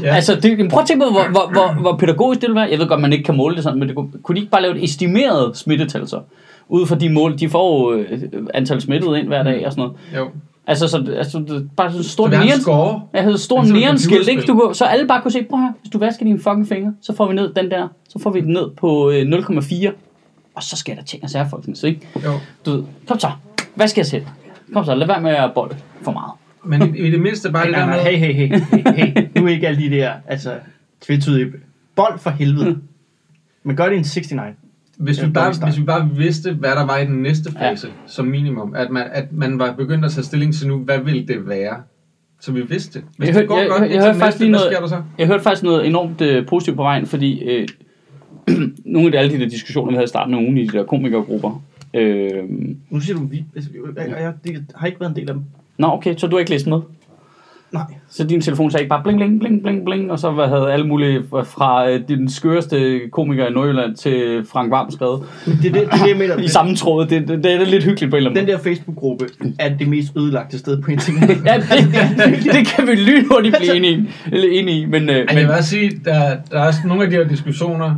Ja. 0.03 0.15
Altså, 0.15 0.35
det, 0.35 0.69
prøv 0.69 0.81
at 0.81 0.87
tænke 0.87 1.05
på, 1.05 1.11
hvor, 1.11 1.23
hvor, 1.31 1.51
hvor, 1.51 1.81
hvor 1.81 1.97
pædagogisk 1.97 2.41
det 2.41 2.47
vil 2.49 2.55
være. 2.55 2.67
Jeg 2.71 2.79
ved 2.79 2.87
godt, 2.87 3.01
man 3.01 3.13
ikke 3.13 3.23
kan 3.23 3.37
måle 3.37 3.55
det 3.55 3.63
sådan, 3.63 3.79
men 3.79 3.87
det 3.87 3.95
kunne, 3.97 4.09
kunne 4.23 4.35
de 4.35 4.39
ikke 4.41 4.51
bare 4.51 4.61
lave 4.61 4.77
et 4.77 4.83
estimeret 4.83 5.57
smittetal 5.57 6.07
så? 6.07 6.19
Ud 6.69 6.85
fra 6.85 6.95
de 6.95 7.09
mål, 7.09 7.39
de 7.39 7.49
får 7.49 7.91
jo 7.91 7.97
øh, 7.99 8.21
antal 8.53 8.81
smittede 8.81 9.19
ind 9.19 9.27
hver 9.27 9.43
dag 9.43 9.65
og 9.65 9.71
sådan 9.71 9.81
noget. 9.81 9.97
Jo. 10.17 10.29
Altså, 10.67 10.87
så, 10.87 11.05
altså 11.17 11.39
det 11.39 11.69
bare 11.77 11.89
sådan 11.89 11.99
en 11.99 12.03
Så 12.03 12.09
stor 12.09 12.27
vi 12.27 12.35
har 12.35 12.41
en 12.43 12.47
neon, 12.49 12.59
score. 12.61 13.01
jeg 13.13 13.23
havde 13.23 13.37
stor 13.37 13.63
neonskilt, 13.63 14.27
ikke? 14.27 14.41
Du, 14.41 14.59
kunne- 14.59 14.75
så 14.75 14.85
alle 14.85 15.07
bare 15.07 15.21
kunne 15.21 15.31
se, 15.31 15.43
prøv 15.49 15.59
her, 15.59 15.71
hvis 15.81 15.89
du 15.91 15.97
vasker 15.97 16.25
dine 16.25 16.39
fucking 16.39 16.67
fingre, 16.67 16.93
så 17.01 17.15
får 17.15 17.27
vi 17.27 17.33
ned 17.35 17.53
den 17.53 17.71
der, 17.71 17.87
så 18.09 18.19
får 18.19 18.29
vi 18.29 18.41
den 18.41 18.53
ned 18.53 18.69
på 18.77 19.09
øh, 19.09 19.21
0,4, 19.21 19.91
og 20.55 20.63
så 20.63 20.75
sker 20.77 20.95
der 20.95 21.03
ting 21.03 21.23
og 21.23 21.29
sager, 21.29 21.49
folkens, 21.49 21.83
ikke? 21.83 22.01
Jo. 22.25 22.31
Du 22.65 22.83
kom 23.07 23.19
så, 23.19 23.27
vask 23.75 23.97
jer 23.97 24.03
selv. 24.03 24.23
Kom 24.73 24.85
så, 24.85 24.95
lad 24.95 25.07
være 25.07 25.21
med 25.21 25.31
at 25.31 25.51
bolle 25.55 25.75
for 26.01 26.11
meget. 26.11 26.31
Men 26.65 26.95
i, 26.95 27.11
det 27.11 27.21
mindste 27.21 27.51
bare 27.51 27.65
det 27.67 27.75
der 27.75 27.85
med... 27.85 27.93
hey, 27.95 28.17
hey, 28.17 28.33
hey, 28.33 28.47
hey, 28.47 28.95
hey. 28.95 29.27
Nu 29.41 29.45
er 29.45 29.49
ikke 29.49 29.67
alle 29.67 29.81
de 29.81 29.89
der, 29.89 30.11
altså, 30.27 30.53
tvetydige 31.01 31.51
bold 31.95 32.19
for 32.19 32.29
helvede. 32.29 32.77
Men 33.63 33.75
gør 33.75 33.83
det 33.85 33.93
en 33.97 33.99
69. 34.15 34.55
Hvis 34.97 35.21
vi, 35.23 35.27
bare, 35.31 35.43
dårlig 35.45 35.55
start. 35.55 35.69
hvis 35.69 35.79
vi 35.79 35.83
bare 35.85 36.09
vidste, 36.15 36.53
hvad 36.53 36.69
der 36.71 36.85
var 36.85 36.97
i 36.97 37.05
den 37.05 37.21
næste 37.21 37.51
fase, 37.51 37.87
ja. 37.87 37.93
som 38.07 38.25
minimum, 38.25 38.73
at 38.75 38.89
man, 38.89 39.03
at 39.11 39.33
man 39.33 39.59
var 39.59 39.71
begyndt 39.73 40.05
at 40.05 40.11
tage 40.11 40.23
stilling 40.23 40.53
til 40.53 40.67
nu, 40.67 40.77
hvad 40.77 40.99
vil 40.99 41.27
det 41.27 41.49
være, 41.49 41.75
så 42.39 42.51
vi 42.51 42.61
vidste 42.61 42.99
det. 42.99 43.07
Hvis 43.17 43.27
Jeg 43.27 43.33
det 43.35 43.41
hør- 43.41 43.47
går 43.47 43.57
jeg- 43.59 43.69
godt 43.69 43.91
jeg- 43.91 44.03
hørte 44.03 44.19
faktisk 44.19 44.39
lige 44.39 44.51
noget- 44.51 44.65
sker 44.71 44.79
der 44.79 44.87
så? 44.87 45.01
Jeg 45.17 45.27
hørte 45.27 45.43
faktisk 45.43 45.63
noget 45.63 45.87
enormt 45.87 46.21
øh, 46.21 46.45
positivt 46.47 46.77
på 46.77 46.83
vejen, 46.83 47.05
fordi 47.05 47.43
øh, 47.43 47.67
nogle 48.85 49.05
af 49.07 49.11
de, 49.11 49.17
alle 49.17 49.33
de 49.33 49.39
der 49.39 49.49
diskussioner, 49.49 49.91
vi 49.91 49.95
havde 49.95 50.03
i 50.05 50.07
starten 50.07 50.33
af 50.33 50.37
ugen 50.37 50.57
i 50.57 50.67
de 50.67 50.77
der 50.77 50.83
komikergrupper. 50.83 51.61
Øh, 51.93 52.43
Nu 52.89 52.99
siger 52.99 53.17
du, 53.17 53.25
vi, 53.25 53.45
jeg, 53.55 53.63
jeg, 53.97 54.33
jeg, 54.45 54.61
har 54.75 54.87
ikke 54.87 54.99
været 54.99 55.09
en 55.09 55.15
del 55.15 55.29
af 55.29 55.33
dem. 55.33 55.43
nå, 55.77 55.87
okay, 55.87 56.15
så 56.17 56.27
du 56.27 56.35
har 56.35 56.39
ikke 56.39 56.51
læst 56.51 56.67
med? 56.67 56.79
Nej. 57.71 57.83
Så 58.09 58.23
din 58.23 58.41
telefon 58.41 58.71
sagde 58.71 58.81
ikke 58.81 58.89
bare 58.89 59.03
bling, 59.03 59.17
bling, 59.19 59.39
bling, 59.39 59.61
bling, 59.63 59.85
bling, 59.85 60.11
og 60.11 60.19
så 60.19 60.31
hvad 60.31 60.47
havde 60.47 60.71
alle 60.73 60.87
mulige 60.87 61.23
fra 61.29 61.89
øh, 61.89 62.01
den 62.07 62.29
skøreste 62.29 62.99
komiker 63.11 63.47
i 63.47 63.51
Nordjylland 63.51 63.95
til 63.95 64.45
Frank 64.51 64.71
Varm 64.71 64.91
skrevet 64.91 65.23
Det 65.45 65.53
er 65.53 65.61
det, 65.61 65.73
det, 65.73 65.81
er 65.83 65.89
det 65.89 66.09
jeg 66.09 66.17
mener. 66.17 66.37
i 66.37 66.47
samme 66.47 66.75
tråd. 66.75 67.05
Det, 67.05 67.27
det, 67.27 67.43
det 67.43 67.53
er 67.53 67.65
lidt 67.65 67.83
hyggeligt 67.83 68.09
på 68.11 68.15
en 68.15 68.17
eller 68.17 68.29
anden 68.29 68.45
Den 68.47 68.53
der 68.53 68.59
Facebook-gruppe 68.63 69.25
er 69.59 69.77
det 69.77 69.87
mest 69.87 70.17
ødelagte 70.17 70.59
sted 70.59 70.81
på 70.81 70.91
internet. 70.91 71.21
Ja, 71.45 71.55
det, 71.55 72.53
det 72.53 72.67
kan 72.67 72.87
vi 72.87 72.95
lynhurtigt 72.95 73.55
blive 73.59 73.75
enige 73.75 74.09
enige 74.33 74.81
i 74.81 74.85
men, 74.85 75.01
øh, 75.01 75.07
Men 75.07 75.15
jeg 75.15 75.25
men 75.35 75.37
vil 75.37 75.49
også 75.49 75.69
sige, 75.69 75.91
der, 76.05 76.37
der 76.51 76.59
er 76.59 76.67
også 76.67 76.79
nogle 76.85 77.03
af 77.03 77.09
de 77.09 77.15
her 77.15 77.27
diskussioner, 77.27 77.95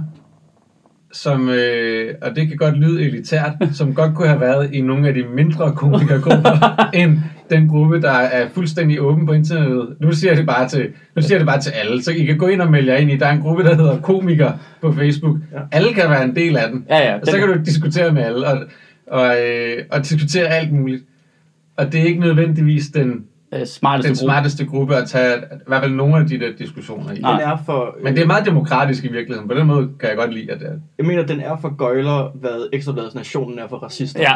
som, 1.16 1.49
øh, 1.49 2.13
og 2.22 2.36
det 2.36 2.47
kan 2.47 2.57
godt 2.57 2.78
lyde 2.78 3.03
elitært, 3.03 3.53
som 3.74 3.93
godt 3.93 4.16
kunne 4.16 4.28
have 4.28 4.41
været 4.41 4.74
i 4.74 4.82
nogle 4.82 5.07
af 5.07 5.13
de 5.13 5.24
mindre 5.36 5.72
komikergrupper, 5.76 6.76
end 6.99 7.18
den 7.49 7.68
gruppe, 7.68 8.01
der 8.01 8.11
er 8.11 8.49
fuldstændig 8.53 9.01
åben 9.01 9.26
på 9.26 9.34
internettet. 9.34 9.95
Nu 9.99 10.11
siger 10.11 10.32
jeg 10.32 10.38
det 10.38 10.45
bare 10.45 10.70
til, 10.70 10.88
nu 11.16 11.22
siger 11.22 11.34
jeg 11.34 11.39
det 11.39 11.47
bare 11.47 11.61
til 11.61 11.72
alle, 11.72 12.03
så 12.03 12.11
I 12.11 12.26
kan 12.26 12.38
gå 12.38 12.47
ind 12.47 12.61
og 12.61 12.72
melde 12.72 12.91
jer 12.91 12.97
ind 12.97 13.11
i, 13.11 13.18
der 13.18 13.26
er 13.26 13.32
en 13.32 13.41
gruppe, 13.41 13.63
der 13.63 13.76
hedder 13.76 14.01
komiker 14.01 14.51
på 14.82 14.93
Facebook. 14.93 15.38
Ja. 15.53 15.59
Alle 15.72 15.93
kan 15.93 16.09
være 16.09 16.24
en 16.24 16.36
del 16.36 16.57
af 16.57 16.70
den. 16.72 16.86
Ja, 16.89 16.97
ja, 16.97 17.16
Og 17.20 17.28
så 17.28 17.38
kan 17.38 17.47
du 17.47 17.53
diskutere 17.66 18.11
med 18.11 18.24
alle, 18.24 18.47
og, 18.47 18.57
og, 19.07 19.36
øh, 19.41 19.84
og 19.91 20.03
diskutere 20.03 20.47
alt 20.47 20.72
muligt. 20.72 21.03
Og 21.78 21.91
det 21.91 22.01
er 22.01 22.05
ikke 22.05 22.20
nødvendigvis 22.20 22.88
den, 22.88 23.26
øh, 23.56 23.66
smarteste 23.66 24.10
den 24.10 24.18
gruppe. 24.18 24.26
smarteste 24.26 24.66
gruppe 24.66 24.95
at 24.95 25.08
tage, 25.08 25.38
i 25.38 25.39
hvert 25.68 25.82
fald 25.82 25.93
nogle 25.93 26.18
af 26.18 26.28
de 26.28 26.39
der 26.39 26.49
diskussioner 26.58 27.12
i. 27.12 27.16
Den 27.16 27.26
er 27.26 27.58
for, 27.66 27.95
Men 28.03 28.16
det 28.16 28.24
er 28.24 28.28
meget 28.28 28.45
demokratisk 28.45 29.03
i 29.03 29.08
virkeligheden. 29.12 29.49
På 29.49 29.56
den 29.56 29.68
måde 29.68 29.89
kan 29.99 30.10
jeg 30.10 30.18
godt 30.18 30.34
lide, 30.34 30.51
at 30.51 30.60
det 30.60 30.68
er. 30.68 30.72
Jeg 30.97 31.06
mener, 31.06 31.26
den 31.26 31.41
er 31.41 31.58
for 31.62 31.76
gøjler, 31.76 32.32
hvad 32.36 32.70
Ekstrabladets 32.74 33.16
nationen 33.16 33.60
er 33.60 33.68
for 33.68 33.78
racister. 33.78 34.20
Ja. 34.22 34.34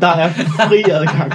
Der 0.00 0.08
er 0.08 0.28
fri 0.28 0.82
adgang. 0.90 1.32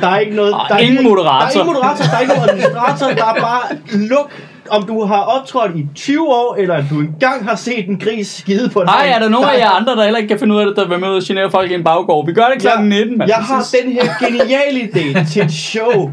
Der 0.00 0.08
er 0.08 0.18
ikke 0.18 0.36
noget... 0.36 0.54
Og 0.54 0.60
der 0.68 0.74
er 0.74 0.78
ingen 0.78 1.04
moderator. 1.04 1.38
Der 1.38 1.46
er 1.46 1.50
ingen 1.50 1.66
moderator, 1.66 2.04
der 2.04 2.16
er 2.16 2.20
ikke 2.20 2.32
administrator, 2.32 3.06
der 3.06 3.24
er 3.24 3.40
bare 3.40 3.62
luk 4.08 4.32
om 4.70 4.86
du 4.86 5.04
har 5.04 5.20
optrådt 5.22 5.76
i 5.76 5.86
20 5.94 6.28
år, 6.28 6.54
eller 6.58 6.84
du 6.90 7.00
engang 7.00 7.48
har 7.48 7.56
set 7.56 7.88
en 7.88 7.98
gris 7.98 8.26
skide 8.28 8.68
på 8.70 8.80
Hej, 8.80 8.96
hånd. 8.98 9.08
er 9.14 9.18
der 9.18 9.28
nogen 9.28 9.48
af 9.48 9.58
jer 9.58 9.70
andre, 9.70 9.96
der 9.96 10.02
heller 10.02 10.18
ikke 10.18 10.28
kan 10.28 10.38
finde 10.38 10.54
ud 10.54 10.60
af 10.60 10.66
det, 10.66 10.76
der 10.76 10.88
vil 10.88 10.98
med 10.98 11.08
ud 11.08 11.16
og 11.16 11.22
genere 11.26 11.50
folk 11.50 11.70
i 11.70 11.74
en 11.74 11.84
baggård? 11.84 12.26
Vi 12.26 12.32
gør 12.32 12.46
det 12.54 12.62
kl. 12.62 12.68
19, 12.82 13.18
mand. 13.18 13.28
Jeg 13.30 13.36
har 13.38 13.66
den 13.82 13.92
her 13.92 14.02
geniale 14.26 14.80
idé 14.80 15.32
til 15.32 15.42
et 15.42 15.52
show. 15.52 16.10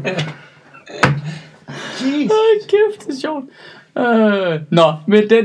Jeez. 2.00 2.30
Ej, 2.30 2.66
kæft, 2.68 3.06
det 3.06 3.14
er 3.14 3.20
sjovt. 3.20 3.44
Øh, 3.98 4.60
nå, 4.70 4.92
men 5.06 5.30
den, 5.30 5.44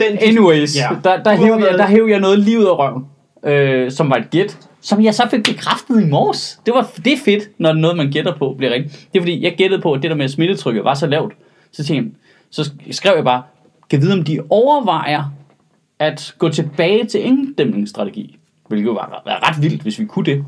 Den, 0.00 0.18
anyways, 0.20 0.76
Ja. 0.76 0.88
der, 1.04 1.22
der, 1.22 1.36
hæv 1.36 1.52
jeg, 1.70 1.78
der 1.78 1.86
hæv 1.86 2.06
jeg 2.10 2.20
noget 2.20 2.38
lige 2.38 2.58
ud 2.58 2.64
af 2.64 2.78
røven, 2.78 3.04
øh, 3.44 3.90
som 3.90 4.10
var 4.10 4.16
et 4.16 4.30
gæt, 4.30 4.58
som 4.82 5.04
jeg 5.04 5.14
så 5.14 5.22
fik 5.30 5.44
bekræftet 5.44 6.02
i 6.02 6.04
morges. 6.04 6.60
Det, 6.66 6.74
var, 6.74 6.90
det 7.04 7.12
er 7.12 7.16
fedt, 7.24 7.42
når 7.58 7.72
noget, 7.72 7.96
man 7.96 8.10
gætter 8.10 8.32
på, 8.38 8.54
bliver 8.58 8.72
rigtigt. 8.72 9.06
Det 9.12 9.18
er 9.18 9.22
fordi, 9.22 9.44
jeg 9.44 9.54
gættede 9.58 9.82
på, 9.82 9.92
at 9.92 10.02
det 10.02 10.10
der 10.10 10.16
med 10.16 10.28
smittetrykket 10.28 10.84
var 10.84 10.94
så 10.94 11.06
lavt. 11.06 11.32
Så, 11.72 11.84
tænkte 11.84 11.94
jeg, 11.94 12.12
så 12.50 12.70
skrev 12.90 13.12
jeg 13.14 13.24
bare, 13.24 13.42
kan 13.90 14.00
vide, 14.00 14.12
om 14.12 14.24
de 14.24 14.40
overvejer 14.50 15.24
at 15.98 16.34
gå 16.38 16.48
tilbage 16.48 17.04
til 17.04 17.24
inddæmningsstrategi. 17.24 18.38
Hvilket 18.68 18.86
jo 18.86 18.92
var, 18.92 19.22
var 19.26 19.48
ret 19.48 19.62
vildt, 19.62 19.82
hvis 19.82 19.98
vi 19.98 20.04
kunne 20.04 20.24
det. 20.24 20.44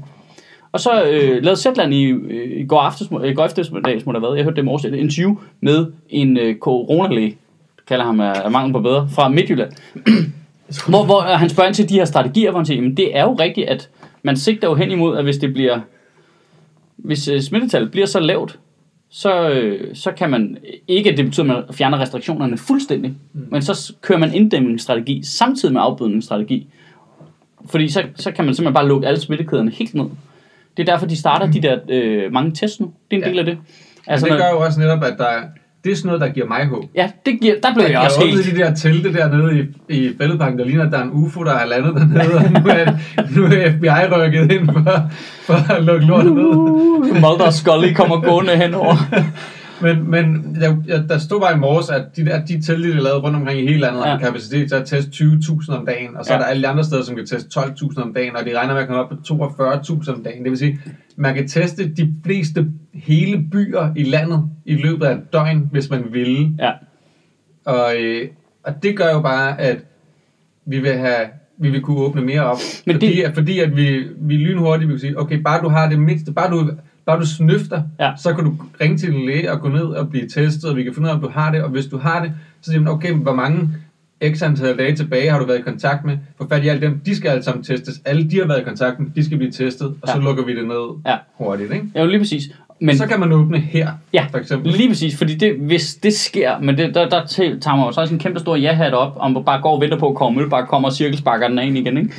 Og 0.73 0.81
så 0.81 1.05
øh, 1.05 1.43
lavede 1.43 1.61
Zetland 1.61 1.95
i, 1.95 2.05
øh, 2.05 2.61
i 2.61 2.67
går, 2.67 2.81
aftes, 2.81 3.09
i 3.25 3.33
går 3.33 3.45
eftermiddags, 3.45 4.07
må 4.07 4.13
der 4.13 4.21
været, 4.21 4.37
jeg 4.37 4.45
hørte 4.45 4.57
det 4.57 4.63
i 4.63 4.65
morges, 4.65 4.85
et 4.85 4.95
interview 4.95 5.37
med 5.61 5.87
en 6.09 6.37
øh, 6.37 6.59
coronalæge, 6.59 7.37
kalder 7.87 8.05
ham 8.05 8.21
af, 8.21 8.33
af 8.45 8.51
mangel 8.51 8.73
på 8.73 8.81
bedre, 8.81 9.09
fra 9.15 9.29
Midtjylland. 9.29 9.73
hvor, 10.89 11.05
hvor 11.05 11.21
øh, 11.21 11.39
han 11.39 11.49
spørger 11.49 11.69
ind 11.69 11.75
til 11.75 11.89
de 11.89 11.95
her 11.95 12.05
strategier, 12.05 12.51
hvor 12.51 12.59
han 12.59 12.67
siger, 12.67 12.77
jamen 12.77 12.97
det 12.97 13.17
er 13.17 13.23
jo 13.23 13.35
rigtigt, 13.35 13.69
at 13.69 13.89
man 14.23 14.37
sigter 14.37 14.69
jo 14.69 14.75
hen 14.75 14.91
imod, 14.91 15.17
at 15.17 15.25
hvis 15.25 15.37
det 15.37 15.53
bliver, 15.53 15.81
hvis 16.97 17.29
øh, 17.29 17.41
smittetallet 17.41 17.91
bliver 17.91 18.07
så 18.07 18.21
lavt, 18.21 18.59
så, 19.11 19.49
øh, 19.51 19.95
så 19.97 20.13
kan 20.13 20.31
man 20.31 20.57
ikke, 20.89 21.11
at 21.11 21.17
det 21.17 21.25
betyder, 21.25 21.45
at 21.45 21.65
man 21.67 21.75
fjerner 21.75 22.01
restriktionerne 22.01 22.59
fuldstændig, 22.59 23.15
mm. 23.33 23.47
men 23.51 23.63
så 23.63 23.93
kører 24.03 24.19
man 24.19 24.35
inddæmningsstrategi 24.35 25.23
samtidig 25.25 25.73
med 25.73 25.81
afbødningsstrategi. 25.85 26.67
Fordi 27.71 27.89
så, 27.89 28.03
så 28.15 28.31
kan 28.33 28.45
man 28.45 28.55
simpelthen 28.55 28.75
bare 28.75 28.89
lukke 28.89 29.07
alle 29.09 29.21
smittekæderne 29.21 29.71
helt 29.71 29.95
ned. 29.95 30.05
Det 30.77 30.89
er 30.89 30.93
derfor, 30.93 31.07
de 31.07 31.17
starter 31.17 31.47
de 31.57 31.63
der 31.63 31.79
øh, 31.89 32.33
mange 32.33 32.51
tests 32.53 32.81
nu. 32.81 32.93
Det 33.11 33.17
er 33.17 33.21
en 33.21 33.23
Ja. 33.25 33.29
del 33.31 33.39
af 33.39 33.45
det. 33.45 33.59
Altså, 34.07 34.27
det 34.27 34.33
når- 34.33 34.39
gør 34.41 34.51
jo 34.51 34.61
også 34.61 34.81
netop, 34.81 35.03
at 35.05 35.15
der, 35.19 35.25
er- 35.25 35.49
det 35.85 35.93
er 35.93 35.97
sådan 35.97 36.07
noget, 36.07 36.21
der 36.21 36.29
giver 36.29 36.47
mig 36.47 36.67
håb. 36.67 36.85
Ja, 36.95 37.11
det 37.27 37.41
giver, 37.41 37.55
der 37.63 37.75
blev 37.75 37.85
jeg, 37.85 37.93
Jeg 37.93 38.01
også 38.01 38.19
har 38.19 38.27
helt... 38.27 38.39
åbnet 38.39 38.57
de 38.57 38.61
der 38.61 38.75
telte 38.75 39.13
dernede 39.13 39.69
i, 39.89 39.95
i 39.95 40.13
fældeparken, 40.21 40.59
der 40.59 40.65
ligner, 40.65 40.87
at 40.87 40.93
der 40.93 40.99
er 40.99 41.03
en 41.03 41.11
UFO, 41.13 41.45
der 41.45 41.53
er 41.55 41.67
landet 41.67 41.95
dernede, 41.95 42.35
og 42.35 42.63
nu 42.63 42.71
er, 42.71 42.93
nu 43.37 43.45
er 43.45 43.71
FBI 43.73 44.15
rykket 44.15 44.53
ind 44.53 44.67
for, 44.67 45.11
for 45.47 45.73
at 45.75 45.85
lukke 45.85 46.07
lortet 46.07 46.33
ned. 46.33 46.45
Uh, 46.45 47.15
Mulder 47.15 47.47
og 47.47 47.53
Scully 47.53 47.93
kommer 47.95 48.21
gående 48.21 48.57
henover. 48.57 48.97
Men, 49.83 50.11
men 50.11 50.57
jeg, 50.61 50.77
der 51.09 51.19
stod 51.19 51.41
bare 51.41 51.55
i 51.55 51.59
morges, 51.59 51.91
at 51.91 52.17
de, 52.17 52.25
der, 52.25 52.45
de 52.45 52.63
telte, 52.63 52.93
de 52.93 52.97
er 52.97 53.03
lavet 53.03 53.23
rundt 53.23 53.37
omkring 53.37 53.61
i 53.61 53.67
hele 53.67 53.79
landet, 53.81 54.01
Ja. 54.01 54.07
har 54.11 54.19
kapacitet 54.19 54.69
til 54.69 54.75
at 54.77 54.87
teste 54.87 55.11
20.000 55.25 55.73
om 55.77 55.87
dagen, 55.87 56.17
og 56.17 56.25
så 56.25 56.33
Ja. 56.33 56.39
er 56.39 56.43
der 56.43 56.47
alle 56.49 56.63
de 56.63 56.69
andre 56.69 56.85
steder, 56.85 57.03
som 57.03 57.17
kan 57.17 57.27
teste 57.27 57.61
12.000 57.61 58.03
om 58.03 58.15
dagen, 58.15 58.37
og 58.37 58.45
de 58.45 58.59
regner 58.59 58.75
med 58.75 58.83
at 58.83 58.89
komme 58.89 59.03
op 59.03 59.09
på 59.57 59.63
42.000 59.63 60.13
om 60.15 60.23
dagen. 60.25 60.43
Det 60.43 60.51
vil 60.51 60.59
sige, 60.59 60.81
man 61.17 61.35
kan 61.35 61.49
teste 61.49 61.89
de 61.95 62.15
fleste 62.25 62.67
hele 62.95 63.45
byer 63.53 63.93
i 63.97 64.03
landet 64.03 64.45
i 64.65 64.75
løbet 64.75 65.07
af 65.07 65.15
et 65.15 65.33
døgn, 65.33 65.69
hvis 65.73 65.91
man 65.91 66.05
ville. 66.13 66.51
Ja, 66.59 66.71
Og, 67.65 67.93
øh, 68.01 68.29
og 68.65 68.83
det 68.83 68.97
gør 68.97 69.11
jo 69.13 69.21
bare, 69.21 69.61
at 69.61 69.79
vi 70.67 70.79
vil 70.79 70.93
have 70.93 71.27
vi 71.61 71.71
vil 71.71 71.81
kunne 71.81 71.99
åbne 71.99 72.23
mere 72.23 72.41
op. 72.45 72.57
Men 72.87 72.95
fordi, 72.95 73.17
det- 73.17 73.23
at, 73.23 73.35
fordi 73.35 73.59
at 73.61 73.77
vi, 73.77 74.03
vi 74.21 74.37
lynhurtigt 74.37 74.89
vil 74.91 75.01
sige, 75.01 75.21
okay, 75.21 75.37
bare 75.43 75.63
du 75.63 75.69
har 75.69 75.89
det 75.89 75.99
mindste, 75.99 76.33
bare 76.33 76.51
du, 76.51 76.71
bare 77.09 77.21
du 77.21 77.27
snøfter, 77.27 77.83
Ja. 78.01 78.13
så 78.17 78.35
kan 78.35 78.45
du 78.45 78.55
ringe 78.81 78.99
til 78.99 79.13
din 79.13 79.27
læge 79.27 79.53
og 79.53 79.61
gå 79.61 79.69
ned 79.69 79.83
og 79.85 80.09
blive 80.11 80.29
testet, 80.29 80.71
og 80.71 80.77
vi 80.77 80.83
kan 80.83 80.95
finde 80.95 81.07
ud 81.07 81.11
af, 81.11 81.15
om 81.15 81.21
du 81.21 81.29
har 81.29 81.53
det, 81.53 81.63
og 81.63 81.71
hvis 81.71 81.87
du 81.87 81.99
har 81.99 82.23
det, 82.23 82.33
så 82.61 82.71
siger 82.71 82.81
man, 82.81 82.93
okay, 82.93 83.11
men 83.11 83.23
hvor 83.23 83.35
mange 83.35 83.69
x 84.35 84.43
antal 84.43 84.79
dage 84.79 84.97
tilbage 84.97 85.31
har 85.31 85.39
du 85.39 85.47
været 85.47 85.59
i 85.59 85.63
kontakt 85.63 86.05
med, 86.05 86.19
få 86.39 86.49
fat 86.49 86.65
i 86.65 86.69
alle 86.69 86.81
dem, 86.87 87.01
de 87.07 87.17
skal 87.17 87.29
alle 87.29 87.43
sammen 87.43 87.65
testes, 87.65 88.01
alle 88.05 88.31
de 88.31 88.39
har 88.39 88.47
været 88.47 88.61
i 88.61 88.65
kontakt 88.65 89.01
med, 89.01 89.11
de 89.17 89.25
skal 89.25 89.39
blive 89.39 89.53
testet, 89.53 89.87
og 90.03 90.09
så 90.09 90.15
Ja. 90.17 90.25
lukker 90.25 90.45
vi 90.45 90.57
det 90.57 90.67
ned 90.69 90.89
Ja. 91.07 91.17
hurtigt, 91.35 91.73
ikke? 91.73 91.87
ja 91.95 92.05
lige 92.05 92.19
præcis. 92.19 92.43
Men 92.81 92.97
så 92.97 93.07
kan 93.07 93.21
man 93.21 93.33
åbne 93.33 93.59
her, 93.59 93.89
Ja, 94.13 94.27
for 94.31 94.39
eksempel. 94.39 94.73
lige 94.73 94.89
præcis, 94.89 95.19
fordi 95.19 95.35
det, 95.35 95.55
hvis 95.61 95.95
det 95.95 96.13
sker, 96.13 96.59
men 96.61 96.79
det, 96.79 96.95
der, 96.95 97.09
der 97.09 97.27
tager 97.27 97.77
man 97.77 97.87
jo 97.87 97.93
så 97.93 98.01
også 98.01 98.15
en 98.15 98.21
kæmpe 98.21 98.41
stor 98.41 98.57
ja-hat 98.57 98.95
op, 98.95 99.13
om 99.17 99.33
man 99.33 99.45
bare 99.45 99.61
går 99.63 99.75
og 99.75 99.81
venter 99.81 99.99
på, 99.99 100.09
at 100.09 100.15
Kåre 100.15 100.33
Mølbak 100.33 100.69
kommer 100.69 100.89
og 100.89 100.95
cirkelsparker 100.95 101.49
den 101.49 101.59
af 101.59 101.67
igen, 101.67 101.97
ikke? 101.97 101.99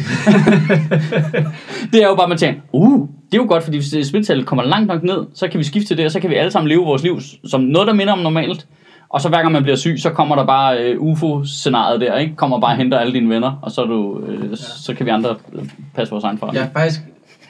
det 1.91 2.03
er 2.03 2.07
jo 2.07 2.15
bare, 2.15 2.27
man 2.27 2.37
tænker, 2.37 2.61
uh, 2.71 3.07
det 3.31 3.37
er 3.37 3.41
jo 3.41 3.45
godt, 3.49 3.63
fordi 3.63 3.77
hvis 3.77 4.07
smittetallet 4.07 4.45
kommer 4.45 4.63
langt 4.63 4.87
nok 4.87 5.03
ned, 5.03 5.25
så 5.33 5.47
kan 5.47 5.59
vi 5.59 5.63
skifte 5.63 5.87
til 5.87 5.97
det, 5.97 6.05
og 6.05 6.11
så 6.11 6.19
kan 6.19 6.29
vi 6.29 6.35
alle 6.35 6.51
sammen 6.51 6.69
leve 6.69 6.85
vores 6.85 7.03
liv 7.03 7.19
som 7.45 7.61
noget, 7.61 7.87
der 7.87 7.93
minder 7.93 8.13
om 8.13 8.19
normalt. 8.19 8.67
Og 9.09 9.21
så 9.21 9.29
hver 9.29 9.37
gang 9.41 9.51
man 9.51 9.63
bliver 9.63 9.75
syg, 9.75 9.95
så 9.99 10.09
kommer 10.09 10.35
der 10.35 10.45
bare 10.45 10.97
uh, 10.99 11.07
UFO-scenariet 11.07 12.01
der, 12.01 12.17
ikke? 12.17 12.35
Kommer 12.35 12.59
bare 12.59 12.71
og 12.71 12.77
henter 12.77 12.99
alle 12.99 13.13
dine 13.13 13.29
venner, 13.29 13.59
og 13.61 13.71
så, 13.71 13.85
du, 13.85 14.11
uh, 14.11 14.55
så 14.55 14.93
kan 14.93 15.05
vi 15.05 15.11
andre 15.11 15.35
øh, 15.53 15.65
passe 15.95 16.11
vores 16.11 16.23
egen. 16.23 16.39
Jeg 16.53 16.61
er 16.61 16.67
faktisk, 16.73 16.99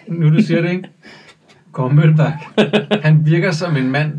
nu 0.07 0.35
du 0.37 0.41
siger 0.41 0.61
det, 0.61 0.71
ikke? 0.71 0.83
Kåre 1.73 1.93
Mølbak, 1.93 2.33
han 3.03 3.19
virker 3.25 3.51
som 3.51 3.77
en 3.77 3.91
mand, 3.91 4.11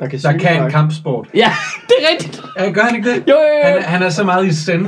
Der 0.00 0.08
kan, 0.08 0.18
der 0.18 0.32
kan 0.38 0.64
en 0.64 0.70
kampsport. 0.70 1.26
Ja, 1.34 1.50
det 1.88 1.94
er 2.00 2.12
rigtigt. 2.12 2.42
Ja, 2.58 2.70
gør 2.70 2.82
han 2.82 2.96
ikke 2.96 3.10
det? 3.10 3.16
Jo, 3.16 3.22
jo, 3.34 3.34
jo. 3.34 3.68
Han, 3.68 3.78
er- 3.78 3.82
han 3.82 4.02
er 4.02 4.08
så 4.08 4.24
meget 4.24 4.46
i 4.46 4.52
send, 4.54 4.86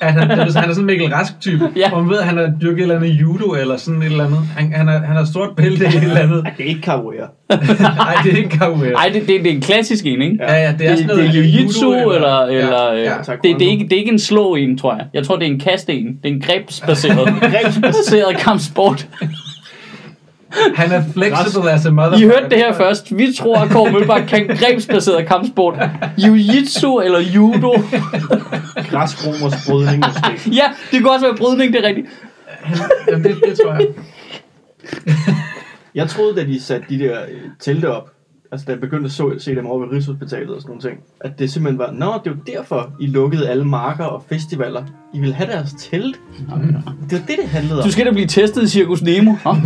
at 0.00 0.12
han, 0.12 0.30
han 0.30 0.38
er 0.40 0.50
sådan 0.50 0.74
en 0.78 0.84
Mikkel 0.86 1.08
Rask-type, 1.14 1.68
Ja. 1.76 1.88
hvor 1.88 2.00
man 2.00 2.10
ved, 2.10 2.18
at 2.18 2.24
han 2.24 2.36
har 2.36 2.52
dyrket 2.62 2.76
et 2.78 2.82
eller 2.82 2.96
andet 2.96 3.08
judo 3.08 3.52
eller 3.54 3.76
sådan 3.76 4.02
et 4.02 4.06
eller 4.06 4.24
andet. 4.24 4.38
Han, 4.56 4.72
han, 4.72 4.88
er, 4.88 4.98
han 5.06 5.16
har 5.16 5.24
stort 5.24 5.48
bælte 5.56 5.84
i 5.84 5.88
et 5.88 5.94
eller 6.02 6.16
andet. 6.20 6.42
Ej, 6.44 6.52
det 6.58 6.64
er 6.64 6.68
ikke 6.68 6.80
capoeira. 6.80 7.26
Nej, 7.96 8.14
det 8.24 8.32
er 8.32 8.36
ikke 8.36 8.56
capoeira. 8.58 8.98
Ej, 8.98 9.08
det, 9.12 9.20
det, 9.28 9.44
det 9.44 9.46
er 9.46 9.54
en 9.54 9.60
klassisk 9.60 10.06
en, 10.06 10.22
ikke? 10.22 10.36
Ja, 10.40 10.54
ja, 10.54 10.72
det 10.78 10.86
er 10.86 10.90
det, 10.90 10.98
sådan 10.98 10.98
det 10.98 11.16
noget 11.16 11.28
er 11.28 11.42
jiu-jitsu, 11.42 11.84
judo, 11.84 12.10
eller, 12.14 12.40
eller 12.42 12.92
ja, 12.92 12.98
øh, 12.98 13.04
ja, 13.04 13.14
det, 13.42 13.58
det, 13.58 13.66
er 13.66 13.70
ikke, 13.70 13.84
det 13.84 13.92
er 13.92 13.96
ikke 13.98 14.12
en 14.12 14.18
slå 14.18 14.54
en, 14.54 14.78
tror 14.78 14.94
jeg. 14.96 15.06
Jeg 15.14 15.26
tror, 15.26 15.36
det 15.36 15.48
er 15.48 15.52
en 15.52 15.60
kaste 15.60 15.92
en. 15.92 16.06
Det 16.06 16.30
er 16.30 16.34
en 16.34 16.40
grebsbaseret, 16.40 17.28
grebsbaseret 17.40 18.36
kampsport. 18.36 19.06
Han 20.74 20.92
er 20.92 21.02
flexible 21.12 21.70
as 21.70 21.86
a 21.86 21.90
mother. 21.90 22.18
I 22.18 22.22
hørte 22.22 22.48
det 22.50 22.58
her 22.58 22.72
først. 22.72 23.16
Vi 23.16 23.32
tror, 23.38 23.56
at 23.56 23.70
Kåre 23.70 23.92
Mølbak 23.92 24.22
kan 24.28 24.46
grebsbaseret 24.46 25.28
kampsport. 25.28 25.74
Jiu-jitsu 26.18 27.02
eller 27.04 27.20
judo. 27.20 27.72
Græskromers 28.90 29.66
brydning 29.68 30.04
måske. 30.06 30.50
Ja, 30.60 30.64
det 30.90 31.00
kunne 31.02 31.12
også 31.12 31.26
være 31.26 31.36
brydning, 31.36 31.72
det 31.72 31.84
er 31.84 31.88
rigtigt. 31.88 32.06
Jamen, 33.08 33.24
det, 33.24 33.40
det 33.46 33.58
tror 33.64 33.72
jeg. 33.72 33.86
Jeg 35.94 36.08
troede, 36.08 36.36
da 36.36 36.44
de 36.44 36.60
satte 36.62 36.86
de 36.88 36.98
der 36.98 37.22
øh, 37.22 37.40
telte 37.60 37.90
op, 37.92 38.10
altså 38.52 38.64
da 38.66 38.72
jeg 38.72 38.80
begyndte 38.80 39.06
at 39.06 39.12
så, 39.12 39.30
se 39.38 39.54
dem 39.54 39.66
over 39.66 39.78
ved 39.86 39.92
Rigshospitalet 39.92 40.48
og 40.50 40.60
sådan 40.60 40.68
nogle 40.70 40.82
ting, 40.82 41.00
at 41.20 41.38
det 41.38 41.52
simpelthen 41.52 41.78
var, 41.78 41.90
nå, 41.92 42.06
det 42.24 42.30
er 42.30 42.34
jo 42.34 42.56
derfor, 42.58 42.90
I 43.00 43.06
lukkede 43.06 43.48
alle 43.48 43.64
marker 43.64 44.04
og 44.04 44.22
festivaler. 44.28 44.82
I 45.14 45.18
ville 45.20 45.34
have 45.34 45.50
deres 45.50 45.74
telt. 45.78 46.20
Det 46.38 47.18
var 47.20 47.26
det, 47.26 47.36
det 47.42 47.48
handlede 47.48 47.78
om. 47.78 47.84
Du 47.84 47.92
skal 47.92 48.06
da 48.06 48.10
blive 48.10 48.26
testet 48.26 48.62
i 48.62 48.68
Circus 48.68 49.02
Nemo. 49.02 49.30
Nå, 49.44 49.52
det, 49.54 49.60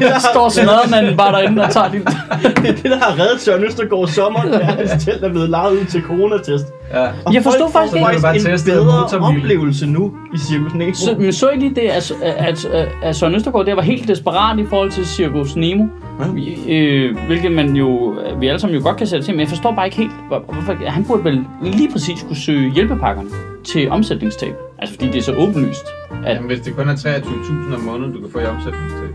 der 0.00 0.18
står 0.32 0.42
har, 0.42 0.48
smadremanden 0.48 1.16
bare 1.16 1.32
derinde 1.32 1.62
og 1.62 1.70
tager 1.72 1.90
din... 1.90 2.00
det 2.62 2.68
er 2.68 2.74
det, 2.74 2.84
der 2.84 2.98
har 2.98 3.20
reddet 3.20 3.40
Søren 3.40 3.64
Østergaard 3.64 4.08
sommer, 4.08 4.40
at 4.40 4.66
hans 4.66 5.04
telt 5.04 5.24
er 5.24 5.28
blevet 5.28 5.50
lejet 5.50 5.72
ud 5.72 5.84
til 5.84 6.02
coronatest. 6.02 6.64
Ja. 6.92 7.06
Og 7.24 7.34
Jeg 7.34 7.42
får 7.42 7.70
faktisk 7.72 7.96
ikke- 7.96 8.22
Bare 8.22 8.36
en 8.36 8.42
bedre 8.66 9.18
oplevelse 9.20 9.86
nu 9.86 10.12
i 10.34 10.38
Circus 10.38 10.74
Nemo. 10.74 10.94
Så, 10.94 11.16
men 11.18 11.32
så 11.32 11.50
I 11.50 11.56
lige 11.56 11.74
det, 11.74 11.80
at, 11.88 12.12
at, 12.22 12.64
at, 12.64 12.88
at 13.02 13.16
Søren 13.16 13.34
Østergaard 13.34 13.66
der 13.66 13.74
var 13.74 13.82
helt 13.82 14.08
desperat 14.08 14.58
i 14.58 14.66
forhold 14.66 14.90
til 14.90 15.06
Circus 15.06 15.56
Nemo? 15.56 15.71
Ja. 16.20 16.30
Vi- 16.34 16.76
Øh, 16.78 17.16
hvilket 17.26 17.52
man 17.52 17.76
jo, 17.76 18.14
vi 18.40 18.46
alle 18.48 18.58
sammen 18.60 18.78
jo 18.78 18.84
godt 18.84 18.96
kan 18.96 19.06
sætte 19.06 19.24
til, 19.26 19.34
men 19.34 19.40
jeg 19.40 19.48
forstår 19.48 19.74
bare 19.74 19.86
ikke 19.86 19.96
helt, 19.96 20.10
hvor- 20.28 20.44
hvorfor, 20.52 20.72
han 20.86 21.04
burde 21.04 21.24
vel 21.24 21.44
lige 21.62 21.88
præcis 21.92 22.18
skulle 22.18 22.38
søge 22.38 22.70
hjælpepakkerne 22.70 23.28
til 23.64 23.90
omsætningstab. 23.90 24.54
Altså 24.78 24.94
fordi 24.94 25.06
det 25.06 25.16
er 25.18 25.22
så 25.22 25.34
åbenlyst. 25.34 25.86
At, 26.26 26.34
Jamen, 26.36 26.46
hvis 26.50 26.60
det 26.60 26.76
kun 26.76 26.88
er 26.88 26.94
23.000 26.96 27.74
om 27.74 27.80
måneden, 27.80 28.12
du 28.12 28.20
kan 28.20 28.30
få 28.30 28.38
i 28.38 28.44
omsætning 28.44 28.90
til. 28.90 29.08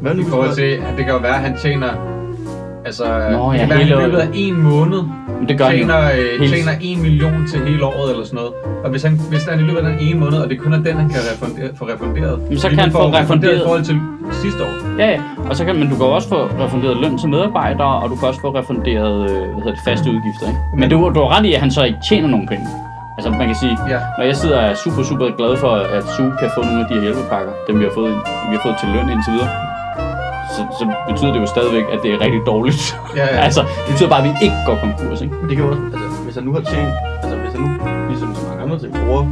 Hvad 0.00 0.14
nu, 0.14 0.20
I 0.22 0.24
forhold 0.24 0.54
til, 0.54 0.62
at 0.62 0.94
det 0.96 1.04
kan 1.04 1.14
jo 1.14 1.18
være, 1.20 1.34
at 1.34 1.40
han 1.40 1.56
tjener... 1.56 2.21
Altså, 2.84 3.04
Nå, 3.32 3.52
ja, 3.52 3.64
hele 3.66 3.82
i 3.82 3.84
løbet 4.02 4.18
af 4.18 4.28
en 4.34 4.62
måned 4.62 5.02
men 5.38 5.48
det 5.48 5.58
gør 5.58 5.68
tjener, 5.70 6.00
øh, 6.40 6.48
tjener 6.48 6.72
1 6.80 6.98
million 7.02 7.46
til 7.50 7.60
hele 7.68 7.84
året 7.84 8.10
eller 8.10 8.24
sådan 8.24 8.36
noget. 8.36 8.52
Og 8.84 8.90
hvis 8.90 9.02
han, 9.02 9.12
hvis 9.30 9.44
han 9.50 9.58
i 9.60 9.62
løbet 9.62 9.78
af 9.78 9.84
den 9.92 9.98
ene 10.00 10.20
måned, 10.20 10.38
og 10.38 10.48
det 10.50 10.56
kun 10.60 10.72
er 10.72 10.76
den, 10.88 10.94
han 11.02 11.08
kan 11.14 11.20
refundere, 11.32 11.68
få 11.78 11.84
refunderet. 11.94 12.36
Men 12.48 12.58
så 12.58 12.68
kan 12.68 12.78
han 12.78 12.92
få 12.92 12.98
refunderet- 13.20 13.60
i 13.60 13.64
forhold 13.66 13.84
til 13.90 13.96
sidste 14.42 14.60
år. 14.68 14.72
Ja, 14.98 15.06
ja. 15.14 15.20
Og 15.48 15.56
så 15.56 15.64
kan, 15.64 15.76
men 15.80 15.86
du 15.90 15.96
kan 15.96 16.06
også 16.06 16.28
få 16.28 16.40
refunderet 16.64 16.96
løn 17.02 17.18
til 17.18 17.28
medarbejdere, 17.28 17.94
og 18.02 18.06
du 18.10 18.14
kan 18.16 18.28
også 18.28 18.40
få 18.40 18.50
refunderet 18.60 19.16
øh, 19.30 19.36
hvad 19.52 19.62
hedder 19.64 19.74
det, 19.78 19.84
faste 19.88 20.06
udgifter. 20.14 20.46
Ikke? 20.52 20.60
Men 20.80 20.86
du, 20.90 20.96
du 21.14 21.20
har 21.24 21.30
ret 21.38 21.44
i, 21.46 21.52
at 21.56 21.60
han 21.60 21.70
så 21.70 21.82
ikke 21.84 21.98
tjener 22.08 22.28
nogen 22.28 22.46
penge. 22.52 22.66
Altså 23.16 23.30
man 23.30 23.46
kan 23.50 23.56
sige, 23.64 23.76
Ja. 23.92 23.98
når 24.18 24.24
jeg 24.30 24.36
sidder 24.36 24.56
og 24.62 24.64
er 24.70 24.74
super, 24.84 25.02
super 25.10 25.26
glad 25.38 25.52
for, 25.62 25.70
at 25.96 26.02
SU 26.14 26.24
kan 26.40 26.48
få 26.56 26.60
nogle 26.68 26.80
af 26.82 26.86
de 26.88 26.94
her 26.94 27.02
hjælpepakker, 27.06 27.52
dem 27.68 27.74
vi 27.80 27.84
har 27.88 27.94
fået, 28.00 28.12
vi 28.50 28.52
har 28.56 28.62
fået 28.66 28.76
til 28.80 28.88
løn 28.94 29.06
indtil 29.14 29.32
videre, 29.36 29.50
så, 30.56 30.60
så 30.78 30.84
betyder 31.08 31.32
det 31.34 31.40
jo 31.40 31.46
stadigvæk, 31.46 31.84
at 31.94 31.98
det 32.02 32.10
er 32.14 32.18
rigtig 32.24 32.40
dårligt. 32.46 32.82
Ja, 33.16 33.26
ja. 33.34 33.40
altså, 33.46 33.60
det 33.84 33.90
betyder 33.92 34.08
bare, 34.14 34.22
at 34.22 34.26
vi 34.28 34.32
ikke 34.46 34.58
går 34.66 34.76
konkurs, 34.84 35.20
ikke? 35.24 35.34
Men 35.40 35.44
det 35.48 35.54
kan 35.56 35.64
jo 35.66 35.70
også, 35.72 35.82
altså, 35.94 36.08
hvis 36.26 36.34
han 36.38 36.44
nu 36.48 36.52
har 36.56 36.60
tjent, 36.72 36.92
altså 37.22 37.36
hvis 37.42 37.52
han 37.56 37.60
nu, 37.66 37.68
ligesom 38.10 38.28
så 38.34 38.42
mange 38.48 38.62
andre 38.66 38.78
ting, 38.82 38.90
bruger 39.04 39.22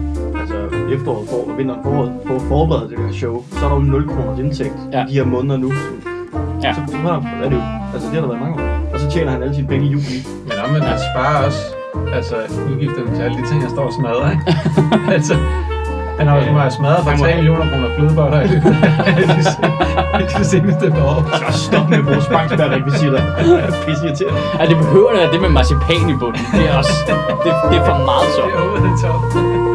altså 0.40 0.56
efteråret 0.96 1.24
for, 1.30 1.38
og 1.50 1.58
vinteren 1.58 1.80
foråret, 1.86 2.10
på 2.26 2.32
at 2.40 2.42
forberede 2.52 2.86
det 2.90 2.98
her 3.04 3.12
show, 3.22 3.34
så 3.58 3.64
er 3.64 3.68
der 3.68 3.76
jo 3.76 3.82
0 3.82 4.08
kroners 4.08 4.38
indtægt 4.38 4.76
Ja. 4.92 5.00
i 5.04 5.08
de 5.08 5.14
her 5.20 5.24
måneder 5.34 5.56
nu. 5.64 5.70
Så, 5.72 5.86
Ja. 6.64 6.74
så, 6.74 6.80
er 7.44 7.48
det 7.50 7.56
jo, 7.60 7.62
altså 7.94 8.06
det 8.08 8.14
har 8.18 8.20
der 8.26 8.28
været 8.32 8.40
mange 8.46 8.56
år. 8.62 8.68
Og 8.94 9.00
så 9.00 9.10
tjener 9.10 9.30
han 9.32 9.42
alle 9.42 9.54
sine 9.54 9.68
penge 9.68 9.86
i 9.86 9.90
juli. 9.90 10.18
Men 10.48 10.52
omvendt, 10.64 10.84
han 10.86 10.98
sparer 11.08 11.46
også 11.46 11.62
altså, 12.14 12.34
udgifterne 12.72 13.10
til 13.16 13.22
alle 13.22 13.36
de 13.38 13.44
ting, 13.48 13.60
han 13.60 13.70
står 13.70 13.82
og 13.90 13.92
smadrer, 13.92 14.30
ikke? 14.30 14.44
altså, 15.16 15.34
han 16.20 16.26
har 16.28 16.36
øh, 16.64 16.70
smadret 16.78 17.02
for 17.04 17.10
Han 17.10 17.18
må 17.18 17.24
3 17.24 17.30
have- 17.30 17.36
millioner 17.40 17.64
kroner 17.70 17.88
flødeboller 17.96 18.40
i 18.40 18.46
de, 18.46 19.44
sen- 19.54 20.38
de 20.40 20.44
seneste 20.54 20.84
par 20.96 21.04
år. 21.14 21.20
Så 21.52 21.58
stop 21.66 21.84
med 21.90 21.98
at 21.98 22.04
bruge 22.04 22.22
spangsbær-rekvisitter. 22.28 23.22
Pisse 23.86 24.02
irriterende. 24.06 24.40
Ja, 24.60 24.64
det 24.70 24.76
behøver 24.82 25.10
da 25.16 25.22
det 25.32 25.40
med 25.40 25.48
marcipan 25.58 26.04
i 26.14 26.16
bunden. 26.22 26.42
Det 26.56 26.64
er 26.70 26.74
også, 26.80 26.92
det, 27.06 27.14
det 27.70 27.76
er 27.80 27.84
for 27.90 27.98
meget 28.10 28.28
så. 28.36 28.42
Det 28.46 28.54
er 28.58 28.62
over 28.68 28.78
the 28.86 28.92
top. 29.02 29.69